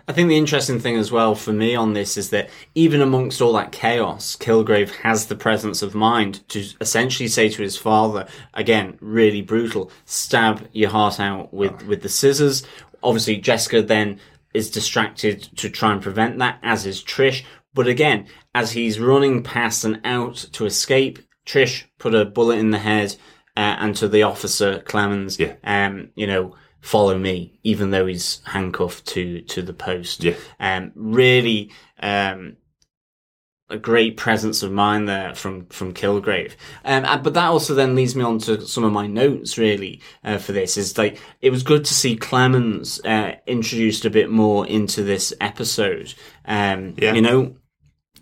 I 0.09 0.13
think 0.13 0.29
the 0.29 0.37
interesting 0.37 0.81
thing 0.81 0.97
as 0.97 1.13
well 1.13 1.35
for 1.35 1.53
me 1.53 1.77
on 1.77 1.93
this 1.93 2.17
is 2.17 2.31
that 2.31 2.51
even 2.75 3.01
amongst 3.01 3.41
all 3.41 3.53
that 3.53 3.71
chaos, 3.71 4.37
Kilgrave 4.37 4.91
has 4.97 5.27
the 5.27 5.37
presence 5.37 5.81
of 5.81 5.95
mind 5.95 6.47
to 6.49 6.67
essentially 6.81 7.29
say 7.29 7.49
to 7.49 7.63
his 7.63 7.77
father, 7.77 8.27
again, 8.53 8.99
really 9.01 9.43
brutal, 9.43 9.93
stab 10.05 10.69
your 10.73 10.91
heart 10.91 11.21
out 11.21 11.55
with, 11.55 11.87
with 11.87 12.03
the 12.03 12.09
scissors. 12.09 12.65
Obviously, 13.03 13.37
Jessica 13.37 13.81
then 13.81 14.19
is 14.53 14.71
distracted 14.71 15.43
to 15.57 15.71
try 15.71 15.93
and 15.93 16.03
prevent 16.03 16.39
that, 16.39 16.59
as 16.63 16.85
is 16.85 17.03
Trish. 17.03 17.45
But 17.73 17.87
again, 17.87 18.27
as 18.55 18.73
he's 18.73 19.01
running 19.01 19.43
past 19.43 19.85
and 19.85 20.01
out 20.05 20.37
to 20.53 20.67
escape, 20.67 21.19
Trish 21.47 21.85
put 21.99 22.15
a 22.15 22.25
bullet 22.25 22.59
in 22.59 22.71
the 22.71 22.79
head, 22.79 23.17
uh, 23.57 23.77
and 23.81 23.97
to 23.97 24.09
the 24.09 24.23
officer 24.23 24.81
Clemons, 24.81 25.39
Yeah. 25.39 25.55
um, 25.65 26.11
you 26.15 26.27
know, 26.27 26.55
follow 26.81 27.17
me, 27.19 27.59
even 27.63 27.91
though 27.91 28.07
he's 28.07 28.41
handcuffed 28.47 29.07
to 29.07 29.41
to 29.43 29.63
the 29.63 29.73
post. 29.73 30.23
Yeah. 30.25 30.35
Um, 30.61 30.93
really, 30.95 31.71
um, 32.01 32.57
a 33.71 33.79
great 33.79 34.17
presence 34.19 34.63
of 34.63 34.71
mind 34.71 35.09
there 35.09 35.35
from 35.35 35.67
from 35.67 35.95
Kilgrave. 35.95 36.53
Um, 36.85 37.05
but 37.23 37.35
that 37.35 37.47
also 37.47 37.75
then 37.75 37.95
leads 37.95 38.15
me 38.15 38.23
on 38.23 38.39
to 38.41 38.67
some 38.67 38.85
of 38.85 38.93
my 38.93 39.07
notes 39.07 39.57
really 39.57 40.01
uh, 40.25 40.39
for 40.39 40.53
this. 40.53 40.77
Is 40.77 40.99
like 40.99 41.19
it 41.41 41.51
was 41.51 41.63
good 41.63 41.85
to 41.87 41.95
see 41.95 42.17
Clemons 42.17 43.01
uh, 43.07 43.37
introduced 43.47 44.05
a 44.05 44.11
bit 44.11 44.31
more 44.31 44.67
into 44.67 45.03
this 45.03 45.33
episode. 45.41 46.15
Um, 46.45 46.95
Yeah. 46.99 47.15
you 47.15 47.23
know. 47.23 47.57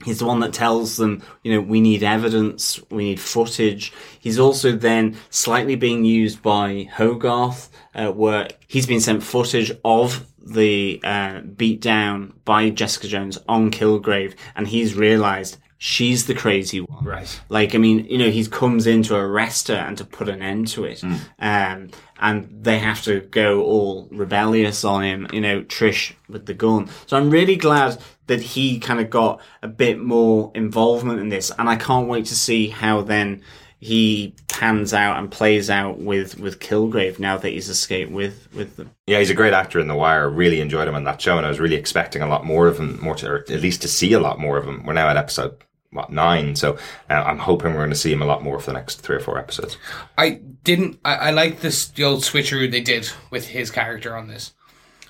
He's 0.05 0.19
the 0.19 0.27
one 0.27 0.41
that 0.41 0.53
tells 0.53 0.97
them, 0.97 1.23
you 1.43 1.53
know, 1.53 1.61
we 1.61 1.81
need 1.81 2.03
evidence, 2.03 2.81
we 2.91 3.05
need 3.05 3.21
footage. 3.21 3.93
He's 4.19 4.39
also 4.39 4.73
then 4.73 5.17
slightly 5.29 5.77
being 5.77 6.05
used 6.05 6.43
by 6.43 6.89
Hogarth, 6.93 7.69
uh, 7.95 8.11
where 8.11 8.49
he's 8.67 8.87
been 8.87 9.01
sent 9.01 9.23
footage 9.23 9.73
of 9.85 10.27
the 10.39 11.01
uh, 11.05 11.41
beatdown 11.41 12.33
by 12.45 12.71
Jessica 12.71 13.09
Jones 13.09 13.39
on 13.49 13.71
Kilgrave, 13.71 14.35
and 14.57 14.67
he's 14.67 14.95
realized 14.95 15.59
she's 15.77 16.27
the 16.27 16.35
crazy 16.35 16.81
one. 16.81 17.05
Right. 17.05 17.41
Like, 17.49 17.75
I 17.75 17.79
mean, 17.79 18.05
you 18.07 18.19
know, 18.19 18.31
he 18.31 18.45
comes 18.47 18.87
in 18.87 19.03
to 19.05 19.17
arrest 19.17 19.69
her 19.69 19.75
and 19.75 19.97
to 19.99 20.05
put 20.05 20.29
an 20.29 20.43
end 20.43 20.69
to 20.69 20.85
it. 20.85 21.03
Um, 21.39 21.91
and 22.19 22.49
they 22.63 22.79
have 22.79 23.03
to 23.05 23.21
go 23.21 23.63
all 23.63 24.07
rebellious 24.11 24.85
on 24.85 25.03
him, 25.03 25.27
you 25.33 25.41
know, 25.41 25.63
Trish 25.63 26.13
with 26.29 26.45
the 26.45 26.55
gun. 26.55 26.91
So 27.07 27.17
I'm 27.17 27.31
really 27.31 27.57
glad 27.57 27.99
that 28.31 28.41
he 28.41 28.79
kind 28.79 29.01
of 29.01 29.11
got 29.11 29.41
a 29.61 29.67
bit 29.67 29.99
more 29.99 30.53
involvement 30.55 31.19
in 31.19 31.31
this. 31.31 31.51
And 31.59 31.69
I 31.69 31.75
can't 31.75 32.07
wait 32.07 32.27
to 32.27 32.37
see 32.37 32.69
how 32.69 33.03
then 33.03 33.43
he 33.81 34.37
pans 34.47 34.95
out 34.95 35.19
and 35.19 35.33
plays 35.33 35.69
out 35.69 35.99
with, 35.99 36.39
with 36.39 36.61
Kilgrave 36.61 37.19
now 37.19 37.37
that 37.39 37.49
he's 37.49 37.69
escaped 37.69 38.13
with, 38.13 38.47
with 38.55 38.77
them. 38.77 38.93
Yeah, 39.09 39.19
he's 39.19 39.31
a 39.31 39.35
great 39.35 39.53
actor 39.53 39.81
in 39.81 39.89
The 39.89 39.97
Wire. 39.97 40.31
Really 40.31 40.61
enjoyed 40.61 40.87
him 40.87 40.95
on 40.95 41.03
that 41.05 41.21
show, 41.21 41.39
and 41.39 41.45
I 41.45 41.49
was 41.49 41.59
really 41.59 41.75
expecting 41.75 42.23
a 42.23 42.29
lot 42.29 42.47
more 42.47 42.69
of 42.69 42.79
him, 42.79 43.01
more 43.03 43.17
to, 43.17 43.29
or 43.29 43.39
at 43.39 43.63
least 43.63 43.83
to 43.83 43.89
see 43.89 44.13
a 44.13 44.21
lot 44.21 44.39
more 44.39 44.57
of 44.57 44.65
him. 44.65 44.87
We're 44.87 44.93
now 44.93 45.09
at 45.09 45.17
episode 45.17 45.57
what 45.91 46.13
nine, 46.13 46.55
so 46.55 46.79
uh, 47.09 47.15
I'm 47.15 47.39
hoping 47.39 47.73
we're 47.73 47.79
going 47.79 47.91
to 47.91 47.97
see 47.97 48.13
him 48.13 48.23
a 48.23 48.27
lot 48.27 48.45
more 48.45 48.61
for 48.61 48.67
the 48.67 48.79
next 48.79 49.01
three 49.01 49.17
or 49.17 49.21
four 49.21 49.39
episodes. 49.39 49.77
I 50.17 50.41
didn't. 50.63 51.01
I, 51.05 51.15
I 51.17 51.31
like 51.33 51.63
this 51.63 51.89
the 51.89 52.05
old 52.05 52.21
switcheroo 52.21 52.71
they 52.71 52.81
did 52.81 53.11
with 53.31 53.49
his 53.49 53.73
character 53.73 54.17
on 54.17 54.29
this. 54.29 54.55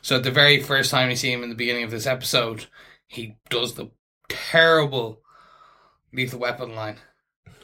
So 0.00 0.18
the 0.18 0.30
very 0.30 0.62
first 0.62 0.90
time 0.90 1.08
we 1.08 1.16
see 1.16 1.30
him 1.30 1.42
in 1.42 1.50
the 1.50 1.54
beginning 1.54 1.84
of 1.84 1.90
this 1.90 2.06
episode, 2.06 2.66
he 3.10 3.36
does 3.48 3.74
the 3.74 3.90
terrible 4.28 5.20
lethal 6.12 6.38
weapon 6.38 6.76
line. 6.76 6.96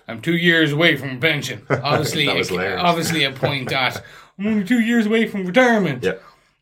I'm 0.09 0.20
two 0.20 0.36
years 0.36 0.72
away 0.72 0.97
from 0.97 1.16
a 1.16 1.20
pension. 1.20 1.64
Obviously, 1.70 2.26
a, 2.26 2.76
obviously 2.78 3.24
a 3.24 3.30
point 3.30 3.72
at 3.72 4.03
I'm 4.38 4.47
only 4.47 4.64
two 4.64 4.80
years 4.80 5.07
away 5.07 5.26
from 5.26 5.47
retirement. 5.47 6.03
Yeah. 6.03 6.14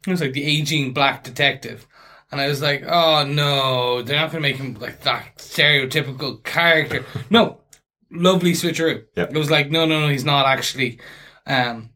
It 0.06 0.10
was 0.10 0.20
like 0.20 0.34
the 0.34 0.44
aging 0.44 0.92
black 0.92 1.24
detective. 1.24 1.86
And 2.30 2.40
I 2.40 2.48
was 2.48 2.60
like, 2.60 2.84
oh 2.86 3.24
no, 3.24 4.02
they're 4.02 4.20
not 4.20 4.30
going 4.30 4.42
to 4.42 4.48
make 4.48 4.56
him 4.56 4.74
like 4.74 5.00
that 5.02 5.36
stereotypical 5.38 6.42
character. 6.44 7.06
No, 7.30 7.60
lovely 8.10 8.52
switcheroo. 8.52 9.04
It 9.16 9.32
was 9.32 9.50
like, 9.50 9.70
no, 9.70 9.86
no, 9.86 10.00
no, 10.00 10.08
he's 10.08 10.26
not 10.26 10.46
actually. 10.46 11.00
Um, 11.46 11.90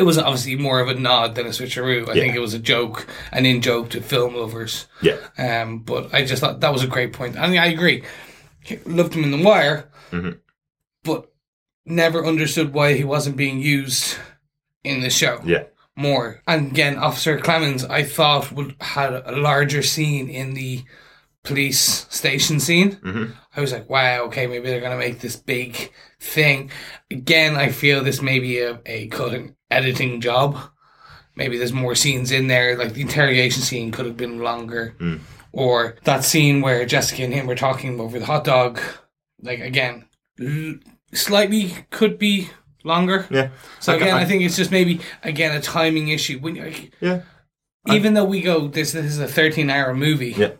it 0.00 0.04
was 0.06 0.16
obviously 0.16 0.56
more 0.56 0.80
of 0.80 0.88
a 0.88 0.94
nod 0.94 1.34
than 1.34 1.44
a 1.46 1.50
switcheroo. 1.50 2.08
I 2.08 2.14
Yeah. 2.14 2.22
think 2.22 2.34
it 2.34 2.40
was 2.40 2.54
a 2.54 2.58
joke, 2.58 3.06
an 3.32 3.44
in 3.44 3.60
joke 3.60 3.90
to 3.90 4.00
film 4.00 4.34
lovers. 4.34 4.86
Yeah. 5.02 5.18
Um, 5.36 5.80
but 5.80 6.08
I 6.14 6.24
just 6.24 6.40
thought 6.40 6.60
that 6.60 6.72
was 6.72 6.82
a 6.82 6.86
great 6.86 7.12
point. 7.12 7.36
I 7.38 7.46
mean, 7.48 7.58
I 7.58 7.66
agree. 7.66 8.02
Loved 8.86 9.14
him 9.14 9.24
in 9.24 9.30
The 9.30 9.42
Wire, 9.46 9.90
Mhm. 10.10 10.38
but 11.04 11.30
never 11.84 12.24
understood 12.24 12.72
why 12.72 12.94
he 12.94 13.04
wasn't 13.04 13.36
being 13.36 13.60
used 13.60 14.16
in 14.84 15.00
the 15.02 15.10
show 15.10 15.40
Yeah. 15.44 15.64
more. 15.96 16.40
And 16.46 16.70
again, 16.72 16.96
Officer 16.96 17.38
Clemons, 17.38 17.84
I 17.90 18.02
thought 18.02 18.52
would 18.52 18.76
had 18.80 19.12
a 19.12 19.32
larger 19.36 19.82
scene 19.82 20.30
in 20.30 20.54
the 20.54 20.82
police 21.42 22.06
station 22.10 22.58
scene. 22.60 22.96
Mhm. 23.04 23.34
I 23.56 23.60
was 23.60 23.72
like, 23.72 23.88
wow, 23.90 24.24
okay, 24.24 24.46
maybe 24.46 24.68
they're 24.68 24.80
gonna 24.80 24.96
make 24.96 25.20
this 25.20 25.36
big 25.36 25.90
thing. 26.20 26.70
Again, 27.10 27.56
I 27.56 27.68
feel 27.70 28.02
this 28.02 28.22
may 28.22 28.38
be 28.38 28.58
a, 28.60 28.78
a 28.86 29.06
cutting 29.08 29.56
editing 29.70 30.20
job. 30.20 30.58
Maybe 31.36 31.56
there's 31.56 31.72
more 31.72 31.94
scenes 31.94 32.32
in 32.32 32.48
there, 32.48 32.76
like 32.76 32.92
the 32.94 33.00
interrogation 33.00 33.62
scene 33.62 33.90
could 33.92 34.06
have 34.06 34.16
been 34.16 34.40
longer. 34.40 34.94
Hmm. 34.98 35.16
Or 35.52 35.96
that 36.04 36.24
scene 36.24 36.60
where 36.60 36.84
Jessica 36.86 37.24
and 37.24 37.32
him 37.34 37.46
were 37.46 37.54
talking 37.56 37.98
over 38.00 38.18
the 38.18 38.26
hot 38.26 38.44
dog. 38.44 38.80
Like 39.42 39.60
again, 39.60 40.06
l- 40.40 40.74
slightly 41.12 41.74
could 41.90 42.18
be 42.18 42.50
longer. 42.84 43.26
Yeah. 43.30 43.50
So 43.80 43.96
again, 43.96 44.14
I- 44.16 44.20
I, 44.20 44.24
think 44.26 44.42
it's 44.42 44.56
just 44.56 44.70
maybe 44.70 45.00
again 45.22 45.56
a 45.56 45.60
timing 45.60 46.08
issue. 46.08 46.38
When 46.38 46.54
like, 46.56 46.92
Yeah. 47.00 47.22
even 47.88 48.14
though 48.14 48.24
we 48.24 48.42
go, 48.42 48.68
this, 48.68 48.92
this 48.92 49.06
is 49.06 49.18
a 49.18 49.26
thirteen-hour 49.28 49.94
movie. 49.94 50.34
Yeah. 50.36 50.52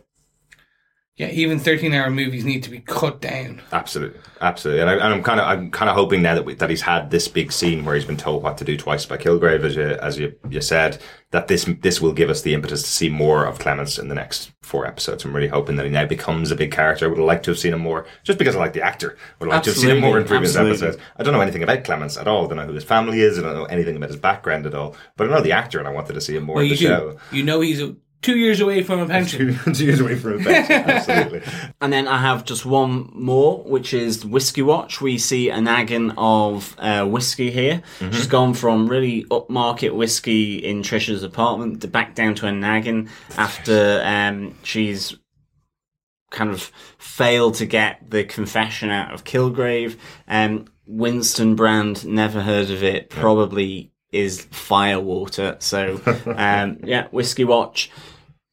Yeah, 1.17 1.29
even 1.29 1.59
thirteen-hour 1.59 2.09
movies 2.09 2.45
need 2.45 2.63
to 2.63 2.69
be 2.69 2.79
cut 2.79 3.19
down. 3.19 3.61
Absolutely, 3.73 4.19
absolutely, 4.39 4.81
and, 4.81 4.89
I, 4.89 4.93
and 4.93 5.13
I'm 5.13 5.21
kind 5.21 5.39
of 5.39 5.45
I'm 5.45 5.69
kind 5.69 5.89
of 5.89 5.95
hoping 5.95 6.21
now 6.21 6.35
that 6.35 6.45
we, 6.45 6.55
that 6.55 6.69
he's 6.69 6.81
had 6.81 7.11
this 7.11 7.27
big 7.27 7.51
scene 7.51 7.83
where 7.83 7.95
he's 7.95 8.05
been 8.05 8.17
told 8.17 8.41
what 8.41 8.57
to 8.57 8.63
do 8.63 8.77
twice 8.77 9.05
by 9.05 9.17
Kilgrave, 9.17 9.63
as 9.63 9.75
you 9.75 9.83
as 9.83 10.17
you, 10.17 10.33
you 10.49 10.61
said, 10.61 10.99
that 11.31 11.47
this 11.47 11.69
this 11.81 12.01
will 12.01 12.13
give 12.13 12.29
us 12.29 12.41
the 12.41 12.53
impetus 12.53 12.81
to 12.83 12.89
see 12.89 13.09
more 13.09 13.45
of 13.45 13.59
Clemons 13.59 13.99
in 13.99 14.07
the 14.07 14.15
next 14.15 14.51
four 14.63 14.87
episodes. 14.87 15.25
I'm 15.25 15.35
really 15.35 15.49
hoping 15.49 15.75
that 15.75 15.85
he 15.85 15.91
now 15.91 16.05
becomes 16.05 16.49
a 16.49 16.55
big 16.55 16.71
character. 16.71 17.05
I 17.05 17.09
would 17.09 17.17
have 17.17 17.27
liked 17.27 17.43
to 17.45 17.51
have 17.51 17.59
seen 17.59 17.73
him 17.73 17.81
more, 17.81 18.07
just 18.23 18.39
because 18.39 18.55
I 18.55 18.59
like 18.59 18.73
the 18.73 18.81
actor. 18.81 19.17
Would 19.39 19.47
have 19.47 19.53
liked 19.53 19.65
to 19.65 19.71
have 19.71 19.77
seen 19.77 19.91
him 19.91 19.99
more 19.99 20.17
in 20.17 20.25
previous 20.25 20.55
absolutely. 20.55 20.87
episodes. 20.87 21.03
I 21.17 21.23
don't 21.23 21.33
know 21.33 21.41
anything 21.41 21.61
about 21.61 21.83
Clemons 21.83 22.19
at 22.19 22.27
all. 22.27 22.45
I 22.45 22.47
don't 22.47 22.57
know 22.57 22.67
who 22.67 22.73
his 22.73 22.85
family 22.85 23.19
is. 23.19 23.37
I 23.37 23.41
don't 23.41 23.53
know 23.53 23.65
anything 23.65 23.97
about 23.97 24.09
his 24.09 24.17
background 24.17 24.65
at 24.65 24.73
all. 24.73 24.95
But 25.17 25.27
I 25.27 25.31
know 25.31 25.41
the 25.41 25.51
actor, 25.51 25.77
and 25.77 25.87
I 25.89 25.91
wanted 25.91 26.13
to 26.13 26.21
see 26.21 26.37
him 26.37 26.43
more 26.43 26.55
Well, 26.55 26.63
in 26.63 26.69
the 26.69 26.75
you 26.75 26.87
do. 26.87 27.17
You 27.33 27.43
know 27.43 27.59
he's 27.59 27.81
uh, 27.81 27.91
two 28.23 28.37
years 28.37 28.59
away 28.59 28.83
from 28.83 28.99
a 28.99 29.07
pension. 29.07 29.57
Two 29.73 29.85
years 29.85 29.99
away 29.99 30.15
from 30.15 30.39
a 30.39 30.43
pension, 30.43 30.89
absolutely. 30.89 31.41
And 31.79 31.91
then 31.91 32.07
I 32.07 32.17
have 32.17 32.45
just 32.45 32.65
one 32.65 33.09
more, 33.13 33.63
which 33.63 33.93
is 33.93 34.25
Whiskey 34.25 34.61
Watch. 34.61 35.01
We 35.01 35.17
see 35.17 35.49
a 35.49 35.57
naggin 35.57 36.13
of 36.17 36.75
uh, 36.77 37.05
whiskey 37.05 37.51
here. 37.51 37.81
She's 37.99 38.27
gone 38.27 38.53
from 38.53 38.87
really 38.87 39.23
upmarket 39.25 39.95
whiskey 39.95 40.57
in 40.57 40.81
Trisha's 40.83 41.23
apartment 41.23 41.81
to 41.81 41.87
back 41.87 42.15
down 42.15 42.35
to 42.35 42.47
a 42.47 42.51
naggin 42.51 43.09
after 43.37 44.01
um, 44.05 44.55
she's 44.63 45.15
kind 46.29 46.49
of 46.49 46.71
failed 46.97 47.55
to 47.55 47.65
get 47.65 48.09
the 48.09 48.23
confession 48.23 48.89
out 48.89 49.13
of 49.13 49.23
Kilgrave. 49.23 49.97
Um, 50.27 50.65
Winston 50.85 51.55
Brand, 51.55 52.05
never 52.05 52.41
heard 52.41 52.69
of 52.69 52.83
it, 52.83 53.09
probably 53.09 53.91
is 54.11 54.47
firewater. 54.51 55.57
So, 55.59 56.01
um, 56.35 56.79
yeah, 56.83 57.07
Whiskey 57.11 57.43
Watch. 57.43 57.91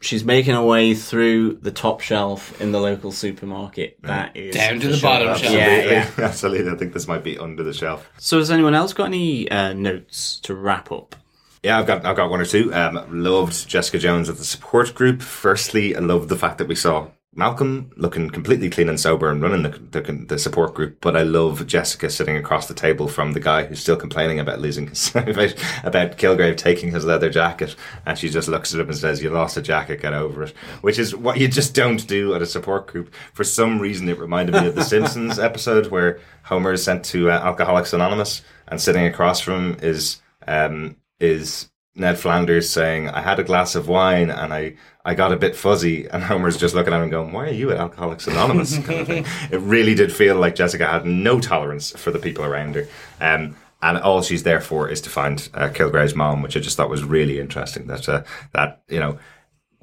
She's 0.00 0.24
making 0.24 0.54
her 0.54 0.62
way 0.62 0.94
through 0.94 1.54
the 1.54 1.72
top 1.72 2.00
shelf 2.00 2.60
in 2.60 2.70
the 2.70 2.78
local 2.80 3.10
supermarket. 3.10 3.98
That 4.02 4.36
is 4.36 4.54
Down 4.54 4.74
to 4.74 4.80
for 4.80 4.86
the 4.92 4.96
sure. 4.96 5.10
bottom 5.10 5.36
shelf. 5.36 5.52
Yeah, 5.52 5.58
Absolutely. 5.60 5.92
yeah. 5.96 6.10
Absolutely. 6.28 6.72
I 6.72 6.76
think 6.76 6.92
this 6.92 7.08
might 7.08 7.24
be 7.24 7.36
under 7.36 7.64
the 7.64 7.72
shelf. 7.72 8.08
So, 8.18 8.38
has 8.38 8.50
anyone 8.50 8.74
else 8.74 8.92
got 8.92 9.06
any 9.06 9.50
uh, 9.50 9.72
notes 9.72 10.38
to 10.40 10.54
wrap 10.54 10.92
up? 10.92 11.16
Yeah, 11.64 11.80
I've 11.80 11.86
got 11.86 12.06
I've 12.06 12.14
got 12.16 12.30
one 12.30 12.40
or 12.40 12.44
two. 12.44 12.72
Um, 12.72 13.22
loved 13.24 13.68
Jessica 13.68 13.98
Jones 13.98 14.28
at 14.28 14.36
the 14.36 14.44
support 14.44 14.94
group. 14.94 15.20
Firstly, 15.20 15.96
I 15.96 15.98
loved 15.98 16.28
the 16.28 16.36
fact 16.36 16.58
that 16.58 16.68
we 16.68 16.76
saw 16.76 17.08
Malcolm 17.38 17.92
looking 17.96 18.28
completely 18.28 18.68
clean 18.68 18.88
and 18.88 18.98
sober 18.98 19.30
and 19.30 19.40
running 19.40 19.62
the, 19.62 20.00
the 20.00 20.12
the 20.26 20.38
support 20.40 20.74
group. 20.74 20.98
But 21.00 21.16
I 21.16 21.22
love 21.22 21.68
Jessica 21.68 22.10
sitting 22.10 22.36
across 22.36 22.66
the 22.66 22.74
table 22.74 23.06
from 23.06 23.32
the 23.32 23.38
guy 23.38 23.64
who's 23.64 23.78
still 23.78 23.96
complaining 23.96 24.40
about 24.40 24.58
losing 24.58 24.88
his, 24.88 25.14
about 25.14 25.54
about 25.84 26.18
Kilgrave 26.18 26.56
taking 26.56 26.90
his 26.90 27.04
leather 27.04 27.30
jacket, 27.30 27.76
and 28.04 28.18
she 28.18 28.28
just 28.28 28.48
looks 28.48 28.74
at 28.74 28.80
him 28.80 28.88
and 28.88 28.98
says, 28.98 29.22
"You 29.22 29.30
lost 29.30 29.56
a 29.56 29.62
jacket, 29.62 30.02
get 30.02 30.14
over 30.14 30.42
it." 30.42 30.50
Which 30.80 30.98
is 30.98 31.14
what 31.14 31.38
you 31.38 31.46
just 31.46 31.74
don't 31.74 32.04
do 32.08 32.34
at 32.34 32.42
a 32.42 32.46
support 32.46 32.88
group. 32.88 33.14
For 33.34 33.44
some 33.44 33.78
reason, 33.78 34.08
it 34.08 34.18
reminded 34.18 34.56
me 34.56 34.66
of 34.66 34.74
the 34.74 34.82
Simpsons 34.82 35.38
episode 35.48 35.86
where 35.86 36.18
Homer 36.42 36.72
is 36.72 36.82
sent 36.82 37.04
to 37.06 37.30
uh, 37.30 37.34
Alcoholics 37.34 37.92
Anonymous, 37.92 38.42
and 38.66 38.80
sitting 38.80 39.06
across 39.06 39.38
from 39.38 39.74
him 39.74 39.76
is 39.80 40.20
um, 40.48 40.96
is 41.20 41.70
Ned 41.98 42.18
Flanders 42.18 42.70
saying, 42.70 43.08
I 43.08 43.20
had 43.20 43.38
a 43.38 43.44
glass 43.44 43.74
of 43.74 43.88
wine 43.88 44.30
and 44.30 44.52
I, 44.52 44.74
I 45.04 45.14
got 45.14 45.32
a 45.32 45.36
bit 45.36 45.56
fuzzy. 45.56 46.06
And 46.08 46.22
Homer's 46.22 46.56
just 46.56 46.74
looking 46.74 46.92
at 46.92 47.02
him 47.02 47.10
going, 47.10 47.32
Why 47.32 47.48
are 47.48 47.52
you 47.52 47.70
at 47.70 47.78
Alcoholics 47.78 48.26
Anonymous? 48.26 48.78
kind 48.78 49.00
of 49.00 49.06
thing. 49.06 49.26
It 49.50 49.60
really 49.60 49.94
did 49.94 50.12
feel 50.12 50.36
like 50.36 50.54
Jessica 50.54 50.86
had 50.86 51.06
no 51.06 51.40
tolerance 51.40 51.90
for 51.90 52.10
the 52.10 52.18
people 52.18 52.44
around 52.44 52.74
her. 52.74 52.88
Um, 53.20 53.56
and 53.80 53.98
all 53.98 54.22
she's 54.22 54.42
there 54.42 54.60
for 54.60 54.88
is 54.88 55.00
to 55.02 55.10
find 55.10 55.48
uh, 55.54 55.68
Kilgrave's 55.68 56.14
mom, 56.14 56.42
which 56.42 56.56
I 56.56 56.60
just 56.60 56.76
thought 56.76 56.90
was 56.90 57.04
really 57.04 57.38
interesting. 57.38 57.86
That, 57.86 58.08
uh, 58.08 58.24
that, 58.52 58.82
you 58.88 58.98
know, 58.98 59.18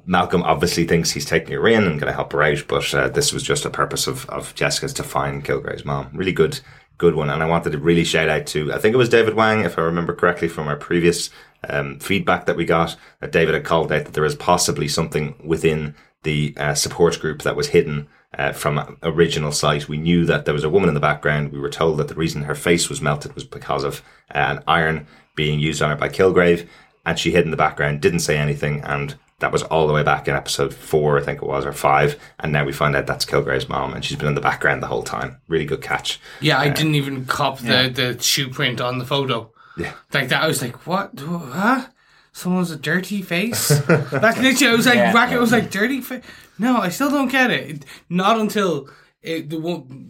Malcolm 0.04 0.42
obviously 0.42 0.86
thinks 0.86 1.10
he's 1.10 1.24
taking 1.24 1.54
her 1.54 1.66
in 1.66 1.84
and 1.84 1.98
going 1.98 2.10
to 2.10 2.12
help 2.12 2.32
her 2.32 2.42
out, 2.42 2.64
but 2.68 2.94
uh, 2.94 3.08
this 3.08 3.32
was 3.32 3.42
just 3.42 3.64
a 3.64 3.70
purpose 3.70 4.06
of, 4.06 4.28
of 4.28 4.54
Jessica's 4.54 4.92
to 4.94 5.02
find 5.02 5.44
Kilgrave's 5.44 5.84
mom. 5.84 6.10
Really 6.12 6.32
good, 6.32 6.60
good 6.98 7.14
one. 7.14 7.30
And 7.30 7.42
I 7.42 7.46
wanted 7.46 7.72
to 7.72 7.78
really 7.78 8.04
shout 8.04 8.28
out 8.28 8.46
to, 8.48 8.72
I 8.72 8.78
think 8.78 8.94
it 8.94 8.98
was 8.98 9.08
David 9.08 9.34
Wang, 9.34 9.64
if 9.64 9.78
I 9.78 9.82
remember 9.82 10.14
correctly 10.14 10.48
from 10.48 10.68
our 10.68 10.76
previous 10.76 11.30
um, 11.68 11.98
feedback 11.98 12.46
that 12.46 12.56
we 12.56 12.64
got, 12.64 12.96
that 13.20 13.32
David 13.32 13.54
had 13.54 13.64
called 13.64 13.92
out 13.92 14.04
that 14.04 14.14
there 14.14 14.24
is 14.24 14.34
possibly 14.34 14.88
something 14.88 15.34
within 15.44 15.94
the 16.22 16.54
uh, 16.56 16.74
support 16.74 17.20
group 17.20 17.42
that 17.42 17.56
was 17.56 17.68
hidden 17.68 18.08
uh, 18.36 18.52
from 18.52 18.98
original 19.02 19.52
sight. 19.52 19.88
We 19.88 19.98
knew 19.98 20.24
that 20.26 20.44
there 20.44 20.54
was 20.54 20.64
a 20.64 20.70
woman 20.70 20.88
in 20.88 20.94
the 20.94 21.00
background. 21.00 21.52
We 21.52 21.60
were 21.60 21.70
told 21.70 21.98
that 21.98 22.08
the 22.08 22.14
reason 22.14 22.42
her 22.42 22.54
face 22.54 22.88
was 22.88 23.00
melted 23.00 23.34
was 23.34 23.44
because 23.44 23.84
of 23.84 24.02
uh, 24.34 24.38
an 24.38 24.64
iron 24.66 25.06
being 25.34 25.58
used 25.58 25.82
on 25.82 25.90
her 25.90 25.96
by 25.96 26.08
Kilgrave, 26.08 26.66
and 27.04 27.18
she 27.18 27.30
hid 27.30 27.44
in 27.44 27.50
the 27.50 27.56
background, 27.56 28.00
didn't 28.00 28.20
say 28.20 28.36
anything, 28.36 28.80
and 28.82 29.16
that 29.38 29.52
was 29.52 29.62
all 29.64 29.86
the 29.86 29.92
way 29.92 30.02
back 30.02 30.28
in 30.28 30.34
episode 30.34 30.72
four, 30.72 31.18
I 31.18 31.22
think 31.22 31.42
it 31.42 31.46
was, 31.46 31.66
or 31.66 31.72
five. 31.72 32.18
And 32.40 32.52
now 32.52 32.64
we 32.64 32.72
find 32.72 32.96
out 32.96 33.06
that's 33.06 33.26
Kilgrave's 33.26 33.68
mom, 33.68 33.92
and 33.92 34.04
she's 34.04 34.16
been 34.16 34.28
in 34.28 34.34
the 34.34 34.40
background 34.40 34.82
the 34.82 34.86
whole 34.86 35.02
time. 35.02 35.36
Really 35.46 35.66
good 35.66 35.82
catch. 35.82 36.18
Yeah, 36.40 36.58
I 36.58 36.70
didn't 36.70 36.94
even 36.94 37.26
cop 37.26 37.58
the, 37.58 37.90
the 37.94 38.22
shoe 38.22 38.48
print 38.48 38.80
on 38.80 38.98
the 38.98 39.04
photo. 39.04 39.52
Yeah. 39.76 39.92
Like 40.12 40.28
that, 40.28 40.42
I 40.42 40.46
was 40.46 40.62
like, 40.62 40.86
what? 40.86 41.12
Huh? 41.18 41.86
Someone's 42.32 42.70
a 42.70 42.76
dirty 42.76 43.22
face? 43.22 43.68
That's 43.86 44.38
literally, 44.38 44.72
I 44.72 44.76
was 44.76 44.86
like, 44.86 44.94
Yeah. 44.96 45.12
bracket, 45.12 45.36
I 45.36 45.40
was 45.40 45.52
like, 45.52 45.70
dirty 45.70 46.00
face? 46.00 46.22
No, 46.58 46.78
I 46.78 46.88
still 46.90 47.10
don't 47.10 47.28
get 47.30 47.50
it. 47.50 47.84
Not 48.08 48.38
until 48.38 48.88
it, 49.22 49.50
the 49.50 49.58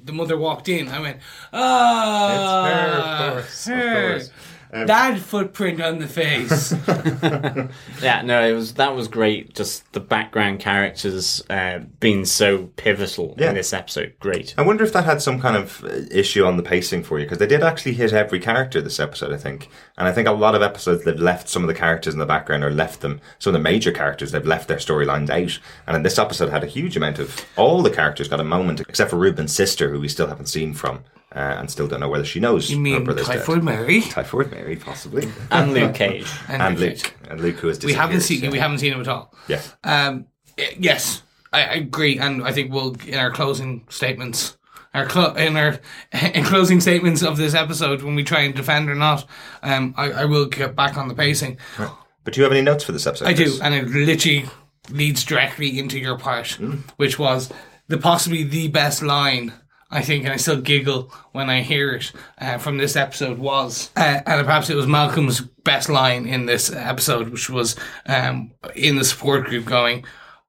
the 0.04 0.12
mother 0.12 0.36
walked 0.36 0.68
in, 0.68 0.88
I 0.88 1.00
went, 1.00 1.18
ah, 1.52 3.38
It's 3.38 3.66
her, 3.66 3.68
of 3.68 3.68
course, 3.68 3.68
of 3.68 3.92
course. 3.92 4.30
Um, 4.72 4.86
that 4.86 5.18
footprint 5.18 5.80
on 5.80 5.98
the 5.98 6.06
face. 6.08 6.72
Yeah, 8.02 8.22
no, 8.22 8.46
it 8.46 8.52
was 8.52 8.74
that 8.74 8.94
was 8.94 9.08
great. 9.08 9.54
Just 9.54 9.90
the 9.92 10.00
background 10.00 10.60
characters 10.60 11.42
uh, 11.50 11.80
being 12.00 12.24
so 12.24 12.66
pivotal 12.76 13.34
Yeah. 13.38 13.50
in 13.50 13.54
this 13.54 13.72
episode. 13.72 14.14
Great. 14.20 14.54
I 14.58 14.62
wonder 14.62 14.84
if 14.84 14.92
that 14.92 15.04
had 15.04 15.22
some 15.22 15.40
kind 15.40 15.56
of 15.56 15.82
uh, 15.84 15.88
issue 16.10 16.44
on 16.44 16.56
the 16.56 16.62
pacing 16.62 17.02
for 17.02 17.18
you 17.18 17.24
because 17.24 17.38
they 17.38 17.46
did 17.46 17.62
actually 17.62 17.94
hit 17.94 18.12
every 18.12 18.38
character 18.38 18.80
this 18.80 19.00
episode, 19.00 19.32
I 19.32 19.36
think. 19.38 19.68
And 19.98 20.06
I 20.06 20.12
think 20.12 20.28
a 20.28 20.32
lot 20.32 20.54
of 20.54 20.62
episodes 20.62 21.04
they've 21.04 21.18
left 21.18 21.48
some 21.48 21.62
of 21.62 21.68
the 21.68 21.74
characters 21.74 22.12
in 22.14 22.20
the 22.20 22.26
background 22.26 22.64
or 22.64 22.70
left 22.70 23.00
them 23.00 23.20
some 23.38 23.54
of 23.54 23.60
the 23.60 23.64
major 23.64 23.92
characters 23.92 24.32
they've 24.32 24.46
left 24.46 24.68
their 24.68 24.76
storylines 24.78 25.30
out. 25.30 25.58
And 25.86 25.96
in 25.96 26.02
this 26.02 26.18
episode 26.18 26.50
had 26.50 26.64
a 26.64 26.68
huge 26.68 26.96
amount 26.96 27.18
of 27.18 27.44
all 27.56 27.82
the 27.82 27.90
characters 27.90 28.28
got 28.28 28.40
a 28.40 28.44
moment 28.44 28.80
except 28.80 29.10
for 29.10 29.16
Ruben's 29.16 29.54
sister, 29.54 29.90
who 29.90 30.00
we 30.00 30.08
still 30.08 30.26
haven't 30.28 30.46
seen 30.46 30.74
from, 30.74 31.04
uh, 31.36 31.56
and 31.58 31.70
still 31.70 31.86
don't 31.86 32.00
know 32.00 32.08
whether 32.08 32.24
she 32.24 32.40
knows 32.40 32.70
You 32.70 32.76
her 32.78 32.82
mean 32.82 33.04
brother's 33.04 33.26
dead. 33.28 33.34
Typhoid 33.38 33.62
Mary? 33.62 34.00
Typhoid 34.00 34.50
Mary, 34.50 34.74
possibly, 34.76 35.28
And 35.50 35.72
Luke 35.74 35.94
Cage. 35.94 36.26
and 36.48 36.80
Luke 36.80 36.94
Luke, 36.96 37.14
and 37.30 37.40
Luke 37.40 37.56
who 37.56 37.68
has 37.68 37.84
We 37.84 37.92
haven't 37.92 38.22
seen 38.22 38.40
so- 38.40 38.50
we 38.50 38.58
haven't 38.58 38.78
seen 38.78 38.92
him 38.94 39.00
at 39.00 39.08
all. 39.08 39.32
Yeah, 39.46 39.60
Um, 39.84 40.26
yes, 40.78 41.22
I, 41.52 41.60
I 41.64 41.74
agree, 41.74 42.18
and 42.18 42.42
I 42.42 42.52
think 42.52 42.72
we'll 42.72 42.96
in 43.06 43.14
our 43.18 43.30
closing 43.30 43.84
statements, 43.90 44.56
our 44.94 45.06
clo- 45.06 45.34
in 45.34 45.56
our 45.56 45.78
in 46.34 46.42
closing 46.44 46.80
statements 46.80 47.22
of 47.22 47.36
this 47.36 47.54
episode, 47.54 48.02
when 48.02 48.14
we 48.14 48.24
try 48.24 48.40
and 48.40 48.54
defend 48.54 48.88
or 48.90 48.94
not, 48.94 49.26
um, 49.62 49.94
I, 49.96 50.10
I 50.12 50.24
will 50.24 50.46
get 50.46 50.74
back 50.74 50.96
on 50.96 51.08
the 51.08 51.14
pacing. 51.14 51.58
But 51.76 52.32
do 52.34 52.40
you 52.40 52.44
have 52.44 52.52
any 52.52 52.62
notes 52.62 52.82
for 52.82 52.92
this 52.92 53.06
episode? 53.06 53.28
I 53.28 53.34
do, 53.34 53.58
and 53.62 53.74
it 53.74 53.86
literally 53.88 54.46
leads 54.90 55.22
directly 55.24 55.78
into 55.78 55.98
your 55.98 56.16
part, 56.18 56.58
which 56.96 57.18
was 57.18 57.52
the 57.88 57.98
possibly 57.98 58.42
the 58.42 58.68
best 58.68 59.02
line. 59.02 59.52
I 59.90 60.02
think, 60.02 60.24
and 60.24 60.32
I 60.32 60.36
still 60.36 60.60
giggle 60.60 61.12
when 61.32 61.48
I 61.48 61.62
hear 61.62 61.94
it 61.94 62.10
uh, 62.38 62.58
from 62.58 62.76
this 62.76 62.96
episode. 62.96 63.38
Was 63.38 63.90
uh, 63.96 64.20
and 64.26 64.46
perhaps 64.46 64.68
it 64.68 64.74
was 64.74 64.86
Malcolm's 64.86 65.40
best 65.40 65.88
line 65.88 66.26
in 66.26 66.46
this 66.46 66.72
episode, 66.72 67.28
which 67.28 67.48
was 67.48 67.76
um, 68.06 68.52
in 68.74 68.96
the 68.96 69.04
support 69.04 69.44
group 69.46 69.64
going, 69.64 70.04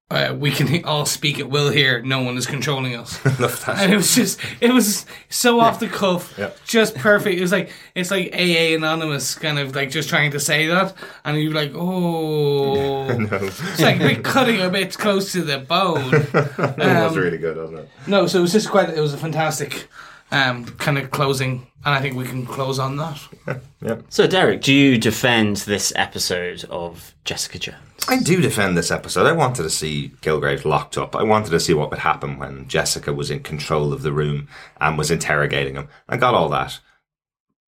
uh, 0.09 0.33
"We 0.37 0.51
can 0.51 0.83
all 0.85 1.05
speak 1.05 1.39
at 1.39 1.49
will 1.49 1.69
here. 1.69 2.01
No 2.01 2.21
one 2.21 2.37
is 2.37 2.45
controlling 2.45 2.95
us." 2.95 3.23
Love 3.39 3.63
that. 3.65 3.79
and 3.79 3.93
it 3.93 3.95
was 3.97 4.15
just 4.15 4.39
it 4.61 4.71
was 4.73 5.05
so 5.29 5.59
off 5.59 5.79
the 5.79 5.87
cuff 5.87 6.33
Yeah. 6.37 6.51
just 6.65 6.95
perfect 6.95 7.37
it 7.37 7.41
was 7.41 7.51
like 7.51 7.71
it's 7.95 8.09
like 8.11 8.33
aa 8.33 8.75
anonymous 8.75 9.35
kind 9.35 9.59
of 9.59 9.75
like 9.75 9.89
just 9.91 10.09
trying 10.09 10.31
to 10.31 10.39
say 10.39 10.67
that 10.67 10.93
and 11.25 11.37
you're 11.41 11.53
like 11.53 11.71
oh 11.75 13.07
it's 13.09 13.81
like 13.81 13.99
bit 13.99 14.23
cutting 14.23 14.61
a 14.61 14.69
bit 14.69 14.97
close 14.97 15.31
to 15.33 15.41
the 15.41 15.57
bone 15.59 16.09
That 16.11 16.77
was 16.77 17.11
Um, 17.11 17.23
really 17.23 17.37
good, 17.37 17.57
wasn't 17.57 17.79
it? 17.79 17.89
no 18.07 18.27
so 18.27 18.39
it 18.39 18.41
was 18.43 18.53
just 18.53 18.69
quite 18.69 18.89
it 18.89 18.99
was 19.01 19.13
a 19.13 19.17
fantastic 19.17 19.87
um 20.31 20.65
kind 20.65 20.97
of 20.97 21.09
closing 21.11 21.67
and 21.85 21.95
i 21.95 22.01
think 22.01 22.15
we 22.15 22.25
can 22.25 22.45
close 22.45 22.79
on 22.79 22.97
that 22.97 23.19
Yeah. 23.81 23.97
So, 24.09 24.25
Derek, 24.25 24.61
do 24.61 24.73
you 24.73 24.97
defend 24.97 25.57
this 25.57 25.93
episode 25.95 26.63
of 26.65 27.13
Jessica 27.25 27.59
Jones? 27.59 27.77
I 28.07 28.17
do 28.19 28.41
defend 28.41 28.75
this 28.75 28.89
episode. 28.89 29.27
I 29.27 29.33
wanted 29.33 29.63
to 29.63 29.69
see 29.69 30.13
Kilgrave 30.21 30.65
locked 30.65 30.97
up. 30.97 31.15
I 31.15 31.21
wanted 31.21 31.51
to 31.51 31.59
see 31.59 31.75
what 31.75 31.91
would 31.91 31.99
happen 31.99 32.39
when 32.39 32.67
Jessica 32.67 33.13
was 33.13 33.29
in 33.29 33.41
control 33.41 33.93
of 33.93 34.01
the 34.01 34.11
room 34.11 34.47
and 34.81 34.97
was 34.97 35.11
interrogating 35.11 35.75
him. 35.75 35.89
I 36.09 36.17
got 36.17 36.33
all 36.33 36.49
that. 36.49 36.79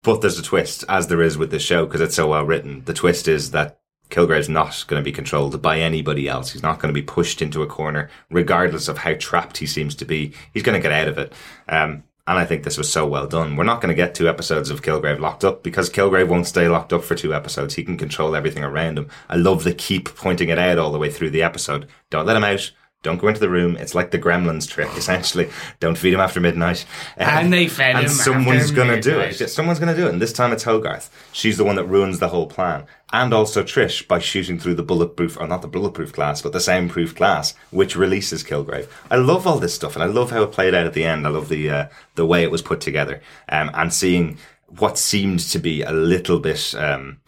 But 0.02 0.22
there's 0.22 0.38
a 0.38 0.42
twist, 0.42 0.82
as 0.88 1.08
there 1.08 1.20
is 1.20 1.36
with 1.36 1.50
this 1.50 1.62
show, 1.62 1.84
because 1.84 2.00
it's 2.00 2.14
so 2.16 2.28
well 2.28 2.44
written. 2.46 2.84
The 2.86 2.94
twist 2.94 3.28
is 3.28 3.50
that 3.50 3.80
Kilgrave's 4.08 4.48
not 4.48 4.84
going 4.88 5.00
to 5.00 5.04
be 5.04 5.12
controlled 5.12 5.60
by 5.60 5.78
anybody 5.80 6.26
else. 6.26 6.52
He's 6.52 6.62
not 6.62 6.80
going 6.80 6.94
to 6.94 6.98
be 6.98 7.04
pushed 7.04 7.42
into 7.42 7.62
a 7.62 7.66
corner, 7.66 8.08
regardless 8.30 8.88
of 8.88 8.98
how 8.98 9.14
trapped 9.14 9.58
he 9.58 9.66
seems 9.66 9.94
to 9.96 10.06
be. 10.06 10.32
He's 10.54 10.62
going 10.62 10.80
to 10.80 10.82
get 10.82 10.92
out 10.92 11.08
of 11.08 11.18
it. 11.18 11.34
Um, 11.68 12.04
and 12.28 12.38
I 12.38 12.44
think 12.44 12.62
this 12.62 12.76
was 12.76 12.92
so 12.92 13.06
well 13.06 13.26
done. 13.26 13.56
We're 13.56 13.64
not 13.64 13.80
going 13.80 13.88
to 13.88 13.94
get 13.94 14.14
two 14.14 14.28
episodes 14.28 14.68
of 14.68 14.82
Kilgrave 14.82 15.18
locked 15.18 15.44
up 15.44 15.62
because 15.62 15.88
Kilgrave 15.88 16.28
won't 16.28 16.46
stay 16.46 16.68
locked 16.68 16.92
up 16.92 17.02
for 17.02 17.14
two 17.14 17.32
episodes. 17.32 17.74
He 17.74 17.82
can 17.82 17.96
control 17.96 18.36
everything 18.36 18.62
around 18.62 18.98
him. 18.98 19.08
I 19.30 19.36
love 19.36 19.64
the 19.64 19.72
keep 19.72 20.14
pointing 20.14 20.50
it 20.50 20.58
out 20.58 20.78
all 20.78 20.92
the 20.92 20.98
way 20.98 21.10
through 21.10 21.30
the 21.30 21.42
episode. 21.42 21.88
Don't 22.10 22.26
let 22.26 22.36
him 22.36 22.44
out. 22.44 22.70
Don't 23.04 23.18
go 23.18 23.28
into 23.28 23.38
the 23.38 23.48
room. 23.48 23.76
It's 23.76 23.94
like 23.94 24.10
the 24.10 24.18
Gremlins 24.18 24.68
trick, 24.68 24.88
essentially. 24.96 25.48
Don't 25.78 25.96
feed 25.96 26.14
him 26.14 26.20
after 26.20 26.40
midnight. 26.40 26.84
And 27.16 27.52
they 27.52 27.68
fed 27.68 27.94
and 27.94 28.06
him 28.06 28.10
someone's 28.10 28.72
gonna 28.72 29.00
do 29.00 29.20
it. 29.20 29.34
Someone's 29.48 29.78
going 29.78 29.94
to 29.94 30.00
do 30.00 30.08
it. 30.08 30.12
And 30.12 30.20
this 30.20 30.32
time 30.32 30.52
it's 30.52 30.64
Hogarth. 30.64 31.08
She's 31.32 31.56
the 31.56 31.64
one 31.64 31.76
that 31.76 31.84
ruins 31.84 32.18
the 32.18 32.28
whole 32.28 32.48
plan. 32.48 32.86
And 33.12 33.32
also 33.32 33.62
Trish 33.62 34.06
by 34.06 34.18
shooting 34.18 34.58
through 34.58 34.74
the 34.74 34.82
bulletproof, 34.82 35.38
or 35.38 35.46
not 35.46 35.62
the 35.62 35.68
bulletproof 35.68 36.12
glass, 36.12 36.42
but 36.42 36.52
the 36.52 36.60
soundproof 36.60 37.14
glass, 37.14 37.54
which 37.70 37.96
releases 37.96 38.42
Kilgrave. 38.42 38.88
I 39.10 39.16
love 39.16 39.46
all 39.46 39.58
this 39.58 39.74
stuff, 39.74 39.94
and 39.94 40.02
I 40.02 40.06
love 40.06 40.30
how 40.30 40.42
it 40.42 40.52
played 40.52 40.74
out 40.74 40.86
at 40.86 40.92
the 40.92 41.04
end. 41.04 41.26
I 41.26 41.30
love 41.30 41.48
the 41.48 41.70
uh, 41.70 41.88
the 42.16 42.26
way 42.26 42.42
it 42.42 42.50
was 42.50 42.60
put 42.60 42.80
together, 42.80 43.22
um, 43.48 43.70
and 43.72 43.94
seeing 43.94 44.38
what 44.66 44.98
seemed 44.98 45.40
to 45.40 45.58
be 45.58 45.82
a 45.82 45.92
little 45.92 46.38
bit 46.38 46.74
um, 46.74 47.20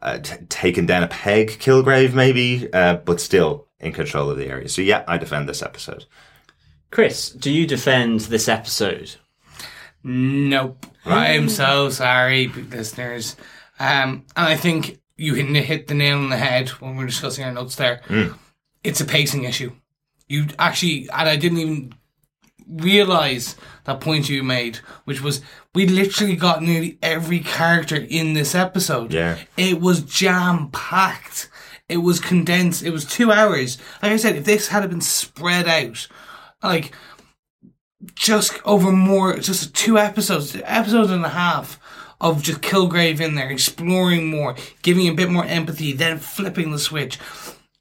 uh, 0.00 0.18
t- 0.18 0.36
taken 0.48 0.86
down 0.86 1.02
a 1.02 1.08
peg, 1.08 1.48
Kilgrave 1.58 2.14
maybe, 2.14 2.72
uh, 2.72 2.96
but 2.96 3.20
still 3.20 3.65
in 3.80 3.92
control 3.92 4.30
of 4.30 4.38
the 4.38 4.46
area. 4.46 4.68
So 4.68 4.82
yeah, 4.82 5.04
I 5.06 5.18
defend 5.18 5.48
this 5.48 5.62
episode. 5.62 6.06
Chris, 6.90 7.30
do 7.30 7.50
you 7.50 7.66
defend 7.66 8.20
this 8.20 8.48
episode? 8.48 9.16
Nope. 10.02 10.86
I'm 11.04 11.48
so 11.48 11.90
sorry, 11.90 12.48
listeners. 12.48 13.36
Um, 13.78 14.24
and 14.36 14.46
I 14.46 14.56
think 14.56 15.00
you 15.16 15.34
hit, 15.34 15.46
hit 15.64 15.86
the 15.88 15.94
nail 15.94 16.18
on 16.18 16.30
the 16.30 16.36
head 16.36 16.68
when 16.70 16.96
we're 16.96 17.06
discussing 17.06 17.44
our 17.44 17.52
notes 17.52 17.76
there. 17.76 18.00
It's 18.84 19.00
a 19.00 19.04
pacing 19.04 19.44
issue. 19.44 19.72
You 20.28 20.46
actually, 20.58 21.08
and 21.12 21.28
I 21.28 21.36
didn't 21.36 21.58
even 21.58 21.94
realize 22.68 23.56
that 23.84 24.00
point 24.00 24.28
you 24.28 24.42
made, 24.42 24.76
which 25.04 25.22
was 25.22 25.40
we 25.74 25.86
literally 25.86 26.36
got 26.36 26.62
nearly 26.62 26.98
every 27.02 27.40
character 27.40 27.96
in 27.96 28.32
this 28.32 28.54
episode. 28.54 29.12
Yeah. 29.12 29.38
It 29.56 29.80
was 29.80 30.02
jam 30.02 30.70
packed. 30.70 31.48
It 31.88 31.98
was 31.98 32.20
condensed. 32.20 32.82
It 32.82 32.90
was 32.90 33.04
two 33.04 33.30
hours. 33.30 33.78
Like 34.02 34.12
I 34.12 34.16
said, 34.16 34.36
if 34.36 34.44
this 34.44 34.68
had 34.68 34.88
been 34.90 35.00
spread 35.00 35.68
out, 35.68 36.08
like 36.62 36.92
just 38.14 38.60
over 38.64 38.92
more, 38.92 39.36
just 39.38 39.74
two 39.74 39.98
episodes, 39.98 40.56
episode 40.64 41.10
and 41.10 41.24
a 41.24 41.30
half 41.30 41.78
of 42.20 42.42
just 42.42 42.60
Kilgrave 42.60 43.20
in 43.20 43.34
there, 43.34 43.50
exploring 43.50 44.28
more, 44.30 44.56
giving 44.82 45.06
a 45.06 45.14
bit 45.14 45.30
more 45.30 45.44
empathy, 45.44 45.92
then 45.92 46.18
flipping 46.18 46.70
the 46.70 46.78
switch, 46.78 47.18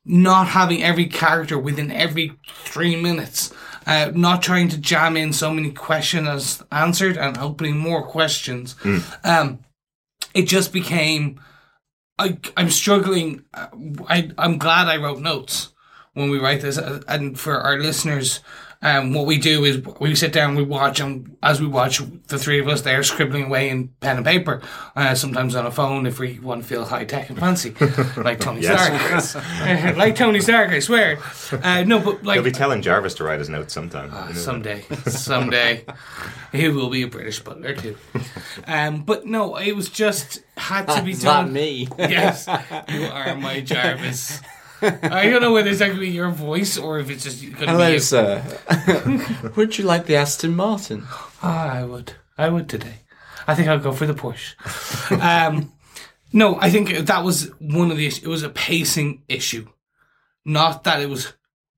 not 0.06 0.48
having 0.49 0.84
every 0.84 1.07
character 1.07 1.57
within 1.57 1.91
every 1.91 2.34
three 2.48 2.95
minutes, 2.95 3.53
uh, 3.88 4.11
not 4.14 4.41
trying 4.44 4.68
to 4.69 4.77
jam 4.77 5.18
in 5.18 5.34
so 5.34 5.52
many 5.52 5.72
questions 5.72 6.61
answered 6.72 7.18
and 7.18 7.38
opening 7.38 7.77
more 7.77 8.03
questions. 8.06 8.76
Um, 9.23 9.60
it 10.34 10.44
just 10.44 10.72
became. 10.72 11.40
I, 12.17 12.37
I'm 12.55 12.69
struggling. 12.69 13.43
uh, 13.53 13.67
I, 14.07 14.31
I'm 14.37 14.57
glad 14.57 14.87
I 14.87 14.97
wrote 14.97 15.19
notes 15.19 15.69
when 16.13 16.29
we 16.29 16.39
write 16.39 16.61
this. 16.61 16.77
uh, 16.77 17.01
And 17.07 17.39
for 17.39 17.59
our 17.59 17.77
listeners, 17.77 18.39
um, 18.86 19.14
what 19.14 19.26
we 19.26 19.40
do 19.40 19.66
is 19.66 19.84
we 19.99 20.14
sit 20.14 20.32
down, 20.32 20.53
we 20.53 20.62
watch, 20.62 20.99
and 20.99 21.36
as 21.41 21.60
we 21.60 21.66
watch, 21.66 21.99
the 22.28 22.38
three 22.38 22.60
of 22.60 22.68
us 22.68 22.82
there 22.82 23.02
scribbling 23.02 23.45
away 23.45 23.70
in 23.70 23.88
pen 23.99 24.18
and 24.18 24.26
paper, 24.26 24.62
uh, 24.95 25.16
sometimes 25.16 25.56
on 25.56 25.66
a 25.66 25.72
phone 25.72 26.06
if 26.06 26.20
we 26.20 26.38
want 26.38 26.62
to 26.62 26.68
feel 26.68 26.86
high 26.86 27.03
tech 27.03 27.32
and 27.32 27.40
fancy, 27.40 27.72
like 28.18 28.40
Tony 28.40 28.62
Stark. 28.62 28.94
like 29.98 30.16
Tony 30.16 30.40
Stark, 30.40 30.70
I 30.70 30.78
swear. 30.80 31.18
Uh, 31.52 31.84
no, 31.84 31.98
but 31.98 32.24
like. 32.24 32.36
He'll 32.36 32.44
be 32.44 32.52
telling 32.52 32.84
Jarvis 32.84 33.16
to 33.16 33.24
write 33.24 33.40
his 33.40 33.49
notes 33.49 33.74
sometime. 33.74 34.12
You 34.12 34.36
know. 34.36 34.40
Someday, 34.40 34.82
someday, 35.07 35.84
he 36.52 36.70
will 36.70 36.91
be 36.91 37.02
a 37.02 37.07
British 37.07 37.40
butler 37.40 37.74
too. 37.74 37.98
Um, 38.68 39.02
but 39.02 39.26
no, 39.26 39.56
it 39.56 39.76
was 39.76 39.90
just 39.90 40.44
had 40.57 40.88
to 40.90 41.02
be 41.02 41.12
Is 41.16 41.24
that 41.24 41.41
done. 41.45 41.53
me? 41.53 41.88
Yes, 41.98 42.48
you 42.90 43.06
are 43.06 43.36
my 43.36 43.62
Jarvis. 43.62 44.41
I 45.03 45.30
don't 45.30 45.41
know 45.41 45.53
whether 45.53 45.70
it's 45.70 45.80
going 45.80 45.94
to 45.94 45.99
be 45.99 46.10
your 46.10 46.30
voice 46.32 46.78
or 46.78 46.99
if 46.99 47.10
it's 47.10 47.24
just 47.24 47.41
going 47.41 47.53
to 47.56 47.60
be 47.62 47.66
Hello, 47.68 47.88
you. 47.88 47.99
sir. 47.99 48.44
Would 49.56 49.78
you 49.78 49.86
like 49.86 50.06
the 50.06 50.16
Aston 50.16 50.56
Martin? 50.56 51.03
Ah, 51.41 51.72
I 51.74 51.84
would. 51.84 52.14
I 52.38 52.49
would 52.49 52.68
today. 52.70 52.99
I 53.48 53.56
think 53.56 53.68
I'll 53.68 53.80
go 53.80 53.91
for 53.91 54.06
the 54.06 54.14
push. 54.14 54.56
um, 55.22 55.72
no, 56.34 56.57
I 56.60 56.70
think 56.70 56.90
that 56.90 57.24
was 57.24 57.52
one 57.60 57.91
of 57.91 57.98
the 57.98 58.07
issues. 58.07 58.24
It 58.24 58.30
was 58.30 58.44
a 58.44 58.49
pacing 58.49 59.24
issue. 59.28 59.68
Not 60.44 60.84
that 60.84 61.02
it 61.02 61.10
was 61.10 61.34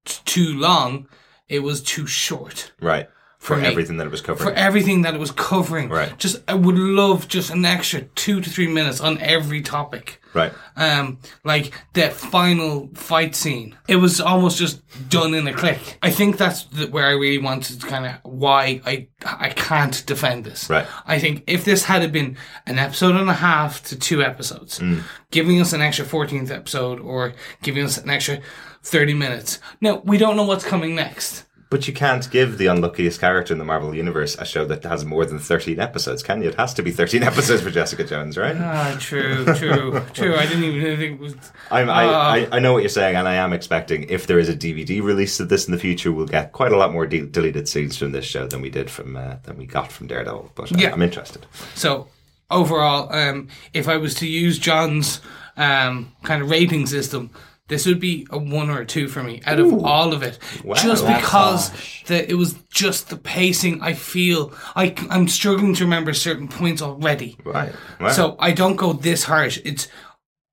t- 0.05 0.19
too 0.25 0.57
long, 0.57 1.07
it 1.47 1.59
was 1.59 1.81
too 1.83 2.07
short. 2.07 2.71
Right. 2.81 3.09
For, 3.55 3.59
everything 3.61 3.97
that 3.97 4.07
it 4.07 4.11
was 4.11 4.21
covering. 4.21 4.49
for 4.49 4.55
everything 4.55 5.01
that 5.03 5.13
it 5.15 5.19
was 5.19 5.31
covering. 5.31 5.89
Right. 5.89 6.17
Just 6.17 6.37
I 6.47 6.53
would 6.53 6.77
love 6.77 7.27
just 7.27 7.49
an 7.49 7.63
extra 7.65 8.01
two 8.01 8.41
to 8.41 8.49
three 8.49 8.67
minutes 8.67 8.99
on 9.01 9.17
every 9.19 9.61
topic. 9.61 10.21
right. 10.33 10.53
Um, 10.75 11.19
like 11.43 11.73
the 11.93 12.09
final 12.09 12.89
fight 12.93 13.35
scene. 13.35 13.75
It 13.87 13.95
was 13.95 14.19
almost 14.21 14.57
just 14.57 14.81
done 15.09 15.33
in 15.33 15.47
a 15.47 15.53
click. 15.53 15.79
I 16.03 16.11
think 16.11 16.37
that's 16.37 16.63
the, 16.65 16.87
where 16.87 17.05
I 17.07 17.11
really 17.11 17.37
wanted 17.39 17.81
to 17.81 17.87
kind 17.87 18.05
of 18.05 18.13
why 18.23 18.81
I 18.85 19.07
I 19.25 19.49
can't 19.49 20.05
defend 20.05 20.43
this. 20.45 20.69
Right. 20.69 20.85
I 21.05 21.17
think 21.19 21.43
if 21.47 21.63
this 21.63 21.85
had 21.85 22.11
been 22.11 22.37
an 22.65 22.77
episode 22.77 23.15
and 23.15 23.29
a 23.29 23.33
half 23.33 23.81
to 23.85 23.95
two 23.97 24.21
episodes, 24.21 24.79
Mm. 24.79 25.01
giving 25.31 25.59
us 25.61 25.73
an 25.73 25.81
extra 25.81 26.05
fourteenth 26.05 26.51
episode 26.51 26.99
or 26.99 27.33
giving 27.63 27.83
us 27.85 27.97
an 27.97 28.09
extra 28.09 28.39
thirty 28.83 29.13
minutes. 29.13 29.59
Now 29.81 30.01
we 30.05 30.17
don't 30.17 30.35
know 30.35 30.45
what's 30.45 30.65
coming 30.65 30.93
next. 30.95 31.45
But 31.69 31.85
you 31.85 31.93
can't 31.93 32.29
give 32.31 32.57
the 32.57 32.67
unluckiest 32.67 33.19
character 33.19 33.53
in 33.53 33.59
the 33.59 33.65
Marvel 33.65 33.93
Universe 33.93 34.37
a 34.39 34.45
show 34.45 34.63
that 34.67 34.83
has 34.85 35.03
more 35.03 35.25
than 35.25 35.37
13 35.37 35.81
episodes, 35.81 36.23
can 36.23 36.41
you? 36.41 36.47
It 36.47 36.55
has 36.55 36.73
to 36.75 36.81
be 36.81 36.91
13 36.91 37.23
episodes 37.31 37.61
for 37.61 37.69
Jessica 37.69 38.05
Jones, 38.05 38.37
right? 38.37 38.55
Ah, 38.57 38.95
true, 39.01 39.43
true, 39.55 40.01
true. 40.13 40.35
I 40.37 40.45
didn't 40.45 40.63
even 40.63 40.97
think 40.97 41.19
it 41.19 41.19
was. 41.19 41.35
I'm, 41.69 41.89
I, 41.89 42.05
Ah. 42.05 42.31
I, 42.31 42.47
I 42.53 42.59
know 42.59 42.71
what 42.71 42.83
you're 42.83 42.89
saying, 42.89 43.17
and 43.17 43.27
I 43.27 43.35
am 43.35 43.51
expecting 43.51 44.03
if 44.03 44.27
there 44.27 44.39
is 44.39 44.47
a 44.47 44.55
DVD 44.55 45.03
release 45.03 45.41
of 45.41 45.49
this 45.49 45.67
in 45.67 45.73
the 45.73 45.77
future, 45.79 46.13
we'll 46.13 46.25
get 46.25 46.53
quite 46.53 46.71
a 46.71 46.77
lot 46.77 46.93
more 46.93 47.05
de- 47.05 47.25
deleted 47.25 47.67
scenes 47.67 47.97
from 47.97 48.13
this 48.13 48.23
show 48.25 48.47
than 48.47 48.61
we 48.61 48.69
did 48.69 48.89
from 48.89 49.17
uh, 49.17 49.35
than 49.43 49.57
we 49.57 49.65
got 49.65 49.91
from 49.91 50.07
Daredevil. 50.07 50.51
But 50.55 50.71
uh, 50.71 50.75
Yeah. 50.77 50.93
I'm 50.93 51.01
interested. 51.01 51.45
So 51.75 52.07
overall, 52.49 53.13
um, 53.13 53.49
if 53.73 53.89
I 53.89 53.97
was 53.97 54.13
to 54.15 54.25
use 54.27 54.57
John's 54.57 55.19
um, 55.57 56.13
kind 56.23 56.41
of 56.41 56.49
rating 56.49 56.85
system, 56.85 57.29
this 57.67 57.85
would 57.85 57.99
be 57.99 58.25
a 58.29 58.37
one 58.37 58.69
or 58.69 58.79
a 58.79 58.85
two 58.85 59.07
for 59.07 59.21
me 59.21 59.41
out 59.45 59.59
of 59.59 59.83
all 59.83 60.13
of 60.13 60.23
it. 60.23 60.39
Wow. 60.63 60.75
just 60.75 61.05
because 61.05 61.71
the, 62.05 62.29
it 62.29 62.35
was 62.35 62.53
just 62.71 63.09
the 63.09 63.17
pacing. 63.17 63.81
I 63.81 63.93
feel 63.93 64.53
I, 64.75 64.95
I'm 65.09 65.27
struggling 65.27 65.73
to 65.75 65.83
remember 65.83 66.13
certain 66.13 66.47
points 66.47 66.81
already. 66.81 67.37
Right. 67.43 67.73
Wow. 67.99 68.11
So 68.11 68.35
I 68.39 68.51
don't 68.51 68.77
go 68.77 68.93
this 68.93 69.25
harsh. 69.25 69.59
It's 69.65 69.87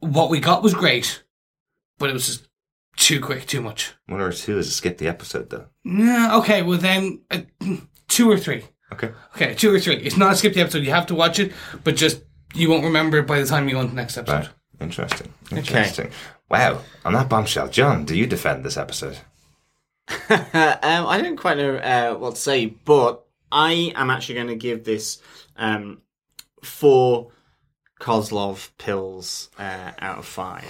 what 0.01 0.31
we 0.31 0.41
got 0.41 0.63
was 0.63 0.75
great, 0.75 1.23
but 1.99 2.11
it 2.11 2.13
was 2.13 2.27
just 2.27 2.49
too 2.97 3.21
quick, 3.21 3.47
too 3.47 3.61
much. 3.61 3.95
one 4.07 4.21
or 4.21 4.33
two 4.33 4.59
is 4.59 4.69
a 4.69 4.71
skip 4.71 4.99
the 4.99 5.09
episode 5.09 5.51
though. 5.51 5.67
Nah, 5.85 6.39
okay, 6.39 6.63
well 6.63 6.79
then 6.79 7.23
uh, 7.31 7.43
two 8.09 8.31
or 8.31 8.39
three. 8.39 8.65
Okay. 8.93 9.11
Okay, 9.35 9.55
two 9.55 9.73
or 9.75 9.81
three. 9.81 9.97
It's 9.97 10.17
not 10.17 10.33
a 10.33 10.37
skip 10.37 10.55
the 10.55 10.61
episode. 10.61 10.85
You 10.85 10.91
have 10.91 11.07
to 11.07 11.15
watch 11.15 11.39
it, 11.39 11.53
but 11.83 11.97
just 11.97 12.23
you 12.55 12.71
won't 12.71 12.85
remember 12.85 13.19
it 13.19 13.27
by 13.27 13.41
the 13.41 13.47
time 13.47 13.69
you 13.69 13.75
go 13.75 13.81
on 13.81 13.87
to 13.87 13.91
the 13.91 13.97
next 13.97 14.17
episode. 14.17 14.35
Right. 14.35 14.49
Interesting. 14.81 15.33
Interesting. 15.51 16.11
Wow. 16.55 16.83
On 17.05 17.13
that 17.15 17.29
bombshell, 17.29 17.67
John, 17.67 18.05
do 18.05 18.17
you 18.17 18.29
defend 18.29 18.65
this 18.65 18.77
episode? 18.77 19.19
um, 20.31 20.39
I 20.53 21.21
don't 21.21 21.37
quite 21.37 21.57
know 21.57 21.75
uh, 21.75 22.15
what 22.15 22.37
to 22.37 22.41
say, 22.41 22.67
but 22.67 23.27
I 23.51 23.93
am 23.97 24.09
actually 24.09 24.37
going 24.37 24.47
to 24.47 24.55
give 24.55 24.85
this 24.85 25.21
um, 25.57 26.03
four 26.63 27.33
Kozlov 28.01 28.71
pills 28.79 29.51
uh, 29.59 29.91
out 29.99 30.19
of 30.19 30.27
five. 30.27 30.65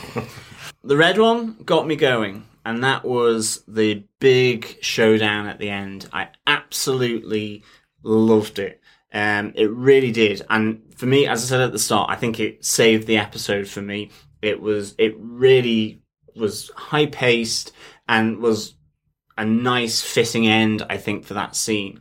the 0.83 0.97
red 0.97 1.19
one 1.19 1.59
got 1.67 1.87
me 1.87 1.97
going, 1.97 2.47
and 2.65 2.83
that 2.83 3.05
was 3.05 3.63
the 3.69 4.05
big 4.21 4.79
showdown 4.81 5.49
at 5.49 5.59
the 5.59 5.69
end. 5.69 6.09
I 6.15 6.29
absolutely 6.47 7.63
loved 8.03 8.59
it. 8.59 8.81
Um, 9.13 9.53
it 9.55 9.71
really 9.71 10.13
did, 10.13 10.47
and 10.49 10.81
for 10.97 11.05
me, 11.05 11.27
as 11.27 11.45
I 11.45 11.47
said 11.47 11.61
at 11.61 11.73
the 11.73 11.79
start, 11.79 12.09
I 12.09 12.17
think 12.17 12.41
it 12.41 12.65
saved 12.65 13.07
the 13.07 13.19
episode 13.19 13.69
for 13.69 13.83
me. 13.83 14.11
It 14.45 14.61
was, 14.61 14.95
it 14.99 15.15
really 15.19 16.03
was 16.37 16.71
high 16.77 17.07
paced 17.07 17.73
and 18.09 18.39
was 18.39 18.75
a 19.37 19.45
nice 19.45 20.01
fitting 20.01 20.47
end, 20.47 20.85
I 20.89 20.97
think, 20.97 21.25
for 21.25 21.35
that 21.35 21.57
scene. 21.57 22.01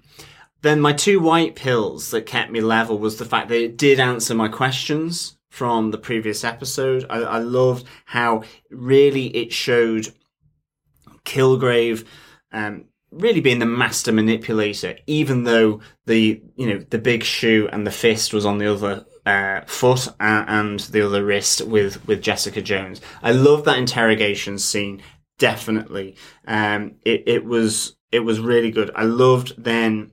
Then 0.62 0.80
my 0.80 0.94
two 0.94 1.20
white 1.20 1.56
pills 1.56 2.12
that 2.12 2.26
kept 2.26 2.52
me 2.52 2.62
level 2.62 2.98
was 2.98 3.18
the 3.18 3.26
fact 3.26 3.50
that 3.50 3.62
it 3.62 3.78
did 3.78 4.00
answer 4.00 4.34
my 4.34 4.48
questions 4.48 5.38
from 5.50 5.92
the 5.92 5.98
previous 5.98 6.44
episode. 6.44 7.06
I, 7.10 7.18
I 7.20 7.38
loved 7.40 7.86
how 8.06 8.44
really 8.72 9.28
it 9.36 9.52
showed 9.52 10.14
Kilgrave 11.26 12.06
um, 12.52 12.86
really 13.12 13.42
being 13.42 13.60
the 13.60 13.66
master 13.66 14.12
manipulator, 14.12 14.98
even 15.06 15.44
though 15.44 15.82
the 16.06 16.42
you 16.56 16.68
know 16.68 16.80
the 16.90 16.98
big 16.98 17.24
shoe 17.24 17.70
and 17.72 17.86
the 17.86 17.92
fist 17.92 18.34
was 18.34 18.46
on 18.46 18.58
the 18.58 18.72
other 18.72 19.06
uh, 19.26 19.62
foot 19.66 20.08
and, 20.20 20.50
and 20.50 20.80
the 20.82 21.06
other 21.06 21.24
wrist 21.24 21.62
with 21.62 22.06
with 22.08 22.22
Jessica 22.22 22.62
Jones. 22.62 23.02
I 23.22 23.32
love 23.32 23.66
that 23.66 23.78
interrogation 23.78 24.58
scene. 24.60 25.02
Definitely, 25.40 26.16
um, 26.48 26.96
it 27.04 27.24
it 27.26 27.46
was 27.46 27.96
it 28.12 28.20
was 28.20 28.40
really 28.40 28.72
good. 28.72 28.92
I 28.96 29.04
loved 29.04 29.54
then 29.58 30.12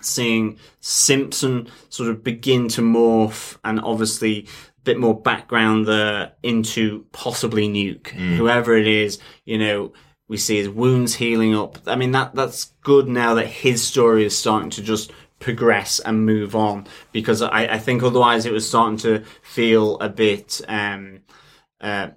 seeing 0.00 0.58
Simpson 0.80 1.68
sort 1.88 2.10
of 2.10 2.22
begin 2.22 2.68
to 2.68 2.82
morph 2.82 3.56
and 3.64 3.80
obviously 3.80 4.40
a 4.40 4.80
bit 4.82 4.98
more 4.98 5.18
background 5.18 5.86
there 5.86 6.32
into 6.42 7.06
possibly 7.12 7.68
Nuke, 7.68 8.08
whoever 8.36 8.76
it 8.76 8.86
is, 8.86 9.18
you 9.46 9.58
know, 9.58 9.92
we 10.28 10.36
see 10.36 10.56
his 10.56 10.68
wounds 10.68 11.14
healing 11.14 11.54
up. 11.54 11.78
I 11.86 11.96
mean, 11.96 12.12
that, 12.12 12.34
that's 12.34 12.72
good 12.82 13.08
now 13.08 13.34
that 13.34 13.46
his 13.46 13.82
story 13.82 14.24
is 14.24 14.36
starting 14.36 14.70
to 14.70 14.82
just 14.82 15.10
progress 15.38 16.00
and 16.00 16.24
move 16.24 16.54
on 16.54 16.86
because 17.12 17.42
I, 17.42 17.66
I 17.66 17.78
think 17.78 18.02
otherwise 18.02 18.46
it 18.46 18.52
was 18.52 18.68
starting 18.68 18.98
to 18.98 19.24
feel 19.42 19.98
a 19.98 20.08
bit, 20.08 20.60
um, 20.68 21.20
uh, 21.80 22.08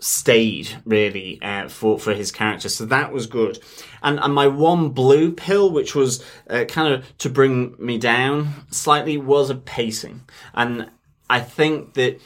stayed 0.00 0.68
really 0.84 1.40
uh, 1.42 1.68
for 1.68 1.98
for 1.98 2.14
his 2.14 2.30
character. 2.30 2.68
So 2.68 2.86
that 2.86 3.12
was 3.12 3.26
good. 3.26 3.58
And 4.02 4.18
and 4.20 4.32
my 4.32 4.46
one 4.46 4.90
blue 4.90 5.32
pill, 5.32 5.70
which 5.70 5.94
was 5.94 6.24
uh, 6.48 6.64
kind 6.64 6.92
of 6.92 7.18
to 7.18 7.28
bring 7.28 7.74
me 7.78 7.98
down 7.98 8.66
slightly, 8.70 9.16
was 9.16 9.50
a 9.50 9.54
pacing. 9.54 10.22
And 10.54 10.90
I 11.28 11.40
think 11.40 11.94
that 11.94 12.20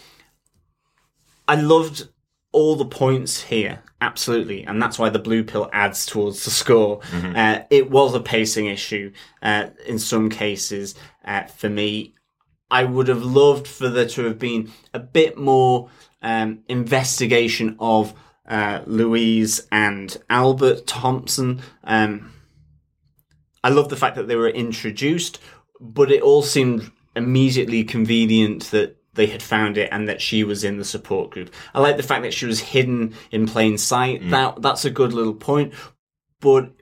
I 1.48 1.56
loved 1.56 2.08
all 2.52 2.76
the 2.76 2.84
points 2.84 3.42
here. 3.42 3.82
Absolutely, 4.00 4.64
and 4.64 4.82
that's 4.82 4.98
why 4.98 5.08
the 5.08 5.18
blue 5.18 5.44
pill 5.44 5.70
adds 5.72 6.06
towards 6.06 6.44
the 6.44 6.50
score. 6.50 7.00
Uh, 7.36 7.60
it 7.70 7.90
was 7.90 8.14
a 8.14 8.20
pacing 8.20 8.66
issue 8.66 9.12
uh, 9.42 9.66
in 9.86 9.98
some 9.98 10.28
cases 10.28 10.94
uh, 11.24 11.44
for 11.44 11.68
me. 11.68 12.14
I 12.70 12.84
would 12.84 13.08
have 13.08 13.22
loved 13.22 13.68
for 13.68 13.88
there 13.88 14.08
to 14.08 14.24
have 14.24 14.38
been 14.38 14.72
a 14.94 14.98
bit 14.98 15.36
more 15.36 15.90
um, 16.22 16.60
investigation 16.68 17.76
of 17.78 18.14
uh, 18.48 18.80
Louise 18.86 19.66
and 19.70 20.16
Albert 20.28 20.86
Thompson. 20.86 21.60
Um, 21.84 22.32
I 23.62 23.68
love 23.68 23.88
the 23.88 23.96
fact 23.96 24.16
that 24.16 24.26
they 24.26 24.36
were 24.36 24.48
introduced, 24.48 25.38
but 25.80 26.10
it 26.10 26.22
all 26.22 26.42
seemed 26.42 26.90
immediately 27.14 27.84
convenient 27.84 28.64
that 28.70 28.96
they 29.14 29.26
had 29.26 29.42
found 29.42 29.76
it 29.76 29.88
and 29.92 30.08
that 30.08 30.22
she 30.22 30.42
was 30.44 30.64
in 30.64 30.78
the 30.78 30.84
support 30.84 31.30
group. 31.30 31.52
I 31.74 31.80
like 31.80 31.96
the 31.96 32.02
fact 32.02 32.22
that 32.22 32.34
she 32.34 32.46
was 32.46 32.60
hidden 32.60 33.14
in 33.30 33.46
plain 33.46 33.78
sight. 33.78 34.28
That 34.30 34.62
that's 34.62 34.84
a 34.84 34.90
good 34.90 35.12
little 35.12 35.34
point, 35.34 35.74
but 36.40 36.72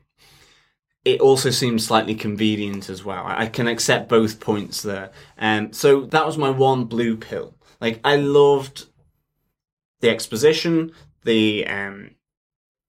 it 1.05 1.20
also 1.20 1.51
seems 1.51 1.86
slightly 1.86 2.15
convenient 2.15 2.89
as 2.89 3.05
well. 3.05 3.24
I 3.24 3.43
I 3.43 3.47
can 3.47 3.66
accept 3.66 4.09
both 4.09 4.40
points 4.40 4.82
there. 4.82 5.11
Um, 5.39 5.73
so 5.73 6.02
that 6.07 6.27
was 6.27 6.39
my 6.39 6.51
one 6.51 6.85
blue 6.85 7.16
pill. 7.16 7.55
Like 7.81 8.01
I 8.05 8.16
loved 8.16 8.86
the 10.01 10.11
exposition, 10.11 10.93
the 11.24 11.66
um, 11.66 12.11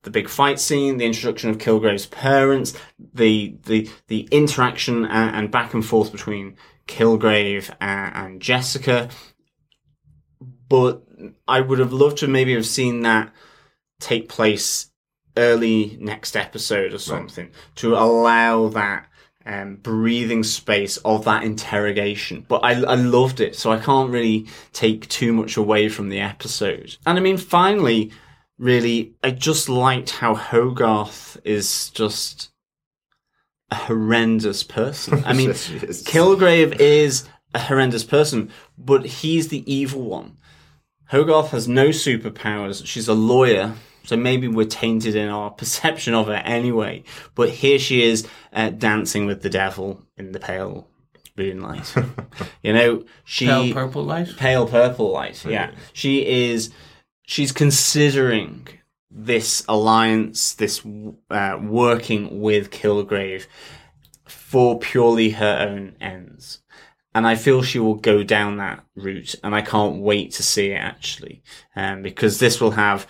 the 0.03 0.11
big 0.11 0.29
fight 0.29 0.59
scene, 0.59 0.97
the 0.97 1.05
introduction 1.05 1.49
of 1.49 1.57
Kilgrave's 1.57 2.05
parents, 2.05 2.77
the 3.13 3.57
the 3.65 3.89
the 4.07 4.27
interaction 4.31 5.05
and, 5.05 5.35
and 5.35 5.51
back 5.51 5.73
and 5.73 5.85
forth 5.85 6.11
between 6.11 6.57
Kilgrave 6.87 7.73
and, 7.79 8.15
and 8.15 8.41
Jessica. 8.41 9.09
But 10.71 11.03
I 11.47 11.59
would 11.59 11.79
have 11.79 11.91
loved 11.91 12.19
to 12.19 12.27
maybe 12.27 12.53
have 12.53 12.65
seen 12.65 13.01
that 13.01 13.33
take 13.99 14.29
place 14.29 14.89
early 15.35 15.97
next 15.99 16.35
episode 16.37 16.93
or 16.93 16.97
something 16.97 17.49
to 17.75 17.95
allow 17.95 18.69
that 18.69 19.05
um, 19.45 19.75
breathing 19.75 20.43
space 20.43 20.95
of 20.97 21.25
that 21.25 21.43
interrogation. 21.43 22.45
But 22.47 22.59
I, 22.63 22.71
I 22.71 22.95
loved 22.95 23.41
it, 23.41 23.55
so 23.57 23.69
I 23.71 23.79
can't 23.79 24.11
really 24.11 24.47
take 24.71 25.09
too 25.09 25.33
much 25.33 25.57
away 25.57 25.89
from 25.89 26.07
the 26.07 26.21
episode. 26.21 26.95
And 27.05 27.17
I 27.17 27.21
mean, 27.21 27.37
finally, 27.37 28.11
really, 28.57 29.13
I 29.21 29.31
just 29.31 29.67
liked 29.67 30.11
how 30.11 30.35
Hogarth 30.35 31.37
is 31.43 31.89
just 31.89 32.49
a 33.69 33.75
horrendous 33.75 34.63
person. 34.63 35.21
I 35.25 35.33
mean, 35.39 35.49
Yes. 35.49 36.03
Kilgrave 36.03 36.79
is 36.79 37.27
a 37.53 37.59
horrendous 37.59 38.05
person, 38.05 38.51
but 38.77 39.05
he's 39.05 39.49
the 39.49 39.69
evil 39.71 40.03
one. 40.03 40.37
Hogarth 41.11 41.49
has 41.49 41.67
no 41.67 41.89
superpowers. 41.89 42.85
She's 42.85 43.07
a 43.09 43.13
lawyer, 43.13 43.73
so 44.03 44.15
maybe 44.15 44.47
we're 44.47 44.65
tainted 44.65 45.15
in 45.15 45.27
our 45.27 45.49
perception 45.61 46.13
of 46.13 46.27
her 46.27 46.41
anyway. 46.45 47.03
But 47.35 47.49
here 47.49 47.79
she 47.79 48.03
is 48.03 48.27
uh, 48.53 48.69
dancing 48.69 49.25
with 49.25 49.41
the 49.41 49.49
devil 49.49 50.01
in 50.17 50.31
the 50.31 50.39
pale 50.39 50.87
moonlight. 51.37 51.93
you 52.63 52.73
know, 52.73 53.03
she 53.25 53.45
Pale 53.45 53.73
purple 53.73 54.03
light. 54.05 54.35
pale 54.37 54.67
purple 54.67 55.11
light. 55.11 55.43
Yeah, 55.45 55.71
she 55.93 56.25
is. 56.25 56.71
She's 57.23 57.51
considering 57.51 58.67
this 59.09 59.65
alliance, 59.67 60.53
this 60.53 60.81
uh, 61.29 61.59
working 61.61 62.39
with 62.41 62.71
Kilgrave 62.71 63.47
for 64.25 64.79
purely 64.79 65.31
her 65.31 65.67
own 65.69 65.95
ends. 65.99 66.61
And 67.13 67.27
I 67.27 67.35
feel 67.35 67.61
she 67.61 67.79
will 67.79 67.95
go 67.95 68.23
down 68.23 68.57
that 68.57 68.85
route, 68.95 69.35
and 69.43 69.53
I 69.53 69.61
can't 69.61 70.01
wait 70.01 70.31
to 70.33 70.43
see 70.43 70.71
it 70.71 70.75
actually, 70.75 71.43
um, 71.75 72.01
because 72.01 72.39
this 72.39 72.61
will 72.61 72.71
have 72.71 73.05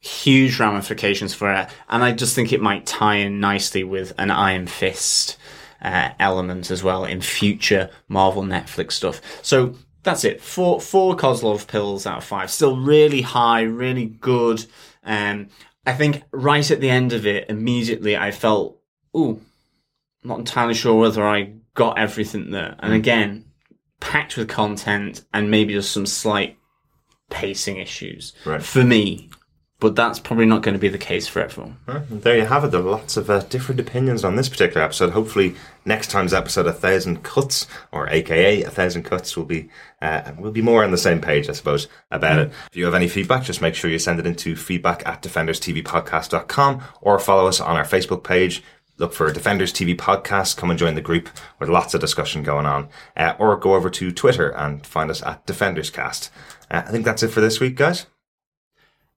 huge 0.00 0.58
ramifications 0.58 1.32
for 1.32 1.46
her, 1.46 1.68
and 1.88 2.02
I 2.02 2.12
just 2.12 2.34
think 2.34 2.52
it 2.52 2.60
might 2.60 2.86
tie 2.86 3.16
in 3.16 3.40
nicely 3.40 3.84
with 3.84 4.12
an 4.18 4.30
Iron 4.30 4.66
Fist 4.66 5.38
uh, 5.80 6.10
element 6.18 6.70
as 6.70 6.82
well 6.82 7.04
in 7.04 7.20
future 7.20 7.88
Marvel 8.08 8.42
Netflix 8.42 8.92
stuff. 8.92 9.20
So 9.42 9.76
that's 10.02 10.24
it. 10.24 10.40
Four 10.40 10.80
four 10.80 11.16
Kozlov 11.16 11.66
pills 11.68 12.06
out 12.06 12.18
of 12.18 12.24
five. 12.24 12.50
Still 12.50 12.76
really 12.76 13.22
high, 13.22 13.62
really 13.62 14.06
good. 14.06 14.66
Um, 15.04 15.48
I 15.86 15.92
think 15.92 16.22
right 16.32 16.70
at 16.70 16.80
the 16.80 16.90
end 16.90 17.12
of 17.12 17.26
it, 17.26 17.48
immediately 17.48 18.16
I 18.16 18.30
felt, 18.30 18.78
ooh, 19.16 19.40
not 20.22 20.38
entirely 20.38 20.74
sure 20.74 20.98
whether 20.98 21.24
I 21.24 21.52
got 21.74 21.98
everything 21.98 22.50
there. 22.50 22.76
And 22.80 22.92
again, 22.94 23.44
packed 24.00 24.36
with 24.36 24.48
content 24.48 25.24
and 25.32 25.50
maybe 25.50 25.72
just 25.74 25.92
some 25.92 26.06
slight 26.06 26.56
pacing 27.30 27.78
issues 27.78 28.32
Right. 28.44 28.62
for 28.62 28.84
me. 28.84 29.30
But 29.80 29.96
that's 29.96 30.18
probably 30.20 30.46
not 30.46 30.62
going 30.62 30.74
to 30.74 30.78
be 30.78 30.88
the 30.88 30.96
case 30.96 31.26
for 31.28 31.40
everyone. 31.40 31.76
Well, 31.86 32.02
there 32.08 32.38
you 32.38 32.46
have 32.46 32.64
it. 32.64 32.70
There 32.70 32.80
are 32.80 32.84
lots 32.84 33.18
of 33.18 33.28
uh, 33.28 33.40
different 33.40 33.80
opinions 33.80 34.24
on 34.24 34.36
this 34.36 34.48
particular 34.48 34.82
episode. 34.82 35.10
Hopefully, 35.10 35.56
next 35.84 36.10
time's 36.10 36.32
episode, 36.32 36.66
a 36.66 36.72
thousand 36.72 37.22
cuts, 37.22 37.66
or 37.92 38.08
AKA 38.08 38.62
a 38.62 38.70
thousand 38.70 39.02
cuts, 39.02 39.36
will 39.36 39.44
be 39.44 39.68
uh, 40.00 40.32
will 40.38 40.52
be 40.52 40.62
more 40.62 40.84
on 40.84 40.90
the 40.90 40.96
same 40.96 41.20
page, 41.20 41.50
I 41.50 41.52
suppose, 41.52 41.88
about 42.10 42.38
it. 42.38 42.52
If 42.70 42.76
you 42.76 42.84
have 42.86 42.94
any 42.94 43.08
feedback, 43.08 43.42
just 43.42 43.60
make 43.60 43.74
sure 43.74 43.90
you 43.90 43.98
send 43.98 44.20
it 44.20 44.26
into 44.26 44.56
feedback 44.56 45.06
at 45.06 45.22
defenderstvpodcast.com 45.22 46.82
or 47.02 47.18
follow 47.18 47.46
us 47.48 47.60
on 47.60 47.76
our 47.76 47.84
Facebook 47.84 48.22
page. 48.22 48.62
Look 48.96 49.12
for 49.12 49.32
Defenders 49.32 49.72
TV 49.72 49.96
Podcast. 49.96 50.56
Come 50.56 50.70
and 50.70 50.78
join 50.78 50.94
the 50.94 51.00
group 51.00 51.28
with 51.58 51.68
lots 51.68 51.94
of 51.94 52.00
discussion 52.00 52.42
going 52.42 52.66
on. 52.66 52.88
Uh, 53.16 53.34
or 53.38 53.56
go 53.56 53.74
over 53.74 53.90
to 53.90 54.12
Twitter 54.12 54.50
and 54.50 54.86
find 54.86 55.10
us 55.10 55.22
at 55.22 55.46
DefendersCast. 55.46 56.30
Uh, 56.70 56.82
I 56.86 56.90
think 56.90 57.04
that's 57.04 57.22
it 57.22 57.28
for 57.28 57.40
this 57.40 57.58
week, 57.58 57.76
guys. 57.76 58.06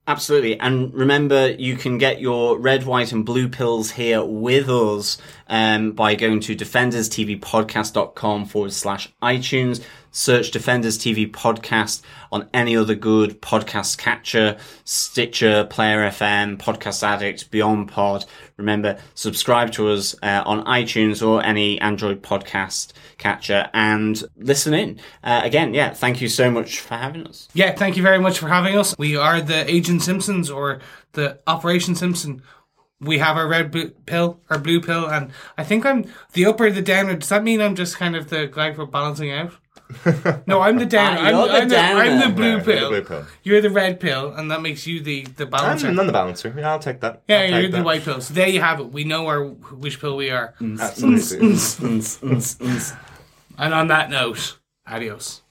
Absolutely. 0.08 0.58
And 0.58 0.94
remember, 0.94 1.52
you 1.52 1.76
can 1.76 1.98
get 1.98 2.22
your 2.22 2.58
red, 2.58 2.86
white, 2.86 3.12
and 3.12 3.26
blue 3.26 3.49
pills 3.49 3.91
here 3.91 4.24
with 4.24 4.70
us 4.70 5.18
um, 5.49 5.91
by 5.91 6.16
going 6.16 6.40
to 6.41 6.56
defenderstvpodcast.com 6.56 8.45
forward 8.45 8.72
slash 8.72 9.14
iTunes. 9.22 9.84
Search 10.18 10.49
Defenders 10.49 10.98
TV 10.98 11.30
podcast 11.30 12.02
on 12.31 12.49
any 12.52 12.76
other 12.76 12.95
good 12.95 13.39
podcast 13.39 13.99
catcher, 13.99 14.57
Stitcher, 14.84 15.65
Player 15.65 15.99
FM, 16.10 16.57
Podcast 16.57 17.03
Addict, 17.03 17.52
Beyond 17.52 17.89
Pod. 17.89 18.26
Remember, 18.57 18.98
subscribe 19.14 19.72
to 19.73 19.89
us 19.89 20.15
uh, 20.23 20.41
on 20.44 20.65
iTunes 20.65 21.26
or 21.26 21.44
any 21.44 21.80
Android 21.80 22.23
podcast 22.23 22.94
catcher 23.19 23.69
and 23.76 24.23
listen 24.38 24.73
in. 24.73 24.99
Uh, 25.23 25.41
again, 25.44 25.76
yeah, 25.76 25.94
thank 25.94 26.19
you 26.19 26.27
so 26.27 26.49
much 26.49 26.80
for 26.80 26.95
having 26.95 27.27
us. 27.27 27.48
Yeah, 27.53 27.76
thank 27.76 27.95
you 27.95 28.02
very 28.02 28.19
much 28.19 28.39
for 28.39 28.48
having 28.48 28.76
us. 28.76 28.98
We 28.98 29.15
are 29.15 29.39
the 29.39 29.69
Agent 29.72 30.02
Simpsons 30.02 30.49
or 30.49 30.80
the 31.11 31.39
Operation 31.45 31.94
Simpson. 31.94 32.41
We 32.99 33.19
have 33.19 33.38
our 33.38 33.48
red 33.48 33.72
pill, 34.07 34.41
our 34.49 34.57
blue 34.57 34.81
pill, 34.81 35.07
and 35.07 35.30
I 35.60 35.64
think 35.64 35.85
I'm 35.85 36.11
the 36.34 36.48
upper, 36.48 36.72
the 36.72 36.81
downer. 36.81 37.15
Does 37.15 37.30
that 37.30 37.44
mean 37.44 37.61
I'm 37.61 37.76
just 37.76 37.98
kind 37.98 38.15
of 38.15 38.31
the 38.31 38.48
guy 38.48 38.73
for 38.73 38.88
balancing 38.88 39.31
out? 39.31 39.53
No, 40.48 40.62
I'm 40.62 40.78
the 40.78 40.86
downer. 40.86 41.18
Ah, 41.20 41.26
I'm, 41.28 41.36
you're 41.36 41.48
the 41.48 41.54
I'm, 41.58 41.70
the, 41.70 41.78
I'm 41.78 42.20
the 42.20 42.36
blue 42.36 42.46
Yeah, 42.46 42.52
you're 42.52 42.60
the 42.60 42.72
pill. 42.72 42.90
blue 42.90 43.02
pill. 43.04 43.26
You're 43.44 43.62
the 43.62 43.70
red 43.70 44.00
pill, 44.00 44.34
and 44.34 44.52
that 44.52 44.62
makes 44.62 44.86
you 44.86 45.00
the 45.02 45.24
the 45.24 45.46
balancer. 45.46 45.88
I'm 45.88 45.96
balancer. 45.96 46.06
the 46.06 46.12
balancer. 46.12 46.54
Yeah, 46.58 46.72
I'll 46.72 46.80
take 46.80 47.00
that. 47.02 47.22
yeah, 47.28 47.40
I'll 47.40 47.50
you're 47.62 47.72
the 47.72 47.78
that. 47.78 47.86
white 47.86 48.04
pill. 48.04 48.20
So 48.22 48.34
there 48.34 48.48
you 48.50 48.62
have 48.62 48.80
it. 48.80 48.92
We 48.92 49.04
know 49.06 49.28
our 49.28 49.46
which 49.46 50.00
pill 50.02 50.18
we 50.18 50.30
are. 50.30 50.54
Mm. 50.60 50.80
Absolutely. 50.80 51.38
Mm. 51.48 52.58
Mm. 52.60 52.98
And 53.58 53.74
on 53.74 53.88
that 53.88 54.10
note, 54.10 54.58
adios. 54.86 55.42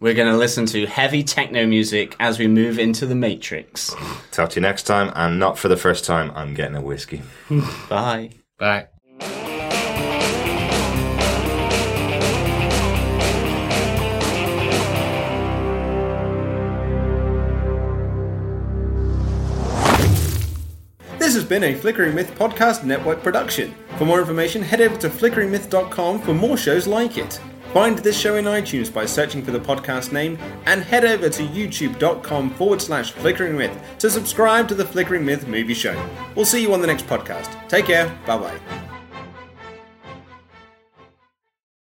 We're 0.00 0.14
going 0.14 0.30
to 0.30 0.36
listen 0.38 0.64
to 0.66 0.86
heavy 0.86 1.24
techno 1.24 1.66
music 1.66 2.14
as 2.20 2.38
we 2.38 2.46
move 2.46 2.78
into 2.78 3.04
the 3.04 3.16
Matrix. 3.16 3.96
Talk 4.30 4.50
to 4.50 4.56
you 4.56 4.62
next 4.62 4.84
time, 4.84 5.10
and 5.16 5.40
not 5.40 5.58
for 5.58 5.66
the 5.66 5.76
first 5.76 6.04
time, 6.04 6.30
I'm 6.36 6.54
getting 6.54 6.76
a 6.76 6.80
whiskey. 6.82 7.22
Bye. 7.88 8.30
Bye. 8.58 8.88
Has 21.38 21.46
been 21.46 21.62
a 21.62 21.74
Flickering 21.74 22.16
Myth 22.16 22.34
Podcast 22.36 22.82
Network 22.82 23.22
production. 23.22 23.72
For 23.96 24.04
more 24.04 24.18
information, 24.18 24.60
head 24.60 24.80
over 24.80 24.96
to 24.96 25.08
flickeringmyth.com 25.08 26.20
for 26.20 26.34
more 26.34 26.56
shows 26.56 26.88
like 26.88 27.16
it. 27.16 27.40
Find 27.72 27.96
this 27.98 28.18
show 28.18 28.34
in 28.34 28.46
iTunes 28.46 28.92
by 28.92 29.06
searching 29.06 29.44
for 29.44 29.52
the 29.52 29.60
podcast 29.60 30.10
name 30.10 30.36
and 30.66 30.82
head 30.82 31.04
over 31.04 31.28
to 31.28 31.42
youtube.com 31.44 32.50
forward 32.50 32.82
slash 32.82 33.12
flickering 33.12 33.56
myth 33.56 33.80
to 34.00 34.10
subscribe 34.10 34.66
to 34.68 34.74
the 34.74 34.84
Flickering 34.84 35.24
Myth 35.24 35.46
movie 35.46 35.74
show. 35.74 35.96
We'll 36.34 36.44
see 36.44 36.60
you 36.60 36.74
on 36.74 36.80
the 36.80 36.88
next 36.88 37.06
podcast. 37.06 37.68
Take 37.68 37.86
care. 37.86 38.08
Bye 38.26 38.38
bye. 38.38 38.97